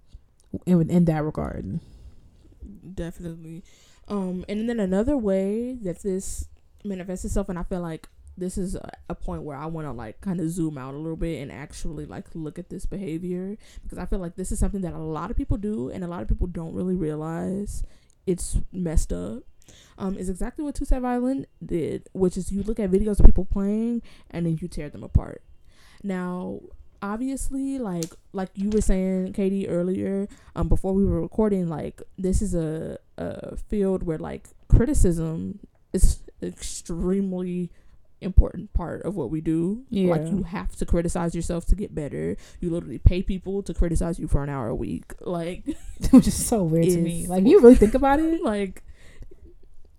in, 0.66 0.90
in 0.90 1.06
that 1.06 1.24
regard. 1.24 1.80
Definitely. 2.94 3.64
Um 4.08 4.46
and 4.50 4.70
then 4.70 4.80
another 4.80 5.18
way 5.18 5.74
that 5.82 6.04
this 6.04 6.48
manifests 6.84 7.26
itself 7.26 7.50
and 7.50 7.60
i 7.60 7.64
feel 7.64 7.82
like 7.82 8.08
this 8.38 8.58
is 8.58 8.76
a, 8.76 8.92
a 9.10 9.16
point 9.16 9.44
where 9.44 9.58
i 9.58 9.66
want 9.66 9.86
to 9.86 9.92
like 9.92 10.22
kind 10.22 10.40
of 10.40 10.50
zoom 10.50 10.78
out 10.78 10.94
a 10.94 10.98
little 10.98 11.18
bit 11.18 11.42
and 11.42 11.52
actually 11.52 12.06
like 12.06 12.26
look 12.34 12.58
at 12.58 12.70
this 12.70 12.86
behavior 12.86 13.58
because 13.84 13.98
i 13.98 14.06
feel 14.06 14.20
like 14.20 14.36
this 14.36 14.52
is 14.52 14.60
something 14.60 14.82
that 14.82 14.94
a 14.94 14.98
lot 14.98 15.30
of 15.30 15.38
people 15.38 15.58
do 15.58 15.90
and 15.90 16.04
a 16.04 16.08
lot 16.08 16.22
of 16.22 16.28
people 16.28 16.48
don't 16.48 16.74
really 16.74 16.96
realize 16.96 17.84
it's 18.26 18.58
messed 18.72 19.12
up 19.12 19.44
um, 19.98 20.18
is 20.18 20.30
exactly 20.30 20.64
what 20.64 20.76
TwoSet 20.76 21.02
Violin 21.02 21.46
did, 21.64 22.08
which 22.14 22.38
is 22.38 22.52
you 22.52 22.64
look 22.64 22.80
at 22.80 22.92
videos 22.92 23.20
of 23.20 23.26
people 23.26 23.46
playing 23.46 24.02
and 24.32 24.46
then 24.46 24.58
you 24.62 24.68
tear 24.68 24.90
them 24.90 25.04
apart. 25.04 25.44
Now, 26.04 26.60
obviously, 27.02 27.80
like 27.80 28.14
like 28.34 28.50
you 28.56 28.70
were 28.70 28.82
saying, 28.82 29.34
Katie 29.34 29.68
earlier, 29.68 30.28
um, 30.56 30.70
before 30.70 30.94
we 30.94 31.06
were 31.06 31.22
recording, 31.22 31.68
like 31.68 32.02
this 32.18 32.42
is 32.42 32.56
a 32.56 32.98
a 33.18 33.56
field 33.56 34.04
where 34.04 34.18
like 34.18 34.50
criticism 34.68 35.60
is 35.94 36.22
extremely 36.42 37.72
important 38.22 38.74
part 38.74 39.04
of 39.04 39.16
what 39.16 39.30
we 39.30 39.42
do. 39.42 39.84
Yeah. 39.90 40.12
Like 40.12 40.28
you 40.28 40.44
have 40.44 40.76
to 40.78 40.86
criticize 40.86 41.36
yourself 41.36 41.66
to 41.68 41.76
get 41.76 41.94
better. 41.96 42.36
You 42.60 42.70
literally 42.70 42.98
pay 42.98 43.22
people 43.22 43.64
to 43.64 43.74
criticize 43.74 44.20
you 44.20 44.28
for 44.28 44.44
an 44.44 44.50
hour 44.50 44.68
a 44.68 44.76
week. 44.76 45.14
Like 45.22 45.64
which 46.12 46.28
is 46.28 46.46
so 46.46 46.64
weird 46.64 46.86
to 46.86 47.02
me. 47.02 47.20
Like 47.30 47.46
you 47.46 47.62
really 47.62 47.76
think 47.76 47.94
about 47.94 48.20
it, 48.20 48.42
like 48.44 48.84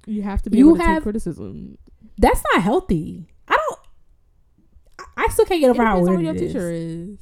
you 0.06 0.22
have 0.22 0.42
to 0.42 0.50
be 0.50 0.58
You 0.58 0.68
able 0.68 0.78
to 0.78 0.82
have- 0.84 0.96
take 0.98 1.02
criticism. 1.04 1.78
that's 2.18 2.42
not 2.54 2.62
healthy. 2.62 3.26
I 3.48 3.56
don't. 3.56 3.78
I- 4.98 5.24
I 5.24 5.28
still 5.30 5.44
can't 5.44 5.60
get 5.60 5.66
It 5.68 5.70
over 5.70 5.84
how 5.84 5.94
depends 6.00 6.08
on 6.08 6.14
weird 6.16 6.26
what 6.26 6.34
your 6.40 6.44
it 6.44 6.48
teacher 6.52 6.70
is. 6.70 7.18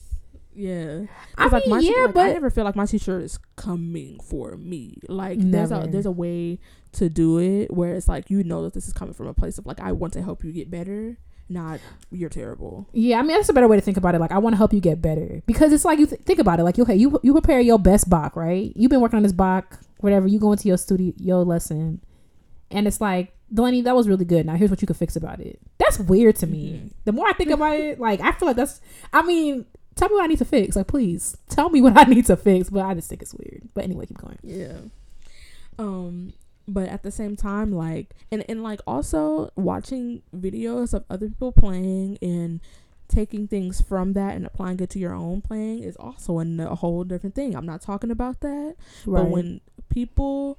Yeah. 0.54 1.00
I 1.36 1.44
'Cause, 1.44 1.52
like 1.52 1.62
mean, 1.66 1.70
my 1.70 1.78
yeah, 1.80 1.88
teacher, 1.90 2.06
like, 2.14 2.16
I 2.16 2.32
never 2.32 2.50
feel 2.50 2.64
like 2.64 2.74
my 2.76 2.86
teacher 2.86 3.20
is 3.20 3.38
coming 3.56 4.18
for 4.24 4.56
me. 4.56 4.98
Like 5.08 5.38
there's 5.40 5.70
Never. 5.70 5.86
a 5.86 5.90
there's 5.90 6.06
a 6.06 6.10
way 6.10 6.58
to 6.92 7.08
do 7.08 7.38
it 7.38 7.72
where 7.72 7.94
it's 7.94 8.08
like 8.08 8.28
you 8.30 8.42
know 8.42 8.62
that 8.64 8.72
this 8.74 8.88
is 8.88 8.92
coming 8.92 9.14
from 9.14 9.28
a 9.28 9.34
place 9.34 9.58
of 9.58 9.66
like 9.66 9.78
I 9.80 9.92
want 9.92 10.12
to 10.14 10.22
help 10.22 10.42
you 10.42 10.50
get 10.50 10.68
better, 10.70 11.16
not 11.48 11.78
you're 12.10 12.28
terrible. 12.28 12.88
yeah, 12.92 13.18
I 13.20 13.22
mean 13.22 13.36
that's 13.36 13.48
a 13.48 13.52
better 13.52 13.68
way 13.68 13.76
to 13.76 13.80
think 13.82 13.96
about 13.98 14.16
it. 14.16 14.20
Like 14.20 14.32
I 14.32 14.38
want 14.38 14.54
to 14.54 14.56
help 14.58 14.72
you 14.72 14.80
get 14.80 15.00
better 15.00 15.42
because 15.46 15.72
it's 15.72 15.84
like 15.84 16.00
you 16.00 16.06
th- 16.06 16.22
think 16.22 16.40
about 16.40 16.58
it. 16.58 16.64
Like 16.64 16.76
okay, 16.78 16.96
you 16.96 17.20
you 17.22 17.32
prepare 17.34 17.60
your 17.60 17.78
best 17.78 18.10
Bach, 18.10 18.34
right? 18.34 18.72
You've 18.74 18.90
been 18.90 19.00
working 19.00 19.18
on 19.18 19.22
this 19.22 19.32
Bach 19.32 19.78
whatever. 20.00 20.26
You 20.26 20.40
go 20.40 20.50
into 20.52 20.66
your 20.66 20.78
studio 20.78 21.12
your 21.18 21.44
lesson, 21.44 22.00
and 22.70 22.86
it's 22.86 23.00
like, 23.00 23.32
Delaney, 23.52 23.80
that 23.82 23.96
was 23.96 24.08
really 24.08 24.24
good. 24.26 24.44
Now 24.46 24.54
here's 24.56 24.70
what 24.70 24.80
you 24.82 24.86
could 24.86 24.96
fix 24.96 25.16
about 25.16 25.40
it. 25.40 25.58
That's 25.78 25.98
weird 25.98 26.36
to 26.36 26.46
me. 26.46 26.72
Mhm. 26.84 26.90
The 27.04 27.12
more 27.12 27.26
I 27.26 27.32
think 27.32 27.50
about 27.50 27.74
it, 27.78 27.98
like 27.98 28.20
I 28.20 28.32
feel 28.32 28.46
like 28.48 28.56
that's. 28.56 28.80
I 29.12 29.22
mean, 29.22 29.64
tell 29.94 30.08
me 30.08 30.14
what 30.16 30.24
I 30.24 30.26
need 30.26 30.38
to 30.38 30.44
fix. 30.44 30.76
Like, 30.76 30.86
please 30.86 31.36
tell 31.48 31.70
me 31.70 31.80
what 31.80 31.96
I 31.96 32.04
need 32.04 32.26
to 32.26 32.36
fix. 32.36 32.68
But 32.70 32.84
I 32.84 32.94
just 32.94 33.08
think 33.08 33.22
it's 33.22 33.34
weird. 33.34 33.68
But 33.74 33.84
anyway, 33.84 34.06
keep 34.06 34.18
going. 34.18 34.38
Yeah. 34.42 34.76
Um, 35.78 36.32
but 36.66 36.88
at 36.88 37.02
the 37.02 37.10
same 37.10 37.36
time, 37.36 37.72
like, 37.72 38.14
and 38.30 38.44
and 38.48 38.62
like 38.62 38.80
also 38.86 39.50
watching 39.56 40.22
videos 40.36 40.92
of 40.92 41.04
other 41.08 41.28
people 41.28 41.52
playing 41.52 42.18
and 42.20 42.60
taking 43.08 43.48
things 43.48 43.80
from 43.80 44.12
that 44.12 44.36
and 44.36 44.44
applying 44.44 44.78
it 44.80 44.90
to 44.90 44.98
your 44.98 45.14
own 45.14 45.40
playing 45.40 45.82
is 45.82 45.96
also 45.96 46.38
a, 46.38 46.42
n- 46.42 46.60
a 46.60 46.74
whole 46.74 47.04
different 47.04 47.34
thing. 47.34 47.56
I'm 47.56 47.64
not 47.64 47.80
talking 47.80 48.10
about 48.10 48.40
that, 48.40 48.74
Right. 49.06 49.22
but 49.22 49.30
when 49.30 49.62
people 49.88 50.58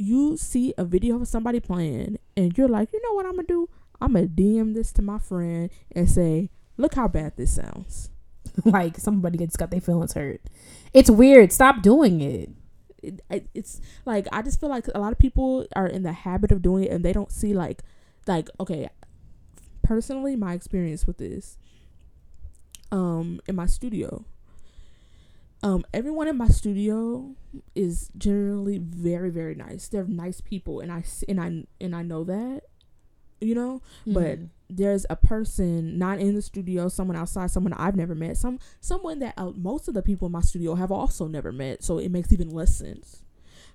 you 0.00 0.36
see 0.36 0.72
a 0.78 0.84
video 0.84 1.20
of 1.20 1.28
somebody 1.28 1.60
playing 1.60 2.18
and 2.36 2.56
you're 2.56 2.68
like, 2.68 2.92
you 2.92 3.00
know 3.02 3.12
what 3.14 3.26
I'm 3.26 3.32
gonna 3.36 3.46
do? 3.46 3.68
I'm 4.00 4.14
gonna 4.14 4.26
DM 4.26 4.74
this 4.74 4.92
to 4.94 5.02
my 5.02 5.18
friend 5.18 5.70
and 5.92 6.10
say, 6.10 6.50
look 6.78 6.94
how 6.94 7.06
bad 7.08 7.34
this 7.36 7.54
sounds. 7.54 8.10
like 8.64 8.96
somebody 8.98 9.38
gets 9.38 9.56
got 9.56 9.70
their 9.70 9.80
feelings 9.80 10.14
hurt, 10.14 10.40
it's 10.94 11.10
weird. 11.10 11.52
Stop 11.52 11.82
doing 11.82 12.20
it. 12.20 12.50
it, 13.02 13.20
it- 13.30 13.48
it's 13.54 13.80
like 14.06 14.26
I 14.32 14.42
just 14.42 14.58
feel 14.60 14.70
like 14.70 14.86
a 14.94 14.98
lot 14.98 15.12
of 15.12 15.18
people 15.18 15.66
are 15.76 15.86
in 15.86 16.02
the 16.02 16.12
habit 16.12 16.50
of 16.52 16.62
doing 16.62 16.84
it 16.84 16.90
and 16.92 17.04
they 17.04 17.12
don't 17.12 17.30
see 17.32 17.52
like 17.54 17.82
like 18.26 18.48
okay 18.58 18.88
personally 19.82 20.36
my 20.36 20.54
experience 20.54 21.06
with 21.06 21.18
this 21.18 21.56
um 22.92 23.40
in 23.46 23.54
my 23.56 23.66
studio 23.66 24.24
um 25.62 25.84
everyone 25.92 26.28
in 26.28 26.36
my 26.36 26.48
studio 26.48 27.34
is 27.74 28.10
generally 28.16 28.78
very 28.78 29.30
very 29.30 29.54
nice. 29.54 29.88
They're 29.88 30.04
nice 30.04 30.40
people 30.40 30.80
and 30.80 30.90
I 30.92 31.04
and 31.28 31.40
I 31.40 31.64
and 31.80 31.94
I 31.94 32.02
know 32.02 32.24
that 32.24 32.62
you 33.40 33.54
know? 33.54 33.80
But 34.06 34.38
Mhm. 34.38 34.48
there's 34.68 35.06
a 35.10 35.16
person 35.16 35.98
not 35.98 36.20
in 36.20 36.34
the 36.34 36.42
studio 36.42 36.88
someone 36.88 37.16
outside 37.16 37.50
someone 37.50 37.72
i've 37.72 37.96
never 37.96 38.14
met 38.14 38.36
some 38.36 38.58
someone 38.80 39.18
that 39.18 39.34
uh, 39.36 39.50
most 39.56 39.88
of 39.88 39.94
the 39.94 40.02
people 40.02 40.26
in 40.26 40.32
my 40.32 40.40
studio 40.42 40.74
have 40.76 40.92
also 40.92 41.26
never 41.26 41.50
met 41.50 41.82
so 41.82 41.98
it 41.98 42.10
makes 42.10 42.32
even 42.32 42.50
less 42.50 42.74
sense. 42.76 43.22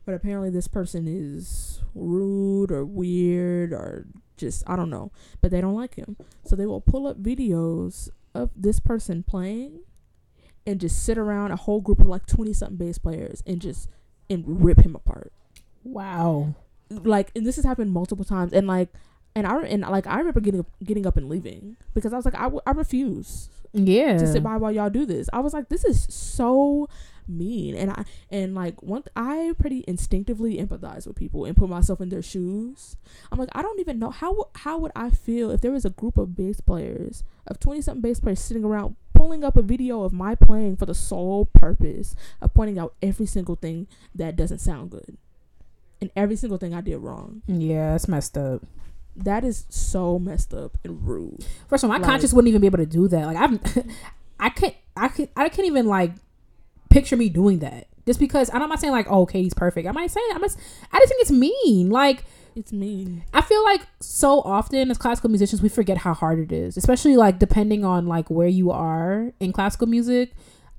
But 0.05 0.13
apparently 0.13 0.51
this 0.51 0.67
person 0.67 1.07
is 1.07 1.81
rude 1.95 2.71
or 2.71 2.85
weird 2.85 3.73
or 3.73 4.05
just 4.37 4.63
i 4.67 4.75
don't 4.75 4.89
know 4.89 5.11
but 5.41 5.49
they 5.51 5.61
don't 5.61 5.75
like 5.75 5.95
him. 5.95 6.15
So 6.45 6.55
they 6.55 6.65
will 6.65 6.81
pull 6.81 7.07
up 7.07 7.21
videos 7.21 8.09
of 8.33 8.51
this 8.55 8.79
person 8.79 9.23
playing 9.23 9.79
and 10.67 10.79
just 10.79 11.03
sit 11.03 11.17
around 11.17 11.51
a 11.51 11.55
whole 11.55 11.81
group 11.81 11.99
of 11.99 12.07
like 12.07 12.25
20 12.25 12.53
something 12.53 12.77
bass 12.77 12.97
players 12.97 13.43
and 13.45 13.61
just 13.61 13.89
and 14.29 14.43
rip 14.63 14.79
him 14.81 14.95
apart 14.95 15.31
wow. 15.83 16.53
like 16.89 17.31
and 17.35 17.45
this 17.45 17.55
has 17.55 17.65
happened 17.65 17.91
multiple 17.91 18.25
times 18.25 18.53
and 18.53 18.67
like 18.67 18.89
and 19.35 19.45
I 19.45 19.57
and 19.63 19.81
like 19.81 20.07
I 20.07 20.17
remember 20.19 20.39
getting 20.39 20.61
up, 20.61 20.67
getting 20.83 21.05
up 21.05 21.17
and 21.17 21.27
leaving 21.29 21.75
because 21.93 22.13
I 22.13 22.15
was 22.15 22.25
like 22.25 22.35
I, 22.35 22.43
w- 22.43 22.61
I 22.65 22.71
refuse 22.71 23.49
Yeah. 23.73 24.17
to 24.17 24.25
sit 24.25 24.41
by 24.41 24.55
while 24.57 24.71
y'all 24.71 24.89
do 24.89 25.05
this. 25.05 25.29
I 25.33 25.41
was 25.41 25.53
like 25.53 25.67
this 25.69 25.83
is 25.83 26.07
so 26.09 26.87
mean 27.27 27.75
and 27.75 27.91
I 27.91 28.05
and 28.29 28.53
like 28.55 28.81
one 28.81 29.03
I 29.15 29.53
pretty 29.59 29.83
instinctively 29.87 30.57
empathize 30.57 31.05
with 31.05 31.15
people 31.17 31.43
and 31.43 31.57
put 31.57 31.67
myself 31.69 31.99
in 31.99 32.09
their 32.09 32.21
shoes. 32.21 32.95
I'm 33.31 33.37
like 33.37 33.49
I 33.53 33.61
don't 33.61 33.79
even 33.79 33.99
know 33.99 34.09
how 34.11 34.27
w- 34.29 34.49
how 34.55 34.77
would 34.77 34.93
I 34.95 35.09
feel 35.09 35.51
if 35.51 35.59
there 35.61 35.71
was 35.71 35.83
a 35.85 35.89
group 35.89 36.17
of 36.17 36.35
bass 36.35 36.61
players 36.61 37.23
of 37.45 37.59
20 37.59 37.81
something 37.81 38.01
bass 38.01 38.19
players 38.21 38.39
sitting 38.39 38.63
around 38.63 38.95
pulling 39.25 39.43
up 39.43 39.57
a 39.57 39.61
video 39.63 40.03
of 40.03 40.13
my 40.13 40.35
playing 40.35 40.75
for 40.77 40.85
the 40.85 40.93
sole 40.93 41.45
purpose 41.45 42.15
of 42.41 42.53
pointing 42.53 42.77
out 42.77 42.93
every 43.01 43.25
single 43.25 43.55
thing 43.55 43.87
that 44.13 44.35
doesn't 44.35 44.59
sound 44.59 44.91
good 44.91 45.17
and 45.99 46.11
every 46.15 46.35
single 46.35 46.59
thing 46.59 46.75
I 46.75 46.81
did 46.81 46.97
wrong 46.97 47.41
Yeah, 47.47 47.93
that's 47.93 48.07
messed 48.07 48.37
up. 48.37 48.61
that 49.15 49.43
is 49.43 49.65
so 49.69 50.19
messed 50.19 50.53
up 50.53 50.77
and 50.83 51.07
rude. 51.07 51.43
First 51.67 51.83
of 51.83 51.89
all, 51.89 51.95
my 51.97 52.01
Like- 52.01 52.07
conscience 52.11 52.33
wouldn't 52.33 52.49
even 52.49 52.61
be 52.61 52.67
able 52.67 52.77
to 52.77 52.85
do 52.85 53.07
that. 53.07 53.25
Like 53.25 53.37
I'm, 53.37 53.59
I 54.39 54.49
can't, 54.49 54.75
I 54.95 55.07
can, 55.07 55.27
I 55.35 55.49
can't 55.49 55.65
even 55.67 55.87
like 55.87 56.11
picture 56.91 57.17
me 57.17 57.29
doing 57.29 57.59
that. 57.59 57.87
Just 58.05 58.19
because 58.19 58.51
I'm 58.53 58.59
not 58.69 58.79
saying 58.79 58.93
like, 58.93 59.07
oh, 59.09 59.21
okay, 59.21 59.41
he's 59.41 59.55
perfect. 59.55 59.87
I 59.87 59.91
might 59.91 60.11
say, 60.11 60.19
I 60.33 60.37
must, 60.37 60.59
I 60.91 60.99
just 60.99 61.09
think 61.09 61.21
it's 61.23 61.31
mean. 61.31 61.89
Like 61.89 62.25
It's 62.55 62.71
mean. 62.71 63.23
I 63.33 63.41
feel 63.41 63.63
like 63.63 63.81
so 63.99 64.39
often 64.41 64.89
as 64.89 64.97
classical 64.97 65.29
musicians, 65.29 65.61
we 65.61 65.69
forget 65.69 65.97
how 65.97 66.13
hard 66.13 66.39
it 66.39 66.51
is, 66.53 66.77
especially 66.77 67.17
like 67.17 67.37
depending 67.37 67.83
on 67.83 68.07
like 68.07 68.29
where 68.29 68.47
you 68.47 68.71
are 68.71 69.33
in 69.39 69.51
classical 69.51 69.87
music. 69.87 70.31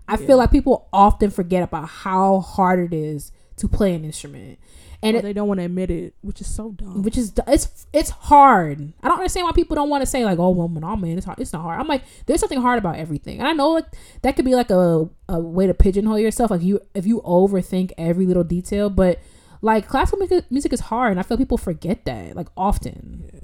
I 0.08 0.12
Yeah. 0.18 0.26
feel 0.26 0.36
like 0.38 0.50
people 0.50 0.88
often 0.92 1.30
forget 1.30 1.62
about 1.62 1.88
how 1.88 2.40
hard 2.40 2.78
it 2.80 2.94
is 2.96 3.30
to 3.56 3.68
play 3.68 3.94
an 3.94 4.04
instrument, 4.04 4.58
and 5.02 5.16
it, 5.16 5.22
they 5.22 5.32
don't 5.32 5.48
want 5.48 5.58
to 5.60 5.64
admit 5.64 5.90
it, 5.90 6.14
which 6.22 6.40
is 6.40 6.46
so 6.46 6.70
dumb. 6.72 7.02
which 7.02 7.16
is 7.18 7.32
it's 7.46 7.86
it's 7.92 8.10
hard. 8.10 8.92
I 9.02 9.08
don't 9.08 9.18
understand 9.18 9.44
why 9.46 9.52
people 9.52 9.74
don't 9.74 9.88
want 9.90 10.02
to 10.02 10.06
say 10.06 10.24
like, 10.24 10.38
"Oh, 10.38 10.50
well, 10.50 10.68
no, 10.68 10.94
man, 10.96 11.16
it's 11.18 11.26
hard. 11.26 11.40
It's 11.40 11.52
not 11.52 11.62
hard." 11.62 11.80
I'm 11.80 11.88
like, 11.88 12.02
there's 12.26 12.40
something 12.40 12.60
hard 12.60 12.78
about 12.78 12.96
everything, 12.96 13.38
and 13.38 13.48
I 13.48 13.52
know 13.52 13.70
like 13.72 13.86
that 14.22 14.36
could 14.36 14.44
be 14.44 14.54
like 14.54 14.70
a 14.70 15.08
a 15.28 15.40
way 15.40 15.66
to 15.66 15.74
pigeonhole 15.74 16.18
yourself. 16.18 16.50
Like 16.50 16.62
you, 16.62 16.80
if 16.94 17.04
you 17.06 17.20
overthink 17.22 17.92
every 17.98 18.26
little 18.26 18.44
detail, 18.44 18.88
but 18.90 19.18
like 19.66 19.82
classical 19.88 20.18
music, 20.18 20.44
music 20.50 20.72
is 20.72 20.80
hard, 20.90 21.10
and 21.12 21.20
I 21.20 21.24
feel 21.24 21.36
people 21.36 21.58
forget 21.58 22.04
that 22.04 22.36
like 22.36 22.48
often. 22.56 23.30
Yeah. 23.32 23.40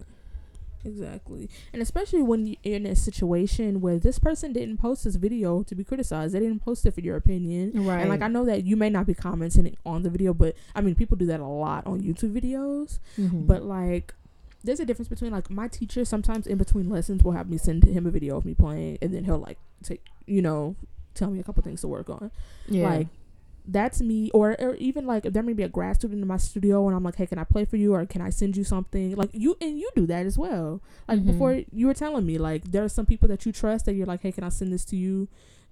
Exactly. 0.84 1.48
And 1.72 1.80
especially 1.80 2.22
when 2.22 2.44
you're 2.46 2.56
in 2.64 2.86
a 2.86 2.96
situation 2.96 3.80
where 3.80 3.98
this 4.00 4.18
person 4.18 4.52
didn't 4.52 4.78
post 4.78 5.04
this 5.04 5.14
video 5.14 5.62
to 5.62 5.74
be 5.76 5.84
criticized. 5.84 6.34
They 6.34 6.40
didn't 6.40 6.58
post 6.64 6.84
it 6.86 6.92
for 6.92 7.00
your 7.00 7.16
opinion. 7.16 7.70
Right. 7.86 8.00
And 8.00 8.08
like 8.10 8.20
I 8.20 8.26
know 8.28 8.44
that 8.46 8.64
you 8.64 8.76
may 8.76 8.90
not 8.90 9.06
be 9.06 9.14
commenting 9.14 9.76
on 9.86 10.02
the 10.02 10.10
video, 10.10 10.34
but 10.34 10.56
I 10.74 10.80
mean 10.80 10.96
people 10.96 11.16
do 11.16 11.26
that 11.26 11.38
a 11.40 11.46
lot 11.46 11.86
on 11.86 12.00
YouTube 12.00 12.32
videos. 12.38 12.98
Mhm. 13.16 13.46
But 13.46 13.62
like 13.62 14.12
there's 14.64 14.80
a 14.80 14.84
difference 14.84 15.08
between 15.08 15.30
like 15.30 15.50
my 15.50 15.68
teacher 15.68 16.04
sometimes 16.04 16.46
in 16.48 16.58
between 16.58 16.88
lessons 16.88 17.22
will 17.22 17.32
have 17.32 17.48
me 17.48 17.58
send 17.58 17.84
him 17.84 18.04
a 18.06 18.10
video 18.10 18.36
of 18.36 18.44
me 18.44 18.54
playing 18.54 18.98
and 19.02 19.12
then 19.14 19.24
he'll 19.24 19.38
like 19.38 19.58
take 19.84 20.02
you 20.26 20.42
know, 20.42 20.74
tell 21.14 21.30
me 21.30 21.38
a 21.38 21.44
couple 21.44 21.62
things 21.62 21.80
to 21.82 21.88
work 21.88 22.08
on. 22.10 22.30
yeah. 22.68 22.88
Like 22.88 23.08
that's 23.66 24.00
me 24.00 24.30
or, 24.34 24.56
or 24.60 24.74
even 24.76 25.06
like 25.06 25.24
if 25.24 25.32
there 25.32 25.42
may 25.42 25.52
be 25.52 25.62
a 25.62 25.68
grad 25.68 25.94
student 25.96 26.20
in 26.20 26.26
my 26.28 26.36
studio 26.36 26.86
and 26.88 26.96
I'm 26.96 27.04
like, 27.04 27.16
Hey, 27.16 27.26
can 27.26 27.38
I 27.38 27.44
play 27.44 27.64
for 27.64 27.76
you 27.76 27.94
or 27.94 28.04
can 28.06 28.20
I 28.20 28.30
send 28.30 28.56
you 28.56 28.64
something? 28.64 29.14
Like 29.14 29.30
you 29.32 29.56
and 29.60 29.78
you 29.78 29.88
do 29.94 30.06
that 30.06 30.26
as 30.26 30.36
well. 30.36 30.80
Like 31.08 31.20
Mhm. 31.20 31.26
before 31.26 31.60
you 31.72 31.86
were 31.86 31.94
telling 31.94 32.26
me, 32.26 32.38
like 32.38 32.64
there 32.72 32.82
are 32.84 32.88
some 32.88 33.06
people 33.06 33.28
that 33.28 33.46
you 33.46 33.52
trust 33.52 33.86
that 33.86 33.94
you're 33.94 34.06
like, 34.06 34.20
Hey, 34.22 34.32
can 34.32 34.42
I 34.44 34.48
send 34.48 34.72
this 34.72 34.84
to 34.86 34.96
you? 34.96 35.28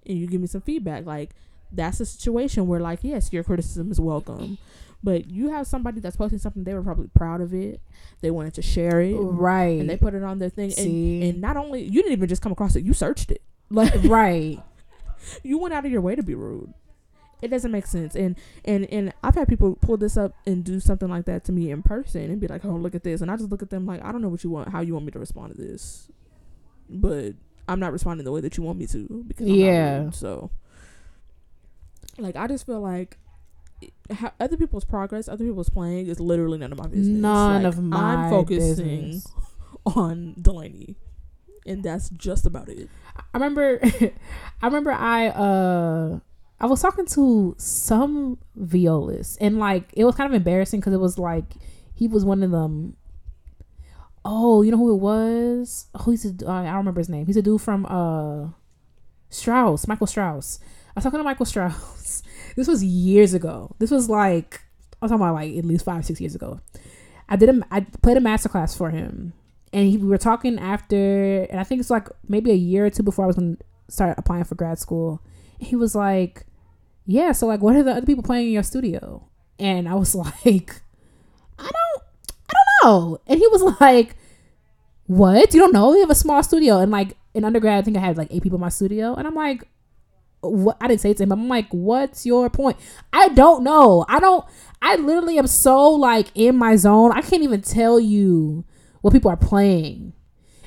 And 0.07 0.17
you 0.19 0.27
give 0.29 0.41
me 0.41 0.47
some 0.47 0.61
feedback. 0.61 1.05
Like 1.05 1.31
that's 1.73 2.01
a 2.01 2.07
situation 2.07 2.67
where 2.69 2.81
like, 2.81 3.01
yes, 3.03 3.33
your 3.33 3.43
criticism 3.45 3.91
is 3.91 4.01
welcome. 4.01 4.59
But 5.03 5.31
you 5.31 5.49
have 5.51 5.67
somebody 5.67 5.99
that's 6.01 6.17
posting 6.17 6.39
something 6.39 6.63
they 6.65 6.75
were 6.75 6.83
probably 6.83 7.09
proud 7.09 7.41
of 7.41 7.55
it. 7.55 7.81
They 8.21 8.31
wanted 8.31 8.55
to 8.55 8.63
share 8.63 9.01
it. 9.01 9.15
right. 9.17 9.81
And 9.81 9.89
they 9.89 9.97
put 9.97 10.15
it 10.15 10.23
on 10.23 10.39
their 10.39 10.51
thing. 10.51 10.71
See? 10.71 11.23
And, 11.23 11.31
and 11.33 11.41
not 11.41 11.57
only 11.57 11.83
you 11.83 12.03
didn't 12.03 12.13
even 12.13 12.29
just 12.29 12.43
come 12.43 12.53
across 12.53 12.77
it, 12.77 12.85
you 12.85 12.93
searched 12.93 13.31
it. 13.33 13.43
Like 13.73 13.95
right. 14.05 14.61
you 15.43 15.59
went 15.59 15.73
out 15.75 15.87
of 15.87 15.93
your 15.93 16.01
way 16.01 16.17
to 16.17 16.23
be 16.23 16.35
rude. 16.35 16.75
It 17.43 17.49
doesn't 17.49 17.71
make 17.71 17.87
sense. 17.87 18.15
And 18.15 18.37
and 18.65 18.85
and 18.93 19.13
I've 19.23 19.35
had 19.35 19.49
people 19.49 19.77
pull 19.77 19.97
this 19.97 20.17
up 20.17 20.35
and 20.47 20.63
do 20.65 20.79
something 20.81 21.09
like 21.09 21.25
that 21.27 21.45
to 21.45 21.53
me 21.53 21.71
in 21.71 21.83
person 21.83 22.23
and 22.31 22.41
be 22.41 22.47
like, 22.49 22.65
"Oh, 22.65 22.75
look 22.77 22.95
at 22.95 23.03
this," 23.03 23.21
and 23.21 23.31
I 23.31 23.37
just 23.37 23.51
look 23.51 23.63
at 23.63 23.71
them 23.71 23.87
like, 23.87 24.05
"I 24.05 24.13
don't 24.13 24.23
know 24.23 24.29
what 24.29 24.45
you 24.45 24.51
want, 24.51 24.69
how 24.71 24.81
you 24.81 24.93
want 24.95 25.07
me 25.07 25.13
to 25.13 25.19
respond 25.19 25.55
to 25.57 25.61
this, 25.63 26.09
but 26.89 27.35
I'm 27.69 27.81
not 27.81 27.93
responding 27.93 28.25
the 28.25 28.33
way 28.33 28.41
that 28.43 28.57
you 28.57 28.63
want 28.63 28.79
me 28.79 28.87
to 28.89 29.25
because 29.27 29.49
I'm 29.49 29.55
Yeah. 29.55 30.03
rude." 30.05 30.15
So, 30.15 30.51
like, 32.19 32.37
I 32.37 32.47
just 32.47 32.67
feel 32.67 32.81
like. 32.81 33.19
How 34.11 34.31
other 34.39 34.59
people's 34.59 34.85
progress, 34.85 35.27
other 35.27 35.43
people's 35.47 35.71
playing 35.71 36.09
is 36.09 36.21
literally 36.21 36.59
none 36.59 36.71
of 36.71 36.77
my 36.77 36.87
business. 36.87 37.07
None 37.07 37.63
Like, 37.63 37.73
of 37.73 37.83
my 37.83 38.15
I'm 38.25 38.29
focusing 38.31 39.01
business. 39.13 39.27
on 39.97 40.35
Delaney, 40.39 40.97
and 41.65 41.83
that's 41.83 42.11
just 42.11 42.45
about 42.45 42.69
it. 42.69 42.91
I 43.17 43.23
remember 43.39 43.81
I 44.63 44.67
remember 44.67 44.93
I 44.93 45.29
uh 45.29 46.19
I 46.61 46.67
was 46.67 46.83
talking 46.83 47.07
to 47.07 47.55
some 47.59 48.39
violist 48.55 49.39
and 49.41 49.59
like 49.59 49.91
it 49.95 50.05
was 50.05 50.15
kind 50.15 50.29
of 50.29 50.35
embarrassing 50.35 50.81
because 50.81 50.93
it 50.93 51.01
was 51.01 51.19
like 51.19 51.45
he 51.95 52.07
was 52.07 52.25
one 52.25 52.43
of 52.43 52.51
them. 52.51 52.97
Oh 54.25 54.63
you 54.63 54.71
know 54.71 54.77
who 54.77 54.95
it 54.95 55.01
was? 55.01 55.87
Oh 55.95 56.11
he's 56.11 56.25
a 56.25 56.49
uh, 56.49 56.53
I 56.53 56.65
don't 56.65 56.77
remember 56.77 57.01
his 57.01 57.09
name. 57.09 57.27
He's 57.27 57.37
a 57.37 57.43
dude 57.43 57.61
from 57.61 57.87
uh 57.87 58.49
Strauss 59.31 59.89
Michael 59.89 60.07
Strauss. 60.07 60.59
I 60.89 60.93
was 60.97 61.05
talking 61.05 61.21
to 61.21 61.25
Michael 61.25 61.47
Strauss. 61.47 62.23
This 62.57 62.69
was 62.69 62.85
years 62.85 63.33
ago. 63.33 63.75
This 63.79 63.91
was 63.91 64.11
like 64.11 64.61
I'm 65.01 65.09
talking 65.09 65.23
about 65.23 65.35
like 65.35 65.57
at 65.57 65.65
least 65.65 65.85
five 65.85 66.05
six 66.05 66.21
years 66.21 66.35
ago. 66.35 66.61
I 67.29 67.37
did 67.37 67.49
a 67.49 67.63
I 67.71 67.81
played 67.81 68.17
a 68.17 68.21
master 68.21 68.49
class 68.49 68.77
for 68.77 68.91
him 68.91 69.33
and 69.73 69.89
he, 69.89 69.97
we 69.97 70.09
were 70.09 70.19
talking 70.19 70.59
after 70.59 71.45
and 71.45 71.61
i 71.61 71.63
think 71.63 71.81
it's 71.81 71.91
like 71.91 72.09
maybe 72.27 72.51
a 72.51 72.57
year 72.57 72.87
or 72.87 72.91
two 72.91 73.05
before 73.05 73.25
i 73.25 73.27
was 73.29 73.37
to 73.37 73.57
start 73.91 74.19
applying 74.19 74.45
for 74.45 74.55
grad 74.55 74.79
school. 74.79 75.23
He 75.59 75.77
was 75.77 75.95
like 75.95 76.47
yeah 77.11 77.33
so 77.33 77.47
like 77.47 77.61
what 77.61 77.75
are 77.77 77.83
the 77.83 77.93
other 77.93 78.07
people 78.07 78.23
playing 78.23 78.47
in 78.47 78.53
your 78.53 78.63
studio 78.63 79.27
and 79.59 79.89
i 79.89 79.95
was 79.95 80.15
like 80.47 80.83
i 81.59 81.65
don't 81.65 82.03
i 82.49 82.53
don't 82.53 82.85
know 82.85 83.19
and 83.27 83.39
he 83.39 83.47
was 83.49 83.63
like 83.81 84.17
what 85.07 85.53
you 85.53 85.61
don't 85.61 85.73
know 85.73 85.91
we 85.91 86.01
have 86.01 86.11
a 86.11 86.15
small 86.15 86.43
studio 86.43 86.79
and 86.79 86.93
like 86.93 87.17
in 87.35 87.45
undergrad 87.45 87.79
i 87.79 87.83
think 87.83 87.97
i 87.97 88.01
had 88.01 88.17
like 88.17 88.29
eight 88.31 88.43
people 88.43 88.57
in 88.57 88.61
my 88.61 88.69
studio 88.69 89.15
and 89.15 89.27
i'm 89.27 89.35
like 89.35 89.67
what 90.43 90.77
I 90.81 90.89
didn't 90.89 91.01
say 91.03 91.11
it 91.11 91.19
to 91.19 91.25
him. 91.25 91.33
I'm 91.33 91.49
like, 91.49 91.69
what's 91.71 92.25
your 92.25 92.49
point? 92.49 92.79
I 93.13 93.29
don't 93.29 93.63
know. 93.63 94.05
I 94.09 94.21
don't. 94.21 94.45
I 94.81 94.97
literally 94.97 95.39
am 95.39 95.47
so 95.47 95.91
like 95.91 96.29
in 96.35 96.57
my 96.57 96.77
zone. 96.77 97.13
I 97.13 97.21
can't 97.21 97.43
even 97.43 97.61
tell 97.61 98.01
you 98.01 98.65
what 99.03 99.13
people 99.13 99.31
are 99.31 99.37
playing, 99.37 100.15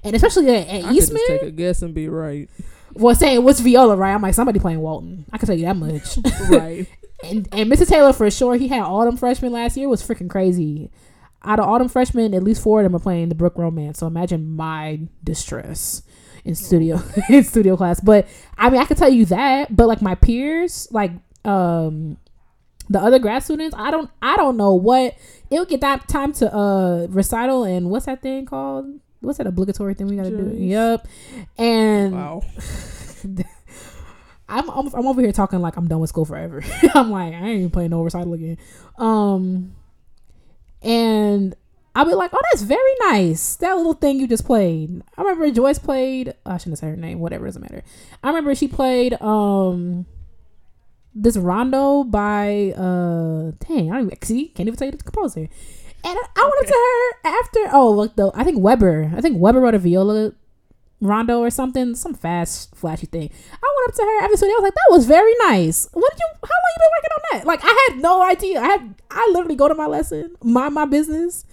and 0.04 0.16
especially 0.16 0.50
at, 0.56 0.68
at 0.68 0.86
I 0.86 0.92
Eastman. 0.92 1.22
just 1.28 1.42
take 1.42 1.42
a 1.42 1.52
guess 1.52 1.82
and 1.82 1.94
be 1.94 2.08
right. 2.08 2.50
Well, 2.96 3.16
saying 3.16 3.44
what's 3.44 3.60
viola, 3.60 3.96
right? 3.96 4.14
I'm 4.14 4.22
like 4.22 4.34
somebody 4.34 4.60
playing 4.60 4.80
Walton. 4.80 5.26
I 5.32 5.38
can 5.38 5.48
tell 5.48 5.58
you 5.58 5.66
that 5.66 5.78
much. 5.78 6.18
right. 6.50 6.88
and 7.24 7.48
and 7.52 7.72
Mr. 7.72 7.88
Taylor 7.88 8.14
for 8.14 8.30
sure. 8.30 8.56
He 8.56 8.68
had 8.68 8.82
autumn 8.82 9.18
freshmen 9.18 9.52
last 9.52 9.78
year. 9.78 9.90
Was 9.90 10.06
freaking 10.06 10.30
crazy. 10.30 10.92
Out 11.46 11.60
of 11.60 11.66
autumn 11.66 11.90
freshmen, 11.90 12.34
at 12.34 12.44
least 12.44 12.62
four 12.62 12.80
of 12.80 12.86
them 12.86 12.96
are 12.96 13.00
playing 13.00 13.30
the 13.30 13.36
Bruch 13.36 13.58
Romance. 13.58 14.00
So 14.00 14.08
imagine 14.08 14.56
my 14.56 15.02
distress 15.24 16.04
in 16.46 16.56
studio 16.56 17.02
in 17.30 17.44
studio 17.44 17.76
class. 17.76 18.00
But 18.00 18.28
I 18.58 18.70
mean, 18.70 18.82
I 18.82 18.86
can 18.86 18.98
tell 18.98 19.12
you 19.12 19.26
that. 19.26 19.76
But 19.76 19.88
like 19.88 20.02
my 20.02 20.16
peers, 20.16 20.88
like 20.92 21.12
um 21.46 22.18
the 22.90 23.00
other 23.00 23.20
grad 23.20 23.44
students, 23.44 23.76
I 23.78 23.92
don't 23.92 24.10
I 24.22 24.36
don't 24.36 24.58
know 24.58 24.74
what 24.74 25.16
it'll 25.50 25.66
get 25.66 25.82
that 25.82 26.08
time 26.08 26.34
to 26.34 26.54
uh 26.54 27.08
recital 27.10 27.64
and 27.64 27.90
what's 27.90 28.06
that 28.06 28.22
thing 28.22 28.46
called? 28.46 29.00
What's 29.24 29.38
that 29.38 29.48
obligatory 29.48 29.94
thing 29.94 30.08
we 30.08 30.16
gotta 30.16 30.30
do? 30.30 30.56
Yep. 30.58 31.08
And 31.58 32.14
Wow. 32.14 32.44
I'm, 34.50 34.70
I'm 34.70 34.88
I'm 34.94 35.08
over 35.08 35.22
here 35.22 35.32
talking 35.32 35.60
like 35.62 35.78
I'm 35.78 35.88
done 35.88 36.00
with 36.00 36.10
school 36.10 36.26
forever. 36.26 36.62
I'm 36.96 37.10
like 37.10 37.34
I 37.34 37.38
ain't 37.38 37.58
even 37.60 37.70
playing 37.70 37.92
no 37.92 38.02
recital 38.04 38.34
again. 38.34 38.58
Um, 38.98 39.74
and 40.82 41.56
I'll 41.96 42.06
be 42.06 42.14
like, 42.14 42.32
oh, 42.34 42.42
that's 42.52 42.64
very 42.64 42.94
nice. 43.10 43.56
That 43.58 43.78
little 43.78 43.94
thing 43.94 44.20
you 44.20 44.28
just 44.28 44.46
played. 44.46 45.02
I 45.18 45.22
remember 45.22 45.50
Joyce 45.52 45.80
played. 45.80 46.34
I 46.46 46.58
shouldn't 46.58 46.80
say 46.80 46.88
her 46.88 46.96
name. 46.96 47.20
Whatever 47.20 47.46
doesn't 47.46 47.62
matter. 47.62 47.84
I 48.24 48.28
remember 48.28 48.54
she 48.56 48.68
played 48.68 49.14
um 49.22 50.06
this 51.16 51.38
rondo 51.38 52.04
by 52.04 52.74
uh 52.76 53.52
dang 53.68 53.92
I 53.92 53.96
don't 53.98 54.08
even 54.08 54.22
see 54.24 54.48
can't 54.48 54.68
even 54.68 54.78
tell 54.78 54.88
you 54.88 54.92
the 54.92 55.04
composer. 55.04 55.48
And 56.06 56.18
I, 56.18 56.26
I 56.36 56.44
went 56.44 56.60
up 56.60 56.68
to 56.68 56.74
her 56.74 57.30
after 57.40 57.60
oh 57.72 57.92
look 57.92 58.16
though 58.16 58.32
I 58.36 58.44
think 58.44 58.60
Weber 58.60 59.12
I 59.16 59.22
think 59.22 59.38
Weber 59.40 59.62
wrote 59.62 59.74
a 59.74 59.80
viola 59.80 60.34
rondo 61.04 61.40
or 61.40 61.50
something, 61.50 61.96
some 61.96 62.14
fast, 62.14 62.76
flashy 62.76 63.06
thing. 63.06 63.30
I 63.52 63.76
went 63.78 63.90
up 63.90 63.96
to 63.96 64.02
her 64.04 64.24
after 64.24 64.38
studio. 64.38 64.54
I 64.54 64.58
was 64.58 64.64
like, 64.64 64.74
"That 64.74 64.92
was 64.92 65.06
very 65.06 65.34
nice. 65.48 65.88
What 65.92 66.12
did 66.12 66.20
you? 66.20 66.28
How 66.44 66.56
long 66.64 66.74
you 66.76 66.80
been 66.80 66.92
working 66.96 67.14
on 67.14 67.22
that?" 67.32 67.48
Like, 67.48 67.60
I 67.64 67.88
had 67.90 68.02
no 68.02 68.24
idea. 68.24 68.62
I 68.62 68.68
had, 68.68 68.96
I 69.12 69.30
literally 69.34 69.56
go 69.56 69.68
to 69.68 69.76
my 69.76 69.86
lesson, 69.86 70.36
mind 70.42 70.74
my 70.74 70.86
business. 70.86 71.46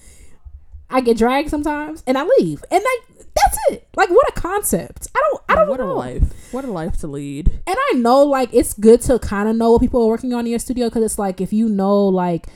I 0.88 1.00
get 1.00 1.18
dragged 1.18 1.50
sometimes, 1.50 2.02
and 2.06 2.16
I 2.16 2.24
leave, 2.38 2.64
and 2.70 2.82
like 2.82 3.26
that's 3.34 3.58
it. 3.70 3.88
Like, 3.96 4.10
what 4.10 4.28
a 4.28 4.32
concept. 4.32 5.08
I 5.14 5.20
don't, 5.20 5.42
I 5.48 5.54
don't 5.54 5.68
what 5.68 5.80
know. 5.80 5.92
a 5.92 5.94
life. 5.94 6.52
What 6.52 6.64
a 6.64 6.70
life 6.70 6.96
to 6.98 7.06
lead. 7.06 7.48
And 7.66 7.76
I 7.78 7.92
know, 7.96 8.24
like, 8.24 8.50
it's 8.52 8.74
good 8.74 9.00
to 9.02 9.18
kind 9.18 9.48
of 9.48 9.56
know 9.56 9.72
what 9.72 9.80
people 9.80 10.02
are 10.02 10.08
working 10.08 10.34
on 10.34 10.46
in 10.46 10.50
your 10.50 10.58
studio 10.58 10.88
because 10.88 11.04
it's 11.04 11.18
like 11.18 11.40
if 11.40 11.52
you 11.52 11.68
know, 11.68 12.06
like, 12.06 12.46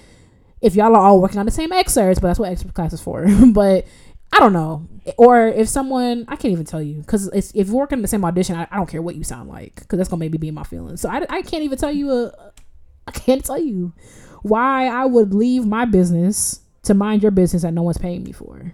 if 0.65 0.75
y'all 0.75 0.97
are 0.97 1.03
all 1.03 1.21
working 1.21 1.39
on 1.39 1.45
the 1.45 1.53
same 1.53 1.73
excerpts, 1.73 2.19
but 2.19 2.29
that's 2.29 2.39
what 2.39 2.51
excerpt 2.51 2.73
class 2.73 2.95
is 2.95 3.01
for. 3.01 3.27
but 3.53 3.87
I 4.33 4.39
don't 4.39 4.55
know. 4.55 4.89
Or 5.19 5.47
if 5.47 5.69
someone, 5.69 6.25
I 6.27 6.37
can't 6.37 6.53
even 6.53 6.65
tell 6.65 6.81
you 6.81 7.03
because 7.03 7.29
if 7.29 7.55
you're 7.55 7.77
working 7.77 8.01
the 8.01 8.09
same 8.09 8.25
audition, 8.25 8.57
I, 8.57 8.67
I 8.71 8.79
don't 8.79 8.89
care 8.89 9.03
what 9.03 9.15
you 9.15 9.25
sound 9.25 9.51
like 9.51 9.75
because 9.75 9.99
that's 9.99 10.09
gonna 10.09 10.21
maybe 10.21 10.39
be 10.39 10.49
in 10.49 10.55
my 10.55 10.65
feelings. 10.65 11.03
So 11.03 11.11
I, 11.11 11.27
I 11.29 11.43
can't 11.43 11.63
even 11.63 11.77
tell 11.77 11.93
you 11.93 12.11
a, 12.11 12.53
I 13.07 13.11
can't 13.11 13.45
tell 13.45 13.59
you 13.59 13.93
why 14.41 14.87
I 14.87 15.05
would 15.05 15.35
leave 15.35 15.67
my 15.67 15.85
business 15.85 16.61
to 16.85 16.95
mind 16.95 17.23
your 17.23 17.31
business 17.31 17.63
that 17.63 17.75
no 17.75 17.83
one's 17.83 17.99
paying 17.99 18.25
me 18.25 18.33
for. 18.33 18.73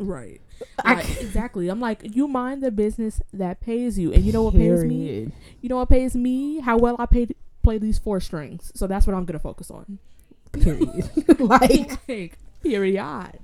Right. 0.00 0.40
Like, 0.84 1.08
exactly. 1.20 1.68
I'm 1.68 1.80
like, 1.80 2.00
you 2.16 2.26
mind 2.26 2.64
the 2.64 2.72
business 2.72 3.22
that 3.32 3.60
pays 3.60 3.96
you, 3.96 4.12
and 4.12 4.24
you 4.24 4.32
know 4.32 4.42
what 4.42 4.54
pays 4.54 4.82
me. 4.82 5.30
You 5.60 5.68
know 5.68 5.76
what 5.76 5.88
pays 5.88 6.16
me? 6.16 6.60
How 6.60 6.76
well 6.76 6.96
I 6.98 7.06
paid 7.06 7.36
play 7.62 7.78
these 7.78 7.98
four 7.98 8.20
strings. 8.20 8.72
So 8.74 8.86
that's 8.88 9.06
what 9.06 9.14
I'm 9.14 9.24
gonna 9.24 9.38
focus 9.38 9.70
on. 9.70 9.98
Period. 10.62 11.40
like 11.40 12.08
like, 12.08 12.38
period. 12.62 13.38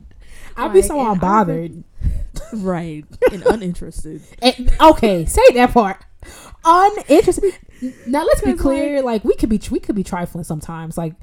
I'd 0.57 0.73
be 0.73 0.81
Like, 0.81 0.85
so 0.85 1.01
and 1.01 1.09
I 1.09 1.15
unbothered. 1.15 1.85
Right. 2.55 3.05
And 3.33 3.43
uninterested. 3.47 4.23
And, 4.43 4.75
okay, 4.79 5.25
say 5.25 5.41
that 5.55 5.73
part. 5.73 6.05
Uninterested. 6.65 7.59
Now 8.07 8.25
let's 8.25 8.43
be 8.43 8.53
clear. 8.55 9.01
Like, 9.01 9.25
we 9.25 9.35
could 9.35 9.49
be 9.49 9.61
we 9.71 9.81
could 9.81 9.95
be 9.97 10.05
trifling 10.05 10.45
sometimes. 10.45 10.99
Like 10.99 11.15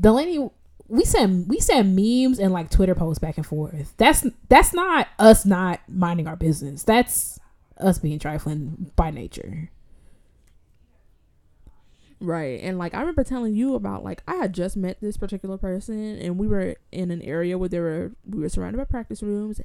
Delaney, 0.00 0.48
we 0.86 1.04
send 1.04 1.48
we 1.48 1.58
send 1.58 1.96
memes 1.96 2.38
and 2.38 2.52
like 2.52 2.70
Twitter 2.70 2.94
posts 2.94 3.18
back 3.18 3.36
and 3.36 3.46
forth. 3.46 3.94
That's 3.96 4.26
that's 4.48 4.72
not 4.72 5.08
us 5.18 5.44
not 5.44 5.80
minding 5.88 6.28
our 6.28 6.36
business. 6.36 6.84
That's 6.84 7.40
us 7.78 7.98
being 7.98 8.18
trifling 8.18 8.92
by 8.96 9.10
nature. 9.10 9.70
Right. 12.20 12.60
And 12.62 12.78
like 12.78 12.94
I 12.94 13.00
remember 13.00 13.22
telling 13.24 13.54
you 13.54 13.74
about 13.74 14.02
like 14.04 14.22
I 14.26 14.34
had 14.36 14.52
just 14.52 14.76
met 14.76 15.00
this 15.00 15.16
particular 15.16 15.56
person 15.56 16.18
and 16.18 16.36
we 16.38 16.48
were 16.48 16.74
in 16.90 17.10
an 17.10 17.22
area 17.22 17.56
where 17.56 17.68
there 17.68 17.82
were 17.82 18.12
we 18.26 18.40
were 18.40 18.48
surrounded 18.48 18.78
by 18.78 18.84
practice 18.84 19.22
rooms 19.22 19.60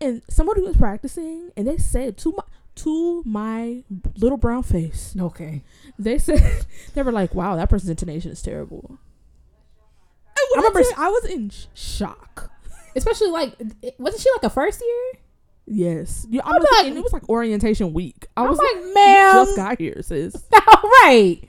and 0.00 0.22
somebody 0.30 0.62
was 0.62 0.76
practicing 0.76 1.50
and 1.56 1.66
they 1.68 1.76
said 1.76 2.16
to 2.18 2.32
my 2.32 2.42
to 2.76 3.22
my 3.26 3.84
little 4.16 4.38
brown 4.38 4.62
face. 4.62 5.14
Okay. 5.18 5.62
They 5.98 6.16
said 6.18 6.64
they 6.94 7.02
were 7.02 7.12
like, 7.12 7.34
"Wow, 7.34 7.56
that 7.56 7.68
person's 7.68 7.90
intonation 7.90 8.30
is 8.30 8.40
terrible." 8.40 8.98
I 10.36 10.52
I 10.56 10.56
remember- 10.58 10.82
I 10.96 11.08
was 11.10 11.24
in 11.26 11.50
sh- 11.50 11.66
shock. 11.74 12.50
Especially 12.96 13.28
like, 13.30 13.54
wasn't 13.98 14.22
she 14.22 14.30
like 14.32 14.44
a 14.44 14.50
first 14.50 14.80
year? 14.80 15.20
Yes, 15.66 16.26
yeah, 16.30 16.40
I 16.44 16.48
I'm 16.50 16.54
was 16.56 16.68
like- 16.72 16.86
and 16.88 16.96
it 16.96 17.04
was 17.04 17.12
like 17.12 17.28
orientation 17.28 17.92
week. 17.92 18.26
I 18.36 18.42
I'm 18.42 18.48
was 18.48 18.58
like, 18.58 18.74
you 18.84 18.94
ma'am. 18.94 19.34
just 19.44 19.56
got 19.56 19.78
here, 19.78 20.00
sis. 20.02 20.34
All 20.52 20.90
right, 21.04 21.40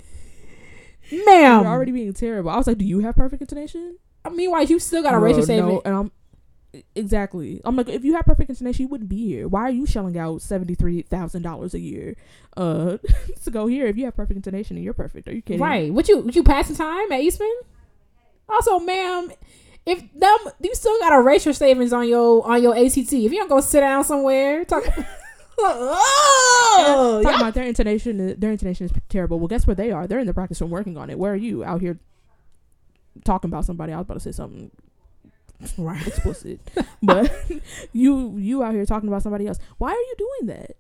ma'am. 1.11 1.63
You're 1.63 1.71
already 1.71 1.91
being 1.91 2.13
terrible. 2.13 2.49
I 2.51 2.57
was 2.57 2.67
like, 2.67 2.77
"Do 2.77 2.85
you 2.85 2.99
have 2.99 3.15
perfect 3.15 3.41
intonation?" 3.41 3.97
I 4.23 4.29
Meanwhile, 4.29 4.65
you 4.65 4.79
still 4.79 5.01
got 5.03 5.13
a 5.13 5.19
racial 5.19 5.43
statement. 5.43 5.81
and 5.85 5.95
I'm 5.95 6.11
exactly. 6.95 7.61
I'm 7.65 7.75
like, 7.75 7.89
if 7.89 8.03
you 8.03 8.13
had 8.15 8.25
perfect 8.25 8.49
intonation, 8.49 8.83
you 8.83 8.87
wouldn't 8.89 9.09
be 9.09 9.27
here. 9.27 9.47
Why 9.47 9.61
are 9.63 9.71
you 9.71 9.85
shelling 9.85 10.17
out 10.17 10.41
seventy 10.41 10.75
three 10.75 11.01
thousand 11.01 11.41
dollars 11.41 11.73
a 11.73 11.79
year 11.79 12.15
uh 12.57 12.97
to 13.43 13.51
go 13.51 13.67
here 13.67 13.87
if 13.87 13.97
you 13.97 14.05
have 14.05 14.15
perfect 14.15 14.37
intonation 14.37 14.77
and 14.77 14.83
you're 14.83 14.93
perfect? 14.93 15.27
Are 15.27 15.33
you 15.33 15.41
kidding? 15.41 15.61
Right. 15.61 15.91
What 15.93 16.07
you 16.07 16.19
what 16.19 16.35
you 16.35 16.43
pass 16.43 16.67
the 16.67 16.75
time 16.75 17.11
at 17.11 17.21
Eastman? 17.21 17.53
Also, 18.47 18.79
ma'am, 18.79 19.31
if 19.85 19.99
them 20.13 20.37
you 20.61 20.75
still 20.75 20.97
got 20.99 21.13
a 21.13 21.21
racial 21.21 21.53
statements 21.53 21.93
on 21.93 22.07
your 22.07 22.45
on 22.45 22.61
your 22.61 22.75
ACT. 22.75 22.97
If 23.13 23.31
you 23.31 23.39
don't 23.39 23.49
go 23.49 23.59
sit 23.61 23.79
down 23.81 24.03
somewhere, 24.03 24.63
talk. 24.65 24.83
oh, 25.63 27.21
Talking 27.23 27.31
y'all- 27.31 27.41
about 27.41 27.53
their 27.53 27.65
intonation, 27.65 28.19
is- 28.19 28.37
their 28.37 28.51
intonation 28.51 28.85
is 28.85 28.91
terrible. 29.09 29.39
Well, 29.39 29.47
guess 29.47 29.65
where 29.67 29.75
they 29.75 29.91
are? 29.91 30.07
They're 30.07 30.19
in 30.19 30.27
the 30.27 30.33
practice 30.33 30.61
room 30.61 30.69
working 30.71 30.97
on 30.97 31.09
it. 31.09 31.17
Where 31.19 31.33
are 31.33 31.37
you 31.37 31.63
out 31.63 31.81
here 31.81 31.99
talking 33.23 33.49
about 33.49 33.65
somebody? 33.65 33.93
I 33.93 33.97
was 33.97 34.05
about 34.05 34.13
to 34.15 34.19
say 34.19 34.31
something 34.31 34.71
right. 35.77 36.05
explicit, 36.07 36.59
but 37.03 37.31
you 37.93 38.35
you 38.37 38.63
out 38.63 38.73
here 38.73 38.85
talking 38.85 39.09
about 39.09 39.23
somebody 39.23 39.47
else. 39.47 39.59
Why 39.77 39.89
are 39.91 39.93
you 39.93 40.15
doing 40.17 40.55
that? 40.57 40.75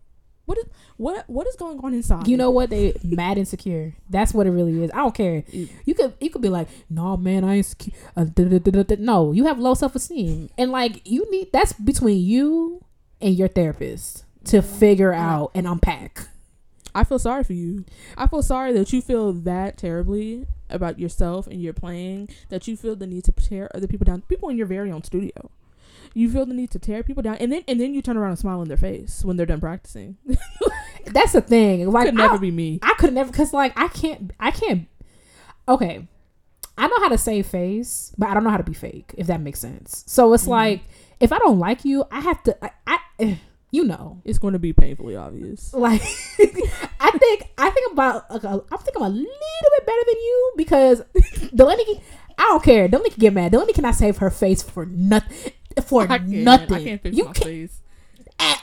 What 0.45 0.57
is 0.57 0.65
what 0.97 1.29
what 1.29 1.47
is 1.47 1.55
going 1.55 1.79
on 1.79 1.93
inside? 1.93 2.27
You 2.27 2.35
know 2.35 2.49
what? 2.49 2.71
They 2.71 2.93
mad 3.03 3.37
insecure. 3.37 3.95
That's 4.09 4.33
what 4.33 4.47
it 4.47 4.51
really 4.51 4.83
is. 4.83 4.91
I 4.93 4.97
don't 4.97 5.15
care. 5.15 5.43
You 5.51 5.93
could 5.93 6.13
you 6.19 6.29
could 6.29 6.41
be 6.41 6.49
like, 6.49 6.67
no 6.89 7.15
man, 7.15 7.43
I 7.43 7.57
ain't 7.57 7.65
secure. 7.67 7.95
Uh, 8.17 8.25
da, 8.25 8.45
da, 8.45 8.57
da, 8.57 8.71
da, 8.71 8.83
da." 8.83 8.95
No, 8.99 9.31
you 9.31 9.45
have 9.45 9.59
low 9.59 9.75
self 9.75 9.95
esteem, 9.95 10.49
and 10.57 10.71
like 10.71 11.07
you 11.07 11.29
need 11.31 11.51
that's 11.53 11.73
between 11.73 12.19
you 12.19 12.83
and 13.21 13.35
your 13.35 13.47
therapist 13.47 14.25
to 14.45 14.61
figure 14.61 15.13
out 15.13 15.51
and 15.53 15.67
unpack. 15.67 16.27
I 16.93 17.03
feel 17.05 17.19
sorry 17.19 17.43
for 17.43 17.53
you. 17.53 17.85
I 18.17 18.27
feel 18.27 18.43
sorry 18.43 18.73
that 18.73 18.91
you 18.91 19.01
feel 19.01 19.31
that 19.33 19.77
terribly 19.77 20.45
about 20.69 20.99
yourself 20.99 21.47
and 21.47 21.61
your 21.61 21.73
playing 21.73 22.29
that 22.49 22.67
you 22.67 22.75
feel 22.75 22.95
the 22.95 23.07
need 23.07 23.23
to 23.25 23.31
tear 23.31 23.69
other 23.73 23.87
people 23.87 24.03
down. 24.05 24.21
People 24.23 24.49
in 24.49 24.57
your 24.57 24.67
very 24.67 24.91
own 24.91 25.03
studio. 25.03 25.51
You 26.13 26.29
feel 26.29 26.45
the 26.45 26.53
need 26.53 26.71
to 26.71 26.79
tear 26.79 27.03
people 27.03 27.23
down, 27.23 27.35
and 27.35 27.49
then 27.53 27.63
and 27.69 27.79
then 27.79 27.93
you 27.93 28.01
turn 28.01 28.17
around 28.17 28.31
and 28.31 28.39
smile 28.39 28.61
in 28.61 28.67
their 28.67 28.75
face 28.75 29.23
when 29.23 29.37
they're 29.37 29.45
done 29.45 29.61
practicing. 29.61 30.17
That's 31.05 31.31
the 31.31 31.39
thing. 31.41 31.89
Like 31.89 32.07
Could 32.07 32.15
I- 32.19 32.23
never 32.27 32.37
be 32.37 32.51
me. 32.51 32.79
I 32.81 32.93
could 32.97 33.13
never 33.13 33.31
because 33.31 33.53
like 33.53 33.71
I 33.77 33.87
can't 33.87 34.31
I 34.39 34.51
can't 34.51 34.87
okay. 35.69 36.07
I 36.77 36.87
know 36.87 36.99
how 36.99 37.09
to 37.09 37.17
save 37.17 37.45
face, 37.47 38.13
but 38.17 38.27
I 38.29 38.33
don't 38.33 38.43
know 38.43 38.49
how 38.49 38.57
to 38.57 38.63
be 38.63 38.73
fake, 38.73 39.13
if 39.17 39.27
that 39.27 39.39
makes 39.39 39.59
sense. 39.59 40.03
So 40.07 40.33
it's 40.33 40.45
Mhm. 40.45 40.47
like 40.49 40.81
if 41.21 41.31
I 41.31 41.37
don't 41.39 41.59
like 41.59 41.85
you, 41.85 42.03
I 42.11 42.19
have 42.19 42.43
to 42.43 42.57
I, 42.65 42.71
I 42.87 42.97
eh, 43.19 43.35
you 43.71 43.83
know. 43.85 44.21
It's 44.25 44.37
going 44.37 44.53
to 44.53 44.59
be 44.59 44.73
painfully 44.73 45.15
obvious. 45.15 45.73
Like 45.73 46.01
I 46.99 47.11
think 47.11 47.51
I 47.57 47.69
think 47.69 47.91
about 47.93 48.29
like 48.29 48.45
I 48.45 48.77
think 48.77 48.95
I'm 48.97 49.03
a 49.03 49.09
little 49.09 49.71
bit 49.77 49.85
better 49.85 50.01
than 50.05 50.15
you 50.15 50.53
because 50.57 51.01
Delaney 51.55 52.03
I 52.37 52.43
don't 52.43 52.63
care. 52.63 52.87
Delaney 52.87 53.09
can 53.11 53.19
get 53.19 53.33
mad. 53.33 53.51
Delaney 53.51 53.73
cannot 53.73 53.95
save 53.95 54.17
her 54.17 54.29
face 54.29 54.61
for 54.61 54.85
nothing 54.85 55.53
for 55.85 56.03
I 56.03 56.17
can't. 56.17 56.29
nothing. 56.29 56.73
I 56.73 56.83
can't 56.83 57.01
fix 57.01 57.17
you 57.17 57.25
my 57.25 57.33
can't, 57.33 57.45
face. 57.45 57.81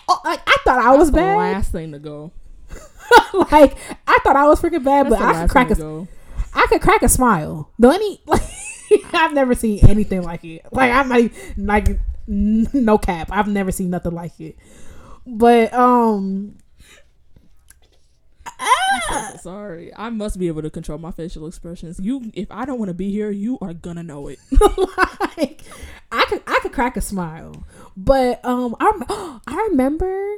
oh, 0.09 0.21
like 0.25 0.41
I 0.47 0.57
thought 0.65 0.79
I 0.79 0.91
was 0.97 1.11
That's 1.11 1.11
the 1.11 1.17
bad. 1.17 1.37
last 1.37 1.73
thing 1.73 1.93
to 1.93 1.99
go. 1.99 2.33
like 3.51 3.77
I 4.07 4.19
thought 4.23 4.37
I 4.37 4.47
was 4.47 4.61
freaking 4.61 4.85
bad, 4.85 5.07
That's 5.07 5.21
but 5.21 5.23
I 5.23 5.43
could 5.43 5.51
crack 5.51 5.71
a. 5.71 6.07
I 6.55 6.67
could 6.69 6.81
crack 6.81 7.03
a 7.03 7.09
smile. 7.09 7.71
Delaney, 7.81 8.21
like 8.27 8.43
I've 9.13 9.33
never 9.33 9.55
seen 9.55 9.81
anything 9.89 10.23
like 10.23 10.45
it. 10.45 10.67
Like 10.73 10.93
I'm 10.93 11.09
not 11.09 11.21
even, 11.21 11.67
like 11.67 11.99
no 12.27 12.99
cap. 12.99 13.29
I've 13.31 13.49
never 13.49 13.73
seen 13.73 13.91
nothing 13.91 14.13
like 14.13 14.39
it. 14.41 14.57
But 15.29 15.73
um, 15.75 16.57
I'm 19.11 19.39
sorry. 19.39 19.93
I 19.95 20.11
must 20.11 20.39
be 20.39 20.49
able 20.49 20.63
to 20.63 20.71
control 20.71 20.99
my 20.99 21.11
facial 21.11 21.47
expressions. 21.47 22.01
You, 22.01 22.31
if 22.35 22.51
I 22.51 22.65
don't 22.65 22.79
want 22.79 22.89
to 22.89 22.95
be 22.95 23.11
here, 23.11 23.31
you 23.31 23.59
are 23.61 23.75
gonna 23.75 24.03
know 24.03 24.29
it. 24.29 24.39
like 25.37 25.63
I 26.11 26.25
could 26.29 26.43
I 26.47 26.59
could 26.63 26.73
crack 26.73 26.97
a 26.97 27.01
smile, 27.01 27.65
but 27.97 28.45
um 28.45 28.75
I 28.81 29.41
I 29.47 29.69
remember 29.71 30.37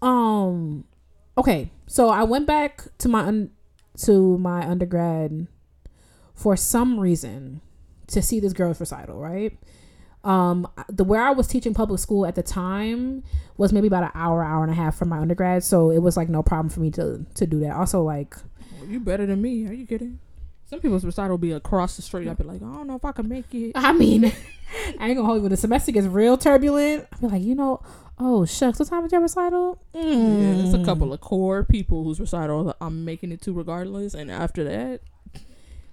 um 0.00 0.84
okay 1.38 1.70
so 1.86 2.08
I 2.08 2.24
went 2.24 2.46
back 2.46 2.86
to 2.98 3.08
my 3.08 3.20
un- 3.20 3.50
to 3.98 4.38
my 4.38 4.66
undergrad 4.66 5.46
for 6.34 6.56
some 6.56 6.98
reason 6.98 7.60
to 8.08 8.20
see 8.20 8.40
this 8.40 8.52
girl's 8.52 8.80
recital 8.80 9.20
right 9.20 9.56
um 10.24 10.68
the 10.88 11.04
where 11.04 11.22
I 11.22 11.30
was 11.32 11.46
teaching 11.48 11.74
public 11.74 11.98
school 12.00 12.24
at 12.26 12.34
the 12.36 12.42
time 12.42 13.22
was 13.56 13.72
maybe 13.72 13.86
about 13.88 14.04
an 14.04 14.10
hour 14.14 14.44
hour 14.44 14.62
and 14.62 14.70
a 14.72 14.76
half 14.76 14.96
from 14.96 15.08
my 15.08 15.18
undergrad 15.18 15.64
so 15.64 15.90
it 15.90 15.98
was 15.98 16.16
like 16.16 16.28
no 16.28 16.42
problem 16.42 16.68
for 16.68 16.80
me 16.80 16.90
to 16.92 17.24
to 17.34 17.46
do 17.46 17.58
that 17.60 17.74
also 17.74 18.02
like 18.02 18.36
Well, 18.78 18.88
you 18.88 19.00
better 19.00 19.26
than 19.26 19.42
me. 19.42 19.66
Are 19.66 19.72
you 19.72 19.86
kidding? 19.86 20.18
Some 20.66 20.80
people's 20.80 21.04
recital 21.04 21.32
will 21.32 21.38
be 21.38 21.52
across 21.52 21.96
the 21.96 22.02
street. 22.02 22.28
I'd 22.28 22.38
be 22.38 22.44
like, 22.44 22.62
I 22.62 22.72
don't 22.72 22.86
know 22.86 22.94
if 22.96 23.04
I 23.04 23.12
can 23.12 23.28
make 23.28 23.52
it. 23.52 23.72
I 23.74 23.92
mean, 23.92 24.24
I 24.98 25.08
ain't 25.08 25.16
gonna 25.16 25.24
hold 25.24 25.36
you 25.36 25.42
when 25.42 25.50
the 25.50 25.56
semester 25.58 25.92
gets 25.92 26.06
real 26.06 26.38
turbulent. 26.38 27.06
I'll 27.12 27.20
be 27.20 27.26
like, 27.28 27.42
you 27.42 27.54
know, 27.54 27.82
oh 28.18 28.46
shucks, 28.46 28.78
what 28.78 28.88
time 28.88 29.04
is 29.04 29.12
your 29.12 29.20
recital? 29.20 29.82
Yeah, 29.92 30.00
it's 30.02 30.72
a 30.72 30.78
Mm. 30.78 30.84
couple 30.86 31.12
of 31.12 31.20
core 31.20 31.62
people 31.64 32.04
whose 32.04 32.18
recital 32.20 32.74
I'm 32.80 33.04
making 33.04 33.32
it 33.32 33.42
to 33.42 33.52
regardless. 33.52 34.14
And 34.14 34.30
after 34.30 34.64
that, 34.64 35.00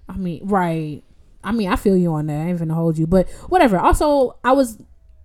I 0.07 0.15
mean, 0.17 0.47
right. 0.47 1.03
I 1.43 1.51
mean, 1.51 1.69
I 1.69 1.75
feel 1.75 1.95
you 1.95 2.13
on 2.13 2.27
that. 2.27 2.33
I 2.33 2.41
ain't 2.41 2.49
even 2.49 2.69
hold 2.69 2.97
you, 2.97 3.07
but 3.07 3.29
whatever. 3.47 3.77
Also, 3.77 4.37
I 4.43 4.51
was 4.51 4.77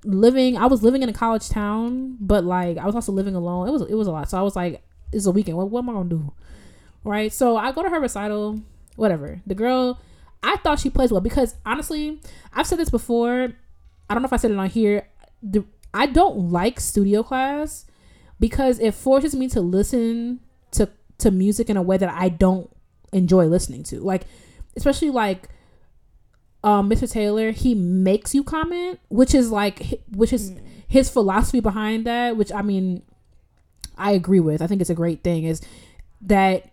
living. 0.05 0.57
I 0.57 0.67
was 0.67 0.83
living 0.83 1.03
in 1.03 1.09
a 1.09 1.13
college 1.13 1.49
town, 1.49 2.17
but 2.21 2.45
like 2.45 2.79
I 2.79 2.87
was 2.87 2.95
also 2.95 3.13
living 3.13 3.35
alone. 3.35 3.69
It 3.69 3.73
was 3.73 3.83
it 3.83 3.95
was 3.95 4.07
a 4.07 4.13
lot. 4.13 4.31
So 4.31 4.39
I 4.39 4.43
was 4.43 4.55
like, 4.57 4.83
it's 5.13 5.27
a 5.27 5.31
weekend. 5.31 5.57
What, 5.57 5.71
what 5.71 5.81
am 5.81 5.91
I 5.91 5.93
gonna 5.95 6.09
do? 6.09 6.33
Right. 7.03 7.33
So 7.33 7.57
I 7.57 7.73
go 7.73 7.83
to 7.83 7.89
her 7.89 8.01
recital. 8.01 8.61
Whatever. 8.97 9.43
The 9.45 9.57
girl, 9.57 10.01
I 10.43 10.57
thought 10.59 10.79
she 10.79 10.89
plays 10.89 11.11
well 11.11 11.21
because 11.21 11.57
honestly, 11.67 12.21
I've 12.53 12.67
said 12.67 12.79
this 12.79 12.91
before. 12.91 13.53
I 14.09 14.15
don't 14.15 14.23
know 14.23 14.27
if 14.27 14.33
I 14.33 14.37
said 14.37 14.53
it 14.53 14.57
on 14.57 14.69
here. 14.69 15.09
The, 15.43 15.65
I 15.93 16.07
don't 16.07 16.51
like 16.53 16.79
studio 16.79 17.25
class 17.25 17.87
because 18.39 18.79
it 18.79 18.95
forces 18.95 19.35
me 19.35 19.49
to 19.49 19.61
listen 19.61 20.41
to 20.73 20.91
to 21.19 21.31
music 21.33 21.69
in 21.71 21.77
a 21.77 21.83
way 21.83 21.97
that 21.97 22.09
I 22.09 22.29
don't 22.29 22.71
enjoy 23.13 23.47
listening 23.47 23.83
to. 23.85 24.01
Like 24.01 24.27
especially 24.77 25.11
like 25.11 25.49
um 26.65 26.89
Mr. 26.91 27.09
Taylor, 27.09 27.53
he 27.53 27.75
makes 27.75 28.35
you 28.35 28.43
comment, 28.43 28.99
which 29.09 29.35
is 29.35 29.51
like 29.51 30.01
which 30.11 30.33
is 30.33 30.55
his 30.89 31.11
philosophy 31.11 31.61
behind 31.61 32.07
that, 32.07 32.37
which 32.37 32.51
I 32.53 32.63
mean 32.63 33.03
I 33.97 34.13
agree 34.13 34.41
with. 34.41 34.63
I 34.63 34.67
think 34.67 34.81
it's 34.81 34.91
a 34.91 34.95
great 34.95 35.23
thing 35.23 35.45
is 35.45 35.61
that 36.23 36.71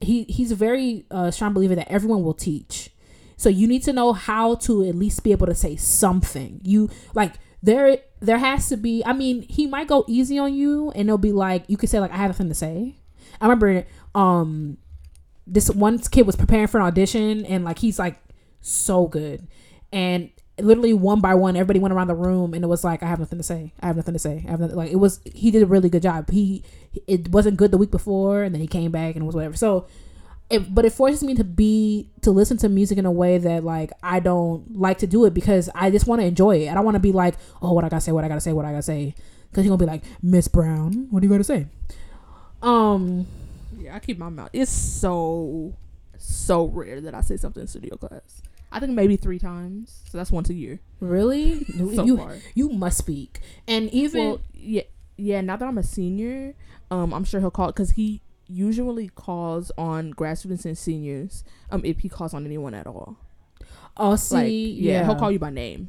he 0.00 0.24
he's 0.24 0.50
a 0.50 0.56
very 0.56 1.06
uh, 1.10 1.30
strong 1.30 1.52
believer 1.54 1.76
that 1.76 1.90
everyone 1.90 2.24
will 2.24 2.34
teach. 2.34 2.90
So 3.36 3.48
you 3.48 3.66
need 3.66 3.82
to 3.84 3.92
know 3.92 4.12
how 4.12 4.56
to 4.56 4.86
at 4.86 4.94
least 4.94 5.22
be 5.22 5.32
able 5.32 5.46
to 5.46 5.54
say 5.54 5.76
something. 5.76 6.60
You 6.64 6.90
like 7.14 7.34
there 7.62 7.98
there 8.18 8.38
has 8.38 8.68
to 8.70 8.76
be 8.76 9.02
I 9.06 9.12
mean, 9.12 9.42
he 9.42 9.68
might 9.68 9.86
go 9.86 10.04
easy 10.08 10.38
on 10.38 10.54
you 10.54 10.90
and 10.90 11.08
it'll 11.08 11.18
be 11.18 11.32
like 11.32 11.64
you 11.68 11.76
could 11.76 11.88
say 11.88 12.00
like 12.00 12.10
I 12.10 12.16
have 12.16 12.30
nothing 12.30 12.48
to 12.48 12.54
say. 12.54 12.96
I 13.40 13.46
remember 13.46 13.86
um 14.14 14.76
this 15.46 15.70
one 15.70 15.98
kid 15.98 16.26
was 16.26 16.36
preparing 16.36 16.66
for 16.66 16.80
an 16.80 16.86
audition 16.86 17.46
and 17.46 17.64
like 17.64 17.78
he's 17.78 17.98
like 17.98 18.18
so 18.60 19.06
good. 19.06 19.46
And 19.92 20.30
literally 20.58 20.92
one 20.92 21.20
by 21.20 21.34
one 21.34 21.56
everybody 21.56 21.78
went 21.78 21.94
around 21.94 22.08
the 22.08 22.14
room 22.14 22.54
and 22.54 22.62
it 22.62 22.66
was 22.66 22.84
like 22.84 23.02
I 23.02 23.06
have 23.06 23.18
nothing 23.18 23.38
to 23.38 23.42
say. 23.42 23.72
I 23.80 23.86
have 23.86 23.96
nothing 23.96 24.14
to 24.14 24.18
say. 24.18 24.44
I 24.46 24.50
have 24.50 24.60
nothing, 24.60 24.76
like 24.76 24.90
it 24.90 24.96
was 24.96 25.20
he 25.24 25.50
did 25.50 25.62
a 25.62 25.66
really 25.66 25.88
good 25.88 26.02
job. 26.02 26.30
He 26.30 26.64
it 27.06 27.30
wasn't 27.30 27.56
good 27.56 27.70
the 27.70 27.78
week 27.78 27.90
before 27.90 28.42
and 28.42 28.54
then 28.54 28.60
he 28.60 28.66
came 28.66 28.90
back 28.90 29.14
and 29.14 29.22
it 29.22 29.26
was 29.26 29.34
whatever. 29.34 29.56
So 29.56 29.86
it, 30.50 30.74
but 30.74 30.84
it 30.84 30.92
forces 30.92 31.22
me 31.22 31.34
to 31.36 31.44
be 31.44 32.10
to 32.22 32.32
listen 32.32 32.56
to 32.58 32.68
music 32.68 32.98
in 32.98 33.06
a 33.06 33.12
way 33.12 33.38
that 33.38 33.64
like 33.64 33.92
I 34.02 34.20
don't 34.20 34.76
like 34.76 34.98
to 34.98 35.06
do 35.06 35.24
it 35.24 35.32
because 35.32 35.70
I 35.74 35.90
just 35.90 36.06
want 36.06 36.20
to 36.20 36.26
enjoy 36.26 36.58
it. 36.58 36.68
I 36.68 36.74
don't 36.74 36.84
want 36.84 36.96
to 36.96 37.00
be 37.00 37.12
like, 37.12 37.36
oh, 37.62 37.72
what 37.72 37.84
I 37.84 37.88
gotta 37.88 38.00
say, 38.00 38.12
what 38.12 38.24
I 38.24 38.28
gotta 38.28 38.40
say, 38.40 38.52
what 38.52 38.64
I 38.64 38.72
gotta 38.72 38.82
say, 38.82 39.14
because 39.50 39.64
you're 39.64 39.76
gonna 39.76 39.86
be 39.86 39.90
like, 39.90 40.04
Miss 40.22 40.48
Brown, 40.48 41.06
what 41.10 41.20
do 41.20 41.26
you 41.26 41.32
gotta 41.32 41.44
say? 41.44 41.66
Um, 42.62 43.26
yeah, 43.78 43.94
I 43.94 44.00
keep 44.00 44.18
my 44.18 44.28
mouth. 44.28 44.50
It's 44.52 44.72
so 44.72 45.74
so 46.18 46.66
rare 46.66 47.00
that 47.00 47.14
I 47.14 47.20
say 47.22 47.36
something 47.36 47.62
in 47.62 47.66
studio 47.66 47.96
class. 47.96 48.42
I 48.72 48.80
think 48.80 48.92
maybe 48.92 49.16
three 49.16 49.38
times. 49.38 50.02
So 50.10 50.18
that's 50.18 50.30
once 50.30 50.48
a 50.50 50.54
year 50.54 50.80
really, 51.00 51.64
so 51.94 52.04
you 52.04 52.16
far. 52.16 52.36
you 52.54 52.68
must 52.68 52.98
speak, 52.98 53.40
and 53.66 53.90
even 53.90 54.24
Well, 54.24 54.40
yeah, 54.52 54.82
yeah. 55.16 55.40
Now 55.40 55.56
that 55.56 55.66
I'm 55.66 55.78
a 55.78 55.82
senior, 55.82 56.54
um, 56.90 57.12
I'm 57.12 57.24
sure 57.24 57.40
he'll 57.40 57.50
call 57.50 57.68
because 57.68 57.92
he 57.92 58.22
usually 58.46 59.08
calls 59.08 59.70
on 59.78 60.10
grad 60.10 60.38
students 60.38 60.64
and 60.64 60.76
seniors. 60.76 61.44
Um, 61.70 61.82
if 61.84 62.00
he 62.00 62.08
calls 62.08 62.34
on 62.34 62.44
anyone 62.44 62.74
at 62.74 62.86
all, 62.86 63.16
oh, 63.96 64.16
see, 64.16 64.34
like 64.34 64.46
yeah, 64.46 64.92
yeah, 64.92 65.04
he'll 65.06 65.16
call 65.16 65.32
you 65.32 65.38
by 65.38 65.50
name. 65.50 65.88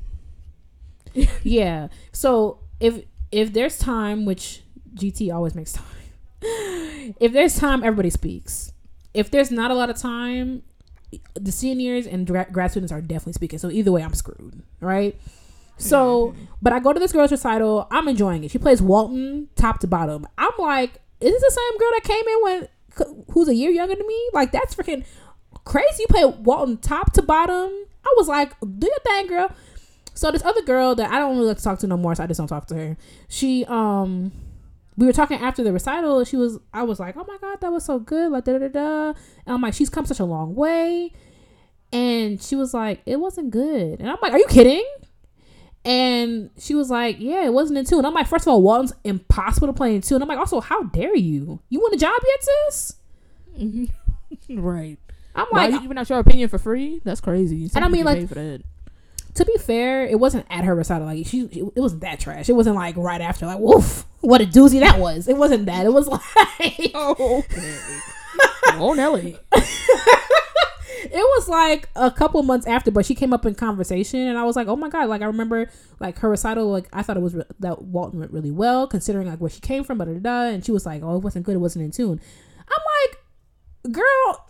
yeah. 1.43 1.89
So 2.11 2.59
if 2.79 3.03
if 3.31 3.53
there's 3.53 3.77
time, 3.77 4.25
which 4.25 4.63
GT 4.95 5.33
always 5.33 5.55
makes 5.55 5.73
time, 5.73 5.85
if 6.41 7.33
there's 7.33 7.57
time, 7.57 7.83
everybody 7.83 8.09
speaks. 8.09 8.73
If 9.13 9.29
there's 9.29 9.51
not 9.51 9.71
a 9.71 9.73
lot 9.73 9.89
of 9.89 9.97
time, 9.97 10.63
the 11.33 11.51
seniors 11.51 12.07
and 12.07 12.25
grad 12.27 12.71
students 12.71 12.91
are 12.91 13.01
definitely 13.01 13.33
speaking. 13.33 13.59
So 13.59 13.69
either 13.69 13.91
way, 13.91 14.03
I'm 14.03 14.13
screwed, 14.13 14.61
right? 14.79 15.19
So, 15.77 16.35
but 16.61 16.73
I 16.73 16.79
go 16.79 16.93
to 16.93 16.99
this 16.99 17.11
girl's 17.11 17.31
recital. 17.31 17.87
I'm 17.89 18.07
enjoying 18.07 18.43
it. 18.43 18.51
She 18.51 18.59
plays 18.59 18.81
Walton 18.81 19.49
top 19.55 19.79
to 19.79 19.87
bottom. 19.87 20.27
I'm 20.37 20.51
like, 20.59 21.01
is 21.19 21.31
this 21.31 21.41
the 21.41 21.51
same 21.51 21.79
girl 21.79 21.89
that 21.93 22.03
came 22.03 22.27
in 22.27 22.43
when 22.43 22.67
who's 23.31 23.47
a 23.47 23.55
year 23.55 23.71
younger 23.71 23.95
than 23.95 24.07
me? 24.07 24.29
Like 24.33 24.51
that's 24.51 24.75
freaking 24.75 25.05
crazy. 25.65 26.03
You 26.03 26.07
play 26.07 26.25
Walton 26.25 26.77
top 26.77 27.13
to 27.13 27.21
bottom. 27.21 27.71
I 28.05 28.13
was 28.17 28.27
like, 28.27 28.53
do 28.59 28.87
your 28.87 28.99
thing, 28.99 29.27
girl. 29.27 29.51
So 30.13 30.31
this 30.31 30.43
other 30.43 30.61
girl 30.61 30.93
that 30.95 31.11
I 31.11 31.19
don't 31.19 31.35
really 31.35 31.47
like 31.47 31.57
to 31.57 31.63
talk 31.63 31.79
to 31.79 31.87
no 31.87 31.97
more, 31.97 32.13
so 32.15 32.23
I 32.23 32.27
just 32.27 32.37
don't 32.37 32.47
talk 32.47 32.67
to 32.67 32.75
her. 32.75 32.97
She 33.27 33.65
um 33.65 34.31
we 34.97 35.05
were 35.05 35.13
talking 35.13 35.39
after 35.39 35.63
the 35.63 35.71
recital 35.73 36.19
and 36.19 36.27
she 36.27 36.37
was 36.37 36.59
I 36.73 36.83
was 36.83 36.99
like, 36.99 37.15
Oh 37.17 37.25
my 37.27 37.37
god, 37.39 37.61
that 37.61 37.71
was 37.71 37.85
so 37.85 37.99
good, 37.99 38.31
like 38.31 38.45
da 38.45 38.57
da 38.57 38.67
da 38.67 39.07
and 39.09 39.55
I'm 39.55 39.61
like, 39.61 39.73
She's 39.73 39.89
come 39.89 40.05
such 40.05 40.19
a 40.19 40.25
long 40.25 40.55
way 40.55 41.13
and 41.91 42.41
she 42.41 42.55
was 42.55 42.73
like, 42.73 43.01
It 43.05 43.19
wasn't 43.19 43.51
good. 43.51 43.99
And 43.99 44.09
I'm 44.09 44.17
like, 44.21 44.33
Are 44.33 44.39
you 44.39 44.47
kidding? 44.47 44.85
And 45.83 46.51
she 46.59 46.75
was 46.75 46.89
like, 46.89 47.17
Yeah, 47.19 47.45
it 47.45 47.53
wasn't 47.53 47.79
in 47.79 47.85
tune. 47.85 48.05
I'm 48.05 48.13
like, 48.13 48.27
first 48.27 48.45
of 48.45 48.49
all, 48.49 48.61
Walton's 48.61 48.93
impossible 49.03 49.67
to 49.67 49.73
play 49.73 49.95
in 49.95 50.01
tune. 50.01 50.17
And 50.17 50.23
I'm 50.23 50.29
like, 50.29 50.37
also, 50.37 50.59
how 50.59 50.83
dare 50.83 51.15
you? 51.15 51.59
You 51.69 51.79
want 51.79 51.95
a 51.95 51.97
job 51.97 52.21
yet, 52.27 52.43
sis? 52.43 52.95
right. 54.49 54.97
I'm 55.33 55.47
Why 55.49 55.65
like, 55.65 55.73
you 55.73 55.81
giving 55.81 55.97
out 55.97 56.09
your 56.09 56.19
opinion 56.19 56.49
for 56.49 56.57
free? 56.57 57.01
That's 57.03 57.21
crazy. 57.21 57.69
And 57.73 57.85
I 57.85 57.87
mean, 57.87 58.05
like, 58.05 58.29
to 58.29 59.45
be 59.45 59.57
fair, 59.57 60.05
it 60.05 60.19
wasn't 60.19 60.45
at 60.49 60.65
her 60.65 60.75
recital. 60.75 61.07
Like 61.07 61.25
she, 61.25 61.41
it 61.45 61.79
wasn't 61.79 62.01
that 62.01 62.19
trash. 62.19 62.49
It 62.49 62.53
wasn't 62.53 62.75
like 62.75 62.97
right 62.97 63.21
after. 63.21 63.45
Like, 63.45 63.59
woof, 63.59 64.05
what 64.21 64.41
a 64.41 64.45
doozy 64.45 64.79
that 64.79 64.99
was. 64.99 65.27
It 65.27 65.37
wasn't 65.37 65.65
that. 65.65 65.85
It 65.85 65.93
was 65.93 66.07
like, 66.07 66.21
Oh, 66.93 67.39
okay. 67.39 67.75
oh, 68.73 68.93
Nelly. 68.95 69.37
it 69.53 71.13
was 71.13 71.49
like 71.49 71.89
a 71.95 72.11
couple 72.11 72.41
months 72.43 72.67
after. 72.67 72.91
But 72.91 73.05
she 73.05 73.15
came 73.15 73.33
up 73.33 73.45
in 73.45 73.55
conversation, 73.55 74.21
and 74.21 74.37
I 74.37 74.43
was 74.43 74.55
like, 74.55 74.67
oh 74.67 74.75
my 74.75 74.89
god. 74.89 75.09
Like 75.09 75.21
I 75.21 75.25
remember, 75.25 75.69
like 75.99 76.19
her 76.19 76.29
recital. 76.29 76.71
Like 76.71 76.87
I 76.93 77.01
thought 77.01 77.17
it 77.17 77.21
was 77.21 77.35
re- 77.35 77.43
that 77.59 77.81
Walton 77.81 78.19
went 78.19 78.31
really 78.31 78.51
well, 78.51 78.87
considering 78.87 79.27
like 79.27 79.39
where 79.39 79.49
she 79.49 79.59
came 79.59 79.83
from. 79.83 79.97
Da 79.97 80.05
da 80.05 80.19
da. 80.19 80.41
And 80.49 80.65
she 80.65 80.71
was 80.71 80.85
like, 80.85 81.01
oh, 81.03 81.17
it 81.17 81.23
wasn't 81.23 81.45
good. 81.45 81.55
It 81.55 81.59
wasn't 81.59 81.85
in 81.85 81.91
tune. 81.91 82.21
I'm 82.59 82.83
like, 83.03 83.93
girl, 83.93 84.47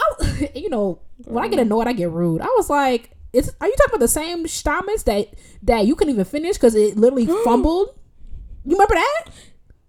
I, 0.00 0.50
you 0.54 0.68
know, 0.68 1.00
when 1.24 1.44
I 1.44 1.48
get 1.48 1.58
mm. 1.58 1.62
annoyed, 1.62 1.86
I 1.86 1.92
get 1.92 2.10
rude. 2.10 2.40
I 2.40 2.52
was 2.56 2.70
like, 2.70 3.10
is 3.32 3.52
are 3.60 3.66
you 3.66 3.74
talking 3.76 3.90
about 3.90 4.00
the 4.00 4.08
same 4.08 4.46
Stamitz 4.46 5.04
that 5.04 5.28
that 5.62 5.86
you 5.86 5.94
couldn't 5.94 6.14
even 6.14 6.24
finish 6.24 6.56
because 6.56 6.74
it 6.74 6.96
literally 6.96 7.26
fumbled? 7.44 7.98
You 8.66 8.72
remember 8.72 8.94
that? 8.94 9.24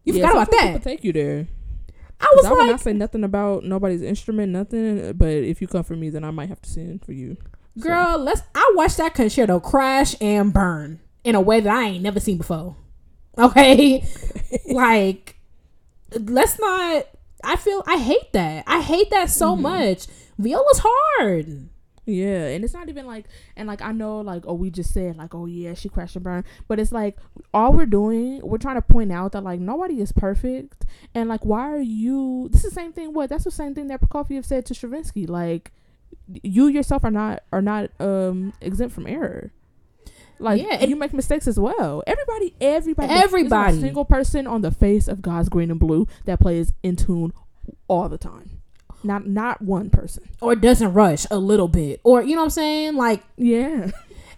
You 0.06 0.14
Yeah, 0.14 0.28
forgot 0.28 0.48
about 0.48 0.52
that. 0.52 0.84
Take 0.84 1.04
you 1.04 1.12
there. 1.12 1.48
I 2.20 2.32
was 2.36 2.46
I 2.46 2.52
would 2.52 2.60
like, 2.60 2.68
not 2.70 2.82
say 2.82 2.94
nothing 2.94 3.24
about 3.24 3.64
nobody's 3.64 4.02
instrument, 4.02 4.52
nothing. 4.52 5.14
But 5.14 5.30
if 5.30 5.62
you 5.62 5.68
come 5.68 5.84
for 5.84 5.96
me, 5.96 6.10
then 6.10 6.24
I 6.24 6.32
might 6.32 6.50
have 6.50 6.62
to 6.62 6.70
send 6.70 7.04
for 7.06 7.12
you. 7.12 7.38
So, 7.78 7.84
girl, 7.84 8.18
let's. 8.18 8.42
I 8.56 8.72
watched 8.76 8.98
that 8.98 9.14
concerto 9.14 9.60
crash 9.60 10.16
and 10.22 10.54
burn 10.54 11.00
in 11.24 11.36
a 11.36 11.42
way 11.42 11.60
that 11.60 11.76
I 11.76 11.84
ain't 11.84 12.04
never 12.04 12.20
seen 12.20 12.38
before. 12.38 12.76
Okay, 13.40 14.04
like 14.72 15.36
let's 16.20 16.58
not. 16.60 17.06
I 17.44 17.56
feel 17.56 17.84
I 17.86 17.98
hate 17.98 18.34
that. 18.34 18.64
I 18.66 18.82
hate 18.82 19.12
that 19.12 19.30
so 19.30 19.56
Mhm. 19.56 19.62
much. 19.62 20.08
Viola's 20.40 20.82
hard. 20.84 21.70
Yeah, 22.08 22.48
and 22.48 22.64
it's 22.64 22.74
not 22.74 22.88
even 22.90 23.06
like, 23.06 23.26
and 23.56 23.68
like 23.68 23.82
I 23.82 23.92
know, 23.92 24.22
like, 24.22 24.44
oh, 24.48 24.54
we 24.54 24.72
just 24.72 24.94
said 24.94 25.18
like, 25.18 25.36
oh 25.36 25.46
yeah, 25.46 25.74
she 25.74 25.90
crashed 25.90 26.16
and 26.16 26.24
burned, 26.24 26.46
but 26.68 26.80
it's 26.80 26.92
like 26.94 27.18
all 27.54 27.74
we're 27.74 27.86
doing, 27.86 28.40
we're 28.42 28.58
trying 28.58 28.76
to 28.78 28.82
point 28.82 29.12
out 29.12 29.34
that 29.34 29.44
like 29.44 29.60
nobody 29.60 30.00
is 30.02 30.12
perfect, 30.14 30.86
and 31.14 31.28
like 31.30 31.46
why 31.46 31.70
are 31.70 31.82
you? 31.82 32.48
This 32.52 32.64
is 32.64 32.72
the 32.72 32.76
same 32.76 32.94
thing. 32.94 33.14
What? 33.14 33.30
That's 33.30 33.44
the 33.44 33.52
same 33.52 33.76
thing 33.76 33.88
that 33.88 34.02
Prokofiev 34.02 34.46
said 34.46 34.66
to 34.68 34.74
Stravinsky. 34.74 35.28
Like, 35.28 35.72
you 36.42 36.68
yourself 36.68 37.04
are 37.04 37.12
not 37.12 37.44
are 37.52 37.62
not 37.62 37.90
um 38.00 38.54
exempt 38.62 38.96
from 38.96 39.06
error. 39.06 39.52
Like 40.40 40.62
Yeah, 40.62 40.76
and- 40.80 40.90
you 40.90 40.96
make 40.96 41.14
mistakes 41.14 41.48
as 41.48 41.60
well. 41.60 42.04
Everybody, 42.08 42.54
everybody, 42.62 43.08
there's 43.08 43.20
not 43.20 43.24
a 43.24 43.26
Everybody. 43.26 43.80
single 43.82 44.06
person 44.06 44.46
on 44.48 44.62
the 44.62 44.72
face 44.72 45.08
of 45.08 45.22
God's 45.22 45.50
green 45.50 45.72
and 45.72 45.80
blue 45.80 46.08
that 46.26 46.40
plays 46.40 46.74
in 46.84 46.96
tune 46.96 47.34
all 47.88 48.08
the 48.08 48.18
time. 48.20 48.57
Not 49.04 49.28
not 49.28 49.62
one 49.62 49.90
person. 49.90 50.24
or 50.42 50.56
doesn't 50.56 50.94
rush 50.94 51.26
a 51.32 51.38
little 51.38 51.68
bit, 51.68 52.02
or 52.04 52.22
you 52.24 52.36
know 52.36 52.42
what 52.42 52.46
I'm 52.46 52.50
saying, 52.52 52.96
like, 52.96 53.24
Yeah. 53.38 53.92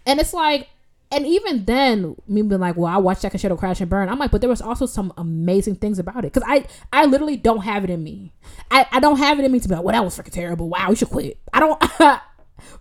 and 0.06 0.20
it's 0.20 0.34
like. 0.34 0.68
And 1.12 1.26
even 1.26 1.66
then, 1.66 2.16
me 2.28 2.44
being 2.44 2.62
like, 2.62 2.78
"Well, 2.78 2.86
I 2.86 2.98
watched 2.98 3.24
Jack 3.24 3.32
and 3.34 3.42
Shadow 3.42 3.56
crash 3.58 3.82
and 3.82 3.90
burn." 3.90 4.10
I'm 4.10 4.20
like, 4.20 4.30
but 4.30 4.42
there 4.42 4.50
was 4.50 4.62
also 4.62 4.86
some 4.86 5.12
amazing 5.18 5.74
things 5.78 5.98
about 5.98 6.18
it 6.24 6.32
because 6.32 6.44
I, 6.48 6.68
I 6.94 7.06
literally 7.06 7.36
don't 7.36 7.62
have 7.64 7.84
it 7.84 7.90
in 7.90 8.04
me. 8.04 8.32
I, 8.70 8.86
I 8.92 9.00
don't 9.00 9.18
have 9.18 9.40
it 9.40 9.44
in 9.46 9.52
me 9.52 9.60
to 9.60 9.68
be 9.68 9.74
like, 9.74 9.84
"Well, 9.84 9.94
that 9.94 10.04
was 10.04 10.16
freaking 10.16 10.32
terrible. 10.34 10.70
Wow, 10.70 10.86
we 10.90 10.96
should 10.96 11.10
quit." 11.10 11.40
I 11.52 11.60
don't. 11.62 11.84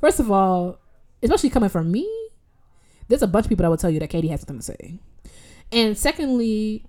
First 0.03 0.21
of 0.21 0.31
all, 0.31 0.79
especially 1.23 1.49
coming 1.49 1.71
from 1.71 1.91
me, 1.91 2.07
there's 3.09 3.23
a 3.23 3.27
bunch 3.27 3.47
of 3.47 3.49
people 3.49 3.63
that 3.63 3.71
would 3.71 3.81
tell 3.81 3.89
you 3.89 3.99
that 4.01 4.11
Katie 4.11 4.29
has 4.29 4.41
something 4.41 4.59
to 4.59 4.63
say. 4.63 4.99
And 5.73 5.97
secondly, 5.97 6.85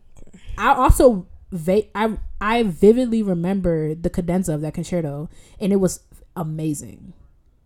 I 0.57 0.73
also 0.73 1.25
va- 1.51 1.87
I 1.95 2.17
I 2.41 2.63
vividly 2.63 3.23
remember 3.23 3.95
the 3.95 4.09
cadenza 4.09 4.53
of 4.53 4.61
that 4.61 4.73
concerto, 4.73 5.29
and 5.59 5.71
it 5.73 5.77
was 5.77 6.01
amazing. 6.35 7.13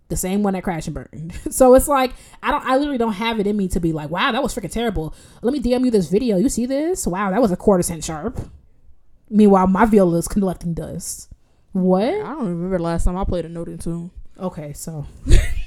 The 0.10 0.18
same 0.18 0.44
one 0.44 0.54
that 0.54 0.64
crashed 0.64 0.88
and 0.88 0.94
burned. 0.94 1.34
So 1.52 1.74
it's 1.76 1.88
like 1.88 2.14
I 2.42 2.52
don't 2.52 2.64
I 2.66 2.78
literally 2.78 2.98
don't 2.98 3.14
have 3.14 3.40
it 3.40 3.48
in 3.48 3.58
me 3.58 3.68
to 3.70 3.80
be 3.80 3.94
like, 3.94 4.10
wow, 4.10 4.32
that 4.32 4.44
was 4.44 4.54
freaking 4.54 4.72
terrible. 4.72 5.14
Let 5.42 5.54
me 5.54 5.60
DM 5.62 5.86
you 5.86 5.92
this 5.92 6.10
video. 6.10 6.38
You 6.38 6.50
see 6.50 6.66
this? 6.66 7.08
Wow, 7.08 7.32
that 7.32 7.42
was 7.42 7.52
a 7.52 7.58
quarter 7.58 7.84
cent 7.84 8.04
sharp. 8.04 8.40
Meanwhile, 9.30 9.68
my 9.68 9.86
viola 9.86 10.18
is 10.18 10.28
collecting 10.28 10.74
dust. 10.74 11.30
What? 11.72 12.04
I 12.04 12.18
don't 12.20 12.48
remember 12.50 12.78
the 12.78 12.84
last 12.84 13.06
time 13.06 13.18
I 13.18 13.24
played 13.24 13.46
a 13.46 13.50
note 13.50 13.68
in 13.68 13.80
tune. 13.80 14.12
Okay, 14.40 14.74
so 14.74 15.08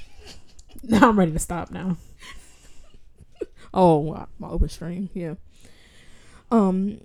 now 0.83 1.09
I'm 1.09 1.19
ready 1.19 1.33
to 1.33 1.39
stop 1.39 1.71
now. 1.71 1.97
Oh, 3.73 4.25
my 4.39 4.47
open 4.47 4.69
string. 4.69 5.09
Yeah. 5.13 5.35
Um, 6.49 7.01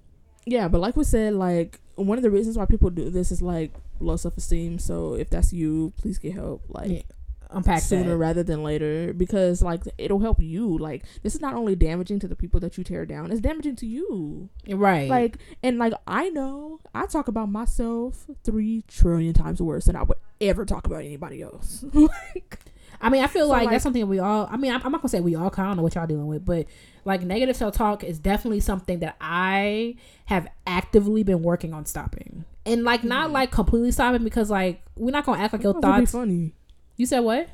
yeah, 0.46 0.68
but 0.68 0.80
like 0.80 0.96
we 0.96 1.04
said, 1.04 1.34
like 1.34 1.80
one 1.96 2.18
of 2.18 2.22
the 2.22 2.30
reasons 2.30 2.56
why 2.56 2.64
people 2.66 2.90
do 2.90 3.10
this 3.10 3.30
is 3.32 3.42
like 3.42 3.72
low 4.00 4.16
self 4.16 4.36
esteem. 4.36 4.78
So 4.78 5.14
if 5.14 5.30
that's 5.30 5.52
you, 5.52 5.92
please 5.98 6.18
get 6.18 6.32
help. 6.34 6.62
Like 6.68 6.90
Yeah, 6.90 7.02
Unpack 7.50 7.82
sooner 7.82 8.10
that. 8.10 8.16
rather 8.16 8.42
than 8.42 8.62
later 8.62 9.12
because 9.12 9.60
like 9.60 9.82
it'll 9.98 10.20
help 10.20 10.40
you 10.42 10.78
like 10.78 11.04
this 11.22 11.34
is 11.34 11.40
not 11.42 11.54
only 11.54 11.76
damaging 11.76 12.18
to 12.20 12.26
the 12.26 12.34
people 12.34 12.58
that 12.60 12.78
you 12.78 12.82
tear 12.84 13.04
down 13.04 13.30
it's 13.30 13.42
damaging 13.42 13.76
to 13.76 13.86
you 13.86 14.48
Right. 14.70 15.10
like 15.10 15.36
and 15.62 15.76
like 15.76 15.92
i 16.06 16.30
know 16.30 16.80
i 16.94 17.04
talk 17.04 17.28
about 17.28 17.50
myself 17.50 18.24
three 18.42 18.84
trillion 18.88 19.34
times 19.34 19.60
worse 19.60 19.84
than 19.84 19.96
i 19.96 20.02
would 20.02 20.16
ever 20.40 20.64
talk 20.64 20.86
about 20.86 21.00
anybody 21.04 21.42
else 21.42 21.84
like 21.92 22.58
I 23.02 23.08
mean, 23.10 23.22
I 23.24 23.26
feel 23.26 23.46
So, 23.46 23.50
like, 23.50 23.62
like- 23.64 23.70
that's 23.72 23.82
something 23.82 24.06
we 24.06 24.20
all. 24.20 24.46
I 24.48 24.56
mean, 24.56 24.72
I'm, 24.72 24.80
I'm 24.84 24.92
not 24.92 25.00
gonna 25.02 25.08
say 25.08 25.20
we 25.20 25.34
all. 25.34 25.50
'cause 25.50 25.58
I 25.58 25.64
don't 25.66 25.76
know 25.76 25.82
what 25.82 25.96
y'all 25.96 26.06
dealing 26.06 26.28
with, 26.28 26.44
but 26.44 26.66
like 27.04 27.22
negative 27.22 27.56
self 27.56 27.74
talk 27.74 28.04
is 28.04 28.18
definitely 28.18 28.60
something 28.60 29.00
that 29.00 29.16
I 29.20 29.96
have 30.26 30.46
actively 30.66 31.22
been 31.22 31.42
working 31.42 31.72
on 31.74 31.84
stopping, 31.86 32.44
and 32.64 32.84
like 32.84 33.02
not 33.04 33.30
Mhm. 33.30 33.32
like 33.32 33.50
completely 33.50 33.90
stopping 33.92 34.24
because 34.24 34.50
like 34.50 34.82
we're 34.96 35.10
not 35.10 35.24
gonna 35.26 35.42
act 35.42 35.52
like 35.52 35.62
your 35.62 35.72
sometimes 35.72 35.94
be 35.94 36.00
thoughts. 36.06 36.12
funny 36.12 36.52
You 36.96 37.06
said 37.06 37.20
what? 37.20 37.48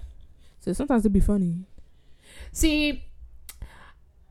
so 0.60 0.72
sometimes 0.72 1.02
it'd 1.02 1.12
be 1.12 1.20
funny 1.20 1.64
See, 2.52 3.04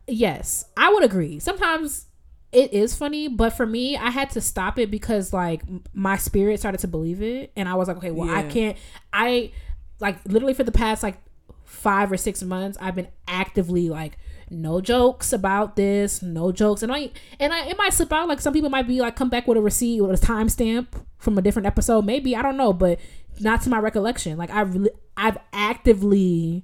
yes, 0.08 0.66
I 0.76 0.92
would 0.94 1.04
agree. 1.04 1.40
Sometimes 1.40 2.06
it 2.52 2.74
is 2.74 2.96
funny, 2.96 3.28
but 3.28 3.52
for 3.52 3.66
me, 3.66 3.98
I 3.98 4.10
had 4.10 4.30
to 4.32 4.42
stop 4.42 4.80
it 4.80 4.90
because 4.90 5.34
like 5.34 5.62
my 5.94 6.18
spirit 6.18 6.60
started 6.60 6.80
to 6.80 6.88
believe 6.88 7.22
it, 7.22 7.52
and 7.56 7.68
I 7.68 7.76
was 7.76 7.88
like, 7.88 7.98
okay, 7.98 8.12
well, 8.12 8.30
I 8.30 8.44
can't. 8.44 8.78
I 9.12 9.52
like 10.00 10.18
literally 10.26 10.54
for 10.54 10.64
the 10.64 10.72
past 10.72 11.04
like 11.04 11.18
five 11.66 12.12
or 12.12 12.18
six 12.18 12.42
months, 12.44 12.78
I've 12.80 12.96
been 12.96 13.10
actively 13.28 13.90
like 13.90 14.18
no 14.50 14.80
jokes 14.82 15.34
about 15.34 15.76
this, 15.76 16.22
no 16.22 16.52
jokes, 16.52 16.82
and 16.84 16.92
I 16.92 17.12
and 17.40 17.54
I 17.54 17.68
it 17.68 17.78
might 17.78 17.94
slip 17.94 18.12
out. 18.14 18.28
Like 18.28 18.40
some 18.42 18.54
people 18.54 18.70
might 18.70 18.88
be 18.88 19.02
like 19.02 19.16
come 19.16 19.30
back 19.30 19.48
with 19.48 19.58
a 19.58 19.62
receipt 19.62 20.02
with 20.02 20.22
a 20.22 20.26
timestamp 20.26 20.88
from 21.18 21.38
a 21.38 21.42
different 21.42 21.66
episode, 21.66 22.06
maybe 22.06 22.36
I 22.36 22.42
don't 22.42 22.58
know, 22.58 22.74
but 22.74 23.00
not 23.40 23.62
to 23.64 23.70
my 23.70 23.80
recollection. 23.80 24.38
Like 24.38 24.50
I 24.52 24.62
really, 24.62 24.92
I've 25.16 25.38
actively 25.54 26.64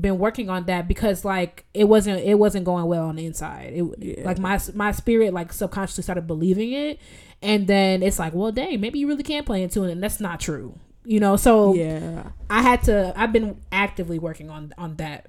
been 0.00 0.18
working 0.18 0.48
on 0.48 0.66
that 0.66 0.86
because 0.86 1.24
like 1.24 1.64
it 1.74 1.84
wasn't 1.84 2.20
it 2.22 2.36
wasn't 2.36 2.64
going 2.64 2.84
well 2.86 3.06
on 3.06 3.16
the 3.16 3.26
inside. 3.26 3.72
It 3.74 3.84
Yeah. 3.98 4.24
like 4.24 4.38
my 4.38 4.58
my 4.74 4.92
spirit 4.92 5.34
like 5.34 5.52
subconsciously 5.52 6.02
started 6.02 6.26
believing 6.26 6.72
it, 6.72 6.98
and 7.42 7.66
then 7.66 8.02
it's 8.02 8.18
like, 8.18 8.32
well, 8.34 8.52
dang, 8.52 8.80
maybe 8.80 8.98
you 9.00 9.08
really 9.08 9.24
can't 9.24 9.44
play 9.46 9.62
into 9.62 9.84
it, 9.84 9.90
and 9.90 10.02
that's 10.02 10.20
not 10.20 10.40
true. 10.40 10.78
You 11.04 11.18
know, 11.18 11.36
so 11.36 11.74
yeah 11.74 12.30
I 12.48 12.62
had 12.62 12.82
to. 12.84 13.12
I've 13.16 13.32
been 13.32 13.60
actively 13.72 14.18
working 14.18 14.48
on 14.48 14.72
on 14.78 14.96
that 14.96 15.26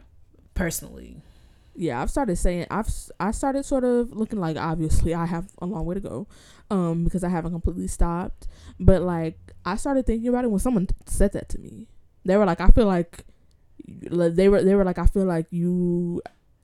personally. 0.53 1.17
Yeah 1.76 2.02
i've 2.02 2.10
started 2.10 2.35
saying 2.35 2.65
i've 2.69 2.89
I 3.19 3.31
started 3.31 3.65
sort 3.65 3.84
of 3.84 4.11
looking 4.11 4.39
like 4.39 4.57
obviously 4.57 5.14
i 5.14 5.26
have 5.26 5.49
a 5.61 5.65
long 5.65 5.85
way 5.85 5.95
to 5.95 6.02
go 6.02 6.27
um 6.69 7.03
because 7.03 7.23
i 7.23 7.30
haven't 7.30 7.52
completely 7.52 7.88
stopped. 7.88 8.48
But 8.80 9.02
like 9.02 9.38
i 9.65 9.76
started 9.76 10.06
thinking 10.06 10.27
about 10.30 10.45
it 10.45 10.52
when 10.52 10.60
someone 10.60 10.88
said 11.06 11.34
that 11.34 11.49
to 11.49 11.60
me. 11.60 11.88
They 12.26 12.38
were 12.38 12.45
like 12.45 12.61
i 12.61 12.68
feel 12.68 12.88
like 12.88 13.26
they 13.88 14.48
were 14.49 14.64
they 14.64 14.76
were 14.76 14.85
like 14.85 14.99
i 14.99 15.06
feel 15.06 15.26
like 15.26 15.48
you 15.52 16.22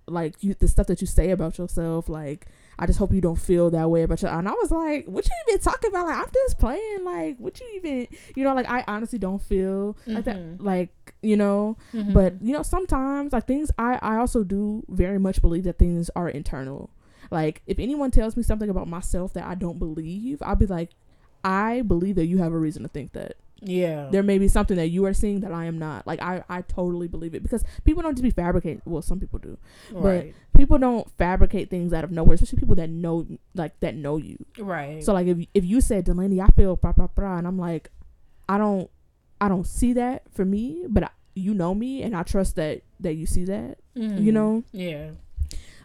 like 0.08 0.42
you 0.44 0.54
the 0.54 0.68
stuff 0.68 0.88
that 0.88 1.02
you 1.02 1.08
say 1.08 1.32
about 1.32 1.58
yourself 1.58 2.08
like 2.08 2.48
i 2.80 2.86
just 2.86 2.99
hope 2.99 3.12
you 3.14 3.22
don't 3.22 3.40
feel 3.40 3.70
that 3.70 3.90
way 3.90 4.04
about 4.04 4.22
your 4.22 4.32
and 4.32 4.48
i 4.48 4.52
was 4.52 4.70
like 4.72 5.06
what 5.08 5.26
you 5.26 5.32
even 5.49 5.60
talking 5.62 5.90
about? 5.90 6.06
Like 6.06 6.18
i'm 6.18 6.32
just 6.34 6.60
playing. 6.60 7.04
Like 7.04 7.38
what 7.38 7.60
you 7.60 7.66
even 7.76 8.08
you 8.36 8.44
know 8.44 8.54
like 8.54 8.70
i 8.70 8.84
honestly 8.88 9.18
don't 9.20 9.41
feel 9.41 9.98
like 10.06 10.26
that 10.26 10.38
Mhm. 10.38 10.62
like 10.62 11.14
you 11.22 11.36
know? 11.38 11.78
Mm-hmm. 11.94 12.14
but 12.14 12.41
you 12.41 12.54
know 12.54 12.64
sometimes 12.64 13.34
like 13.34 13.48
things 13.48 13.72
i 13.78 13.98
i 14.02 14.18
also 14.18 14.44
do 14.44 14.84
very 14.90 15.18
much 15.20 15.41
believe 15.41 15.64
that 15.64 15.78
things 15.80 16.10
are 16.16 16.30
internal. 16.30 16.90
Like 17.32 17.62
if 17.68 17.78
anyone 17.80 18.12
tells 18.12 18.38
me 18.38 18.44
something 18.44 18.70
about 18.70 18.88
myself 18.88 19.34
that 19.34 19.45
i 19.45 19.56
don't 19.56 19.80
believe 19.80 20.41
i'll 20.41 20.56
be 20.56 20.66
like 20.68 20.91
i 21.44 21.82
believe 21.82 22.16
that 22.16 22.26
you 22.28 22.38
have 22.38 22.54
a 22.54 22.58
reason 22.58 22.84
to 22.84 22.88
think 22.90 23.12
that 23.14 23.36
yeah, 23.62 24.08
there 24.12 24.22
may 24.24 24.38
be 24.38 24.48
something 24.48 24.78
that 24.78 24.90
you 24.90 25.04
are 25.06 25.14
seeing 25.14 25.40
that 25.40 25.52
i 25.52 25.66
am 25.66 25.80
not 25.80 26.06
like 26.06 26.22
i 26.22 26.44
i 26.48 26.62
totally 26.62 27.08
believe 27.08 27.34
it 27.34 27.42
because 27.42 27.64
people 27.84 28.04
don't 28.04 28.14
just 28.14 28.22
be 28.24 28.30
fabricating 28.30 28.82
well 28.86 29.02
some 29.02 29.20
people 29.20 29.40
do 29.40 29.58
right, 29.94 30.36
people 30.56 30.78
don't 30.78 31.10
fabricate 31.18 31.70
things 31.70 31.92
out 31.92 32.04
of 32.04 32.12
nowhere 32.12 32.36
especially 32.36 32.60
people 32.60 32.76
that 32.76 32.90
know 32.90 33.26
like 33.56 33.80
that 33.80 33.96
know 33.96 34.18
you 34.18 34.38
right. 34.60 35.04
so 35.04 35.12
like 35.14 35.26
if 35.28 35.40
if 35.56 35.66
you 35.66 35.82
said 35.82 36.06
Delaney, 36.06 36.40
I 36.40 36.48
feel 36.52 36.76
blah 36.76 36.92
blah 36.92 37.08
blah, 37.08 37.38
and 37.38 37.48
I'm 37.48 37.58
like, 37.58 37.90
I 38.48 38.58
don't, 38.60 38.90
I 39.42 39.48
don't 39.50 39.66
see 39.66 39.94
that 39.94 40.24
for 40.32 40.46
me, 40.46 40.86
but 40.88 41.04
I, 41.06 41.10
you 41.36 41.54
know 41.54 41.74
me, 41.74 42.04
and 42.04 42.16
I 42.16 42.24
trust 42.24 42.56
that 42.58 42.84
that 43.00 43.16
you 43.16 43.26
see 43.26 43.44
that, 43.46 43.80
Mhm. 43.96 44.22
you 44.24 44.32
know, 44.32 44.64
yeah, 44.72 45.10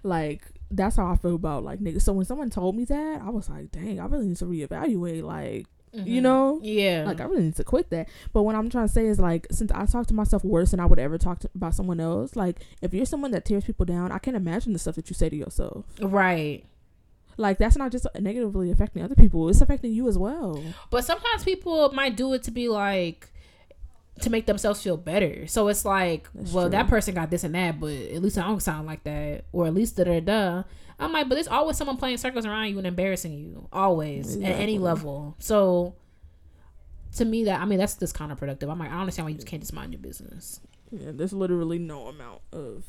like 0.03 0.43
that's 0.71 0.97
how 0.97 1.07
I 1.07 1.17
feel 1.17 1.35
about 1.35 1.65
like 1.65 1.81
niggas. 1.81 2.03
So 2.03 2.13
when 2.13 2.25
someone 2.25 2.51
told 2.51 2.77
me 2.77 2.85
that, 2.87 3.21
I 3.23 3.31
was 3.31 3.49
like, 3.51 3.71
dang, 3.73 4.01
I 4.01 4.07
really 4.07 4.27
need 4.29 4.37
to 4.39 4.47
reevaluate, 4.47 5.23
like, 5.23 5.67
you 5.93 6.21
Mhm. 6.21 6.23
know. 6.23 6.61
yeah, 6.63 7.05
Like 7.07 7.21
I 7.21 7.25
really 7.25 7.43
need 7.45 7.57
to 7.57 7.65
quit 7.65 7.91
that. 7.91 8.09
But 8.33 8.43
what 8.45 8.55
I'm 8.55 8.71
trying 8.71 8.87
to 8.87 8.93
say 8.93 9.07
is 9.07 9.19
like, 9.21 9.47
since 9.51 9.71
I 9.73 9.85
talk 9.87 10.07
to 10.07 10.15
myself 10.15 10.43
worse 10.45 10.71
than 10.71 10.81
I 10.81 10.87
would 10.87 10.99
ever 10.99 11.19
talk 11.19 11.41
to, 11.41 11.51
about 11.55 11.75
someone 11.75 12.01
else, 12.01 12.35
like 12.37 12.61
if 12.81 12.95
you're 12.95 13.05
someone 13.07 13.31
that 13.33 13.45
tears 13.45 13.65
people 13.65 13.85
down, 13.87 14.11
I 14.13 14.19
can't 14.19 14.37
imagine 14.37 14.73
the 14.73 14.79
stuff 14.79 14.95
that 14.97 15.11
you 15.11 15.15
say 15.15 15.29
to 15.29 15.37
yourself. 15.37 15.85
right. 16.01 16.65
Like 17.39 17.57
that's 17.59 17.77
not 17.77 17.91
just 17.93 18.07
negatively 18.21 18.71
affecting 18.71 19.03
other 19.03 19.15
people; 19.15 19.49
it's 19.49 19.63
affecting 19.63 19.93
you 19.95 20.07
as 20.07 20.19
well. 20.19 20.63
But 20.91 21.03
sometimes 21.05 21.43
people 21.45 21.91
might 21.93 22.15
do 22.15 22.33
it 22.35 22.43
to 22.43 22.51
be 22.51 22.69
like 22.69 23.31
to 24.21 24.29
make 24.29 24.45
themselves 24.45 24.83
feel 24.83 24.99
better. 24.99 25.47
So 25.47 25.69
it's 25.69 25.87
like, 25.87 26.29
That's 26.35 26.53
well, 26.53 26.65
true. 26.67 26.73
that 26.73 26.89
person 26.89 27.15
got 27.15 27.31
this 27.31 27.43
and 27.43 27.55
that, 27.55 27.81
but 27.81 27.91
at 27.93 28.21
least 28.23 28.37
I 28.37 28.43
don't 28.43 28.61
sound 28.61 28.87
like 28.87 29.05
that, 29.05 29.47
or 29.51 29.67
at 29.67 29.73
least 29.73 29.97
da 29.97 30.05
da 30.05 30.21
da. 30.21 30.63
I'm 30.99 31.13
like, 31.13 31.29
but 31.29 31.37
there's 31.37 31.49
always 31.49 31.77
someone 31.77 31.97
playing 31.97 32.19
circles 32.19 32.47
around 32.47 32.69
you 32.69 32.79
and 32.79 32.87
embarrassing 32.87 33.33
you, 33.33 33.69
always 33.73 34.37
at 34.37 34.43
any 34.43 34.79
level. 34.79 35.37
So 35.39 35.95
to 37.17 37.25
me, 37.25 37.45
that 37.45 37.61
I 37.61 37.65
mean, 37.65 37.79
that's 37.79 37.95
just 37.95 38.17
counterproductive. 38.17 38.71
I'm 38.71 38.79
like, 38.79 38.89
I 38.89 38.93
don't 38.93 39.01
understand 39.03 39.27
why 39.27 39.31
you 39.31 39.37
just 39.37 39.47
can't 39.47 39.63
just 39.63 39.73
mind 39.73 39.93
your 39.93 40.01
business. 40.01 40.61
Yeah, 40.91 41.11
there's 41.13 41.33
literally 41.33 41.79
no 41.79 42.07
amount 42.09 42.43
of 42.53 42.85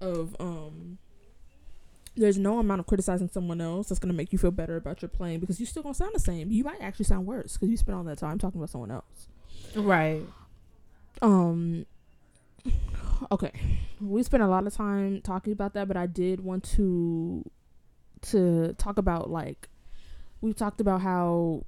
of 0.00 0.34
um 0.40 0.98
there's 2.16 2.38
no 2.38 2.58
amount 2.58 2.80
of 2.80 2.86
criticizing 2.86 3.28
someone 3.28 3.60
else 3.60 3.88
that's 3.88 3.98
gonna 3.98 4.14
make 4.14 4.32
you 4.32 4.38
feel 4.38 4.50
better 4.50 4.76
about 4.76 5.02
your 5.02 5.08
playing 5.08 5.40
because 5.40 5.60
you 5.60 5.66
still 5.66 5.82
gonna 5.82 5.94
sound 5.94 6.14
the 6.14 6.20
same. 6.20 6.50
You 6.50 6.64
might 6.64 6.80
actually 6.80 7.04
sound 7.04 7.26
worse 7.26 7.54
because 7.54 7.68
you 7.68 7.76
spent 7.76 7.96
all 7.96 8.04
that 8.04 8.18
time 8.18 8.38
talking 8.38 8.60
about 8.60 8.70
someone 8.70 8.90
else. 8.90 9.28
Right. 9.74 10.22
Um. 11.22 11.86
Okay, 13.30 13.52
we 14.00 14.22
spent 14.22 14.42
a 14.42 14.48
lot 14.48 14.66
of 14.66 14.74
time 14.74 15.20
talking 15.22 15.52
about 15.52 15.74
that, 15.74 15.88
but 15.88 15.96
I 15.96 16.06
did 16.06 16.40
want 16.40 16.64
to 16.76 17.44
to 18.22 18.74
talk 18.74 18.98
about 18.98 19.30
like 19.30 19.68
we've 20.40 20.56
talked 20.56 20.80
about 20.80 21.00
how 21.00 21.64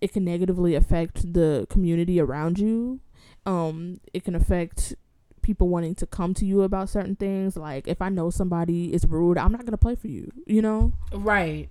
it 0.00 0.12
can 0.12 0.24
negatively 0.24 0.74
affect 0.74 1.32
the 1.32 1.66
community 1.70 2.20
around 2.20 2.58
you. 2.58 3.00
Um, 3.46 4.00
it 4.12 4.24
can 4.24 4.34
affect 4.34 4.94
people 5.42 5.68
wanting 5.68 5.94
to 5.94 6.06
come 6.06 6.34
to 6.34 6.46
you 6.46 6.62
about 6.62 6.88
certain 6.88 7.16
things. 7.16 7.56
Like 7.56 7.86
if 7.88 8.00
I 8.00 8.08
know 8.08 8.30
somebody 8.30 8.92
is 8.92 9.06
rude, 9.06 9.38
I'm 9.38 9.52
not 9.52 9.64
gonna 9.64 9.76
play 9.78 9.94
for 9.94 10.08
you. 10.08 10.30
You 10.46 10.62
know, 10.62 10.92
Right. 11.12 11.68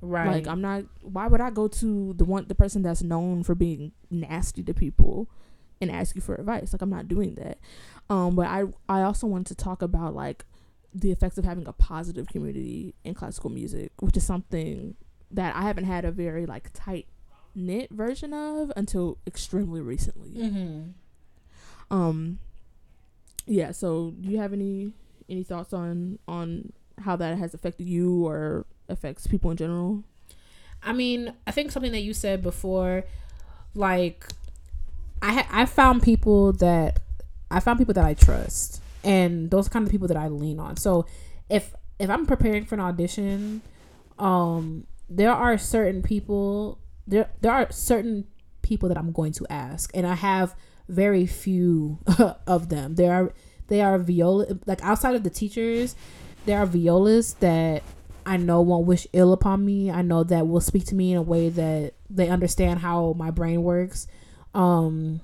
Right. 0.00 0.26
like 0.26 0.46
I'm 0.48 0.60
not. 0.60 0.84
Why 1.02 1.28
would 1.28 1.40
I 1.40 1.50
go 1.50 1.68
to 1.68 2.14
the 2.14 2.24
one 2.24 2.46
the 2.48 2.54
person 2.54 2.82
that's 2.82 3.02
known 3.02 3.44
for 3.44 3.54
being 3.54 3.92
nasty 4.10 4.62
to 4.64 4.74
people 4.74 5.28
and 5.80 5.90
ask 5.90 6.14
you 6.14 6.20
for 6.20 6.34
advice? 6.34 6.72
Like 6.72 6.82
I'm 6.82 6.90
not 6.90 7.08
doing 7.08 7.34
that. 7.34 7.58
Um, 8.10 8.36
but 8.36 8.46
I 8.46 8.64
I 8.88 9.02
also 9.02 9.26
wanted 9.26 9.46
to 9.48 9.54
talk 9.54 9.82
about 9.82 10.14
like 10.14 10.44
the 10.94 11.10
effects 11.10 11.38
of 11.38 11.44
having 11.44 11.66
a 11.66 11.72
positive 11.72 12.28
community 12.28 12.94
in 13.04 13.14
classical 13.14 13.50
music, 13.50 13.92
which 14.00 14.16
is 14.16 14.24
something 14.24 14.94
that 15.30 15.56
I 15.56 15.62
haven't 15.62 15.84
had 15.84 16.04
a 16.04 16.12
very 16.12 16.46
like 16.46 16.70
tight 16.72 17.06
knit 17.54 17.90
version 17.90 18.32
of 18.32 18.72
until 18.76 19.18
extremely 19.26 19.80
recently. 19.80 20.30
Mm-hmm. 20.30 21.96
Um, 21.96 22.38
yeah. 23.46 23.72
So, 23.72 24.14
do 24.20 24.28
you 24.28 24.38
have 24.38 24.52
any 24.52 24.92
any 25.28 25.42
thoughts 25.42 25.72
on 25.72 26.18
on 26.28 26.72
how 27.00 27.16
that 27.16 27.38
has 27.38 27.54
affected 27.54 27.88
you 27.88 28.26
or 28.26 28.66
affects 28.88 29.26
people 29.26 29.50
in 29.50 29.56
general? 29.56 30.04
I 30.82 30.92
mean, 30.92 31.32
I 31.46 31.50
think 31.50 31.72
something 31.72 31.92
that 31.92 32.02
you 32.02 32.12
said 32.12 32.42
before, 32.42 33.04
like, 33.74 34.26
I 35.22 35.46
I 35.50 35.66
found 35.66 36.02
people 36.02 36.52
that 36.54 37.00
I 37.50 37.60
found 37.60 37.78
people 37.78 37.94
that 37.94 38.04
I 38.04 38.14
trust, 38.14 38.80
and 39.02 39.50
those 39.50 39.68
kind 39.68 39.84
of 39.84 39.90
people 39.90 40.08
that 40.08 40.16
I 40.16 40.28
lean 40.28 40.58
on. 40.58 40.76
So, 40.76 41.06
if 41.48 41.74
if 41.98 42.10
I'm 42.10 42.26
preparing 42.26 42.64
for 42.64 42.74
an 42.74 42.80
audition, 42.80 43.62
um, 44.18 44.86
there 45.08 45.32
are 45.32 45.56
certain 45.58 46.02
people 46.02 46.78
there 47.06 47.30
there 47.40 47.52
are 47.52 47.70
certain 47.70 48.26
people 48.62 48.88
that 48.88 48.98
I'm 48.98 49.12
going 49.12 49.32
to 49.32 49.46
ask, 49.50 49.90
and 49.94 50.06
I 50.06 50.14
have 50.14 50.54
very 50.88 51.26
few 51.26 51.98
of 52.46 52.68
them. 52.68 52.94
There 52.96 53.12
are 53.12 53.32
they 53.68 53.80
are 53.80 53.98
viola 53.98 54.46
like 54.66 54.82
outside 54.82 55.14
of 55.14 55.22
the 55.22 55.30
teachers, 55.30 55.96
there 56.46 56.58
are 56.58 56.66
violas 56.66 57.34
that 57.34 57.82
I 58.26 58.36
know 58.36 58.60
won't 58.62 58.86
wish 58.86 59.06
ill 59.12 59.32
upon 59.32 59.64
me. 59.64 59.90
I 59.90 60.02
know 60.02 60.24
that 60.24 60.46
will 60.46 60.60
speak 60.60 60.86
to 60.86 60.94
me 60.94 61.12
in 61.12 61.18
a 61.18 61.22
way 61.22 61.50
that 61.50 61.94
they 62.08 62.28
understand 62.28 62.80
how 62.80 63.14
my 63.16 63.30
brain 63.30 63.62
works. 63.62 64.06
Um, 64.54 65.20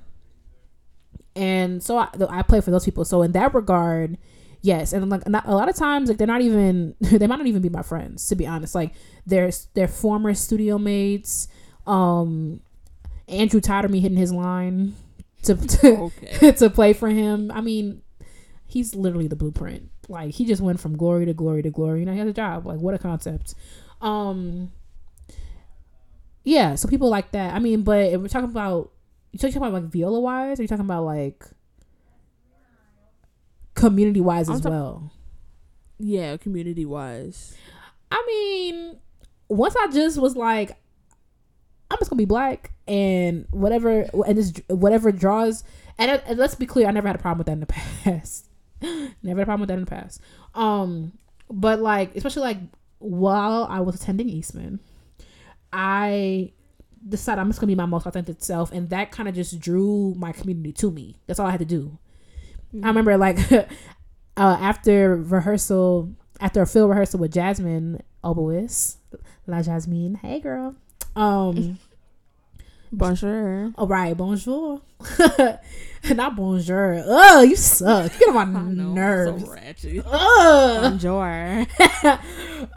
and 1.37 1.83
so 1.83 1.97
I, 1.97 2.09
I 2.29 2.43
play 2.43 2.61
for 2.61 2.71
those 2.71 2.85
people. 2.85 3.05
So 3.05 3.23
in 3.23 3.33
that 3.33 3.55
regard, 3.55 4.19
yes. 4.63 4.93
And 4.93 5.09
like 5.09 5.27
not, 5.29 5.47
a 5.47 5.55
lot 5.55 5.69
of 5.69 5.77
times, 5.77 6.09
like 6.09 6.19
they're 6.19 6.27
not 6.27 6.43
even 6.43 6.95
they 7.01 7.27
might 7.27 7.37
not 7.37 7.47
even 7.47 7.63
be 7.63 7.69
my 7.69 7.83
friends. 7.83 8.29
To 8.29 8.37
be 8.37 8.47
honest, 8.47 8.75
like 8.75 8.93
they're 9.27 9.51
they're 9.75 9.89
former 9.89 10.35
studio 10.35 10.79
mates. 10.79 11.49
Um, 11.87 12.61
Andrew 13.29 13.61
tired 13.61 13.85
of 13.85 13.91
me 13.91 14.01
hitting 14.01 14.19
his 14.19 14.33
line 14.33 14.95
to 15.43 15.55
to, 15.81 15.97
Okay. 15.99 16.53
to 16.59 16.71
play 16.71 16.93
for 16.93 17.09
him. 17.09 17.51
I 17.53 17.61
mean, 17.61 18.03
he's 18.67 18.95
literally 18.95 19.29
the 19.29 19.37
blueprint. 19.37 19.89
Like 20.09 20.35
he 20.35 20.45
just 20.45 20.61
went 20.61 20.81
from 20.81 20.97
glory 20.97 21.27
to 21.27 21.33
glory 21.35 21.63
to 21.63 21.71
glory. 21.71 22.01
You 22.01 22.07
know, 22.07 22.13
he 22.13 22.19
has 22.19 22.29
a 22.29 22.33
job. 22.33 22.67
Like 22.67 22.81
what 22.81 22.95
a 22.95 22.99
concept. 22.99 23.55
Um 24.01 24.73
Yeah, 26.43 26.75
so 26.75 26.89
people 26.89 27.09
like 27.09 27.31
that. 27.33 27.55
I 27.55 27.61
mean, 27.61 27.83
but 27.83 28.13
if 28.13 28.21
we're 28.21 28.29
talking 28.29 28.51
about 28.51 28.91
you 29.33 29.39
talking 29.39 29.57
about 29.57 29.73
like 29.73 29.85
viola 29.85 30.21
wise, 30.21 30.59
or 30.59 30.63
you 30.63 30.69
talking 30.69 30.85
about 30.85 31.05
like 31.05 31.45
community 33.75 34.21
wise 34.21 34.49
as 34.51 34.61
talk- 34.61 34.71
well? 34.73 35.13
yeah, 35.99 36.37
community 36.37 36.85
wise. 36.85 37.55
I 38.11 38.23
mean, 38.27 38.99
once 39.49 39.77
I 39.77 39.89
just 39.93 40.19
was 40.19 40.35
like, 40.37 40.71
I'm 41.91 41.99
just 41.99 42.11
gonna 42.11 42.19
be 42.19 42.25
black 42.25 42.73
and 42.89 43.47
whatever, 43.51 44.07
and 44.27 44.37
just 44.37 44.61
whatever 44.69 45.13
draws. 45.13 45.63
And, 45.99 46.23
and 46.27 46.39
let's 46.39 46.55
be 46.55 46.67
clear, 46.67 46.87
I 46.89 46.91
never 46.93 47.07
had 47.07 47.17
a 47.17 47.21
problem 47.21 47.39
with 47.39 47.47
that 47.49 47.53
in 47.53 47.61
the 47.61 47.67
past. 47.67 48.47
never 49.23 49.41
had 49.41 49.43
a 49.43 49.45
problem 49.45 49.61
with 49.61 49.69
that 49.69 49.75
in 49.79 49.85
the 49.85 49.91
past. 49.91 50.21
Um, 50.55 51.13
but 51.51 51.81
like, 51.81 52.17
especially 52.17 52.43
like 52.43 52.59
while 52.99 53.67
I 53.69 53.81
was 53.81 53.95
attending 53.97 54.29
Eastman, 54.31 54.81
I 55.73 56.53
decided 57.07 57.41
I'm 57.41 57.49
just 57.49 57.61
gonna 57.61 57.69
be 57.69 57.75
my 57.75 57.87
most 57.87 58.07
authentic 58.07 58.37
self, 58.41 58.73
and 58.73 58.91
that 58.91 59.11
kind 59.11 59.29
of 59.29 59.35
just 59.35 59.59
drew 59.61 60.15
my 60.17 60.33
community 60.33 60.73
to 60.75 60.91
me. 60.91 61.17
That's 61.27 61.39
all 61.41 61.47
I 61.47 61.51
had 61.51 61.61
to 61.61 61.67
do. 61.67 61.99
I 62.83 62.87
remember 62.89 63.17
like 63.17 63.39
uh, 63.53 63.67
after 64.37 65.17
rehearsal, 65.17 66.11
after 66.41 66.63
a 66.63 66.67
field 66.67 66.91
rehearsal 66.91 67.21
with 67.21 67.33
Jasmine 67.33 68.03
Obois, 68.23 68.97
La 69.47 69.63
Jasmine, 69.63 70.17
hey 70.17 70.41
girl. 70.41 70.77
Um, 71.17 71.79
Bonjour. 72.93 73.73
all 73.77 73.87
right, 73.87 74.17
bonjour. 74.17 74.81
Not 76.15 76.35
bonjour. 76.35 77.03
Oh, 77.07 77.43
you 77.43 77.57
suck. 77.57 78.13
You 78.15 78.27
get 78.27 78.37
on 78.37 78.53
my 78.53 78.63
know, 78.73 78.93
nerves. 78.95 79.45
So 79.45 79.53
ratchet. 79.53 80.05
Ugh. 80.07 80.83
Bonjour. 80.83 81.67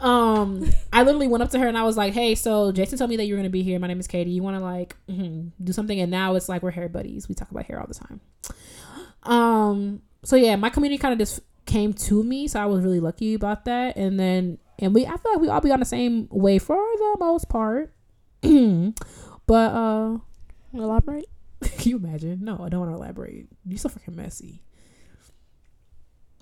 um, 0.00 0.70
I 0.92 1.02
literally 1.02 1.28
went 1.28 1.42
up 1.42 1.50
to 1.50 1.58
her 1.58 1.66
and 1.66 1.78
I 1.78 1.84
was 1.84 1.96
like, 1.96 2.12
"Hey, 2.12 2.34
so 2.34 2.70
Jason 2.70 2.98
told 2.98 3.08
me 3.10 3.16
that 3.16 3.24
you're 3.24 3.38
gonna 3.38 3.48
be 3.48 3.62
here. 3.62 3.78
My 3.78 3.86
name 3.86 3.98
is 3.98 4.06
Katie. 4.06 4.30
You 4.30 4.42
want 4.42 4.58
to 4.58 4.62
like 4.62 4.94
mhm, 5.08 5.52
do 5.62 5.72
something?" 5.72 5.98
And 5.98 6.10
now 6.10 6.34
it's 6.34 6.48
like 6.48 6.62
we're 6.62 6.70
hair 6.70 6.88
buddies. 6.88 7.28
We 7.28 7.34
talk 7.34 7.50
about 7.50 7.64
hair 7.64 7.80
all 7.80 7.86
the 7.86 7.94
time. 7.94 8.20
Um, 9.22 10.02
so 10.22 10.36
yeah, 10.36 10.56
my 10.56 10.68
community 10.68 10.98
kind 10.98 11.12
of 11.12 11.18
just 11.18 11.40
came 11.64 11.94
to 11.94 12.22
me, 12.22 12.46
so 12.46 12.60
I 12.60 12.66
was 12.66 12.84
really 12.84 13.00
lucky 13.00 13.32
about 13.34 13.64
that. 13.64 13.96
And 13.96 14.20
then, 14.20 14.58
and 14.78 14.94
we, 14.94 15.06
I 15.06 15.16
feel 15.16 15.32
like 15.32 15.40
we 15.40 15.48
all 15.48 15.62
be 15.62 15.72
on 15.72 15.80
the 15.80 15.86
same 15.86 16.28
way 16.30 16.58
for 16.58 16.76
the 16.76 17.16
most 17.18 17.48
part. 17.48 17.94
but 18.42 19.72
uh, 19.72 20.18
Elaborate. 20.74 21.28
can 21.78 21.90
you 21.90 21.96
imagine? 21.96 22.44
No, 22.44 22.60
I 22.62 22.68
don't 22.68 22.80
want 22.80 22.92
to 22.92 22.96
elaborate. 22.96 23.48
You're 23.64 23.78
so 23.78 23.88
freaking 23.88 24.16
messy. 24.16 24.62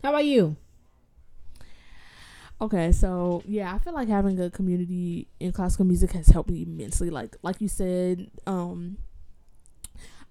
How 0.03 0.11
about 0.11 0.25
you? 0.25 0.57
Okay, 2.61 2.93
so 2.93 3.43
yeah, 3.47 3.75
I 3.75 3.79
feel 3.79 3.93
like 3.93 4.09
having 4.09 4.39
a 4.41 4.51
community 4.51 5.27
in 5.41 5.53
classical 5.53 5.85
music 5.85 6.13
has 6.13 6.29
helped 6.29 6.51
me 6.51 6.63
immensely. 6.63 7.11
Like 7.11 7.37
like 7.43 7.61
you 7.61 7.69
said, 7.69 8.31
um 8.47 8.99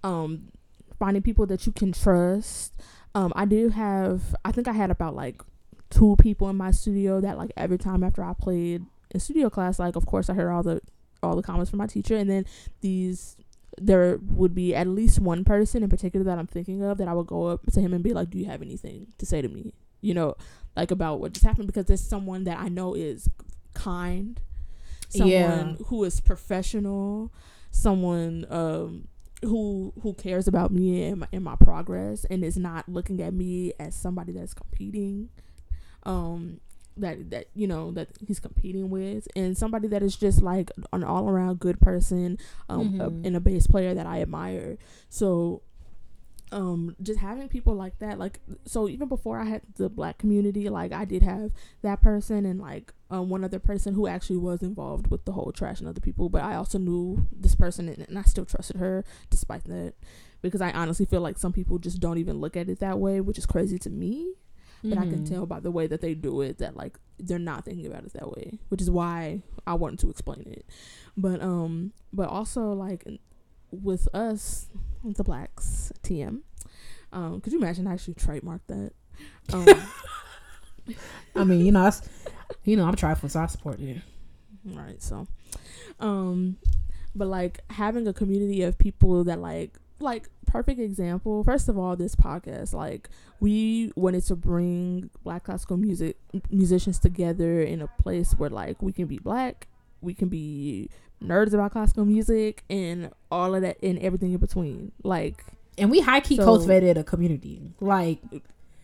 um 0.04 0.52
finding 0.98 1.24
people 1.24 1.46
that 1.48 1.66
you 1.66 1.72
can 1.72 1.92
trust. 1.92 2.74
Um 3.16 3.34
I 3.36 3.46
do 3.46 3.70
have 3.70 4.36
I 4.46 4.52
think 4.52 4.68
I 4.68 4.74
had 4.74 4.92
about 4.92 5.16
like 5.16 5.42
two 5.90 6.16
people 6.20 6.50
in 6.50 6.56
my 6.56 6.72
studio 6.72 7.20
that 7.20 7.38
like 7.38 7.52
every 7.58 7.78
time 7.78 8.04
after 8.04 8.24
I 8.24 8.34
played 8.34 8.86
in 9.10 9.20
studio 9.20 9.50
class, 9.50 9.78
like 9.78 9.98
of 9.98 10.06
course 10.06 10.30
I 10.30 10.34
heard 10.34 10.52
all 10.52 10.64
the 10.64 10.82
all 11.22 11.36
the 11.36 11.44
comments 11.44 11.70
from 11.70 11.80
my 11.80 11.88
teacher 11.88 12.16
and 12.16 12.30
then 12.30 12.46
these 12.80 13.36
there 13.78 14.20
would 14.22 14.54
be 14.54 14.76
at 14.76 14.88
least 14.88 15.20
one 15.20 15.44
person 15.44 15.84
in 15.84 15.90
particular 15.90 16.24
that 16.26 16.38
I'm 16.38 16.48
thinking 16.48 16.82
of 16.84 16.98
that 16.98 17.08
I 17.08 17.14
would 17.14 17.28
go 17.28 17.46
up 17.48 17.66
to 17.72 17.82
him 17.82 17.94
and 17.94 18.04
be 18.04 18.14
like, 18.14 18.30
Do 18.30 18.38
you 18.38 18.46
have 18.46 18.62
anything 18.62 19.08
to 19.18 19.26
say 19.26 19.42
to 19.42 19.48
me? 19.48 19.74
You 20.02 20.14
know, 20.14 20.36
like 20.76 20.92
about 20.92 21.20
what 21.20 21.34
just 21.34 21.46
happened 21.46 21.68
because 21.68 21.86
there's 21.86 22.02
someone 22.04 22.44
that 22.46 22.60
I 22.60 22.70
know 22.70 22.94
is 22.96 23.30
kind, 23.74 24.40
someone 25.10 25.30
Yeah. 25.80 25.86
who 25.88 26.04
is 26.04 26.20
professional, 26.22 27.32
someone 27.72 28.46
um 28.50 29.08
who 29.44 29.94
who 30.04 30.14
cares 30.14 30.48
about 30.48 30.72
me 30.72 31.04
and 31.06 31.22
my, 31.22 31.28
and 31.32 31.44
my 31.44 31.56
progress 31.56 32.26
and 32.26 32.44
is 32.44 32.58
not 32.58 32.88
looking 32.90 33.22
at 33.22 33.34
me 33.34 33.74
as 33.80 33.96
somebody 33.96 34.32
that's 34.32 34.54
competing 34.54 35.30
um 36.04 36.60
that 36.98 37.30
that 37.30 37.48
you 37.54 37.68
know 37.68 37.92
that 37.92 38.10
he's 38.28 38.40
competing 38.40 38.90
with. 38.90 39.28
And 39.36 39.58
somebody 39.58 39.88
that 39.90 40.04
is 40.04 40.16
just 40.16 40.42
like 40.42 40.72
an 40.94 41.04
all 41.04 41.30
around 41.30 41.60
good 41.60 41.80
person 41.80 42.38
um 42.70 43.00
a- 43.00 43.10
Mhm. 43.10 43.26
and 43.28 43.36
a 43.36 43.40
bass 43.40 43.68
player 43.68 43.94
that 43.94 44.06
I 44.06 44.22
admire. 44.22 44.78
So 45.10 45.62
um 46.54 46.98
just 47.02 47.20
having 47.20 47.48
people 47.48 47.74
like 47.76 47.98
that 48.00 48.20
like 48.20 48.42
so 48.66 48.90
even 48.90 49.08
before 49.08 49.40
I 49.40 49.46
had 49.46 49.62
the 49.78 49.88
black 49.88 50.18
community 50.18 50.68
like 50.68 50.92
I 50.92 51.06
did 51.06 51.24
have 51.24 51.52
that 51.82 52.02
person 52.02 52.46
and 52.46 52.60
like 52.60 52.94
um, 53.10 53.30
one 53.30 53.44
other 53.46 53.60
person 53.60 53.94
who 53.94 54.06
actually 54.08 54.38
was 54.38 54.62
involved 54.62 55.08
with 55.12 55.24
the 55.26 55.32
whole 55.34 55.52
trash 55.52 55.80
and 55.82 55.88
other 55.90 56.00
people. 56.00 56.30
But 56.30 56.44
I 56.44 56.56
also 56.56 56.78
knew 56.78 57.26
this 57.32 57.56
person 57.56 57.90
and, 57.90 58.06
and 58.08 58.18
I 58.18 58.22
still 58.24 58.46
trusted 58.46 58.78
her 58.78 59.04
despite 59.30 59.66
that. 59.66 59.94
Because 60.42 60.62
I 60.62 60.72
honestly 60.72 61.06
feel 61.06 61.20
like 61.22 61.38
some 61.38 61.52
people 61.54 61.78
just 61.78 62.00
don't 62.00 62.18
even 62.18 62.40
look 62.40 62.56
at 62.58 62.68
it 62.70 62.80
that 62.80 63.00
way 63.00 63.20
which 63.22 63.38
is 63.38 63.46
crazy 63.46 63.78
to 63.80 63.90
me 63.90 64.34
but 64.84 64.98
I 64.98 65.06
can 65.06 65.20
Mhm. 65.24 65.30
tell 65.30 65.46
by 65.46 65.60
the 65.60 65.72
way 65.72 65.88
that 65.88 66.02
they 66.02 66.14
do 66.16 66.42
it 66.42 66.58
that 66.60 66.76
like 66.76 66.98
they're 67.20 67.40
not 67.40 67.66
thinking 67.66 67.86
about 67.86 68.04
it 68.04 68.14
that 68.14 68.32
way, 68.32 68.60
which 68.70 68.82
is 68.82 68.90
why 68.90 69.42
I 69.68 69.76
wanted 69.76 70.00
to 70.00 70.10
explain 70.10 70.42
it. 70.48 70.66
But 71.18 71.42
um, 71.42 71.94
but 72.14 72.30
also 72.30 72.74
like 72.74 73.06
with 73.72 74.08
us, 74.14 74.68
the 75.04 75.24
blacks, 75.24 75.92
TM. 76.04 76.42
Um, 77.14 77.42
could 77.42 77.52
you 77.54 77.60
imagine 77.60 77.88
I 77.88 77.94
actually 77.94 78.14
trademark 78.16 78.66
that? 78.68 78.92
Um, 79.54 79.68
I 81.36 81.44
mean, 81.44 81.66
you 81.66 81.72
know, 81.72 81.84
that's, 81.84 82.02
you 82.64 82.76
know, 82.76 82.86
I'm 82.86 82.96
trifling, 82.96 83.30
so 83.30 83.40
I 83.42 83.46
support 83.48 83.80
you. 83.80 84.02
right. 84.66 85.02
So, 85.02 85.28
um, 86.00 86.58
but 87.16 87.28
like 87.28 87.60
having 87.70 88.08
a 88.08 88.14
community 88.14 88.62
of 88.64 88.78
people 88.78 89.24
that 89.26 89.40
like 89.40 89.78
like 90.02 90.30
perfect 90.48 90.80
example. 90.80 91.44
First 91.44 91.70
of 91.70 91.78
all, 91.78 91.96
this 91.96 92.16
podcast 92.16 92.74
like 92.74 93.10
we 93.40 93.92
wanted 93.96 94.24
to 94.26 94.36
bring 94.36 95.10
black 95.24 95.44
classical 95.46 95.78
music 95.78 96.18
musicians 96.50 97.00
together 97.00 97.62
in 97.62 97.82
a 97.82 97.88
place 97.88 98.34
where 98.34 98.50
like 98.50 98.82
we 98.82 98.92
can 98.92 99.06
be 99.06 99.18
black, 99.20 99.68
we 100.02 100.14
can 100.14 100.28
be 100.30 100.90
nerds 101.24 101.54
about 101.54 101.72
classical 101.72 102.04
music 102.06 102.64
and 102.70 103.12
all 103.32 103.54
of 103.56 103.62
that 103.62 103.78
and 103.84 104.00
everything 104.00 104.32
in 104.34 104.38
between. 104.40 104.92
Like 105.04 105.46
And 105.78 105.90
we 105.92 106.02
high 106.02 106.20
key 106.20 106.36
So- 106.38 106.44
cultivated 106.44 106.98
a 106.98 107.04
community. 107.04 107.62
Like, 107.80 108.20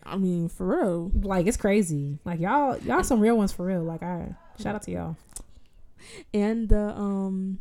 I 0.04 0.16
mean, 0.18 0.48
for 0.48 0.66
real. 0.68 1.12
like 1.22 1.48
it's 1.48 1.58
crazy. 1.58 2.18
Like 2.24 2.40
y'all, 2.40 2.78
y'all 2.80 3.04
some 3.04 3.20
real 3.20 3.36
ones 3.38 3.52
for 3.52 3.66
real. 3.66 3.82
Like 3.84 4.04
I 4.04 4.36
shout 4.60 4.76
out 4.76 4.84
to 4.84 4.92
y'all. 4.92 5.16
And 6.34 6.70
the 6.70 6.90
um 6.98 7.60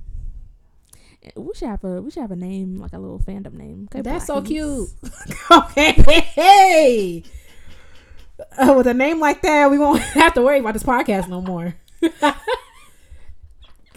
we 1.34 1.54
should 1.54 1.68
have 1.68 1.82
a 1.84 2.00
we 2.00 2.10
should 2.10 2.20
have 2.20 2.30
a 2.30 2.36
name 2.36 2.76
like 2.76 2.92
a 2.92 2.98
little 2.98 3.18
fandom 3.18 3.54
name. 3.54 3.88
Okay, 3.90 4.02
That's 4.02 4.26
so 4.26 4.42
cute. 4.42 4.88
okay, 5.50 5.92
hey. 5.92 7.22
Uh, 8.58 8.74
with 8.76 8.86
a 8.86 8.94
name 8.94 9.18
like 9.18 9.42
that, 9.42 9.70
we 9.70 9.78
won't 9.78 10.00
have 10.14 10.34
to 10.34 10.42
worry 10.42 10.58
about 10.60 10.74
this 10.74 10.82
podcast 10.82 11.28
no 11.28 11.40
more. 11.40 11.74
That'd 12.00 12.38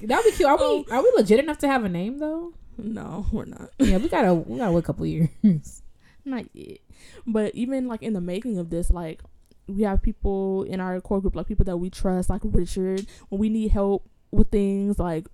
be 0.01 0.31
cute. 0.31 0.47
Are 0.47 0.57
we 0.57 0.85
are 0.89 1.03
we 1.03 1.11
legit 1.15 1.39
enough 1.39 1.57
to 1.59 1.67
have 1.67 1.83
a 1.83 1.89
name 1.89 2.19
though? 2.19 2.53
No, 2.77 3.25
we're 3.31 3.45
not. 3.45 3.69
Yeah, 3.77 3.97
we 3.97 4.07
gotta 4.07 4.33
we 4.33 4.57
gotta 4.57 4.71
wait 4.71 4.79
a 4.79 4.83
couple 4.83 5.05
years. 5.05 5.81
Not 6.23 6.45
yet. 6.53 6.79
But 7.27 7.53
even 7.55 7.87
like 7.87 8.01
in 8.01 8.13
the 8.13 8.21
making 8.21 8.57
of 8.57 8.69
this, 8.69 8.89
like 8.89 9.21
we 9.67 9.83
have 9.83 10.01
people 10.01 10.63
in 10.63 10.79
our 10.79 10.99
core 11.01 11.21
group, 11.21 11.35
like 11.35 11.47
people 11.47 11.65
that 11.65 11.77
we 11.77 11.89
trust, 11.89 12.29
like 12.29 12.41
Richard, 12.43 13.05
when 13.29 13.39
we 13.39 13.49
need 13.49 13.71
help 13.71 14.07
with 14.31 14.49
things, 14.49 14.97
like 14.99 15.27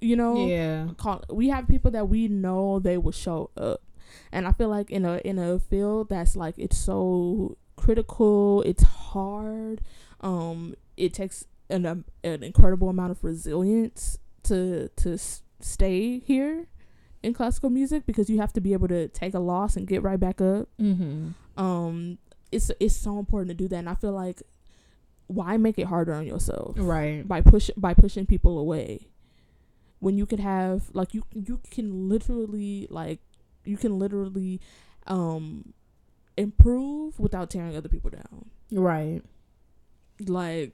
you 0.00 0.16
know, 0.16 0.46
Yeah. 0.46 0.88
call, 0.96 1.22
we 1.30 1.48
have 1.48 1.66
people 1.68 1.90
that 1.92 2.08
we 2.08 2.28
know 2.28 2.78
they 2.78 2.98
will 2.98 3.12
show 3.12 3.50
up. 3.56 3.82
And 4.32 4.46
I 4.46 4.52
feel 4.52 4.68
like 4.68 4.90
in 4.90 5.04
a 5.04 5.18
in 5.24 5.38
a 5.38 5.58
field 5.58 6.08
that's 6.08 6.36
like 6.36 6.54
it's 6.58 6.78
so 6.78 7.56
critical, 7.76 8.62
it's 8.62 8.82
hard. 8.82 9.80
Um, 10.20 10.74
it 10.96 11.12
takes 11.14 11.46
an 11.70 11.84
um, 11.86 12.04
an 12.24 12.42
incredible 12.42 12.88
amount 12.88 13.10
of 13.12 13.22
resilience 13.24 14.18
to 14.44 14.88
to 14.96 15.14
s- 15.14 15.42
stay 15.60 16.18
here 16.20 16.66
in 17.22 17.34
classical 17.34 17.68
music 17.70 18.06
because 18.06 18.30
you 18.30 18.38
have 18.40 18.52
to 18.54 18.60
be 18.60 18.72
able 18.72 18.88
to 18.88 19.08
take 19.08 19.34
a 19.34 19.38
loss 19.40 19.76
and 19.76 19.86
get 19.86 20.02
right 20.02 20.20
back 20.20 20.40
up. 20.40 20.68
Mm-hmm. 20.80 21.28
Um, 21.62 22.18
it's 22.52 22.70
it's 22.80 22.96
so 22.96 23.18
important 23.18 23.48
to 23.50 23.54
do 23.54 23.68
that, 23.68 23.76
and 23.76 23.88
I 23.88 23.94
feel 23.94 24.12
like 24.12 24.42
why 25.26 25.56
make 25.58 25.78
it 25.78 25.86
harder 25.86 26.14
on 26.14 26.26
yourself? 26.26 26.76
Right. 26.78 27.26
by 27.26 27.40
push 27.42 27.70
by 27.76 27.92
pushing 27.94 28.24
people 28.26 28.58
away 28.58 29.08
when 30.00 30.16
you 30.16 30.26
could 30.26 30.40
have 30.40 30.90
like 30.92 31.12
you 31.14 31.22
you 31.34 31.60
can 31.70 32.08
literally 32.08 32.86
like 32.90 33.20
you 33.64 33.76
can 33.76 33.98
literally 33.98 34.60
um 35.06 35.72
improve 36.36 37.18
without 37.18 37.50
tearing 37.50 37.76
other 37.76 37.88
people 37.88 38.10
down 38.10 38.50
Right. 38.70 39.22
like 40.26 40.72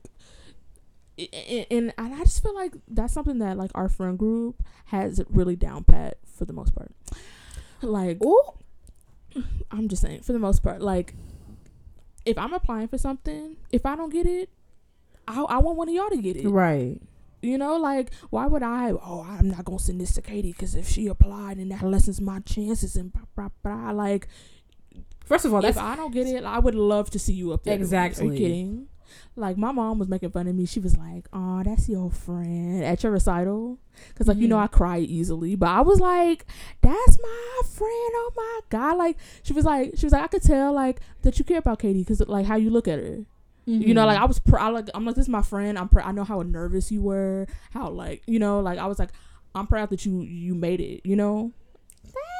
and 1.70 1.92
and 1.98 2.14
I 2.14 2.18
just 2.24 2.42
feel 2.42 2.54
like 2.54 2.74
that's 2.88 3.12
something 3.12 3.38
that 3.38 3.56
like 3.56 3.70
our 3.74 3.88
friend 3.88 4.18
group 4.18 4.62
has 4.86 5.22
really 5.30 5.56
down 5.56 5.84
pat 5.84 6.18
for 6.26 6.44
the 6.44 6.52
most 6.52 6.74
part 6.74 6.90
like 7.82 8.22
Ooh. 8.24 8.42
I'm 9.70 9.88
just 9.88 10.02
saying 10.02 10.22
for 10.22 10.32
the 10.32 10.38
most 10.38 10.62
part 10.62 10.80
like 10.82 11.14
if 12.26 12.36
I'm 12.38 12.52
applying 12.52 12.88
for 12.88 12.98
something 12.98 13.56
if 13.70 13.86
I 13.86 13.96
don't 13.96 14.12
get 14.12 14.26
it 14.26 14.50
I, 15.26 15.40
I 15.42 15.58
want 15.58 15.76
one 15.78 15.88
of 15.88 15.94
y'all 15.94 16.10
to 16.10 16.16
get 16.20 16.36
it 16.36 16.48
Right. 16.48 17.00
You 17.44 17.58
know, 17.58 17.76
like 17.76 18.10
why 18.30 18.46
would 18.46 18.62
I? 18.62 18.90
Oh, 18.92 19.26
I'm 19.28 19.50
not 19.50 19.64
gonna 19.64 19.78
send 19.78 20.00
this 20.00 20.14
to 20.14 20.22
Katie 20.22 20.52
because 20.52 20.74
if 20.74 20.88
she 20.88 21.06
applied, 21.06 21.58
and 21.58 21.70
that 21.70 21.82
lessens 21.82 22.20
my 22.20 22.40
chances. 22.40 22.96
And 22.96 23.12
blah, 23.12 23.22
blah, 23.36 23.48
blah. 23.62 23.90
like, 23.92 24.28
First 25.24 25.44
of 25.46 25.54
all, 25.54 25.64
if 25.64 25.78
I 25.78 25.96
don't 25.96 26.12
get 26.12 26.26
it, 26.26 26.44
I 26.44 26.58
would 26.58 26.74
love 26.74 27.10
to 27.10 27.18
see 27.18 27.32
you 27.32 27.52
up 27.52 27.64
there. 27.64 27.74
Are 27.74 27.78
Exactly. 27.78 28.26
you 28.26 28.32
kidding? 28.36 28.86
Like 29.36 29.56
my 29.56 29.72
mom 29.72 29.98
was 29.98 30.08
making 30.08 30.30
fun 30.30 30.48
of 30.48 30.54
me. 30.54 30.66
She 30.66 30.80
was 30.80 30.96
like, 30.98 31.28
"Oh, 31.32 31.62
that's 31.64 31.88
your 31.88 32.10
friend 32.10 32.82
at 32.84 33.02
your 33.02 33.12
recital," 33.12 33.78
because 34.08 34.26
like 34.28 34.38
you 34.38 34.48
know 34.48 34.56
Mhm. 34.56 34.64
I 34.64 34.66
cry 34.66 34.98
easily. 34.98 35.54
But 35.56 35.68
I 35.68 35.80
was 35.82 36.00
like, 36.00 36.44
"That's 36.82 37.18
my 37.22 37.60
friend." 37.68 37.90
Oh 37.92 38.30
my 38.36 38.60
god! 38.70 38.98
Like 38.98 39.16
she 39.42 39.52
was 39.52 39.64
like, 39.64 39.94
she 39.96 40.04
was 40.06 40.12
like, 40.12 40.24
I 40.24 40.26
could 40.28 40.42
tell 40.42 40.72
like 40.72 41.00
that 41.22 41.38
you 41.38 41.44
care 41.44 41.58
about 41.58 41.78
Katie 41.78 42.00
because 42.00 42.20
like 42.26 42.46
how 42.46 42.56
you 42.56 42.70
look 42.70 42.88
at 42.88 42.98
her. 42.98 43.24
You 43.66 43.94
know, 43.94 44.04
like 44.04 44.16
mm-hmm. 44.16 44.24
I 44.24 44.26
was, 44.26 44.38
pr- 44.38 44.58
I 44.58 44.68
like, 44.68 44.90
I'm 44.94 45.06
like, 45.06 45.14
this 45.14 45.24
is 45.24 45.28
my 45.30 45.42
friend. 45.42 45.78
I'm, 45.78 45.88
pr- 45.88 46.02
I 46.02 46.12
know 46.12 46.24
how 46.24 46.42
nervous 46.42 46.92
you 46.92 47.00
were, 47.00 47.46
how 47.70 47.88
like, 47.88 48.22
you 48.26 48.38
know, 48.38 48.60
like 48.60 48.78
I 48.78 48.86
was 48.86 48.98
like, 48.98 49.10
I'm 49.54 49.66
proud 49.66 49.90
that 49.90 50.04
you 50.04 50.20
you 50.22 50.54
made 50.54 50.80
it, 50.80 51.02
you 51.04 51.14
know, 51.14 51.52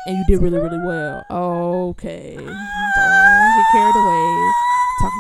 and 0.07 0.19
you 0.19 0.25
did 0.27 0.43
really 0.43 0.59
really 0.59 0.85
well. 0.85 1.25
Okay, 1.31 2.35
don't 2.35 2.47
get 2.47 3.67
carried 3.73 3.97
away. 3.97 4.53
Talk, 5.01 5.13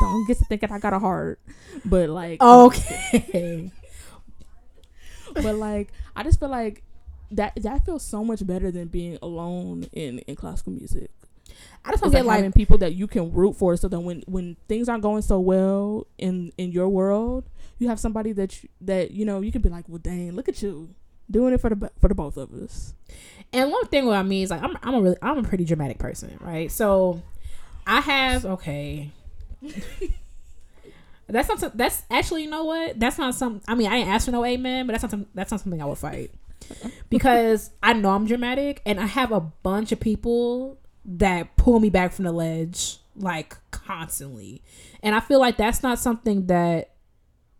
don't 0.00 0.26
get 0.28 0.38
to 0.38 0.44
thinking 0.44 0.72
I 0.72 0.78
got 0.78 0.92
a 0.92 0.98
heart, 0.98 1.40
but 1.84 2.10
like, 2.10 2.40
okay. 2.42 3.72
but 5.34 5.54
like, 5.54 5.92
I 6.14 6.22
just 6.22 6.38
feel 6.38 6.50
like 6.50 6.82
that 7.30 7.54
that 7.62 7.84
feels 7.86 8.04
so 8.04 8.22
much 8.22 8.46
better 8.46 8.70
than 8.70 8.88
being 8.88 9.18
alone 9.22 9.86
in 9.92 10.18
in 10.20 10.36
classical 10.36 10.72
music. 10.72 11.10
I 11.84 11.90
just 11.90 11.94
It's 11.94 12.00
don't 12.02 12.12
like 12.12 12.22
get 12.22 12.26
like 12.26 12.36
having 12.36 12.52
people 12.52 12.78
that 12.78 12.94
you 12.94 13.06
can 13.06 13.32
root 13.32 13.54
for, 13.56 13.76
so 13.76 13.88
that 13.88 14.00
when 14.00 14.22
when 14.26 14.56
things 14.68 14.88
aren't 14.88 15.02
going 15.02 15.22
so 15.22 15.40
well 15.40 16.06
in 16.18 16.52
in 16.58 16.72
your 16.72 16.88
world, 16.88 17.44
you 17.78 17.88
have 17.88 17.98
somebody 18.00 18.32
that 18.32 18.62
you, 18.62 18.68
that 18.82 19.10
you 19.12 19.24
know 19.24 19.40
you 19.40 19.52
can 19.52 19.62
be 19.62 19.68
like, 19.68 19.88
well, 19.88 19.98
dang, 19.98 20.32
look 20.32 20.48
at 20.48 20.62
you 20.62 20.90
doing 21.30 21.52
it 21.54 21.60
for 21.60 21.70
the 21.70 21.90
for 22.00 22.08
the 22.08 22.14
both 22.14 22.36
of 22.36 22.52
us. 22.52 22.94
And 23.52 23.70
one 23.70 23.86
thing 23.86 24.06
what 24.06 24.16
I 24.16 24.22
mean 24.22 24.42
is 24.44 24.50
like 24.50 24.62
I'm 24.62 24.76
I'm 24.82 24.94
a 24.94 25.00
really 25.00 25.16
I'm 25.22 25.38
a 25.38 25.42
pretty 25.42 25.64
dramatic 25.64 25.98
person, 25.98 26.38
right? 26.40 26.70
So 26.70 27.22
I 27.86 28.00
have 28.00 28.44
okay. 28.44 29.10
that's 31.26 31.48
not 31.48 31.58
some- 31.60 31.72
that's 31.74 32.02
actually 32.10 32.44
you 32.44 32.50
know 32.50 32.64
what? 32.64 32.98
That's 32.98 33.18
not 33.18 33.34
some 33.34 33.60
I 33.68 33.74
mean 33.74 33.90
I 33.90 33.96
ain't 33.96 34.08
asked 34.08 34.26
for 34.26 34.32
no 34.32 34.44
amen, 34.44 34.86
but 34.86 34.92
that's 34.92 35.02
not 35.02 35.10
some, 35.10 35.26
that's 35.34 35.50
not 35.50 35.60
something 35.60 35.80
I 35.80 35.84
would 35.86 35.98
fight. 35.98 36.30
Because 37.08 37.70
I 37.82 37.92
know 37.94 38.10
I'm 38.10 38.26
dramatic 38.26 38.82
and 38.84 39.00
I 39.00 39.06
have 39.06 39.32
a 39.32 39.40
bunch 39.40 39.92
of 39.92 40.00
people 40.00 40.78
that 41.08 41.56
pull 41.56 41.80
me 41.80 41.90
back 41.90 42.12
from 42.12 42.26
the 42.26 42.32
ledge 42.32 42.98
like 43.16 43.56
constantly. 43.70 44.62
And 45.02 45.14
I 45.14 45.20
feel 45.20 45.40
like 45.40 45.56
that's 45.56 45.82
not 45.82 45.98
something 45.98 46.46
that 46.46 46.90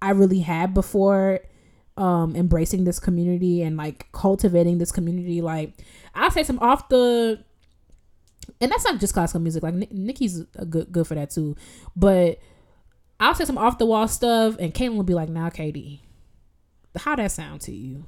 I 0.00 0.10
really 0.10 0.40
had 0.40 0.74
before 0.74 1.40
um 1.96 2.36
embracing 2.36 2.84
this 2.84 3.00
community 3.00 3.62
and 3.62 3.76
like 3.76 4.10
cultivating 4.12 4.78
this 4.78 4.92
community. 4.92 5.40
Like 5.40 5.72
I'll 6.14 6.30
say 6.30 6.44
some 6.44 6.58
off 6.60 6.88
the 6.88 7.42
and 8.60 8.70
that's 8.70 8.84
not 8.84 9.00
just 9.00 9.14
classical 9.14 9.40
music. 9.40 9.62
Like 9.62 9.74
Ni- 9.74 9.88
Nikki's 9.90 10.44
a 10.56 10.64
good 10.64 10.92
good 10.92 11.06
for 11.06 11.14
that 11.14 11.30
too. 11.30 11.56
But 11.96 12.38
I'll 13.18 13.34
say 13.34 13.44
some 13.44 13.58
off 13.58 13.78
the 13.78 13.86
wall 13.86 14.06
stuff 14.06 14.56
and 14.60 14.72
Caitlin 14.72 14.96
will 14.96 15.02
be 15.02 15.14
like 15.14 15.28
now 15.28 15.48
Katie 15.48 16.02
how 16.96 17.14
that 17.14 17.30
sound 17.30 17.60
to 17.62 17.72
you 17.72 18.04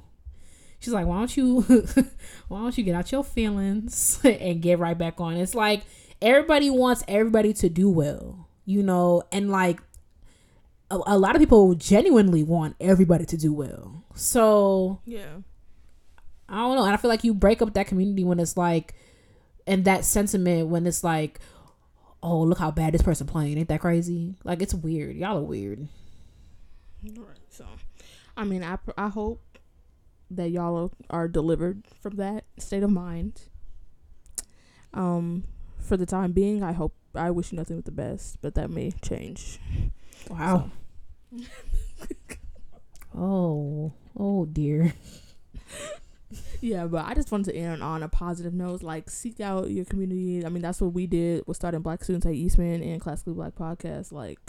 she's 0.81 0.91
like 0.91 1.05
why 1.05 1.17
don't 1.17 1.37
you 1.37 1.61
why 2.49 2.59
don't 2.59 2.77
you 2.77 2.83
get 2.83 2.93
out 2.93 3.09
your 3.11 3.23
feelings 3.23 4.19
and 4.25 4.61
get 4.61 4.77
right 4.79 4.97
back 4.97 5.21
on 5.21 5.37
it's 5.37 5.55
like 5.55 5.83
everybody 6.21 6.69
wants 6.69 7.03
everybody 7.07 7.53
to 7.53 7.69
do 7.69 7.89
well 7.89 8.49
you 8.65 8.83
know 8.83 9.23
and 9.31 9.49
like 9.49 9.79
a, 10.89 10.99
a 11.07 11.17
lot 11.17 11.35
of 11.35 11.39
people 11.39 11.73
genuinely 11.75 12.43
want 12.43 12.75
everybody 12.81 13.25
to 13.25 13.37
do 13.37 13.53
well 13.53 14.03
so 14.15 14.99
Yeah, 15.05 15.37
I 16.49 16.57
don't 16.57 16.75
know. 16.75 16.83
And 16.83 16.93
I 16.93 16.97
feel 16.97 17.09
like 17.09 17.23
you 17.23 17.33
break 17.33 17.61
up 17.61 17.73
that 17.73 17.87
community 17.87 18.23
when 18.23 18.39
it's 18.39 18.57
like, 18.57 18.93
and 19.65 19.85
that 19.85 20.03
sentiment 20.03 20.67
when 20.67 20.85
it's 20.85 21.03
like, 21.03 21.39
oh, 22.21 22.41
look 22.41 22.57
how 22.59 22.71
bad 22.71 22.93
this 22.93 23.01
person 23.01 23.25
playing. 23.25 23.57
Ain't 23.57 23.69
that 23.69 23.79
crazy? 23.79 24.35
Like, 24.43 24.61
it's 24.61 24.73
weird. 24.73 25.15
Y'all 25.15 25.37
are 25.37 25.43
weird. 25.43 25.87
right. 27.03 27.37
So, 27.49 27.65
I 28.35 28.43
mean, 28.43 28.63
I 28.63 28.77
I 28.97 29.07
hope 29.07 29.41
that 30.35 30.51
y'all 30.51 30.91
are 31.09 31.27
delivered 31.27 31.83
from 32.01 32.15
that 32.15 32.45
state 32.57 32.83
of 32.83 32.89
mind. 32.89 33.43
Um, 34.93 35.45
for 35.79 35.97
the 35.97 36.05
time 36.05 36.31
being, 36.31 36.63
I 36.63 36.71
hope 36.73 36.93
I 37.15 37.31
wish 37.31 37.51
you 37.51 37.57
nothing 37.57 37.77
but 37.77 37.85
the 37.85 37.91
best, 37.91 38.37
but 38.41 38.55
that 38.55 38.69
may 38.69 38.91
change. 39.01 39.59
Wow. 40.29 40.71
oh, 43.17 43.93
oh 44.17 44.45
dear. 44.45 44.93
Yeah, 46.61 46.85
but 46.85 47.05
I 47.05 47.15
just 47.15 47.31
wanted 47.31 47.51
to 47.51 47.57
end 47.57 47.81
on 47.81 48.03
a 48.03 48.07
positive 48.07 48.53
note. 48.53 48.83
Like, 48.83 49.09
seek 49.09 49.39
out 49.39 49.71
your 49.71 49.83
community. 49.83 50.45
I 50.45 50.49
mean, 50.49 50.61
that's 50.61 50.79
what 50.79 50.93
we 50.93 51.07
did 51.07 51.43
with 51.47 51.57
starting 51.57 51.81
Black 51.81 52.03
Students 52.03 52.27
at 52.27 52.33
Eastman 52.33 52.83
and 52.83 53.01
Classically 53.01 53.33
Black 53.33 53.55
Podcast. 53.55 54.11
Like, 54.11 54.39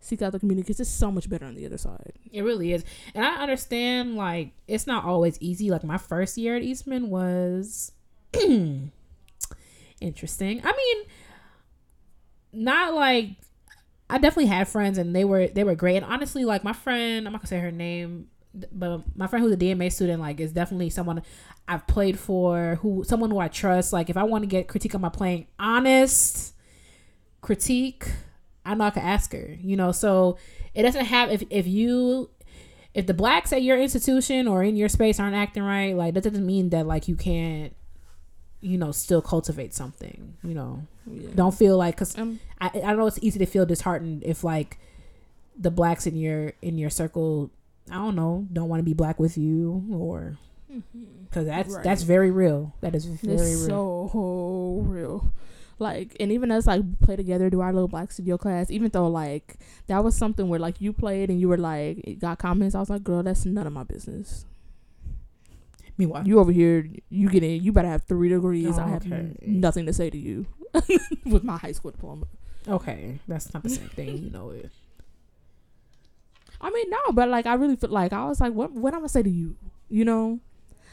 seek 0.00 0.22
out 0.22 0.32
the 0.32 0.38
community 0.38 0.64
because 0.64 0.80
it's 0.80 0.90
so 0.90 1.10
much 1.10 1.28
better 1.28 1.46
on 1.46 1.54
the 1.54 1.66
other 1.66 1.78
side. 1.78 2.12
It 2.30 2.42
really 2.42 2.72
is. 2.72 2.84
And 3.14 3.24
I 3.24 3.42
understand, 3.42 4.16
like, 4.16 4.52
it's 4.68 4.86
not 4.86 5.04
always 5.04 5.36
easy. 5.40 5.70
Like, 5.70 5.84
my 5.84 5.98
first 5.98 6.36
year 6.36 6.56
at 6.56 6.62
Eastman 6.62 7.10
was 7.10 7.92
interesting. 10.00 10.60
I 10.64 10.72
mean, 10.72 11.04
not 12.52 12.94
like 12.94 13.30
I 14.08 14.18
definitely 14.18 14.46
had 14.46 14.68
friends 14.68 14.98
and 14.98 15.14
they 15.14 15.24
were 15.24 15.48
they 15.48 15.64
were 15.64 15.74
great. 15.74 15.96
And 15.96 16.06
honestly, 16.06 16.44
like 16.44 16.64
my 16.64 16.72
friend, 16.72 17.26
I'm 17.26 17.32
not 17.32 17.42
gonna 17.42 17.48
say 17.48 17.58
her 17.58 17.72
name, 17.72 18.28
but 18.72 19.02
my 19.16 19.26
friend 19.26 19.44
who's 19.44 19.52
a 19.52 19.56
DMA 19.56 19.92
student, 19.92 20.20
like, 20.20 20.40
is 20.40 20.52
definitely 20.52 20.90
someone 20.90 21.22
I've 21.68 21.86
played 21.86 22.18
for, 22.18 22.78
who 22.80 23.04
someone 23.04 23.30
who 23.30 23.38
I 23.38 23.48
trust. 23.48 23.92
Like, 23.92 24.08
if 24.08 24.16
I 24.16 24.22
want 24.22 24.42
to 24.42 24.46
get 24.46 24.68
critique 24.68 24.94
on 24.94 25.00
my 25.00 25.08
playing, 25.08 25.46
honest 25.58 26.54
critique, 27.40 28.06
I 28.66 28.74
know 28.74 28.84
I 28.84 28.90
can 28.90 29.02
ask 29.02 29.32
her. 29.32 29.56
You 29.60 29.76
know, 29.76 29.92
so 29.92 30.36
it 30.74 30.82
doesn't 30.82 31.04
have 31.06 31.30
if 31.30 31.42
if 31.50 31.66
you 31.66 32.28
if 32.94 33.06
the 33.06 33.14
blacks 33.14 33.52
at 33.52 33.62
your 33.62 33.78
institution 33.78 34.48
or 34.48 34.62
in 34.62 34.76
your 34.76 34.88
space 34.88 35.20
aren't 35.20 35.36
acting 35.36 35.62
right, 35.62 35.94
like 35.96 36.14
that 36.14 36.22
doesn't 36.24 36.44
mean 36.46 36.70
that 36.70 36.86
like 36.86 37.08
you 37.08 37.14
can't, 37.16 37.74
you 38.60 38.78
know, 38.78 38.90
still 38.92 39.20
cultivate 39.22 39.74
something. 39.74 40.34
You 40.42 40.54
know, 40.54 40.82
Yeah. 41.10 41.28
don't 41.34 41.54
feel 41.54 41.76
like 41.78 41.94
because 41.96 42.16
Um, 42.18 42.40
I 42.60 42.68
I 42.68 42.80
don't 42.80 42.96
know 42.98 43.06
it's 43.06 43.18
easy 43.22 43.38
to 43.38 43.46
feel 43.46 43.66
disheartened 43.66 44.22
if 44.24 44.42
like 44.44 44.78
the 45.58 45.70
blacks 45.70 46.06
in 46.06 46.16
your 46.16 46.52
in 46.62 46.76
your 46.78 46.90
circle 46.90 47.50
I 47.90 47.94
don't 47.94 48.16
know 48.16 48.46
don't 48.52 48.68
want 48.68 48.80
to 48.80 48.84
be 48.84 48.94
black 48.94 49.18
with 49.20 49.38
you 49.38 49.84
or 49.92 50.36
because 51.28 51.46
that's 51.46 51.72
Right. 51.74 51.84
that's 51.84 52.02
very 52.02 52.30
real. 52.30 52.74
That 52.80 52.94
is 52.94 53.04
very 53.06 53.36
it's 53.36 53.66
real. 53.68 54.08
so 54.10 54.82
real. 54.86 55.32
Like 55.78 56.16
and 56.18 56.32
even 56.32 56.50
us 56.50 56.66
like 56.66 56.82
play 57.00 57.16
together 57.16 57.50
do 57.50 57.60
our 57.60 57.72
little 57.72 57.88
black 57.88 58.10
studio 58.10 58.38
class 58.38 58.70
even 58.70 58.88
though 58.90 59.08
like 59.08 59.56
that 59.88 60.02
was 60.02 60.16
something 60.16 60.48
where 60.48 60.58
like 60.60 60.80
you 60.80 60.92
played 60.92 61.28
and 61.30 61.40
you 61.40 61.48
were 61.48 61.58
like 61.58 61.98
it 62.04 62.18
got 62.18 62.38
comments 62.38 62.74
i 62.74 62.80
was 62.80 62.88
like 62.90 63.04
girl 63.04 63.22
that's 63.22 63.44
none 63.44 63.66
of 63.66 63.72
my 63.72 63.82
business 63.84 64.46
Meanwhile, 65.98 66.26
you 66.28 66.38
over 66.40 66.52
here 66.52 66.86
you 67.08 67.30
get 67.30 67.42
in 67.42 67.62
you 67.62 67.72
better 67.72 67.88
have 67.88 68.02
three 68.02 68.28
degrees 68.28 68.78
Oh, 68.78 68.82
i 68.82 68.88
have 68.88 69.06
okay. 69.06 69.34
nothing 69.46 69.86
to 69.86 69.92
say 69.94 70.10
to 70.10 70.18
you 70.18 70.46
with 71.24 71.42
my 71.42 71.56
high 71.56 71.72
school 71.72 71.90
diploma 71.90 72.26
okay, 72.68 73.20
that's 73.28 73.54
not 73.54 73.62
the 73.62 73.68
same 73.70 73.88
thing. 73.90 74.24
You 74.24 74.30
know 74.30 74.50
it. 74.50 74.70
i 76.60 76.68
mean 76.70 76.90
no 76.90 77.12
but 77.12 77.28
like 77.28 77.46
i 77.46 77.54
really 77.54 77.76
feel 77.76 77.90
like 77.90 78.12
i 78.12 78.24
was 78.26 78.40
like 78.40 78.52
what 78.52 78.72
what 78.72 78.92
i'm 78.92 79.00
gonna 79.00 79.08
say 79.08 79.22
to 79.22 79.30
you 79.30 79.56
you 79.88 80.04
know 80.04 80.40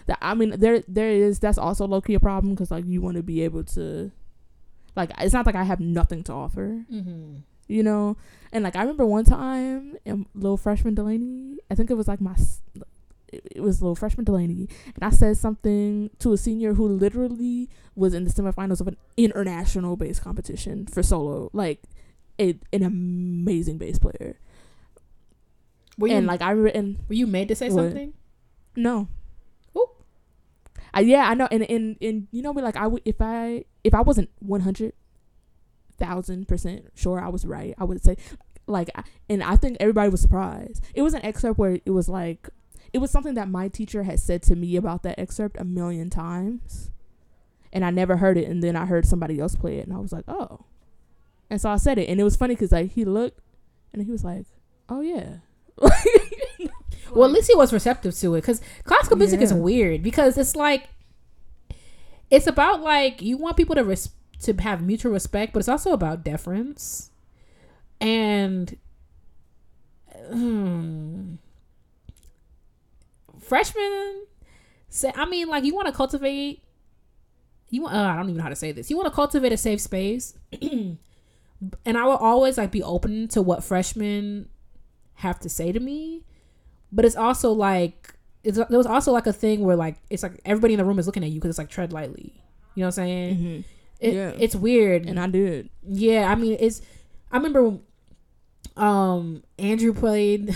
that 0.06 0.18
i 0.22 0.34
mean 0.34 0.52
there 0.60 0.84
there 0.88 1.10
is 1.10 1.40
that's 1.40 1.58
also 1.58 1.88
low-key 1.88 2.14
a 2.14 2.20
problem 2.20 2.54
because 2.54 2.70
like 2.72 2.86
you 2.86 3.02
want 3.02 3.16
to 3.18 3.24
be 3.24 3.42
able 3.42 3.64
to 3.64 4.12
like 4.96 5.12
it's 5.20 5.34
not 5.34 5.46
like 5.46 5.56
i 5.56 5.64
have 5.64 5.80
nothing 5.80 6.24
to 6.24 6.32
offer 6.34 6.84
Mm-hmm. 6.92 7.38
you 7.68 7.84
know 7.84 8.16
and 8.52 8.64
like 8.64 8.76
i 8.76 8.82
remember 8.82 9.06
one 9.06 9.26
time 9.26 9.96
in 10.06 10.26
little 10.36 10.58
freshman 10.58 10.94
delaney 10.96 11.58
i 11.72 11.76
think 11.76 11.90
it 11.90 11.96
was 11.96 12.08
like 12.08 12.22
my 12.22 12.36
it 13.32 13.62
was 13.62 13.82
little 13.82 13.96
freshman 13.96 14.24
delaney 14.26 14.70
and 14.94 15.04
i 15.04 15.10
said 15.10 15.36
something 15.38 16.12
to 16.20 16.34
a 16.34 16.38
senior 16.38 16.76
who 16.76 16.88
literally 16.88 17.68
was 17.96 18.14
in 18.14 18.24
the 18.26 18.30
semifinals 18.32 18.80
of 18.80 18.88
an 18.88 18.98
international 19.18 19.96
bass 19.96 20.20
competition 20.20 20.86
for 20.86 21.02
solo 21.02 21.50
like 21.54 21.82
a, 22.40 22.56
an 22.72 22.84
amazing 22.84 23.78
bass 23.80 23.98
player 24.00 24.38
Were 25.98 26.08
you 26.10 26.16
and 26.16 26.28
like 26.28 26.42
i 26.44 26.52
remember 26.52 26.78
and 26.78 26.98
were 27.10 27.16
you 27.16 27.26
made 27.28 27.48
to 27.48 27.56
say 27.56 27.70
What? 27.70 27.86
something? 27.90 28.14
no. 28.76 29.08
I, 30.96 31.00
yeah 31.00 31.28
i 31.28 31.34
know 31.34 31.48
and 31.52 31.64
and 31.72 31.98
and 32.04 32.28
you 32.32 32.44
know 32.44 32.54
me 32.54 32.62
like 32.62 32.76
i 32.76 32.86
would 32.86 33.02
if 33.04 33.16
i 33.20 33.66
if 33.84 33.94
i 33.94 34.02
wasn't 34.02 34.30
100 34.40 34.94
thousand 35.98 36.48
percent 36.48 36.86
sure 36.96 37.20
I 37.20 37.30
was 37.30 37.46
right. 37.46 37.74
I 37.78 37.84
would 37.84 38.04
say, 38.04 38.18
like, 38.68 38.90
and 39.30 39.44
I 39.44 39.56
think 39.56 39.78
everybody 39.80 40.10
was 40.10 40.22
surprised. 40.22 40.84
It 40.94 41.02
was 41.02 41.14
an 41.14 41.26
excerpt 41.26 41.58
where 41.58 41.80
it 41.86 41.92
was 41.92 42.10
like, 42.10 42.50
it 42.92 43.00
was 43.00 43.12
something 43.12 43.34
that 43.36 43.50
my 43.50 43.68
teacher 43.68 44.04
had 44.04 44.20
said 44.20 44.44
to 44.44 44.56
me 44.56 44.76
about 44.76 45.04
that 45.04 45.20
excerpt 45.20 45.58
a 45.60 45.64
million 45.64 46.10
times, 46.10 46.92
and 47.72 47.84
I 47.84 47.90
never 47.90 48.18
heard 48.18 48.38
it. 48.38 48.48
And 48.48 48.62
then 48.62 48.76
I 48.76 48.86
heard 48.86 49.06
somebody 49.06 49.40
else 49.40 49.56
play 49.56 49.80
it, 49.80 49.88
and 49.88 49.96
I 49.96 50.00
was 50.00 50.12
like, 50.12 50.26
oh. 50.28 50.66
And 51.50 51.60
so 51.60 51.70
I 51.70 51.78
said 51.78 51.98
it, 51.98 52.10
and 52.10 52.20
it 52.20 52.24
was 52.24 52.36
funny 52.36 52.56
because 52.56 52.72
like 52.72 52.92
he 52.92 53.06
looked, 53.06 53.40
and 53.92 54.04
he 54.04 54.12
was 54.12 54.24
like, 54.24 54.46
oh 54.90 55.02
yeah. 55.02 55.38
Well, 57.12 57.26
at 57.26 57.32
least 57.32 57.48
he 57.48 57.56
was 57.56 57.72
receptive 57.72 58.16
to 58.16 58.34
it 58.36 58.42
because 58.42 58.60
classical 58.86 59.18
music 59.18 59.40
is 59.40 59.54
weird 59.54 60.02
because 60.02 60.36
it's 60.38 60.56
like 60.56 60.90
it's 62.34 62.48
about 62.48 62.82
like 62.82 63.22
you 63.22 63.38
want 63.38 63.58
people 63.58 63.76
to 63.76 63.84
res- 63.84 64.10
to 64.42 64.54
have 64.54 64.82
mutual 64.82 65.12
respect, 65.12 65.54
but 65.54 65.60
it's 65.60 65.70
also 65.70 65.94
about 65.94 66.24
deference 66.24 67.12
and 68.02 68.76
hmm, 70.32 71.36
freshmen. 73.40 74.26
Say, 74.90 75.12
I 75.16 75.26
mean, 75.26 75.48
like 75.48 75.64
you 75.64 75.76
want 75.76 75.88
to 75.88 75.94
cultivate. 75.94 76.64
You 77.70 77.84
want. 77.84 77.96
Uh, 77.96 78.00
I 78.00 78.16
don't 78.16 78.26
even 78.26 78.38
know 78.38 78.44
how 78.44 78.50
to 78.50 78.56
say 78.56 78.72
this. 78.72 78.90
You 78.90 78.98
want 78.98 79.08
to 79.08 79.16
cultivate 79.16 79.52
a 79.52 79.58
safe 79.58 79.80
space, 79.80 80.34
and 80.62 80.98
I 81.86 82.04
will 82.04 82.18
always 82.18 82.58
like 82.58 82.72
be 82.72 82.82
open 82.82 83.28
to 83.30 83.44
what 83.44 83.64
freshmen 83.64 84.50
have 85.18 85.40
to 85.40 85.50
say 85.50 85.72
to 85.72 85.80
me 85.80 86.24
but 86.94 87.06
it's 87.06 87.16
also 87.16 87.52
like 87.52 88.03
it's 88.44 88.58
there 88.58 88.78
was 88.78 88.86
also 88.86 89.12
like 89.12 89.28
a 89.28 89.34
thing 89.34 89.62
where 89.62 89.76
like 89.76 89.96
it's 90.10 90.24
like 90.24 90.40
everybody 90.46 90.74
in 90.74 90.78
the 90.78 90.86
room 90.86 91.00
is 91.00 91.06
looking 91.06 91.24
at 91.24 91.30
you 91.30 91.36
because 91.36 91.50
it's 91.50 91.58
like 91.58 91.70
tread 91.70 91.94
lightly. 91.94 92.34
You 92.76 92.82
know 92.82 92.88
what 92.88 92.98
I'm 93.00 93.06
saying? 93.06 93.36
Mm-hmm. 93.38 93.62
It, 94.00 94.14
Yeah. 94.14 94.34
It's 94.38 94.56
weird. 94.56 95.06
And 95.06 95.20
I 95.20 95.28
did. 95.28 95.70
yeah, 95.88 96.30
I 96.32 96.36
mean 96.36 96.58
it's. 96.60 96.82
I 97.32 97.38
remember, 97.38 97.80
um, 98.78 99.44
Andrew 99.58 99.94
played. 99.94 100.56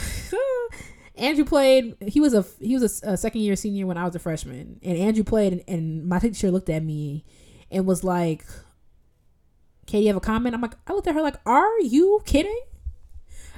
Andrew 1.15 1.45
played. 1.45 1.95
He 2.07 2.19
was 2.19 2.33
a 2.35 2.45
he 2.59 2.75
was 2.77 3.01
a, 3.03 3.13
a 3.13 3.17
second 3.17 3.41
year 3.41 3.55
senior 3.55 3.87
when 3.87 3.97
I 3.97 4.05
was 4.05 4.15
a 4.15 4.19
freshman, 4.19 4.79
and 4.83 4.97
Andrew 4.97 5.23
played, 5.23 5.53
and, 5.53 5.63
and 5.67 6.07
my 6.07 6.19
teacher 6.19 6.51
looked 6.51 6.69
at 6.69 6.83
me, 6.83 7.25
and 7.71 7.87
was 7.87 8.03
like, 8.03 8.45
"Katie, 9.87 10.03
you 10.03 10.07
have 10.09 10.17
a 10.17 10.19
comment?" 10.19 10.53
I'm 10.53 10.61
like, 10.61 10.75
I 10.85 10.93
looked 10.93 11.07
at 11.07 11.15
her 11.15 11.21
like, 11.23 11.37
"Are 11.45 11.79
you 11.79 12.21
kidding?" 12.25 12.59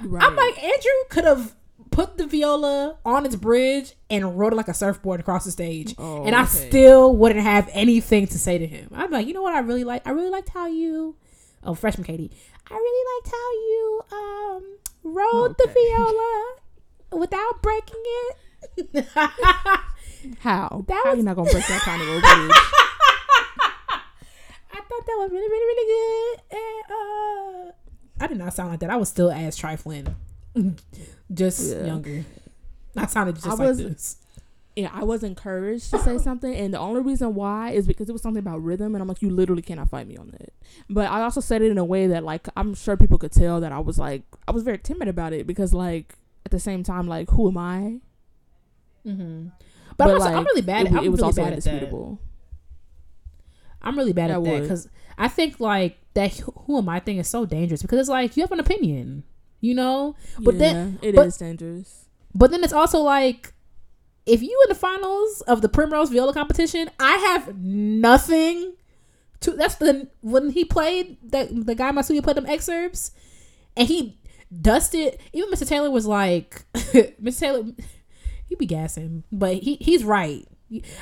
Right. 0.02 0.22
I'm 0.22 0.34
like, 0.34 0.62
Andrew 0.62 0.90
could 1.10 1.24
have 1.24 1.54
put 1.90 2.16
the 2.18 2.26
viola 2.26 2.96
on 3.04 3.26
its 3.26 3.36
bridge 3.36 3.94
and 4.08 4.38
rode 4.38 4.52
it 4.52 4.56
like 4.56 4.68
a 4.68 4.74
surfboard 4.74 5.20
across 5.20 5.44
the 5.44 5.50
stage. 5.50 5.94
Oh, 5.98 6.24
and 6.24 6.34
I 6.34 6.42
okay. 6.42 6.68
still 6.68 7.14
wouldn't 7.16 7.40
have 7.40 7.68
anything 7.72 8.26
to 8.28 8.38
say 8.38 8.58
to 8.58 8.66
him. 8.66 8.90
I'm 8.94 9.10
like, 9.10 9.26
you 9.26 9.34
know 9.34 9.42
what 9.42 9.54
I 9.54 9.60
really 9.60 9.84
like? 9.84 10.06
I 10.06 10.10
really 10.10 10.30
liked 10.30 10.50
how 10.50 10.66
you 10.66 11.16
oh 11.64 11.74
freshman 11.74 12.04
Katie. 12.04 12.30
I 12.70 12.74
really 12.74 13.04
liked 13.16 13.34
how 13.34 13.50
you 13.52 14.00
um 14.12 14.78
rode 15.02 15.56
the 15.58 15.68
viola 17.10 17.20
without 17.20 17.62
breaking 17.62 18.02
it. 18.04 18.36
How? 20.40 20.84
That 20.86 21.00
How 21.04 21.10
was- 21.10 21.18
you 21.18 21.24
not 21.24 21.34
gonna 21.36 21.50
break 21.50 21.66
that 21.66 21.80
kind 21.80 22.00
of 22.02 22.06
little 22.08 22.20
bridge? 22.20 22.50
I 24.72 24.76
thought 24.76 25.06
that 25.06 25.16
was 25.18 25.30
really, 25.32 25.48
really, 25.48 25.66
really 25.66 25.86
good. 26.50 26.58
And 26.58 27.70
uh 27.70 27.72
I 28.22 28.26
did 28.26 28.38
not 28.38 28.52
sound 28.54 28.70
like 28.70 28.80
that. 28.80 28.90
I 28.90 28.96
was 28.96 29.08
still 29.08 29.30
as 29.30 29.56
trifling. 29.56 30.14
just 31.32 31.72
Yeah. 31.76 31.84
younger. 31.86 32.24
I 32.96 33.06
sounded 33.06 33.36
just 33.36 33.46
I 33.46 33.50
like 33.50 33.58
was- 33.60 33.78
this. 33.78 34.16
yeah, 34.76 34.90
I 34.92 35.04
was 35.04 35.22
encouraged 35.22 35.90
to 35.90 35.98
say 35.98 36.18
something, 36.18 36.54
and 36.54 36.74
the 36.74 36.78
only 36.78 37.00
reason 37.02 37.34
why 37.34 37.70
is 37.70 37.86
because 37.86 38.08
it 38.08 38.12
was 38.12 38.22
something 38.22 38.40
about 38.40 38.62
rhythm, 38.62 38.94
and 38.94 39.02
I'm 39.02 39.08
like, 39.08 39.22
you 39.22 39.30
literally 39.30 39.62
cannot 39.62 39.88
fight 39.90 40.06
me 40.08 40.16
on 40.16 40.28
that. 40.30 40.52
But 40.88 41.08
I 41.10 41.22
also 41.22 41.40
said 41.40 41.62
it 41.62 41.70
in 41.70 41.78
a 41.78 41.84
way 41.84 42.06
that, 42.08 42.24
like, 42.24 42.48
I'm 42.56 42.74
sure 42.74 42.96
people 42.96 43.18
could 43.18 43.32
tell 43.32 43.60
that 43.60 43.72
I 43.72 43.78
was 43.78 43.98
like, 43.98 44.22
I 44.48 44.52
was 44.52 44.62
very 44.62 44.78
timid 44.78 45.08
about 45.08 45.32
it 45.32 45.46
because, 45.46 45.72
like, 45.74 46.14
at 46.44 46.50
the 46.50 46.58
same 46.60 46.82
time, 46.82 47.06
like, 47.06 47.30
who 47.30 47.48
am 47.48 47.58
I? 47.58 48.00
Mm-hmm. 49.06 49.48
But, 49.96 50.08
I'm, 50.08 50.14
also, 50.14 50.26
I'm 50.34 50.44
really 50.44 50.62
bad. 50.62 50.86
It, 50.86 50.92
I'm 50.92 51.04
it 51.04 51.08
was 51.10 51.20
really 51.20 51.26
also 51.28 51.42
bad 51.42 51.52
at 51.52 51.66
indisputable. 51.66 52.18
I'm 53.82 53.96
really 53.96 54.12
bad 54.12 54.30
I 54.30 54.34
at 54.34 54.44
that 54.44 54.62
because 54.62 54.88
I 55.16 55.28
think 55.28 55.58
like 55.60 55.98
that. 56.14 56.38
Who 56.66 56.78
am 56.78 56.88
I 56.88 57.00
thing 57.00 57.18
is 57.18 57.28
so 57.28 57.44
dangerous 57.46 57.82
because 57.82 57.98
it's 57.98 58.08
like 58.08 58.36
you 58.36 58.42
have 58.42 58.52
an 58.52 58.60
opinion, 58.60 59.24
you 59.60 59.74
know. 59.74 60.14
But 60.38 60.58
then- 60.58 60.98
Yeah, 61.02 61.08
it 61.10 61.14
but- 61.16 61.26
is 61.26 61.36
dangerous. 61.36 62.06
But 62.34 62.50
then 62.52 62.62
it's 62.62 62.72
also 62.72 63.00
like 63.00 63.52
if 64.26 64.42
you 64.42 64.60
in 64.64 64.68
the 64.68 64.74
finals 64.78 65.40
of 65.48 65.62
the 65.62 65.68
Primrose 65.68 66.10
Viola 66.10 66.32
competition, 66.32 66.88
I 67.00 67.16
have 67.16 67.56
nothing 67.58 68.74
to. 69.40 69.50
That's 69.52 69.76
the 69.76 70.08
when 70.20 70.50
he 70.50 70.64
played 70.64 71.16
that 71.30 71.48
the 71.66 71.74
guy 71.74 71.88
in 71.88 71.94
my 71.96 72.02
studio 72.02 72.22
played 72.22 72.36
them 72.36 72.46
excerpts, 72.46 73.10
and 73.76 73.88
he 73.88 74.18
dusted. 74.60 75.18
Even 75.32 75.50
Mr. 75.50 75.66
Taylor 75.66 75.90
was 75.90 76.06
like, 76.06 76.62
Mr. 76.74 77.38
Taylor, 77.40 77.64
he 78.46 78.54
be 78.54 78.66
gassing, 78.66 79.24
but 79.32 79.56
he 79.56 79.76
he's 79.80 80.04
right. 80.04 80.46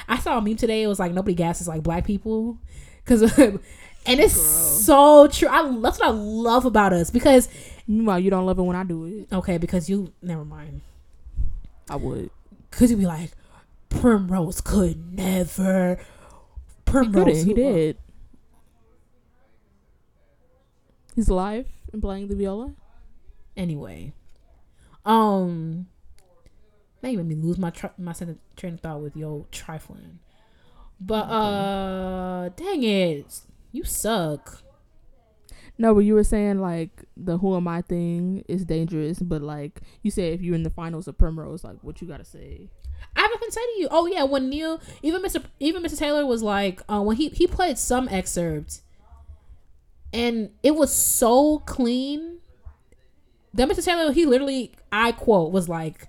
I 0.08 0.18
saw 0.18 0.38
a 0.38 0.40
meme 0.40 0.56
today. 0.56 0.82
It 0.82 0.86
was 0.86 0.98
like 0.98 1.12
nobody 1.12 1.34
gasses 1.34 1.68
like 1.68 1.82
black 1.82 2.06
people, 2.06 2.58
because 3.04 3.20
and 3.38 3.60
it's 4.06 4.34
Girl. 4.36 4.42
so 4.80 5.28
true. 5.28 5.48
I 5.48 5.62
that's 5.82 5.98
what 5.98 6.08
I 6.08 6.12
love 6.12 6.64
about 6.64 6.94
us 6.94 7.10
because 7.10 7.48
Meanwhile, 7.88 8.20
you 8.20 8.30
don't 8.30 8.44
love 8.44 8.58
it 8.58 8.62
when 8.62 8.76
I 8.76 8.84
do 8.84 9.06
it. 9.06 9.32
okay 9.32 9.56
because 9.56 9.88
you 9.88 10.12
never 10.20 10.44
mind. 10.44 10.82
I 11.88 11.96
would. 11.96 12.30
Cause 12.70 12.90
you'd 12.90 13.00
be 13.00 13.06
like, 13.06 13.30
Primrose 13.88 14.60
could 14.60 15.14
never. 15.14 15.96
He 15.96 16.02
Primrose, 16.84 17.24
couldn't. 17.24 17.46
He 17.46 17.54
did. 17.54 17.96
He's 21.16 21.28
alive 21.28 21.66
and 21.92 22.02
playing 22.02 22.28
the 22.28 22.36
viola. 22.36 22.74
Anyway, 23.56 24.12
um, 25.04 25.86
you 27.02 27.16
made 27.16 27.26
me 27.26 27.34
lose 27.34 27.58
my 27.58 27.72
my 27.96 28.12
train 28.56 28.74
of 28.74 28.80
thought 28.80 29.00
with 29.00 29.16
your 29.16 29.46
trifling. 29.50 30.18
But 31.00 31.24
uh, 31.24 32.50
dang 32.50 32.82
it, 32.82 33.40
you 33.72 33.84
suck. 33.84 34.62
No, 35.80 35.94
but 35.94 36.00
you 36.00 36.14
were 36.14 36.24
saying 36.24 36.58
like 36.58 37.04
the 37.16 37.38
who 37.38 37.56
am 37.56 37.68
I 37.68 37.82
thing 37.82 38.44
is 38.48 38.64
dangerous, 38.64 39.20
but 39.20 39.42
like 39.42 39.80
you 40.02 40.10
said, 40.10 40.32
if 40.34 40.42
you're 40.42 40.56
in 40.56 40.64
the 40.64 40.70
finals 40.70 41.06
of 41.06 41.16
Primrose, 41.16 41.62
like 41.62 41.78
what 41.82 42.02
you 42.02 42.08
gotta 42.08 42.24
say? 42.24 42.68
I 43.14 43.22
have 43.22 43.30
nothing 43.30 43.48
to 43.48 43.52
say 43.52 43.60
to 43.60 43.80
you. 43.80 43.88
Oh 43.90 44.06
yeah, 44.06 44.24
when 44.24 44.48
Neil, 44.50 44.80
even 45.02 45.22
Mr. 45.22 45.42
even 45.60 45.82
Mr. 45.82 45.96
Taylor 45.96 46.26
was 46.26 46.42
like, 46.42 46.82
uh, 46.88 47.00
when 47.00 47.16
he 47.16 47.28
he 47.28 47.46
played 47.46 47.78
some 47.78 48.08
excerpt, 48.08 48.80
and 50.12 50.50
it 50.64 50.74
was 50.74 50.92
so 50.92 51.60
clean. 51.60 52.38
That 53.54 53.68
Mr. 53.68 53.84
Taylor, 53.84 54.12
he 54.12 54.26
literally, 54.26 54.72
I 54.92 55.12
quote, 55.12 55.52
was 55.52 55.68
like, 55.68 56.08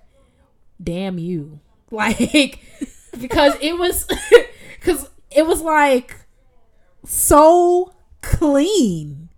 "Damn 0.82 1.18
you," 1.18 1.60
like 1.90 2.60
because 3.18 3.54
it 3.60 3.78
was, 3.78 4.06
because 4.78 5.08
it 5.30 5.46
was 5.46 5.62
like 5.62 6.16
so 7.04 7.94
clean. 8.20 9.29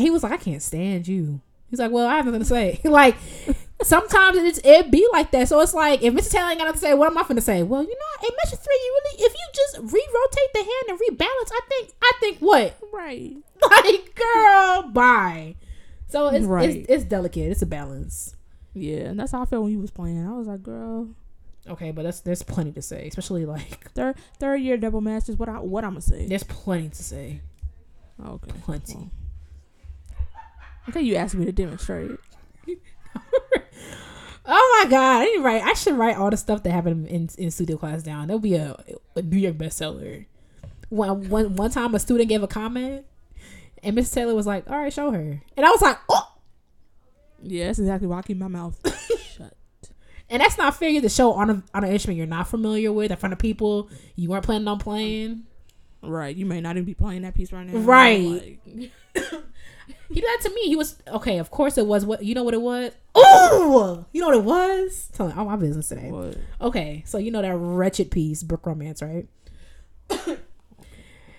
He 0.00 0.10
was 0.10 0.22
like, 0.22 0.32
"I 0.32 0.36
can't 0.36 0.62
stand 0.62 1.06
you." 1.08 1.40
He's 1.68 1.78
like, 1.78 1.90
"Well, 1.92 2.06
I 2.06 2.16
have 2.16 2.24
nothing 2.26 2.40
to 2.40 2.46
say." 2.46 2.80
like 2.84 3.16
sometimes 3.82 4.36
it's 4.38 4.60
it 4.64 4.90
be 4.90 5.06
like 5.12 5.30
that. 5.30 5.48
So 5.48 5.60
it's 5.60 5.74
like 5.74 6.02
if 6.02 6.12
Mr. 6.12 6.30
Taylor 6.32 6.50
ain't 6.50 6.58
got 6.58 6.64
nothing 6.66 6.80
to 6.80 6.86
say, 6.86 6.94
what 6.94 7.10
am 7.10 7.18
I 7.18 7.22
finna 7.22 7.42
say? 7.42 7.62
Well, 7.62 7.82
you 7.82 7.88
know, 7.88 8.28
in 8.28 8.34
measure 8.44 8.56
three, 8.56 8.74
you 8.84 9.00
really 9.04 9.24
if 9.24 9.32
you 9.32 9.46
just 9.54 9.92
re-rotate 9.92 10.52
the 10.52 10.58
hand 10.58 10.88
and 10.88 10.98
rebalance, 11.00 11.50
I 11.52 11.60
think 11.68 11.90
I 12.02 12.12
think 12.20 12.38
what? 12.38 12.76
Right. 12.92 13.36
Like, 13.70 14.14
girl, 14.14 14.82
bye. 14.90 15.54
So 16.08 16.28
it's 16.28 16.46
Right. 16.46 16.70
it's, 16.70 16.86
it's 16.88 17.04
delicate. 17.04 17.50
It's 17.52 17.60
a 17.60 17.66
balance. 17.66 18.34
Yeah, 18.72 19.00
and 19.10 19.20
that's 19.20 19.32
how 19.32 19.42
I 19.42 19.44
felt 19.44 19.64
when 19.64 19.72
you 19.72 19.80
was 19.80 19.90
playing. 19.90 20.26
I 20.26 20.32
was 20.32 20.46
like, 20.46 20.62
girl, 20.62 21.08
Okay, 21.68 21.90
but 21.90 22.02
that's 22.04 22.20
there's 22.20 22.42
plenty 22.42 22.72
to 22.72 22.80
say, 22.82 23.06
especially 23.08 23.44
like 23.44 23.90
third 23.92 24.16
third 24.38 24.62
year 24.62 24.78
double 24.78 25.02
masters. 25.02 25.36
What 25.36 25.50
I 25.50 25.58
what 25.60 25.84
I'm 25.84 25.90
gonna 25.90 26.00
say? 26.00 26.26
there's 26.26 26.42
plenty 26.42 26.88
to 26.88 27.02
say. 27.02 27.42
Okay. 28.26 28.50
Plenty. 28.64 28.94
Well. 28.94 29.10
Okay, 30.90 31.02
you 31.02 31.16
asked 31.16 31.34
me 31.34 31.44
to 31.46 31.52
demonstrate. 31.52 32.12
it. 32.66 32.80
Oh 34.52 34.82
my 34.82 34.90
god, 34.90 35.20
I 35.20 35.24
need 35.26 35.44
write. 35.44 35.62
I 35.62 35.74
should 35.74 35.94
write 35.96 36.16
all 36.16 36.28
the 36.30 36.36
stuff 36.36 36.64
that 36.64 36.72
happened 36.72 37.06
in, 37.06 37.28
in 37.38 37.50
studio 37.52 37.76
class 37.76 38.02
down. 38.02 38.26
That'll 38.26 38.40
be 38.40 38.56
a, 38.56 38.76
a 39.14 39.22
New 39.22 39.38
York 39.38 39.56
bestseller. 39.56 40.26
One, 40.88 41.28
one, 41.28 41.54
one 41.54 41.70
time, 41.70 41.94
a 41.94 42.00
student 42.00 42.28
gave 42.28 42.42
a 42.42 42.48
comment, 42.48 43.06
and 43.82 43.94
Miss 43.94 44.10
Taylor 44.10 44.34
was 44.34 44.48
like, 44.48 44.68
"All 44.68 44.76
right, 44.76 44.92
show 44.92 45.12
her," 45.12 45.40
and 45.56 45.66
I 45.66 45.70
was 45.70 45.80
like, 45.80 45.98
"Oh!" 46.08 46.32
Yeah, 47.42 47.66
that's 47.66 47.78
exactly 47.78 48.08
why 48.08 48.18
I 48.18 48.22
keep 48.22 48.38
my 48.38 48.48
mouth 48.48 48.76
shut. 49.36 49.54
And 50.28 50.42
that's 50.42 50.58
not 50.58 50.74
fair. 50.74 50.88
You 50.88 51.00
to 51.02 51.08
show 51.08 51.32
on 51.34 51.50
a 51.50 51.62
on 51.72 51.84
an 51.84 51.92
instrument 51.92 52.18
you're 52.18 52.26
not 52.26 52.48
familiar 52.48 52.92
with 52.92 53.12
in 53.12 53.16
front 53.18 53.32
of 53.32 53.38
people 53.38 53.88
you 54.16 54.30
weren't 54.30 54.44
planning 54.44 54.66
on 54.66 54.78
playing. 54.80 55.44
Right. 56.02 56.34
You 56.34 56.46
may 56.46 56.60
not 56.60 56.76
even 56.76 56.84
be 56.84 56.94
playing 56.94 57.22
that 57.22 57.34
piece 57.34 57.52
right 57.52 57.66
now. 57.66 57.78
Right. 57.78 58.58
Like, 58.66 58.90
He 60.10 60.20
did 60.20 60.24
that 60.24 60.48
to 60.48 60.54
me. 60.54 60.62
He 60.62 60.74
was 60.76 60.96
okay. 61.06 61.38
Of 61.38 61.50
course, 61.50 61.78
it 61.78 61.86
was 61.86 62.04
what 62.04 62.24
you 62.24 62.34
know 62.34 62.42
what 62.42 62.54
it 62.54 62.60
was. 62.60 62.92
Oh, 63.14 64.04
you 64.12 64.20
know 64.20 64.28
what 64.28 64.36
it 64.36 64.44
was. 64.44 65.08
Telling 65.12 65.36
all 65.38 65.44
my 65.44 65.56
business 65.56 65.88
today. 65.88 66.10
what? 66.10 66.36
Okay, 66.60 67.04
so 67.06 67.18
you 67.18 67.30
know 67.30 67.42
that 67.42 67.54
wretched 67.54 68.10
piece, 68.10 68.42
Bruch 68.42 68.66
Romance, 68.66 69.02
right? 69.02 69.28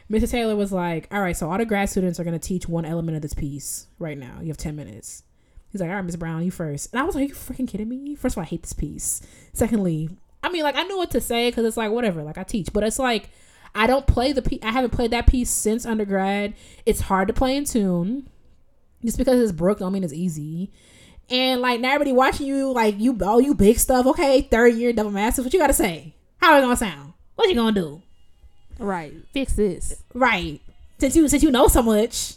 Mr. 0.10 0.30
Taylor 0.30 0.56
was 0.56 0.72
like, 0.72 1.08
"All 1.12 1.22
right, 1.22 1.36
so 1.36 1.52
all 1.52 1.58
the 1.58 1.66
grad 1.66 1.90
students 1.90 2.20
are 2.20 2.24
gonna 2.24 2.40
teach 2.40 2.68
one 2.68 2.86
element 2.86 3.16
of 3.18 3.22
this 3.22 3.34
piece 3.34 3.88
right 4.00 4.18
now. 4.18 4.40
You 4.42 4.48
have 4.48 4.58
ten 4.58 4.76
minutes." 4.76 5.24
He's 5.70 5.82
like, 5.82 5.90
"All 5.90 5.96
right, 5.98 6.06
Miss 6.06 6.16
Brown, 6.16 6.44
you 6.44 6.52
first. 6.52 6.94
And 6.94 7.02
I 7.02 7.04
was 7.04 7.16
like, 7.16 7.24
"Are 7.26 7.28
you 7.28 7.34
freaking 7.34 7.68
kidding 7.68 7.90
me?" 7.90 8.16
First 8.16 8.36
of 8.36 8.40
all, 8.40 8.44
I 8.44 8.48
hate 8.48 8.64
this 8.64 8.74
piece. 8.74 9.22
Secondly, 9.54 10.10
I 10.44 10.50
mean, 10.50 10.64
like 10.64 10.76
I 10.76 10.84
knew 10.84 10.98
what 10.98 11.12
to 11.12 11.22
say 11.22 11.50
because 11.50 11.66
it's 11.66 11.78
like 11.78 11.92
whatever, 11.92 12.24
like 12.24 12.38
I 12.38 12.44
teach, 12.44 12.72
but 12.72 12.84
it's 12.84 13.00
like 13.00 13.30
I 13.76 13.88
don't 13.88 14.08
play 14.08 14.34
the 14.34 14.42
piece. 14.42 14.60
I 14.64 14.72
haven't 14.72 14.92
played 14.92 15.12
that 15.12 15.28
piece 15.28 15.50
since 15.50 15.86
undergrad. 15.86 16.54
It's 16.86 17.02
hard 17.02 17.28
to 17.28 17.34
play 17.34 17.56
in 17.56 17.66
tune. 17.66 18.30
Just 19.04 19.18
because 19.18 19.40
it's 19.40 19.52
Bruch 19.52 19.80
don't 19.80 19.94
mean 19.94 20.04
it's 20.04 20.14
easy. 20.14 20.72
And 21.30 21.62
like 21.62 21.80
now 21.80 21.94
everybody 21.94 22.12
watching 22.12 22.48
you, 22.48 22.72
like 22.72 23.00
you 23.00 23.18
oh 23.22 23.40
you 23.40 23.56
big 23.56 23.80
stuff. 23.80 24.06
Okay, 24.06 24.42
third 24.42 24.76
year 24.76 24.94
double 24.94 25.12
masters. 25.12 25.46
What 25.46 25.54
you 25.54 25.60
gotta 25.60 25.74
say? 25.74 26.14
How 26.38 26.58
it 26.58 26.62
gonna 26.62 26.76
sound? 26.76 27.14
What 27.36 27.50
you 27.50 27.56
gonna 27.56 27.72
do? 27.72 28.02
Right. 28.80 29.14
Fix 29.34 29.54
this. 29.54 30.04
Right. 30.14 30.62
Since 31.00 31.16
you 31.16 31.28
since 31.28 31.44
you 31.44 31.52
know 31.52 31.68
so 31.68 31.82
much. 31.82 32.36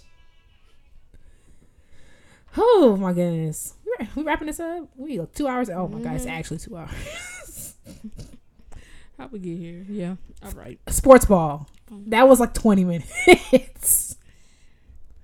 Oh 2.57 2.97
my 2.99 3.12
goodness. 3.12 3.74
We- 3.85 4.09
We 4.16 4.23
wrapping 4.24 4.47
this 4.47 4.61
up? 4.61 4.89
We 4.97 5.19
look 5.20 5.35
two 5.35 5.47
hours. 5.47 5.70
Oh 5.70 5.89
my 5.89 6.01
god, 6.01 6.16
it's 6.16 6.24
mm-hmm. 6.24 6.35
actually 6.35 6.59
two 6.59 6.77
hours. 6.77 7.74
How 9.19 9.28
we 9.28 9.39
get 9.39 9.59
here? 9.59 9.86
Yeah. 9.89 10.16
All 10.43 10.51
right. 10.53 10.78
Sports 10.89 11.24
ball. 11.27 11.69
That 12.07 12.28
was 12.28 12.41
like 12.41 12.55
twenty 12.55 12.85
minutes. 12.85 13.12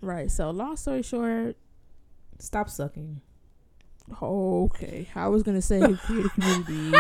Right. 0.01 0.31
So 0.31 0.51
long 0.51 0.77
story 0.77 1.03
short, 1.03 1.57
Stop 2.39 2.71
sucking. 2.71 3.21
okay. 4.23 5.07
I 5.15 5.29
was 5.29 5.43
gonna 5.43 5.61
say 5.63 5.81
create 6.05 6.27
a 6.27 6.29
community 6.31 6.99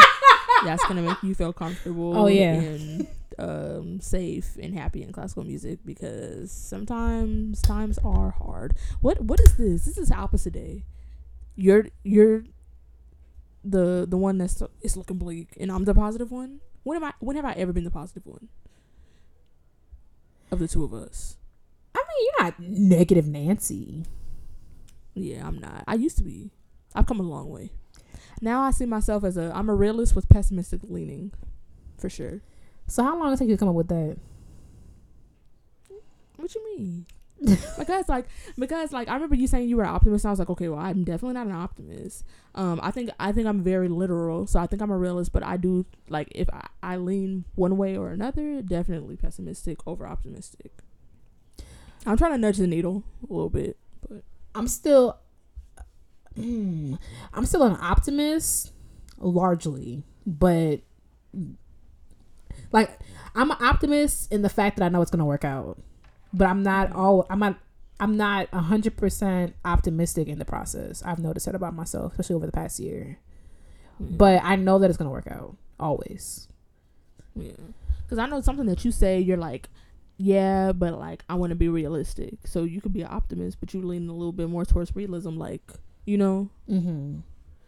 that's 0.65 0.85
gonna 0.87 1.03
make 1.03 1.23
you 1.23 1.35
feel 1.35 1.53
comfortable. 1.53 2.17
Oh, 2.17 2.27
yeah. 2.27 2.53
And 2.53 3.07
um, 3.39 4.01
safe 4.01 4.59
and 4.61 4.75
happy 4.75 5.03
in 5.03 5.13
classical 5.13 5.45
music 5.45 5.79
because 5.85 6.51
sometimes 6.51 7.63
times 7.63 7.99
are 8.05 8.31
hard. 8.33 8.75
What 9.01 9.23
What 9.23 9.41
is 9.41 9.57
this? 9.57 9.87
This 9.87 9.97
is 9.97 10.13
opposite 10.13 10.53
day. 10.53 10.85
You're 11.57 11.87
you're 12.05 12.45
the 13.65 14.07
the 14.09 14.17
one 14.19 14.39
that's 14.39 14.63
is 14.83 14.97
looking 14.97 15.17
bleak, 15.19 15.57
and 15.59 15.73
I'm 15.73 15.85
the 15.85 15.95
positive 15.95 16.31
one. 16.31 16.61
When 16.83 16.97
am 16.97 17.05
I? 17.05 17.13
When 17.21 17.37
have 17.37 17.45
I 17.47 17.53
ever 17.53 17.73
been 17.73 17.85
the 17.85 17.91
positive 17.91 18.27
one? 18.27 18.49
Of 20.51 20.59
the 20.59 20.69
two 20.69 20.85
of 20.85 20.93
us. 20.93 21.37
I 21.95 21.99
mean, 21.99 22.27
you're 22.27 22.45
not 22.45 22.61
negative 22.61 23.27
Nancy. 23.27 24.05
Yeah, 25.15 25.47
I'm 25.47 25.59
not. 25.59 25.85
I 25.87 25.95
used 25.95 26.19
to 26.19 26.25
be. 26.25 26.51
I've 26.95 27.07
come 27.07 27.21
a 27.21 27.25
long 27.25 27.51
way. 27.51 27.71
Now 28.41 28.63
I 28.63 28.71
see 28.71 28.87
myself 28.87 29.25
as 29.25 29.37
a 29.37 29.53
I'm 29.55 29.69
a 29.69 29.75
realist 29.75 30.17
with 30.17 30.29
pessimistic 30.29 30.81
leaning, 30.85 31.33
for 31.99 32.09
sure. 32.09 32.41
So 32.87 33.03
how 33.03 33.19
long 33.19 33.31
did 33.31 33.35
it 33.35 33.39
take 33.39 33.49
you 33.49 33.57
to 33.57 33.59
come 33.59 33.69
up 33.69 33.75
with 33.75 33.89
that? 33.89 34.17
What 36.37 36.55
you 36.55 36.77
mean? 36.77 37.07
because 37.79 38.09
like 38.09 38.27
because 38.59 38.93
like 38.93 39.09
I 39.09 39.15
remember 39.15 39.35
you 39.35 39.47
saying 39.47 39.69
you 39.69 39.77
were 39.77 39.85
an 39.85 39.91
optimist. 39.91 40.25
And 40.25 40.31
I 40.31 40.33
was 40.33 40.39
like, 40.39 40.51
okay, 40.51 40.69
well, 40.69 40.79
I'm 40.79 41.05
definitely 41.05 41.35
not 41.35 41.47
an 41.47 41.53
optimist. 41.53 42.25
Um, 42.55 42.81
I 42.83 42.91
think 42.91 43.11
I 43.19 43.33
think 43.33 43.47
I'm 43.47 43.63
very 43.63 43.89
literal, 43.89 44.47
so 44.47 44.61
I 44.61 44.67
think 44.67 44.83
I'm 44.83 44.91
a 44.91 44.99
realist. 44.99 45.33
But 45.33 45.45
I 45.45 45.57
do 45.57 45.87
like 46.09 46.29
if 46.35 46.49
I, 46.53 46.67
I 46.83 46.97
lean 46.97 47.45
one 47.55 47.77
way 47.77 47.97
or 47.97 48.11
another, 48.11 48.61
definitely 48.63 49.17
pessimistic 49.17 49.79
over 49.87 50.07
optimistic. 50.07 50.73
I'm 52.07 52.17
trying 52.17 52.33
to 52.33 52.39
nudge 52.39 52.57
the 52.57 52.67
needle 52.67 53.05
a 53.29 53.33
little 53.33 53.51
bit, 53.51 53.77
but 54.09 54.23
I'm 54.55 54.69
still 54.69 55.19
mm, 56.39 56.99
I'm 57.33 57.47
still 57.47 57.63
an 57.63 57.77
optimist 57.81 58.73
largely, 59.19 60.03
but 60.27 60.81
like 62.73 62.99
I'm 63.35 63.51
an 63.51 63.59
optimist 63.61 64.33
in 64.33 64.43
the 64.43 64.49
fact 64.49 64.77
that 64.77 64.85
I 64.85 64.89
know 64.89 65.03
it's 65.03 65.11
gonna 65.11 65.25
work 65.25 65.45
out. 65.45 65.79
But 66.33 66.47
I'm 66.47 66.63
not 66.63 66.93
all 66.93 67.27
I'm 67.29 67.39
not 67.39 67.59
I'm 67.99 68.17
not 68.17 68.49
hundred 68.49 68.97
percent 68.97 69.55
optimistic 69.65 70.29
in 70.29 70.39
the 70.39 70.45
process. 70.45 71.03
I've 71.05 71.19
noticed 71.19 71.47
that 71.47 71.55
about 71.55 71.75
myself, 71.75 72.13
especially 72.13 72.37
over 72.37 72.47
the 72.47 72.53
past 72.53 72.81
year. 72.81 73.19
But 73.99 74.43
I 74.43 74.57
know 74.57 74.79
that 74.79 74.89
it's 74.89 74.97
gonna 74.97 75.11
work 75.11 75.27
out 75.27 75.57
always. 75.79 76.49
Yeah. 77.37 77.53
Because 78.03 78.19
I 78.19 78.27
know 78.27 78.41
something 78.41 78.67
that 78.67 78.85
you 78.85 78.91
say, 78.91 79.21
you're 79.21 79.37
like, 79.37 79.69
yeah, 80.21 80.73
but 80.73 80.99
like, 80.99 81.25
I 81.31 81.35
want 81.35 81.49
to 81.51 81.57
be 81.57 81.71
realistic. 81.71 82.35
So 82.45 82.65
you 82.65 82.83
could 82.83 82.93
be 82.93 83.01
an 83.01 83.09
optimist, 83.11 83.59
but 83.59 83.73
you 83.73 83.81
lean 83.81 84.07
a 84.07 84.13
little 84.13 84.33
bit 84.33 84.51
more 84.51 84.67
towards 84.67 84.95
realism, 84.95 85.39
like, 85.39 85.63
you 86.05 86.19
know? 86.19 86.51
Mm-hmm. 86.69 87.21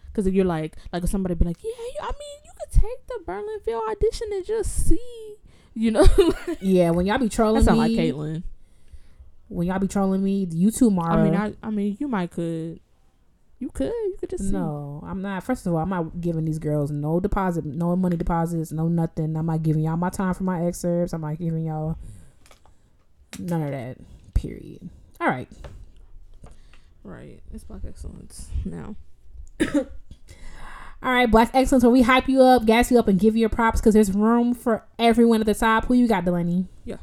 Because 0.05 0.27
if 0.27 0.35
you're 0.35 0.45
like, 0.45 0.77
like 0.93 1.03
if 1.03 1.09
somebody 1.09 1.35
be 1.35 1.47
like, 1.47 1.65
yeah, 1.65 1.71
you, 1.71 1.99
I 2.03 2.13
mean, 2.13 2.41
you 2.45 2.51
could 2.61 2.81
take 2.83 3.07
the 3.07 3.21
Berlin 3.25 3.59
Phil 3.65 3.81
audition 3.89 4.29
and 4.33 4.45
just 4.45 4.87
see, 4.87 5.37
you 5.73 5.91
know? 5.91 6.07
Yeah, 6.61 6.91
when 6.91 7.07
y'all 7.07 7.17
be 7.17 7.31
trolling 7.31 7.65
that 7.65 7.73
me, 7.73 7.79
like 7.79 7.93
Caitlyn. 7.93 8.43
when 9.49 9.67
y'all 9.67 9.79
be 9.79 9.89
trolling 9.89 10.23
me, 10.23 10.47
you 10.51 10.71
too, 10.71 10.91
Mara. 10.91 11.23
I 11.23 11.25
mean, 11.25 11.35
I, 11.35 11.55
I 11.63 11.71
mean, 11.71 11.97
you 11.99 12.07
might 12.07 12.33
could, 12.33 12.81
you 13.61 13.71
could, 13.71 13.87
you 13.87 14.17
could 14.21 14.29
just 14.29 14.45
see. 14.45 14.53
No, 14.53 15.03
I'm 15.07 15.23
not. 15.23 15.43
First 15.43 15.67
of 15.67 15.73
all, 15.73 15.79
I'm 15.79 15.89
not 15.89 16.21
giving 16.21 16.45
these 16.45 16.59
girls 16.59 16.91
no 16.91 17.19
deposit, 17.19 17.65
no 17.65 17.97
money 17.97 18.19
deposits, 18.19 18.73
no 18.73 18.89
nothing. 18.89 19.39
I'm 19.39 19.47
not 19.47 19.63
giving 19.63 19.85
y'all 19.85 19.97
my 19.97 20.11
time 20.11 20.35
for 20.35 20.45
my 20.45 20.67
excerpts. 20.67 21.15
I'm 21.15 21.23
not 21.23 21.39
giving 21.39 21.65
y'all 21.65 21.97
none 23.39 23.63
of 23.63 23.71
that. 23.71 23.99
Period. 24.35 24.89
All 25.21 25.29
right. 25.29 25.49
Right. 27.05 27.41
It's 27.53 27.65
Black 27.65 27.83
Excellence 27.87 28.49
now. 28.65 28.97
All 31.05 31.11
right, 31.11 31.29
Black 31.29 31.51
Excellence, 31.53 31.83
where 31.83 31.91
we 31.91 32.03
hype 32.03 32.29
you 32.29 32.43
up, 32.43 32.65
gas 32.65 32.91
you 32.91 32.99
up, 32.99 33.09
and 33.09 33.19
give 33.19 33.35
you 33.35 33.41
your 33.41 33.49
props 33.49 33.81
because 33.81 33.95
there's 33.95 34.13
room 34.13 34.55
for 34.55 34.85
everyone 35.01 35.41
at 35.41 35.47
the 35.47 35.55
top. 35.55 35.87
Who 35.87 35.95
you 35.95 36.07
got, 36.07 36.25
Delaney? 36.25 36.67
Yeah. 36.85 36.99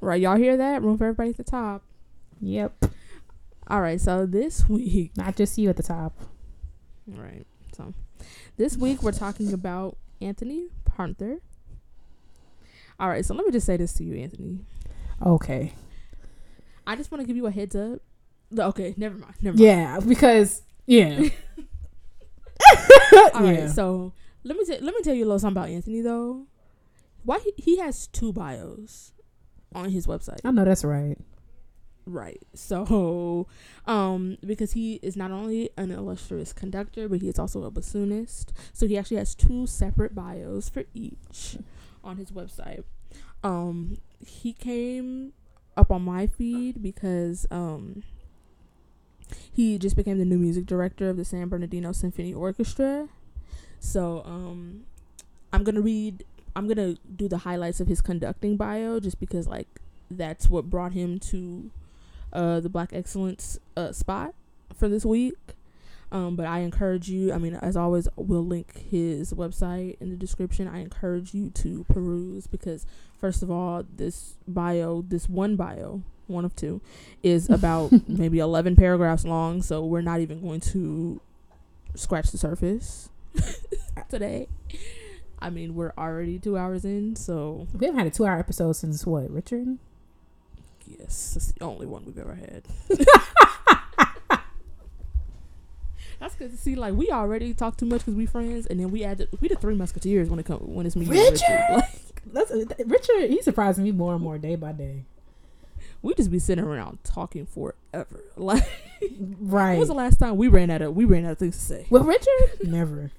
Right. 0.00 0.20
Y'all 0.20 0.36
hear 0.36 0.56
that? 0.56 0.82
Room 0.82 0.96
for 0.96 1.04
everybody 1.04 1.30
at 1.30 1.36
the 1.36 1.44
top. 1.44 1.82
Yep. 2.40 2.86
All 3.68 3.80
right. 3.82 4.00
So 4.00 4.24
this 4.24 4.68
week, 4.68 5.12
Not 5.16 5.36
just 5.36 5.58
you 5.58 5.68
at 5.68 5.76
the 5.76 5.82
top. 5.82 6.14
Right. 7.06 7.46
So 7.76 7.92
this 8.56 8.76
week 8.76 9.02
we're 9.02 9.12
talking 9.12 9.52
about 9.52 9.98
Anthony 10.20 10.68
Parnther. 10.88 11.40
All 12.98 13.08
right, 13.08 13.24
so 13.24 13.34
let 13.34 13.44
me 13.44 13.50
just 13.50 13.66
say 13.66 13.76
this 13.76 13.92
to 13.94 14.04
you, 14.04 14.14
Anthony. 14.14 14.60
Okay. 15.22 15.72
I 16.86 16.96
just 16.96 17.10
want 17.10 17.22
to 17.22 17.26
give 17.26 17.36
you 17.36 17.46
a 17.46 17.50
heads 17.50 17.74
up. 17.74 18.00
Okay, 18.56 18.94
never 18.96 19.16
mind. 19.16 19.34
Never 19.40 19.56
mind. 19.56 19.64
Yeah, 19.64 20.00
because, 20.00 20.62
yeah. 20.86 21.20
All 23.34 23.42
right, 23.42 23.58
yeah. 23.60 23.68
so 23.68 24.12
let 24.42 24.56
me 24.56 24.64
t- 24.64 24.80
let 24.80 24.94
me 24.94 25.02
tell 25.02 25.14
you 25.14 25.24
a 25.24 25.26
little 25.26 25.38
something 25.38 25.60
about 25.60 25.70
Anthony 25.70 26.00
though. 26.00 26.46
Why 27.24 27.38
he, 27.38 27.52
he 27.56 27.78
has 27.78 28.06
two 28.06 28.32
bios 28.32 29.12
on 29.74 29.90
his 29.90 30.06
website. 30.06 30.40
I 30.44 30.50
know 30.50 30.64
that's 30.64 30.84
right. 30.84 31.18
Right. 32.06 32.42
So, 32.54 33.46
um, 33.86 34.36
because 34.44 34.72
he 34.72 34.94
is 35.02 35.16
not 35.16 35.30
only 35.30 35.70
an 35.78 35.90
illustrious 35.90 36.52
conductor, 36.52 37.08
but 37.08 37.22
he 37.22 37.28
is 37.28 37.38
also 37.38 37.64
a 37.64 37.70
bassoonist. 37.70 38.48
So 38.74 38.86
he 38.86 38.98
actually 38.98 39.16
has 39.16 39.34
two 39.34 39.66
separate 39.66 40.14
bios 40.14 40.68
for 40.68 40.84
each 40.92 41.56
on 42.02 42.18
his 42.18 42.30
website. 42.30 42.84
Um, 43.42 43.96
he 44.26 44.52
came 44.52 45.32
up 45.76 45.90
on 45.90 46.02
my 46.02 46.26
feed 46.26 46.82
because 46.82 47.46
um 47.50 48.02
he 49.52 49.78
just 49.78 49.96
became 49.96 50.18
the 50.18 50.24
new 50.24 50.38
music 50.38 50.66
director 50.66 51.08
of 51.08 51.16
the 51.16 51.24
San 51.24 51.48
Bernardino 51.48 51.92
Symphony 51.92 52.32
Orchestra. 52.34 53.08
So 53.78 54.22
um, 54.24 54.84
I'm 55.52 55.64
gonna 55.64 55.80
read. 55.80 56.24
I'm 56.56 56.68
gonna 56.68 56.96
do 57.16 57.28
the 57.28 57.38
highlights 57.38 57.80
of 57.80 57.88
his 57.88 58.00
conducting 58.00 58.56
bio, 58.56 59.00
just 59.00 59.20
because 59.20 59.46
like 59.46 59.68
that's 60.10 60.48
what 60.48 60.70
brought 60.70 60.92
him 60.92 61.18
to 61.18 61.70
uh, 62.32 62.60
the 62.60 62.68
Black 62.68 62.90
Excellence 62.92 63.58
uh, 63.76 63.92
spot 63.92 64.34
for 64.74 64.88
this 64.88 65.04
week. 65.04 65.36
Um, 66.12 66.36
but 66.36 66.46
I 66.46 66.60
encourage 66.60 67.08
you, 67.08 67.32
I 67.32 67.38
mean, 67.38 67.54
as 67.56 67.76
always, 67.76 68.06
we'll 68.14 68.46
link 68.46 68.86
his 68.88 69.32
website 69.32 70.00
in 70.00 70.10
the 70.10 70.16
description. 70.16 70.68
I 70.68 70.78
encourage 70.78 71.34
you 71.34 71.50
to 71.50 71.84
peruse 71.84 72.46
because, 72.46 72.86
first 73.24 73.42
of 73.42 73.50
all, 73.50 73.82
this 73.96 74.34
bio, 74.46 75.02
this 75.08 75.30
one 75.30 75.56
bio, 75.56 76.02
one 76.26 76.44
of 76.44 76.54
two, 76.54 76.82
is 77.22 77.48
about 77.58 77.90
maybe 78.06 78.38
11 78.38 78.76
paragraphs 78.76 79.24
long. 79.24 79.62
So 79.62 79.82
we're 79.82 80.02
not 80.02 80.20
even 80.20 80.42
going 80.42 80.60
to 80.60 81.22
scratch 81.94 82.30
the 82.32 82.36
surface 82.36 83.08
today. 84.10 84.48
I 85.38 85.48
mean, 85.48 85.74
we're 85.74 85.94
already 85.96 86.38
two 86.38 86.58
hours 86.58 86.84
in, 86.84 87.16
so. 87.16 87.66
We 87.72 87.86
haven't 87.86 87.98
had 87.98 88.08
a 88.08 88.10
two 88.10 88.26
hour 88.26 88.38
episode 88.38 88.72
since 88.72 89.06
what, 89.06 89.30
Richard? 89.30 89.78
Yes, 90.86 91.32
it's 91.34 91.52
the 91.52 91.64
only 91.64 91.86
one 91.86 92.04
we've 92.04 92.18
ever 92.18 92.34
had. 92.34 92.64
That's 96.20 96.34
good 96.34 96.50
to 96.50 96.58
see, 96.58 96.74
like 96.74 96.92
we 96.92 97.10
already 97.10 97.54
talk 97.54 97.78
too 97.78 97.86
much 97.86 98.00
because 98.02 98.14
we 98.16 98.26
friends, 98.26 98.66
and 98.66 98.80
then 98.80 98.90
we 98.90 99.02
add 99.02 99.26
we 99.40 99.48
the 99.48 99.56
three 99.56 99.74
musketeers 99.74 100.28
when 100.28 100.38
it 100.38 100.44
comes 100.44 100.60
when 100.62 100.84
it's 100.84 100.94
me. 100.94 101.06
Richard, 101.06 101.32
Richard. 101.32 101.66
Like, 101.70 102.13
That's, 102.32 102.50
Richard, 102.84 103.30
He 103.30 103.40
surprising 103.42 103.84
me 103.84 103.92
more 103.92 104.14
and 104.14 104.22
more 104.22 104.38
day 104.38 104.56
by 104.56 104.72
day. 104.72 105.04
we 106.02 106.14
just 106.14 106.30
be 106.30 106.38
sitting 106.38 106.64
around 106.64 106.98
talking 107.04 107.46
forever. 107.46 108.24
Like, 108.36 108.64
Right. 109.40 109.72
when 109.72 109.78
was 109.80 109.88
the 109.88 109.94
last 109.94 110.18
time 110.18 110.36
we 110.36 110.48
ran 110.48 110.70
out 110.70 110.80
of 110.82 110.94
we 110.96 111.04
ran 111.04 111.24
out 111.26 111.32
of 111.32 111.38
things 111.38 111.56
to 111.56 111.62
say? 111.62 111.86
Well, 111.90 112.04
Richard, 112.04 112.26
never. 112.66 113.10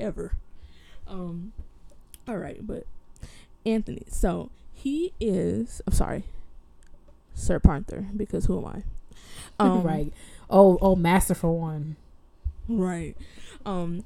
ever. 0.00 0.32
Um, 1.06 1.52
all 2.26 2.36
right, 2.38 2.66
but 2.66 2.86
Anthony. 3.64 4.02
So 4.08 4.50
he 4.72 5.12
is. 5.20 5.80
I'm 5.86 5.92
sorry, 5.92 6.24
Sir 7.34 7.60
Parnther, 7.60 8.06
because 8.16 8.46
who 8.46 8.58
am 8.58 8.66
I? 8.66 8.82
Um, 9.60 9.82
right. 9.84 10.12
Oh, 10.50 10.78
oh, 10.80 10.96
masterful 10.96 11.58
one. 11.60 11.94
Right. 12.68 13.16
Um, 13.64 14.04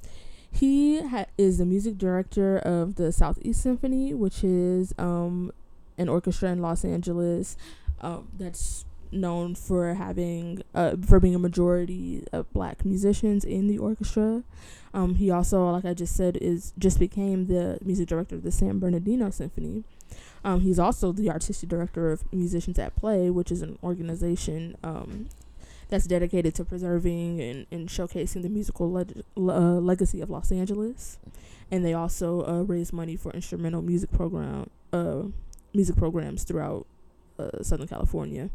he 0.50 1.00
ha- 1.02 1.26
is 1.36 1.58
the 1.58 1.66
music 1.66 1.98
director 1.98 2.58
of 2.58 2.96
the 2.96 3.12
Southeast 3.12 3.62
Symphony, 3.62 4.14
which 4.14 4.42
is 4.42 4.94
um 4.98 5.52
an 5.96 6.08
orchestra 6.08 6.50
in 6.50 6.60
Los 6.60 6.84
Angeles. 6.84 7.56
Um, 8.00 8.28
that's 8.38 8.84
known 9.10 9.54
for 9.54 9.94
having 9.94 10.62
uh 10.74 10.94
for 11.04 11.18
being 11.18 11.34
a 11.34 11.38
majority 11.38 12.24
of 12.32 12.52
black 12.52 12.84
musicians 12.84 13.44
in 13.44 13.66
the 13.66 13.78
orchestra. 13.78 14.42
Um, 14.94 15.16
he 15.16 15.30
also, 15.30 15.70
like 15.70 15.84
I 15.84 15.94
just 15.94 16.16
said, 16.16 16.36
is 16.36 16.72
just 16.78 16.98
became 16.98 17.46
the 17.46 17.78
music 17.84 18.08
director 18.08 18.36
of 18.36 18.42
the 18.42 18.50
San 18.50 18.78
Bernardino 18.78 19.30
Symphony. 19.30 19.84
Um, 20.44 20.60
he's 20.60 20.78
also 20.78 21.12
the 21.12 21.30
artistic 21.30 21.68
director 21.68 22.10
of 22.10 22.24
Musicians 22.32 22.78
at 22.78 22.96
Play, 22.96 23.28
which 23.28 23.52
is 23.52 23.60
an 23.60 23.78
organization 23.82 24.76
um, 24.82 25.28
that's 25.88 26.06
dedicated 26.06 26.54
to 26.56 26.64
preserving 26.64 27.40
and, 27.40 27.66
and 27.70 27.88
showcasing 27.88 28.42
the 28.42 28.48
musical 28.48 28.90
leg- 28.90 29.22
uh, 29.36 29.40
legacy 29.80 30.20
of 30.20 30.30
Los 30.30 30.52
Angeles. 30.52 31.18
And 31.70 31.84
they 31.84 31.94
also 31.94 32.42
uh, 32.46 32.62
raise 32.62 32.92
money 32.92 33.16
for 33.16 33.30
instrumental 33.32 33.82
music 33.82 34.10
program 34.10 34.70
uh, 34.92 35.22
music 35.74 35.96
programs 35.96 36.44
throughout 36.44 36.86
uh, 37.38 37.62
Southern 37.62 37.88
California. 37.88 38.50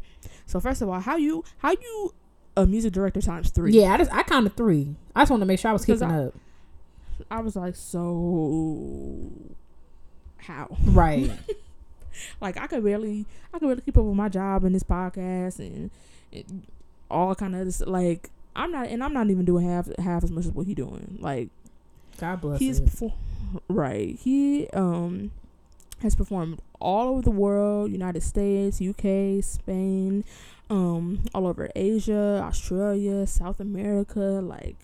So 0.46 0.58
first 0.60 0.82
of 0.82 0.88
all, 0.88 1.00
how 1.00 1.16
you 1.16 1.44
how 1.58 1.70
you 1.72 2.14
a 2.56 2.66
music 2.66 2.92
director 2.92 3.20
times 3.20 3.50
three? 3.50 3.72
Yeah, 3.72 3.94
I 3.94 3.98
just 3.98 4.12
I 4.12 4.22
counted 4.24 4.56
three. 4.56 4.94
I 5.14 5.22
just 5.22 5.30
want 5.30 5.40
to 5.42 5.46
make 5.46 5.58
sure 5.60 5.70
I 5.70 5.72
was 5.72 5.84
keeping 5.84 6.02
I- 6.10 6.24
up. 6.26 6.34
I 7.30 7.40
was 7.40 7.54
like, 7.54 7.76
so 7.76 9.30
how? 10.38 10.76
Right. 10.84 11.30
Like 12.40 12.56
I 12.56 12.68
could 12.68 12.84
barely 12.84 13.26
I 13.52 13.58
could 13.58 13.68
really 13.68 13.80
keep 13.80 13.98
up 13.98 14.04
with 14.04 14.14
my 14.14 14.28
job 14.28 14.62
and 14.62 14.72
this 14.72 14.84
podcast 14.84 15.58
and, 15.58 15.90
and 16.32 16.62
all 17.10 17.34
kind 17.34 17.54
of 17.54 17.64
this 17.64 17.80
like 17.80 18.30
I'm 18.56 18.70
not 18.72 18.88
and 18.88 19.02
I'm 19.02 19.12
not 19.12 19.28
even 19.30 19.44
doing 19.44 19.66
half 19.68 19.88
half 19.98 20.24
as 20.24 20.30
much 20.30 20.46
as 20.46 20.52
what 20.52 20.66
he 20.66 20.74
doing. 20.74 21.18
Like 21.20 21.48
God 22.18 22.40
bless 22.40 22.60
he's 22.60 22.80
perfor- 22.80 23.12
right. 23.68 24.16
He 24.16 24.68
um 24.72 25.30
has 26.00 26.14
performed 26.14 26.60
all 26.80 27.08
over 27.08 27.22
the 27.22 27.30
world, 27.30 27.90
United 27.90 28.22
States, 28.22 28.80
UK, 28.80 29.42
Spain, 29.42 30.22
um, 30.68 31.20
all 31.34 31.46
over 31.46 31.70
Asia, 31.74 32.40
Australia, 32.44 33.26
South 33.26 33.58
America, 33.60 34.20
like 34.20 34.76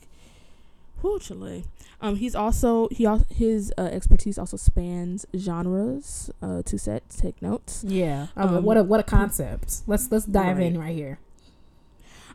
whoo 1.03 1.19
Chile. 1.19 1.65
Um, 2.03 2.17
he's 2.17 2.35
also 2.35 2.89
he 2.91 3.05
al- 3.07 3.27
his 3.35 3.73
uh, 3.77 3.83
expertise 3.83 4.39
also 4.39 4.57
spans 4.57 5.27
genres. 5.37 6.31
Uh, 6.43 6.63
TwoSet 6.65 7.01
take 7.15 7.41
notes. 7.43 7.85
Yeah. 7.87 8.29
Um, 8.37 8.57
Um, 8.57 8.65
what 8.65 8.77
a 8.79 8.83
what 8.83 9.01
a 9.01 9.03
concept. 9.05 9.83
Let's 9.87 10.11
let's 10.11 10.25
dive 10.25 10.59
in 10.61 10.79
right. 10.79 10.87
right 10.87 10.97
here. 10.97 11.19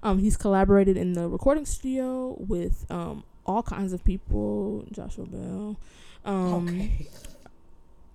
Um, 0.05 0.19
he's 0.19 0.37
collaborated 0.37 0.97
in 0.97 1.13
the 1.13 1.27
recording 1.27 1.65
studio 1.65 2.35
with 2.39 2.85
um 2.91 3.23
all 3.45 3.63
kinds 3.63 3.91
of 3.91 4.03
people. 4.03 4.85
Joshua 4.91 5.25
Bell, 5.25 5.79
um, 6.23 6.91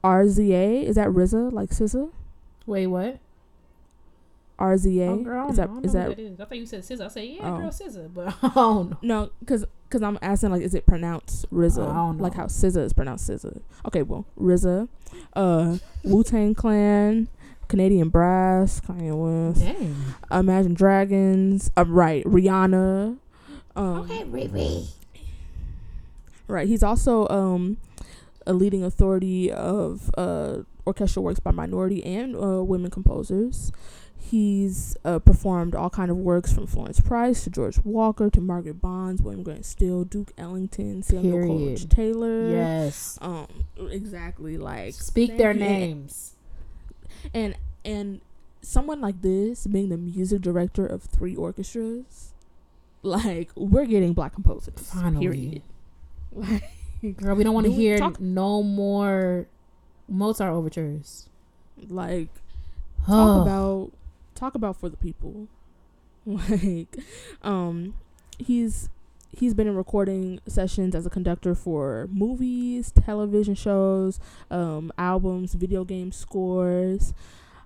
RZA 0.05 0.85
is 0.85 0.97
that 0.97 1.09
RZA 1.09 1.53
like 1.53 1.71
SZA? 1.71 2.11
Wait, 2.67 2.87
what? 2.87 3.19
RZA 4.59 5.09
Oh, 5.09 5.17
girl, 5.25 5.47
I 5.47 5.51
is 5.51 5.57
don't 5.57 5.67
that 5.67 5.71
know 5.75 5.81
is 5.81 5.93
who 5.93 5.99
that 5.99 6.19
is. 6.19 6.41
I 6.41 6.45
thought 6.45 6.59
you 6.59 6.67
said 6.67 6.85
scissor. 6.85 7.05
I 7.05 7.09
said 7.09 7.25
yeah, 7.25 7.55
Oh. 7.55 7.59
girl, 7.59 7.73
scissor. 7.73 8.09
But 8.13 8.35
oh 8.43 8.91
no. 8.91 8.99
no? 9.03 9.31
Because 9.41 9.65
because 9.89 10.03
I'm 10.03 10.19
asking 10.23 10.51
like 10.51 10.63
is 10.63 10.75
it 10.75 10.87
pronounced 10.87 11.51
RZA 11.51 11.91
I 11.91 11.95
don't 11.95 12.19
like 12.19 12.35
how 12.35 12.45
SZA 12.47 12.85
is 12.85 12.93
pronounced 12.93 13.29
SZA? 13.29 13.61
Okay, 13.87 14.03
well 14.03 14.27
RZA, 14.39 14.89
uh, 15.35 15.79
Wu 16.05 16.23
Tang 16.23 16.55
Clan, 16.55 17.29
Canadian 17.71 18.09
Brass, 18.09 18.81
Kanye 18.81 19.15
West, 19.17 19.63
Dang. 19.63 19.97
Imagine 20.31 20.75
Dragons, 20.75 21.71
uh, 21.79 21.85
right? 21.87 22.25
Rihanna, 22.25 23.17
um, 23.77 24.09
Riri. 24.09 24.89
Right. 26.49 26.67
He's 26.67 26.83
also 26.83 27.29
um, 27.29 27.77
a 28.45 28.53
leading 28.53 28.83
authority 28.83 29.53
of 29.53 30.11
uh, 30.19 30.59
orchestral 30.85 31.25
works 31.25 31.39
by 31.39 31.53
minority 31.53 32.05
and 32.05 32.35
uh, 32.35 32.65
women 32.65 32.91
composers. 32.91 33.71
He's 34.19 34.97
uh, 35.05 35.21
performed 35.21 35.75
all 35.77 35.91
kind 35.91 36.11
of 36.11 36.17
works 36.17 36.53
from 36.53 36.67
Florence 36.67 37.01
Price 37.01 37.45
to 37.45 37.51
George 37.51 37.79
Walker 37.85 38.29
to 38.31 38.41
Margaret 38.41 38.81
Bonds, 38.81 39.23
William 39.23 39.43
Grant 39.43 39.65
Still, 39.65 40.05
Duke 40.05 40.33
Ellington, 40.37 41.03
Samuel 41.03 41.33
Period. 41.33 41.49
Coleridge 41.49 41.89
Taylor. 41.89 42.51
Yes. 42.51 43.19
Um. 43.23 43.47
Exactly. 43.91 44.59
Like 44.59 44.95
Speak 44.95 45.39
their 45.39 45.53
you. 45.53 45.61
names. 45.61 46.35
And 47.35 47.57
and 47.85 48.21
someone 48.63 49.01
like 49.01 49.23
this 49.23 49.67
being 49.67 49.89
the 49.89 49.97
music 49.97 50.43
director 50.43 50.87
of 50.87 51.03
three 51.03 51.35
orchestras, 51.37 52.33
like 53.03 53.51
we're 53.57 53.87
getting 53.87 54.13
black 54.13 54.35
composers. 54.35 54.75
Finally. 54.93 55.27
Period. 55.27 55.63
Like. 56.33 56.65
Girl, 57.17 57.35
we 57.35 57.45
don't 57.45 57.55
want 57.55 57.65
to 57.67 57.73
hear 57.73 57.97
talk- 57.99 58.21
no 58.21 58.63
more 58.63 59.47
Mozart 60.07 60.53
overtures. 60.53 61.29
like 61.89 62.29
talk 63.07 63.43
about 63.43 63.91
talk 64.35 64.55
about 64.55 64.77
for 64.77 64.91
the 64.91 64.99
people 64.99 65.49
like 66.27 66.95
um 67.43 67.95
he's 68.39 68.91
he's 69.33 69.55
been 69.55 69.67
in 69.67 69.77
recording 69.77 70.41
sessions 70.47 70.95
as 70.95 71.07
a 71.07 71.11
conductor 71.11 71.55
for 71.55 72.09
movies 72.13 72.93
television 72.93 73.55
shows 73.55 74.19
um 74.51 74.93
albums 74.99 75.55
video 75.55 75.85
game 75.85 76.13
scores 76.13 77.15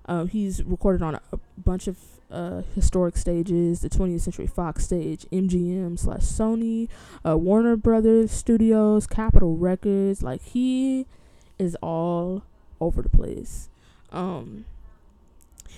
um 0.07 0.29
he's 0.29 0.63
recorded 0.65 1.03
on 1.03 1.15
a, 1.15 1.21
a 1.33 1.39
bunch 1.59 1.87
of 1.87 1.99
uh, 2.31 2.63
historic 2.75 3.17
stages, 3.17 3.81
the 3.81 3.89
20th 3.89 4.23
Century 4.23 4.47
Fox 4.47 4.85
stage, 4.85 5.25
MGM 5.31 5.97
slash 5.99 6.23
Sony, 6.23 6.89
uh, 7.25 7.39
Warner 7.39 7.77
Brothers 7.77 8.33
Studios, 8.33 9.07
Capitol 9.07 9.57
Records. 9.57 10.23
Like 10.23 10.43
he 10.43 11.07
is 11.59 11.77
all 11.77 12.43
over 12.81 13.03
the 13.03 13.09
place. 13.09 13.69
Um, 14.11 14.65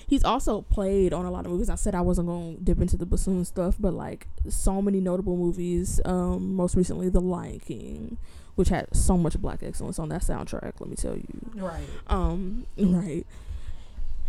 he's 0.07 0.25
also 0.25 0.63
played 0.63 1.13
on 1.13 1.25
a 1.25 1.31
lot 1.31 1.45
of 1.47 1.53
movies. 1.53 1.69
I 1.71 1.75
said 1.75 1.95
I 1.95 2.01
wasn't 2.01 2.29
gonna 2.29 2.57
dip 2.57 2.81
into 2.81 2.97
the 2.97 3.07
bassoon 3.07 3.45
stuff, 3.45 3.77
but 3.79 3.93
like 3.93 4.27
so 4.49 4.81
many 4.81 5.01
notable 5.01 5.37
movies. 5.37 6.01
Um, 6.05 6.55
most 6.55 6.77
recently, 6.77 7.09
The 7.09 7.21
Lion 7.21 7.61
King, 7.61 8.19
which 8.55 8.69
had 8.69 8.95
so 8.95 9.17
much 9.17 9.39
black 9.41 9.63
excellence 9.63 9.99
on 9.99 10.09
that 10.11 10.23
soundtrack. 10.23 10.75
Let 10.81 10.89
me 10.89 10.97
tell 10.97 11.17
you. 11.17 11.27
right. 11.55 11.87
Um, 12.09 12.67
right. 12.79 13.27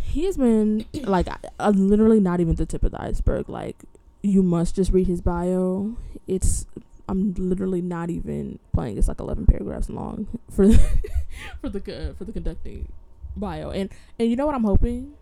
He 0.00 0.24
has 0.24 0.36
been 0.36 0.86
like 1.04 1.28
literally 1.60 2.20
not 2.20 2.40
even 2.40 2.54
the 2.54 2.66
tip 2.66 2.82
of 2.82 2.92
the 2.92 3.02
iceberg. 3.02 3.48
Like 3.48 3.76
you 4.22 4.42
must 4.42 4.74
just 4.74 4.92
read 4.92 5.06
his 5.06 5.20
bio. 5.20 5.96
It's 6.26 6.66
I'm 7.08 7.34
literally 7.34 7.80
not 7.80 8.10
even 8.10 8.58
playing. 8.72 8.98
It's 8.98 9.08
like 9.08 9.20
11 9.20 9.46
paragraphs 9.46 9.88
long 9.88 10.26
for 10.50 10.66
the, 10.68 10.78
for 11.60 11.68
the 11.68 11.80
co- 11.80 12.14
for 12.14 12.24
the 12.24 12.32
conducting 12.32 12.90
bio. 13.36 13.70
And 13.70 13.90
and 14.18 14.28
you 14.28 14.36
know 14.36 14.46
what 14.46 14.54
I'm 14.54 14.64
hoping? 14.64 15.14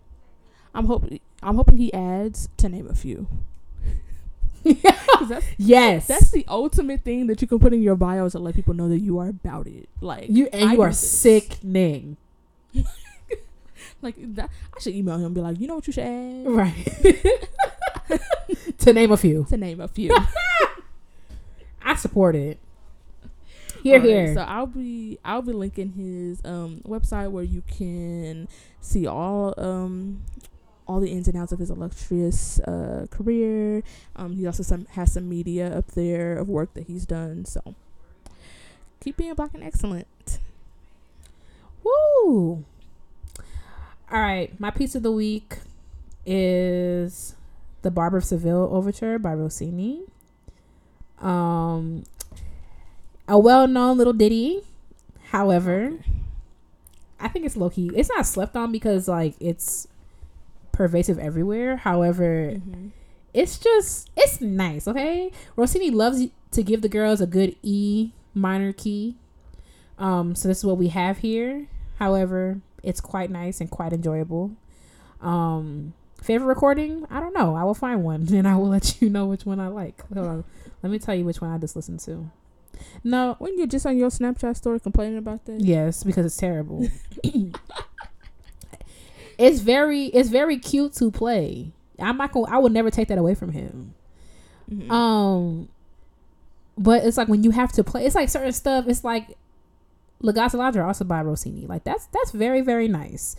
I'm 0.76 0.86
hoping 0.86 1.20
I'm 1.42 1.56
hoping 1.56 1.78
he 1.78 1.92
adds 1.92 2.48
to 2.58 2.68
name 2.68 2.86
a 2.88 2.94
few. 2.94 3.26
that's 4.64 5.46
yes. 5.56 6.06
that's 6.06 6.30
the 6.30 6.44
ultimate 6.48 7.02
thing 7.02 7.28
that 7.28 7.40
you 7.40 7.46
can 7.48 7.58
put 7.60 7.72
in 7.72 7.82
your 7.82 7.94
bio 7.96 8.28
to 8.28 8.38
let 8.38 8.54
people 8.54 8.74
know 8.74 8.88
that 8.88 8.98
you 8.98 9.18
are 9.18 9.28
about 9.28 9.66
it. 9.66 9.88
Like 10.00 10.26
you 10.28 10.48
and 10.52 10.70
I 10.70 10.72
you 10.74 10.82
are 10.82 10.88
this. 10.88 11.10
sickening. 11.20 12.16
Like 14.02 14.14
that, 14.34 14.50
I 14.76 14.80
should 14.80 14.94
email 14.94 15.16
him 15.16 15.26
and 15.26 15.34
be 15.34 15.40
like, 15.40 15.58
you 15.58 15.66
know 15.66 15.76
what 15.76 15.86
you 15.86 15.92
should 15.92 16.04
add 16.04 16.46
Right. 16.46 16.84
to 18.78 18.92
name 18.92 19.10
a 19.10 19.16
few. 19.16 19.46
to 19.48 19.56
name 19.56 19.80
a 19.80 19.88
few. 19.88 20.14
I 21.82 21.94
support 21.94 22.36
it. 22.36 22.58
Here, 23.82 23.94
Alright, 23.96 24.08
here. 24.10 24.34
So 24.34 24.40
I'll 24.42 24.66
be 24.66 25.18
I'll 25.24 25.42
be 25.42 25.52
linking 25.52 25.92
his 25.92 26.40
um 26.44 26.82
website 26.86 27.30
where 27.30 27.42
you 27.44 27.62
can 27.66 28.48
see 28.80 29.06
all 29.06 29.54
um 29.56 30.20
all 30.86 31.00
the 31.00 31.10
ins 31.10 31.28
and 31.28 31.36
outs 31.36 31.52
of 31.52 31.58
his 31.58 31.70
illustrious 31.70 32.58
uh 32.60 33.06
career. 33.10 33.82
Um 34.14 34.32
he 34.36 34.46
also 34.46 34.62
some 34.62 34.86
has 34.92 35.12
some 35.12 35.28
media 35.28 35.76
up 35.76 35.88
there 35.88 36.36
of 36.38 36.48
work 36.48 36.72
that 36.74 36.86
he's 36.86 37.04
done. 37.06 37.44
So 37.44 37.74
keep 39.00 39.16
being 39.16 39.34
black 39.34 39.54
and 39.54 39.62
excellent. 39.62 40.38
Woo! 41.84 42.64
All 44.10 44.20
right, 44.20 44.58
my 44.60 44.70
piece 44.70 44.94
of 44.94 45.02
the 45.02 45.10
week 45.10 45.58
is 46.24 47.34
the 47.82 47.90
Barber 47.90 48.18
of 48.18 48.24
Seville 48.24 48.68
Overture 48.72 49.18
by 49.18 49.34
Rossini. 49.34 50.02
Um, 51.20 52.04
a 53.28 53.38
well-known 53.38 53.96
little 53.96 54.12
ditty. 54.12 54.62
However, 55.30 55.98
I 57.18 57.28
think 57.28 57.46
it's 57.46 57.56
low 57.56 57.70
key. 57.70 57.90
It's 57.94 58.08
not 58.08 58.26
slept 58.26 58.56
on 58.56 58.70
because 58.70 59.08
like 59.08 59.34
it's 59.40 59.88
pervasive 60.76 61.18
everywhere. 61.18 61.76
However, 61.76 62.52
Mhm. 62.54 62.90
it's 63.32 63.58
just 63.58 64.10
it's 64.16 64.40
nice 64.40 64.86
okay? 64.86 65.30
Rossini 65.56 65.90
loves 65.90 66.26
to 66.52 66.62
give 66.62 66.82
the 66.82 66.88
girls 66.88 67.20
a 67.20 67.26
good 67.26 67.56
e 67.62 68.12
minor 68.34 68.72
key. 68.72 69.16
Um 69.98 70.34
so 70.34 70.48
this 70.48 70.58
is 70.58 70.64
what 70.64 70.76
we 70.78 70.88
have 70.88 71.18
here. 71.18 71.66
However 71.98 72.60
it's 72.82 73.00
quite 73.00 73.30
nice 73.30 73.60
and 73.60 73.70
quite 73.70 73.92
enjoyable. 73.92 74.52
Um 75.20 75.94
favorite 76.22 76.46
recording? 76.48 77.06
I 77.10 77.20
don't 77.20 77.34
know. 77.34 77.54
I 77.56 77.64
will 77.64 77.74
find 77.74 78.02
one 78.04 78.28
and 78.32 78.46
i 78.46 78.54
will 78.56 78.68
let 78.68 79.00
you 79.00 79.08
know 79.10 79.26
which 79.26 79.46
one 79.46 79.60
i 79.60 79.68
like. 79.68 80.02
Hold 80.12 80.26
on. 80.26 80.44
let 80.82 80.90
me 80.92 80.98
tell 80.98 81.14
you 81.14 81.24
which 81.24 81.40
one 81.40 81.50
i 81.50 81.58
just 81.58 81.74
listened 81.76 82.00
to. 82.00 82.30
No 83.02 83.36
When 83.38 83.56
you're 83.56 83.66
just 83.66 83.86
on 83.86 83.96
your 83.96 84.10
Snapchat 84.10 84.54
story 84.56 84.78
complaining 84.80 85.16
about 85.16 85.46
that, 85.46 85.60
yes 85.60 86.04
because 86.04 86.26
it's 86.26 86.36
terrible 86.36 86.86
it's 89.38 89.60
very 89.60 90.04
it's 90.06 90.28
very 90.28 90.58
cute 90.58 90.92
to 90.94 91.10
play 91.10 91.72
i'm 91.98 92.16
not 92.16 92.32
gonna 92.32 92.50
i 92.50 92.58
would 92.58 92.72
never 92.72 92.90
take 92.90 93.08
that 93.08 93.18
away 93.18 93.34
from 93.34 93.52
him 93.52 93.94
Mhm. 94.70 94.90
Um, 94.90 95.68
but 96.76 97.04
it's 97.04 97.16
like 97.16 97.28
when 97.28 97.44
you 97.44 97.52
have 97.52 97.70
to 97.74 97.84
play, 97.84 98.04
it's 98.04 98.16
like 98.16 98.28
certain 98.28 98.50
stuff. 98.52 98.86
It's 98.88 99.04
like 99.04 99.38
La 100.20 100.32
gazza 100.32 100.56
ladra 100.56 100.84
also 100.84 101.04
by 101.04 101.22
Rossini. 101.22 101.66
Like 101.66 101.84
that's 101.84 102.06
that's 102.06 102.32
very 102.32 102.62
very 102.62 102.88
nice. 102.88 103.36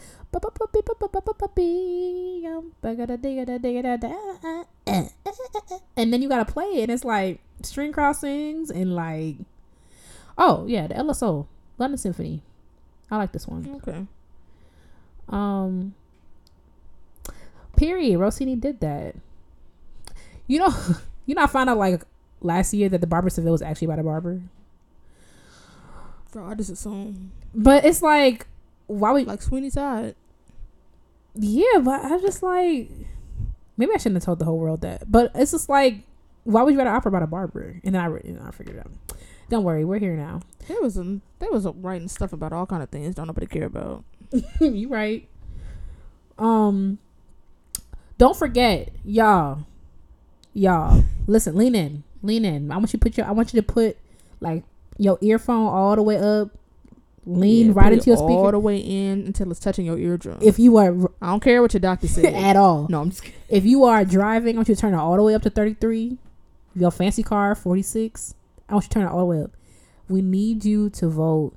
And 5.97 6.13
then 6.13 6.21
you 6.21 6.29
gotta 6.29 6.45
play 6.45 6.65
it, 6.77 6.83
and 6.83 6.91
it's 6.91 7.03
like 7.03 7.41
string 7.61 7.91
crossings 7.91 8.69
and 8.71 8.95
like, 8.95 9.35
oh 10.37 10.65
yeah, 10.67 10.87
the 10.87 10.93
LSO 10.93 11.47
London 11.77 11.97
Symphony. 11.97 12.41
I 13.11 13.17
like 13.17 13.31
this 13.33 13.47
one. 13.47 13.81
okay. 13.85 14.05
Um, 15.29 15.93
period. 17.75 18.19
Rossini 18.19 18.55
did 18.55 18.79
that. 18.81 19.15
You 20.47 20.59
know, 20.59 20.73
you 21.25 21.35
know, 21.35 21.43
I 21.43 21.47
found 21.47 21.69
out 21.69 21.77
like 21.77 22.03
last 22.41 22.73
year 22.73 22.89
that 22.89 23.01
the 23.01 23.07
Barber 23.07 23.29
Seville 23.29 23.51
was 23.51 23.61
actually 23.61 23.85
about 23.85 23.99
a 23.99 24.03
barber. 24.03 24.41
God, 26.31 26.57
this 26.57 26.69
is 26.69 26.79
song 26.79 27.31
But 27.55 27.85
it's 27.85 28.01
like, 28.01 28.47
why 28.87 29.11
would 29.11 29.27
like 29.27 29.41
Sweeney 29.41 29.71
Todd. 29.71 30.15
yeah? 31.35 31.79
But 31.81 32.03
I 32.05 32.19
just 32.19 32.43
like, 32.43 32.89
maybe 33.77 33.91
I 33.93 33.97
shouldn't 33.97 34.17
have 34.17 34.25
told 34.25 34.39
the 34.39 34.45
whole 34.45 34.59
world 34.59 34.81
that. 34.81 35.09
But 35.11 35.31
it's 35.35 35.51
just 35.51 35.69
like, 35.69 36.03
why 36.43 36.63
would 36.63 36.73
you 36.73 36.77
write 36.77 36.87
an 36.87 36.93
opera 36.93 37.09
about 37.09 37.23
a 37.23 37.27
barber? 37.27 37.79
And 37.83 37.95
then 37.95 38.01
I, 38.01 38.07
and 38.07 38.39
I 38.41 38.51
figured 38.51 38.77
it 38.77 38.79
out. 38.79 38.91
Don't 39.49 39.63
worry, 39.63 39.85
we're 39.85 39.99
here 39.99 40.15
now. 40.15 40.41
There 40.67 40.81
was 40.81 40.97
a 40.97 41.19
there 41.39 41.49
was 41.49 41.65
a 41.65 41.71
writing 41.71 42.09
stuff 42.09 42.33
about 42.33 42.51
all 42.51 42.65
kind 42.65 42.83
of 42.83 42.89
things 42.89 43.15
don't 43.15 43.27
nobody 43.27 43.47
care 43.47 43.65
about. 43.65 44.03
you 44.59 44.89
right. 44.89 45.27
Um, 46.37 46.99
don't 48.17 48.37
forget, 48.37 48.89
y'all, 49.05 49.65
y'all. 50.53 51.03
Listen, 51.27 51.55
lean 51.55 51.75
in, 51.75 52.03
lean 52.21 52.45
in. 52.45 52.71
I 52.71 52.77
want 52.77 52.93
you 52.93 52.99
to 52.99 53.03
put 53.03 53.17
your. 53.17 53.25
I 53.25 53.31
want 53.31 53.53
you 53.53 53.61
to 53.61 53.67
put 53.67 53.97
like 54.39 54.63
your 54.97 55.17
earphone 55.21 55.67
all 55.67 55.95
the 55.95 56.01
way 56.01 56.17
up. 56.17 56.49
Lean 57.25 57.67
Yeah, 57.67 57.73
right 57.75 57.91
into 57.91 58.09
your 58.09 58.17
it 58.17 58.21
all 58.21 58.51
the 58.51 58.59
way 58.59 58.77
in 58.77 59.25
until 59.25 59.51
it's 59.51 59.59
touching 59.59 59.85
your 59.85 59.97
eardrum. 59.97 60.37
If 60.41 60.59
you 60.59 60.77
are 60.77 60.95
I 61.21 61.27
don't 61.27 61.43
care 61.43 61.61
what 61.61 61.73
your 61.73 61.81
doctor 61.81 62.07
said. 62.07 62.25
at 62.33 62.55
all, 62.55 62.87
no, 62.89 63.01
I'm 63.01 63.09
just 63.09 63.23
kidding. 63.23 63.39
if 63.49 63.65
you 63.65 63.83
are 63.83 64.05
driving, 64.05 64.55
I 64.55 64.59
want 64.59 64.69
you 64.69 64.75
to 64.75 64.81
turn 64.81 64.93
it 64.93 64.97
all 64.97 65.15
the 65.17 65.23
way 65.23 65.35
up 65.35 65.41
to 65.41 65.49
thirty 65.49 65.73
three. 65.73 66.17
Your 66.73 66.91
fancy 66.91 67.23
car, 67.23 67.53
forty 67.53 67.81
six. 67.81 68.33
I 68.69 68.73
want 68.73 68.85
you 68.85 68.89
to 68.89 68.93
turn 68.93 69.03
it 69.03 69.09
all 69.09 69.19
the 69.19 69.25
way 69.25 69.41
up. 69.41 69.51
We 70.07 70.21
need 70.21 70.63
you 70.63 70.89
to 70.91 71.09
vote 71.09 71.53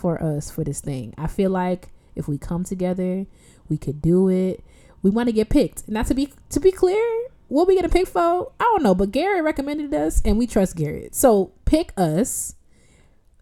for 0.00 0.22
us 0.22 0.50
for 0.50 0.64
this 0.64 0.80
thing. 0.80 1.14
I 1.18 1.26
feel 1.26 1.50
like 1.50 1.88
if 2.14 2.26
we 2.26 2.38
come 2.38 2.64
together, 2.64 3.26
we 3.68 3.76
could 3.78 4.00
do 4.02 4.28
it. 4.28 4.64
We 5.02 5.10
want 5.10 5.28
to 5.28 5.32
get 5.32 5.48
picked. 5.48 5.88
Not 5.88 6.06
to 6.06 6.14
be 6.14 6.32
to 6.50 6.60
be 6.60 6.72
clear, 6.72 7.02
what 7.48 7.66
we 7.66 7.74
gonna 7.74 7.88
pick 7.88 8.06
for? 8.06 8.52
I 8.58 8.64
don't 8.64 8.82
know, 8.82 8.94
but 8.94 9.10
Garrett 9.10 9.44
recommended 9.44 9.92
us, 9.94 10.22
and 10.24 10.38
we 10.38 10.46
trust 10.46 10.76
Garrett. 10.76 11.14
So 11.14 11.52
pick 11.64 11.92
us. 11.96 12.54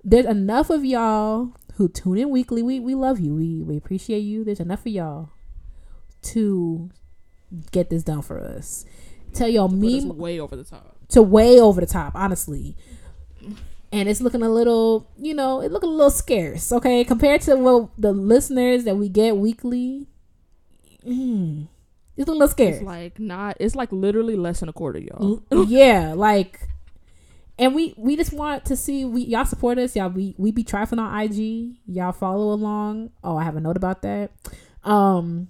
There's 0.02 0.26
enough 0.26 0.70
of 0.70 0.84
y'all 0.84 1.52
who 1.74 1.88
tune 1.88 2.18
in 2.18 2.30
weekly. 2.30 2.62
We 2.62 2.80
we 2.80 2.94
love 2.94 3.20
you. 3.20 3.34
We 3.34 3.62
we 3.62 3.76
appreciate 3.76 4.20
you. 4.20 4.44
There's 4.44 4.60
enough 4.60 4.80
of 4.80 4.92
y'all 4.92 5.30
to 6.22 6.90
get 7.70 7.90
this 7.90 8.02
done 8.02 8.22
for 8.22 8.40
us. 8.40 8.84
Tell 9.32 9.48
y'all 9.48 9.68
meme 9.68 10.16
way 10.16 10.40
over 10.40 10.56
the 10.56 10.64
top. 10.64 10.96
to 11.10 11.22
way 11.22 11.60
over 11.60 11.80
the 11.80 11.86
top, 11.86 12.14
honestly. 12.14 12.76
And 13.90 14.08
it's 14.08 14.20
looking 14.20 14.42
a 14.42 14.50
little, 14.50 15.08
you 15.16 15.34
know, 15.34 15.62
it 15.62 15.72
looking 15.72 15.88
a 15.88 15.92
little 15.92 16.10
scarce, 16.10 16.72
okay, 16.72 17.04
compared 17.04 17.40
to 17.42 17.56
what 17.56 17.90
the 17.96 18.12
listeners 18.12 18.84
that 18.84 18.96
we 18.96 19.08
get 19.08 19.36
weekly. 19.36 20.06
Mm, 21.06 21.68
it's 22.16 22.28
a 22.28 22.32
little 22.32 22.48
scarce. 22.48 22.76
It's 22.76 22.84
like 22.84 23.18
not. 23.18 23.56
It's 23.60 23.74
like 23.74 23.90
literally 23.90 24.36
less 24.36 24.60
than 24.60 24.68
a 24.68 24.72
quarter, 24.72 24.98
y'all. 24.98 25.42
Yeah, 25.68 26.12
like, 26.14 26.68
and 27.58 27.74
we 27.74 27.94
we 27.96 28.14
just 28.14 28.32
want 28.32 28.66
to 28.66 28.76
see 28.76 29.06
we 29.06 29.22
y'all 29.22 29.46
support 29.46 29.78
us, 29.78 29.96
y'all. 29.96 30.10
We 30.10 30.34
we 30.36 30.50
be 30.50 30.64
trifling 30.64 30.98
on 30.98 31.18
IG, 31.22 31.76
y'all 31.86 32.12
follow 32.12 32.52
along. 32.52 33.10
Oh, 33.24 33.38
I 33.38 33.44
have 33.44 33.56
a 33.56 33.60
note 33.60 33.78
about 33.78 34.02
that. 34.02 34.32
Um, 34.84 35.48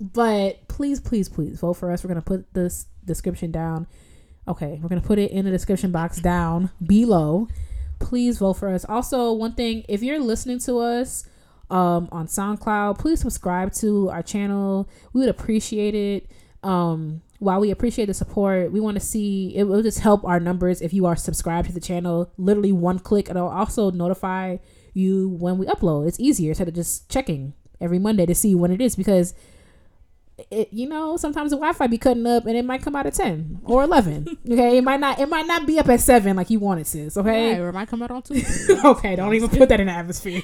but 0.00 0.66
please, 0.68 1.00
please, 1.00 1.28
please 1.28 1.60
vote 1.60 1.74
for 1.74 1.92
us. 1.92 2.02
We're 2.02 2.08
gonna 2.08 2.22
put 2.22 2.52
this 2.52 2.86
description 3.04 3.52
down. 3.52 3.86
Okay, 4.48 4.78
we're 4.80 4.88
gonna 4.88 5.00
put 5.00 5.18
it 5.18 5.30
in 5.30 5.44
the 5.44 5.50
description 5.50 5.90
box 5.90 6.18
down 6.20 6.70
below. 6.84 7.48
Please 7.98 8.38
vote 8.38 8.54
for 8.54 8.68
us. 8.68 8.84
Also, 8.84 9.32
one 9.32 9.54
thing, 9.54 9.84
if 9.88 10.02
you're 10.02 10.20
listening 10.20 10.58
to 10.60 10.78
us 10.78 11.28
um, 11.70 12.08
on 12.12 12.26
SoundCloud, 12.26 12.98
please 12.98 13.20
subscribe 13.20 13.72
to 13.74 14.10
our 14.10 14.22
channel. 14.22 14.88
We 15.12 15.20
would 15.20 15.30
appreciate 15.30 15.94
it. 15.94 16.30
Um, 16.62 17.22
while 17.38 17.60
we 17.60 17.70
appreciate 17.70 18.06
the 18.06 18.14
support, 18.14 18.72
we 18.72 18.80
want 18.80 18.96
to 18.96 19.04
see 19.04 19.54
it 19.56 19.64
will 19.64 19.82
just 19.82 20.00
help 20.00 20.24
our 20.24 20.40
numbers 20.40 20.80
if 20.80 20.92
you 20.92 21.06
are 21.06 21.16
subscribed 21.16 21.68
to 21.68 21.74
the 21.74 21.80
channel. 21.80 22.32
Literally 22.38 22.72
one 22.72 22.98
click, 22.98 23.28
it'll 23.28 23.48
also 23.48 23.90
notify 23.90 24.56
you 24.94 25.28
when 25.28 25.58
we 25.58 25.66
upload. 25.66 26.08
It's 26.08 26.20
easier 26.20 26.50
instead 26.50 26.68
of 26.68 26.74
just 26.74 27.08
checking 27.10 27.52
every 27.80 27.98
Monday 27.98 28.26
to 28.26 28.34
see 28.34 28.54
when 28.54 28.70
it 28.70 28.80
is 28.80 28.96
because 28.96 29.34
it 30.50 30.68
you 30.70 30.88
know 30.88 31.16
sometimes 31.16 31.50
the 31.50 31.56
Wi-Fi 31.56 31.86
be 31.86 31.96
cutting 31.98 32.26
up 32.26 32.44
and 32.46 32.56
it 32.56 32.64
might 32.64 32.82
come 32.82 32.94
out 32.94 33.06
at 33.06 33.14
ten 33.14 33.60
or 33.64 33.82
eleven. 33.82 34.26
okay, 34.50 34.78
it 34.78 34.84
might 34.84 35.00
not 35.00 35.18
it 35.18 35.28
might 35.28 35.46
not 35.46 35.66
be 35.66 35.78
up 35.78 35.88
at 35.88 36.00
seven 36.00 36.36
like 36.36 36.50
you 36.50 36.58
want 36.58 36.80
it 36.80 36.86
to. 36.88 37.20
Okay, 37.20 37.52
Right, 37.52 37.60
or 37.60 37.70
it 37.70 37.72
might 37.72 37.88
come 37.88 38.02
out 38.02 38.10
on 38.10 38.22
two. 38.22 38.42
okay, 38.84 39.16
don't 39.16 39.34
even 39.34 39.48
put 39.48 39.68
that 39.70 39.80
in 39.80 39.86
the 39.86 39.92
atmosphere. 39.92 40.42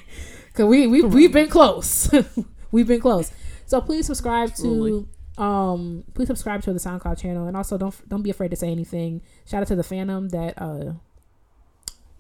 Cause 0.54 0.66
we 0.66 0.86
we 0.86 1.02
we've 1.02 1.32
been 1.32 1.48
close. 1.48 2.10
we've 2.72 2.86
been 2.86 3.00
close. 3.00 3.30
So 3.66 3.80
please 3.80 4.06
subscribe 4.06 4.54
to 4.56 5.08
um 5.38 6.04
please 6.14 6.26
subscribe 6.26 6.62
to 6.62 6.72
the 6.72 6.78
SoundCloud 6.78 7.18
channel 7.18 7.46
and 7.46 7.56
also 7.56 7.78
don't 7.78 8.08
don't 8.08 8.22
be 8.22 8.30
afraid 8.30 8.50
to 8.50 8.56
say 8.56 8.68
anything. 8.70 9.22
Shout 9.46 9.62
out 9.62 9.68
to 9.68 9.76
the 9.76 9.82
Phantom 9.82 10.28
that 10.30 10.54
uh, 10.60 10.92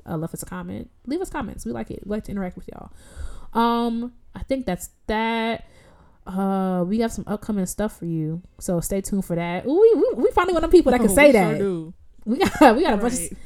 uh 0.06 0.16
left 0.16 0.34
us 0.34 0.42
a 0.42 0.46
comment. 0.46 0.90
Leave 1.06 1.20
us 1.20 1.30
comments. 1.30 1.64
We 1.64 1.72
like 1.72 1.90
it. 1.90 2.06
We 2.06 2.10
like 2.10 2.24
to 2.24 2.30
interact 2.32 2.56
with 2.56 2.68
y'all. 2.68 2.90
Um 3.54 4.12
I 4.34 4.42
think 4.42 4.66
that's 4.66 4.90
that. 5.06 5.66
Uh, 6.26 6.84
we 6.86 7.00
have 7.00 7.12
some 7.12 7.24
upcoming 7.26 7.66
stuff 7.66 7.98
for 7.98 8.04
you, 8.06 8.42
so 8.60 8.80
stay 8.80 9.00
tuned 9.00 9.24
for 9.24 9.34
that. 9.36 9.66
Ooh, 9.66 9.80
we, 9.80 9.94
we, 9.94 10.22
we 10.24 10.30
finally 10.30 10.54
one 10.54 10.62
of 10.62 10.70
them 10.70 10.78
people 10.78 10.92
that 10.92 11.00
can 11.00 11.10
Oh, 11.10 11.14
say 11.14 11.26
we 11.26 11.32
that. 11.32 11.56
Sure. 11.58 11.92
We 12.24 12.38
got 12.38 12.76
we 12.76 12.82
got 12.82 12.94
a 12.94 12.96
bunch. 12.98 13.14
Of, 13.14 13.36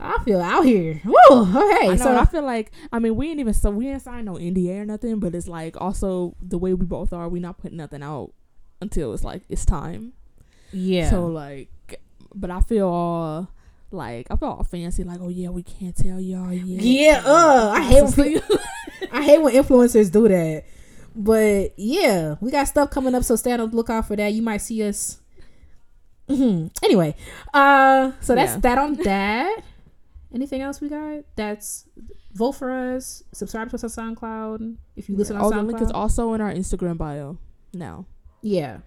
I 0.00 0.22
feel 0.24 0.40
out 0.40 0.64
here. 0.64 1.00
Woo. 1.04 1.14
Okay, 1.30 1.88
I 1.88 1.94
know. 1.94 1.96
so 1.96 2.16
I 2.16 2.24
feel 2.24 2.42
like 2.42 2.72
I 2.92 2.98
mean 2.98 3.14
we 3.14 3.30
ain't 3.30 3.38
even 3.38 3.54
so 3.54 3.70
we 3.70 3.88
ain't 3.88 4.02
signed 4.02 4.26
no 4.26 4.34
NDA 4.34 4.80
or 4.80 4.84
nothing, 4.86 5.20
but 5.20 5.34
it's 5.34 5.46
like 5.46 5.80
also 5.80 6.34
the 6.42 6.58
way 6.58 6.74
we 6.74 6.86
both 6.86 7.12
are, 7.12 7.28
we 7.28 7.38
not 7.38 7.58
putting 7.58 7.76
nothing 7.76 8.02
out 8.02 8.32
until 8.80 9.12
it's 9.12 9.22
like 9.22 9.42
it's 9.48 9.64
time. 9.64 10.12
yeah. 10.72 11.10
So 11.10 11.26
like 11.26 11.68
but 12.34 12.50
I 12.50 12.60
feel 12.60 12.88
all 12.88 13.48
like 13.92 14.26
I 14.30 14.36
feel 14.36 14.48
all 14.48 14.64
fancy, 14.64 15.04
like, 15.04 15.20
oh 15.20 15.28
yeah, 15.28 15.48
we 15.48 15.62
can't 15.62 15.96
tell 15.96 16.20
y'all 16.20 16.52
yet. 16.52 16.82
Yeah, 16.82 17.22
uh, 17.24 17.72
I 17.74 17.82
hate 17.82 18.02
when 18.16 18.32
people, 18.32 18.56
I 19.12 19.22
hate 19.22 19.38
when 19.42 19.54
influencers 19.54 20.10
do 20.10 20.28
that. 20.28 20.64
But 21.14 21.72
yeah, 21.76 22.36
we 22.40 22.50
got 22.50 22.68
stuff 22.68 22.90
coming 22.90 23.14
up, 23.14 23.24
so 23.24 23.36
stay 23.36 23.52
on 23.52 23.58
the 23.58 23.66
lookout 23.66 24.06
for 24.06 24.16
that. 24.16 24.32
You 24.32 24.42
might 24.42 24.58
see 24.58 24.82
us. 24.86 25.18
Mhm. 26.28 26.70
Anyway, 26.84 27.14
uh, 27.52 28.12
so 28.20 28.34
that's 28.34 28.52
Yeah. 28.52 28.58
that 28.60 28.78
on 28.78 28.94
that. 29.04 29.62
Anything 30.32 30.60
else 30.60 30.80
we 30.80 30.88
got? 30.88 31.24
That's 31.34 31.86
vote 32.34 32.52
for 32.52 32.70
us. 32.70 33.24
Subscribe 33.32 33.68
to 33.70 33.74
us 33.76 33.82
on 33.98 34.14
SoundCloud 34.14 34.76
if 34.94 35.08
you 35.08 35.16
listen 35.16 35.36
oh, 35.36 35.46
on 35.46 35.50
the 35.50 35.56
SoundCloud. 35.56 35.66
link 35.66 35.80
is 35.82 35.90
also 35.90 36.32
in 36.34 36.40
our 36.40 36.52
Instagram 36.52 36.96
bio 36.96 37.38
now. 37.74 38.06
yeah, 38.42 38.78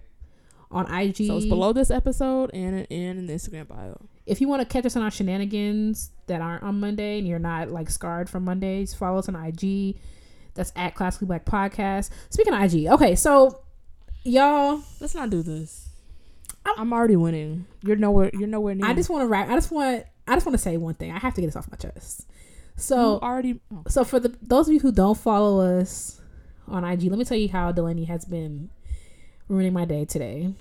on 0.70 0.90
IG. 0.92 1.26
So 1.26 1.36
it's 1.36 1.46
below 1.46 1.72
this 1.74 1.90
episode 1.90 2.50
and 2.54 2.86
in, 2.88 3.18
in 3.18 3.26
the 3.26 3.34
Instagram 3.34 3.68
bio. 3.68 4.00
if 4.26 4.40
you 4.40 4.48
want 4.48 4.62
to 4.62 4.66
catch 4.66 4.86
us 4.86 4.96
on 4.96 5.02
our 5.02 5.10
shenanigans 5.10 6.10
that 6.26 6.40
aren't 6.40 6.62
on 6.62 6.80
Monday 6.80 7.18
and 7.18 7.28
you're 7.28 7.38
not 7.38 7.70
like 7.70 7.90
scarred 7.90 8.30
from 8.30 8.44
Mondays, 8.46 8.94
follow 8.94 9.18
us 9.18 9.28
on 9.28 9.36
IG. 9.36 9.96
That's 10.54 10.72
at 10.76 10.94
Classically 10.94 11.26
Black 11.26 11.44
Podcast. 11.44 12.10
Speaking 12.30 12.54
of 12.54 12.62
IG, 12.62 12.86
okay, 12.88 13.14
so 13.16 13.60
y'all, 14.24 14.82
Let's 15.00 15.14
not 15.14 15.30
do 15.30 15.42
this. 15.42 15.88
I'm- 16.66 16.76
I'm 16.78 16.92
already 16.92 17.16
winning. 17.16 17.66
You're 17.82 17.96
nowhere. 17.96 18.30
You're 18.32 18.48
nowhere 18.48 18.74
near. 18.74 18.86
I 18.86 18.94
just 18.94 19.10
want 19.10 19.22
to 19.22 19.26
wrap. 19.28 19.48
I 19.50 19.54
just 19.54 19.70
want. 19.70 20.04
I 20.26 20.34
just 20.34 20.46
want 20.46 20.54
to 20.54 20.62
say 20.62 20.76
one 20.78 20.94
thing. 20.94 21.10
I 21.12 21.18
have 21.18 21.34
to 21.34 21.40
get 21.42 21.48
this 21.48 21.56
off 21.56 21.70
my 21.70 21.76
chest. 21.76 22.24
You 22.28 22.34
So, 22.76 23.18
already. 23.20 23.60
oh. 23.72 23.82
so 23.88 24.02
for 24.04 24.18
the 24.18 24.34
those 24.40 24.68
of 24.68 24.72
you 24.74 24.80
who 24.80 24.90
don't 24.92 25.18
follow 25.18 25.60
us 25.78 26.20
on 26.66 26.82
IG, 26.84 27.04
let 27.10 27.18
me 27.18 27.24
tell 27.26 27.36
you 27.36 27.48
how 27.48 27.70
Delaney 27.72 28.04
has 28.04 28.24
been 28.24 28.70
ruining 29.48 29.74
my 29.74 29.84
day 29.84 30.06
today. 30.06 30.54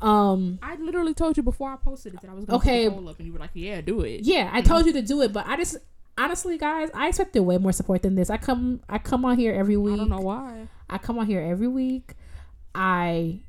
Um, 0.00 0.58
I 0.60 0.74
literally 0.76 1.14
told 1.14 1.36
you 1.36 1.44
before 1.44 1.70
I 1.70 1.76
posted 1.76 2.14
it 2.14 2.20
that 2.22 2.30
I 2.30 2.34
was 2.34 2.44
going 2.44 2.60
to 2.60 2.66
Okay. 2.68 2.86
up, 2.88 2.96
and 3.18 3.26
you 3.26 3.32
were 3.32 3.38
like, 3.38 3.50
"Yeah, 3.54 3.80
do 3.80 4.00
it." 4.00 4.22
yeah, 4.24 4.50
I 4.52 4.60
told 4.60 4.84
you 4.86 4.92
to 4.94 5.02
do 5.02 5.22
it, 5.22 5.32
but 5.32 5.46
I 5.46 5.56
just 5.56 5.76
honestly, 6.18 6.58
guys, 6.58 6.90
I 6.94 7.08
expected 7.08 7.42
way 7.42 7.58
more 7.58 7.72
support 7.72 8.02
than 8.02 8.14
this. 8.14 8.30
I 8.30 8.36
come, 8.36 8.80
I 8.88 8.98
come 8.98 9.24
on 9.24 9.38
here 9.38 9.54
every 9.54 9.76
week. 9.76 9.94
I 9.94 9.96
don't 9.98 10.10
know 10.10 10.20
why. 10.20 10.68
I 10.88 10.98
come 10.98 11.18
on 11.18 11.26
here 11.26 11.40
every 11.40 11.68
week. 11.68 12.14
I 12.74 13.40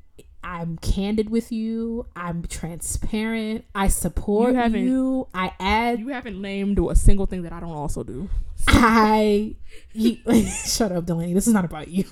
I'm 0.46 0.78
candid 0.78 1.28
with 1.28 1.50
you. 1.50 2.06
I'm 2.14 2.44
transparent. 2.44 3.64
I 3.74 3.88
support 3.88 4.54
You 4.54 4.78
you. 4.78 5.28
I 5.34 5.52
add. 5.58 5.98
You 5.98 6.08
haven't 6.10 6.40
named 6.40 6.78
a 6.78 6.94
single 6.94 7.26
thing 7.26 7.42
that 7.42 7.52
I 7.52 7.58
don't 7.58 7.70
also 7.70 8.04
do. 8.04 8.28
I 8.68 9.56
you, 9.92 10.18
shut 10.66 10.92
up, 10.92 11.04
Delaney. 11.04 11.34
This 11.34 11.48
is 11.48 11.52
not 11.52 11.64
about 11.64 11.88
you. 11.88 12.04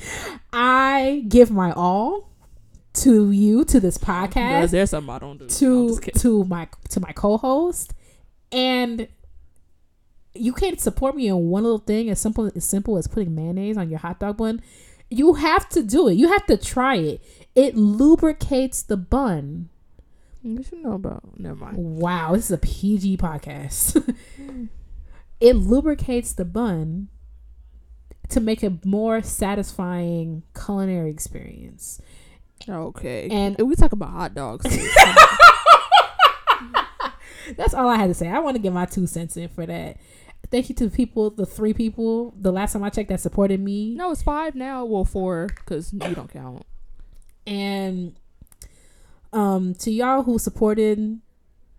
I 0.52 1.24
give 1.28 1.52
my 1.52 1.70
all 1.70 2.28
to 2.94 3.30
you 3.30 3.64
to 3.64 3.78
this 3.78 3.96
podcast 3.96 4.70
there's 4.70 4.90
something 4.90 5.14
I 5.14 5.18
don't 5.20 5.38
do. 5.38 5.46
To 5.46 6.00
to 6.18 6.44
my 6.46 6.66
to 6.88 6.98
my 6.98 7.12
co-host 7.12 7.94
and 8.50 9.06
you 10.40 10.52
can't 10.52 10.80
support 10.80 11.14
me 11.16 11.28
in 11.28 11.36
one 11.48 11.62
little 11.62 11.78
thing 11.78 12.08
as 12.10 12.20
simple 12.20 12.50
as 12.54 12.64
simple 12.64 12.96
as 12.98 13.06
putting 13.06 13.34
mayonnaise 13.34 13.76
on 13.76 13.88
your 13.90 13.98
hot 13.98 14.18
dog 14.20 14.36
bun 14.36 14.62
you 15.10 15.34
have 15.34 15.68
to 15.68 15.82
do 15.82 16.08
it 16.08 16.14
you 16.14 16.28
have 16.32 16.46
to 16.46 16.56
try 16.56 16.96
it 16.96 17.22
it 17.54 17.76
lubricates 17.76 18.82
the 18.82 18.96
bun 18.96 19.68
You 20.42 20.62
should 20.62 20.82
know 20.82 20.92
about. 20.92 21.38
Never 21.38 21.56
mind. 21.56 21.76
wow 21.76 22.32
this 22.34 22.46
is 22.46 22.50
a 22.52 22.58
pg 22.58 23.16
podcast 23.16 24.02
hmm. 24.36 24.66
it 25.40 25.54
lubricates 25.56 26.32
the 26.32 26.44
bun 26.44 27.08
to 28.28 28.40
make 28.40 28.62
a 28.62 28.78
more 28.84 29.22
satisfying 29.22 30.42
culinary 30.54 31.10
experience 31.10 32.00
Okay. 32.68 33.28
And- 33.30 33.58
if 33.58 33.66
we 33.66 33.76
talk 33.76 33.92
about 33.92 34.10
hot 34.10 34.34
dogs, 34.34 34.66
That's 37.56 37.72
all 37.72 37.88
I 37.88 37.96
had 37.96 38.08
to 38.08 38.14
say. 38.14 38.28
I 38.28 38.40
want 38.40 38.56
to 38.56 38.62
get 38.62 38.72
my 38.74 38.84
two 38.84 39.06
cents 39.06 39.36
in 39.36 39.48
for 39.48 39.64
that. 39.64 39.96
Thank 40.50 40.68
you 40.70 40.74
to 40.76 40.88
the 40.88 40.96
people, 40.96 41.30
the 41.30 41.44
three 41.44 41.74
people, 41.74 42.32
the 42.38 42.50
last 42.52 42.72
time 42.72 42.82
I 42.82 42.88
checked 42.90 43.10
that 43.10 43.20
supported 43.20 43.60
me. 43.60 43.94
no, 43.94 44.10
it's 44.10 44.22
five 44.22 44.54
now. 44.54 44.84
Well, 44.84 45.04
four 45.04 45.48
because 45.48 45.92
you 45.92 46.14
don't 46.14 46.32
count. 46.32 46.64
And 47.46 48.14
um 49.32 49.74
to 49.74 49.90
y'all 49.90 50.22
who 50.22 50.38
supported 50.38 51.20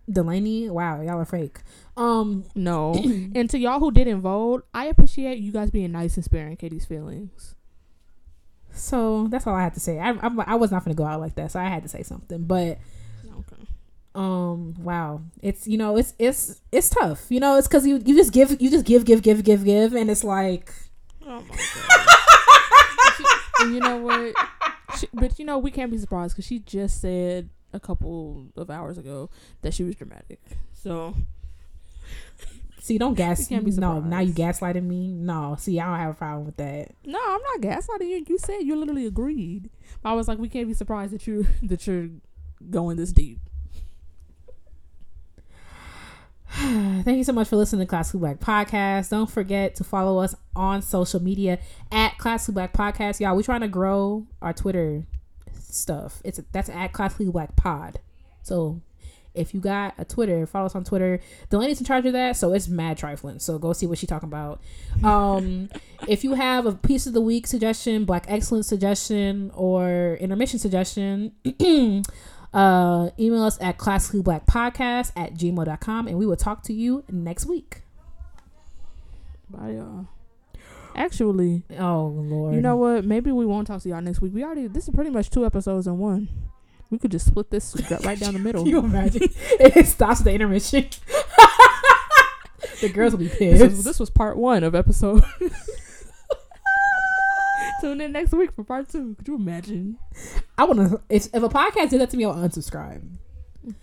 Delaney, 0.08 0.68
wow, 0.70 1.00
y'all 1.00 1.18
are 1.18 1.24
fake. 1.24 1.60
Um 1.96 2.44
No, 2.54 2.94
and 3.34 3.50
to 3.50 3.58
y'all 3.58 3.80
who 3.80 3.90
didn't 3.90 4.20
vote, 4.20 4.66
I 4.72 4.86
appreciate 4.86 5.38
you 5.38 5.52
guys 5.52 5.70
being 5.70 5.92
nice 5.92 6.16
and 6.16 6.24
sparing 6.24 6.56
Katie's 6.56 6.86
feelings. 6.86 7.54
so 8.72 9.26
that's 9.28 9.46
all 9.46 9.54
I 9.54 9.62
had 9.62 9.74
to 9.74 9.80
say. 9.80 9.98
I 9.98 10.10
I'm, 10.10 10.40
I 10.40 10.54
was 10.54 10.70
not 10.70 10.84
gonna 10.84 10.94
go 10.94 11.04
out 11.04 11.20
like 11.20 11.34
that, 11.36 11.50
so 11.50 11.58
I 11.60 11.64
had 11.64 11.82
to 11.82 11.88
say 11.88 12.02
something. 12.04 12.44
But 12.44 12.78
Okay. 13.26 13.62
Um 14.14 14.74
wow, 14.82 15.20
it's 15.42 15.66
you 15.68 15.78
know 15.78 15.96
it's 15.96 16.14
it's 16.18 16.60
it's 16.72 16.90
tough. 16.90 17.26
You 17.30 17.40
know 17.40 17.56
it's 17.56 17.68
because 17.68 17.86
you 17.86 17.96
you 18.04 18.16
just 18.16 18.32
give 18.32 18.60
you 18.60 18.70
just 18.70 18.84
give 18.84 19.04
give 19.04 19.22
give 19.22 19.42
give 19.44 19.64
give, 19.64 19.94
and 19.94 20.10
it's 20.10 20.24
like 20.24 20.72
Oh 21.26 21.40
my 21.42 21.56
god. 21.56 22.06
She- 23.16 23.72
you 23.74 23.80
know 23.80 23.98
what? 23.98 24.34
She, 24.98 25.06
but 25.12 25.38
you 25.38 25.44
know 25.44 25.58
we 25.58 25.70
can't 25.70 25.90
be 25.92 25.98
surprised 25.98 26.34
because 26.34 26.46
she 26.46 26.58
just 26.60 27.00
said 27.00 27.50
a 27.72 27.78
couple 27.78 28.46
of 28.56 28.68
hours 28.70 28.98
ago 28.98 29.30
that 29.62 29.74
she 29.74 29.84
was 29.84 29.94
dramatic. 29.94 30.40
So 30.72 31.14
see 32.80 32.96
don't 32.98 33.14
gas 33.14 33.40
You 33.40 33.46
can't 33.56 33.64
be 33.64 33.70
no 33.72 34.00
now 34.00 34.20
you 34.20 34.32
gaslighting 34.32 34.82
me 34.84 35.08
no 35.12 35.54
see 35.58 35.78
I 35.78 35.86
don't 35.86 35.98
have 35.98 36.10
a 36.12 36.14
problem 36.14 36.46
with 36.46 36.56
that. 36.56 36.92
no, 37.04 37.18
I'm 37.22 37.40
not 37.42 37.60
gaslighting 37.60 38.08
you. 38.08 38.24
You 38.26 38.38
said 38.38 38.60
you 38.62 38.74
literally 38.76 39.06
agreed. 39.06 39.70
I 40.04 40.14
was 40.14 40.26
like, 40.28 40.38
we 40.38 40.48
can't 40.48 40.66
be 40.66 40.74
surprised 40.74 41.12
that 41.12 41.26
you 41.26 41.46
that 41.62 41.86
you're 41.86 42.08
going 42.70 42.96
this 42.96 43.12
deep. 43.12 43.38
Thank 47.04 47.16
you 47.16 47.24
so 47.24 47.32
much 47.32 47.48
for 47.48 47.54
listening 47.56 47.80
to 47.80 47.86
Classically 47.86 48.18
Black 48.18 48.40
Podcast. 48.40 49.10
Don't 49.10 49.30
forget 49.30 49.76
to 49.76 49.84
follow 49.84 50.18
us 50.18 50.34
on 50.56 50.82
social 50.82 51.22
media 51.22 51.60
at 51.92 52.18
Classically 52.18 52.54
Black 52.54 52.72
Podcast. 52.72 53.20
Y'all, 53.20 53.36
we're 53.36 53.42
trying 53.42 53.60
to 53.60 53.68
grow 53.68 54.26
our 54.42 54.52
Twitter 54.52 55.04
stuff. 55.54 56.20
It's 56.24 56.40
that's 56.50 56.68
at 56.68 56.92
Classically 56.92 57.30
Black 57.30 57.54
Pod. 57.54 58.00
So 58.42 58.80
if 59.32 59.54
you 59.54 59.60
got 59.60 59.94
a 59.96 60.04
Twitter, 60.04 60.44
follow 60.44 60.66
us 60.66 60.74
on 60.74 60.82
Twitter. 60.82 61.20
Delaney's 61.50 61.78
in 61.78 61.86
charge 61.86 62.04
of 62.06 62.14
that, 62.14 62.36
so 62.36 62.52
it's 62.52 62.66
mad 62.66 62.98
trifling. 62.98 63.38
So 63.38 63.56
go 63.58 63.72
see 63.72 63.86
what 63.86 63.98
she's 63.98 64.08
talking 64.08 64.28
about. 64.28 64.60
Um, 65.04 65.70
if 66.08 66.24
you 66.24 66.34
have 66.34 66.66
a 66.66 66.72
piece 66.72 67.06
of 67.06 67.12
the 67.12 67.20
week 67.20 67.46
suggestion, 67.46 68.04
Black 68.04 68.24
Excellence 68.26 68.66
suggestion, 68.66 69.52
or 69.54 70.16
intermission 70.20 70.58
suggestion, 70.58 71.32
uh, 72.52 73.10
email 73.18 73.42
us 73.44 73.58
at 73.60 73.78
classicallyblackpodcast 73.78 75.12
at 75.16 75.34
gmail.com 75.34 76.06
and 76.08 76.18
we 76.18 76.26
will 76.26 76.36
talk 76.36 76.62
to 76.64 76.72
you 76.72 77.04
next 77.10 77.46
week. 77.46 77.82
Bye, 79.48 79.70
y'all. 79.72 80.06
Actually, 80.94 81.62
Oh, 81.78 82.06
Lord. 82.08 82.54
you 82.54 82.60
know 82.60 82.76
what? 82.76 83.04
Maybe 83.04 83.30
we 83.32 83.46
won't 83.46 83.66
talk 83.66 83.80
to 83.82 83.88
y'all 83.88 84.00
next 84.00 84.20
week. 84.20 84.34
We 84.34 84.42
already 84.44 84.66
this 84.66 84.88
is 84.88 84.94
pretty 84.94 85.10
much 85.10 85.30
two 85.30 85.46
episodes 85.46 85.86
in 85.86 85.98
one. 85.98 86.28
We 86.90 86.98
could 86.98 87.12
just 87.12 87.26
split 87.26 87.50
this 87.50 87.76
right 88.04 88.18
down 88.18 88.32
the 88.34 88.40
middle. 88.40 88.62
Can 88.64 88.70
you 88.70 88.78
imagine? 88.80 89.22
it 89.32 89.86
stops 89.86 90.20
the 90.20 90.32
intermission. 90.32 90.88
the 92.80 92.88
girls 92.88 93.12
will 93.12 93.20
be 93.20 93.28
This 93.28 93.38
pissed. 93.38 93.62
was, 93.62 93.84
this 93.84 94.00
was 94.00 94.10
part 94.10 94.36
one 94.36 94.64
of 94.64 94.74
episode. 94.74 95.22
Tune 97.80 98.00
in 98.00 98.12
next 98.12 98.32
week 98.32 98.52
for 98.52 98.64
part 98.64 98.88
two. 98.88 99.14
Could 99.16 99.28
you 99.28 99.36
imagine? 99.36 99.98
I 100.58 100.64
want 100.64 100.78
to. 100.90 101.00
If, 101.08 101.26
if 101.26 101.42
a 101.42 101.48
podcast 101.48 101.90
did 101.90 102.00
that 102.00 102.10
to 102.10 102.16
me, 102.16 102.24
I'll 102.24 102.34
unsubscribe. 102.34 103.02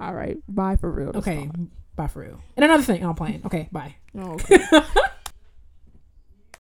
All 0.00 0.14
right, 0.14 0.38
bye 0.48 0.76
for 0.76 0.90
real. 0.90 1.10
Okay, 1.14 1.50
bye 1.96 2.06
for 2.06 2.20
real. 2.20 2.40
And 2.56 2.64
another 2.64 2.82
thing, 2.82 3.04
I'm 3.04 3.14
playing. 3.14 3.42
Okay, 3.44 3.68
bye. 3.72 3.96
Oh, 4.16 4.32
okay. 4.34 4.58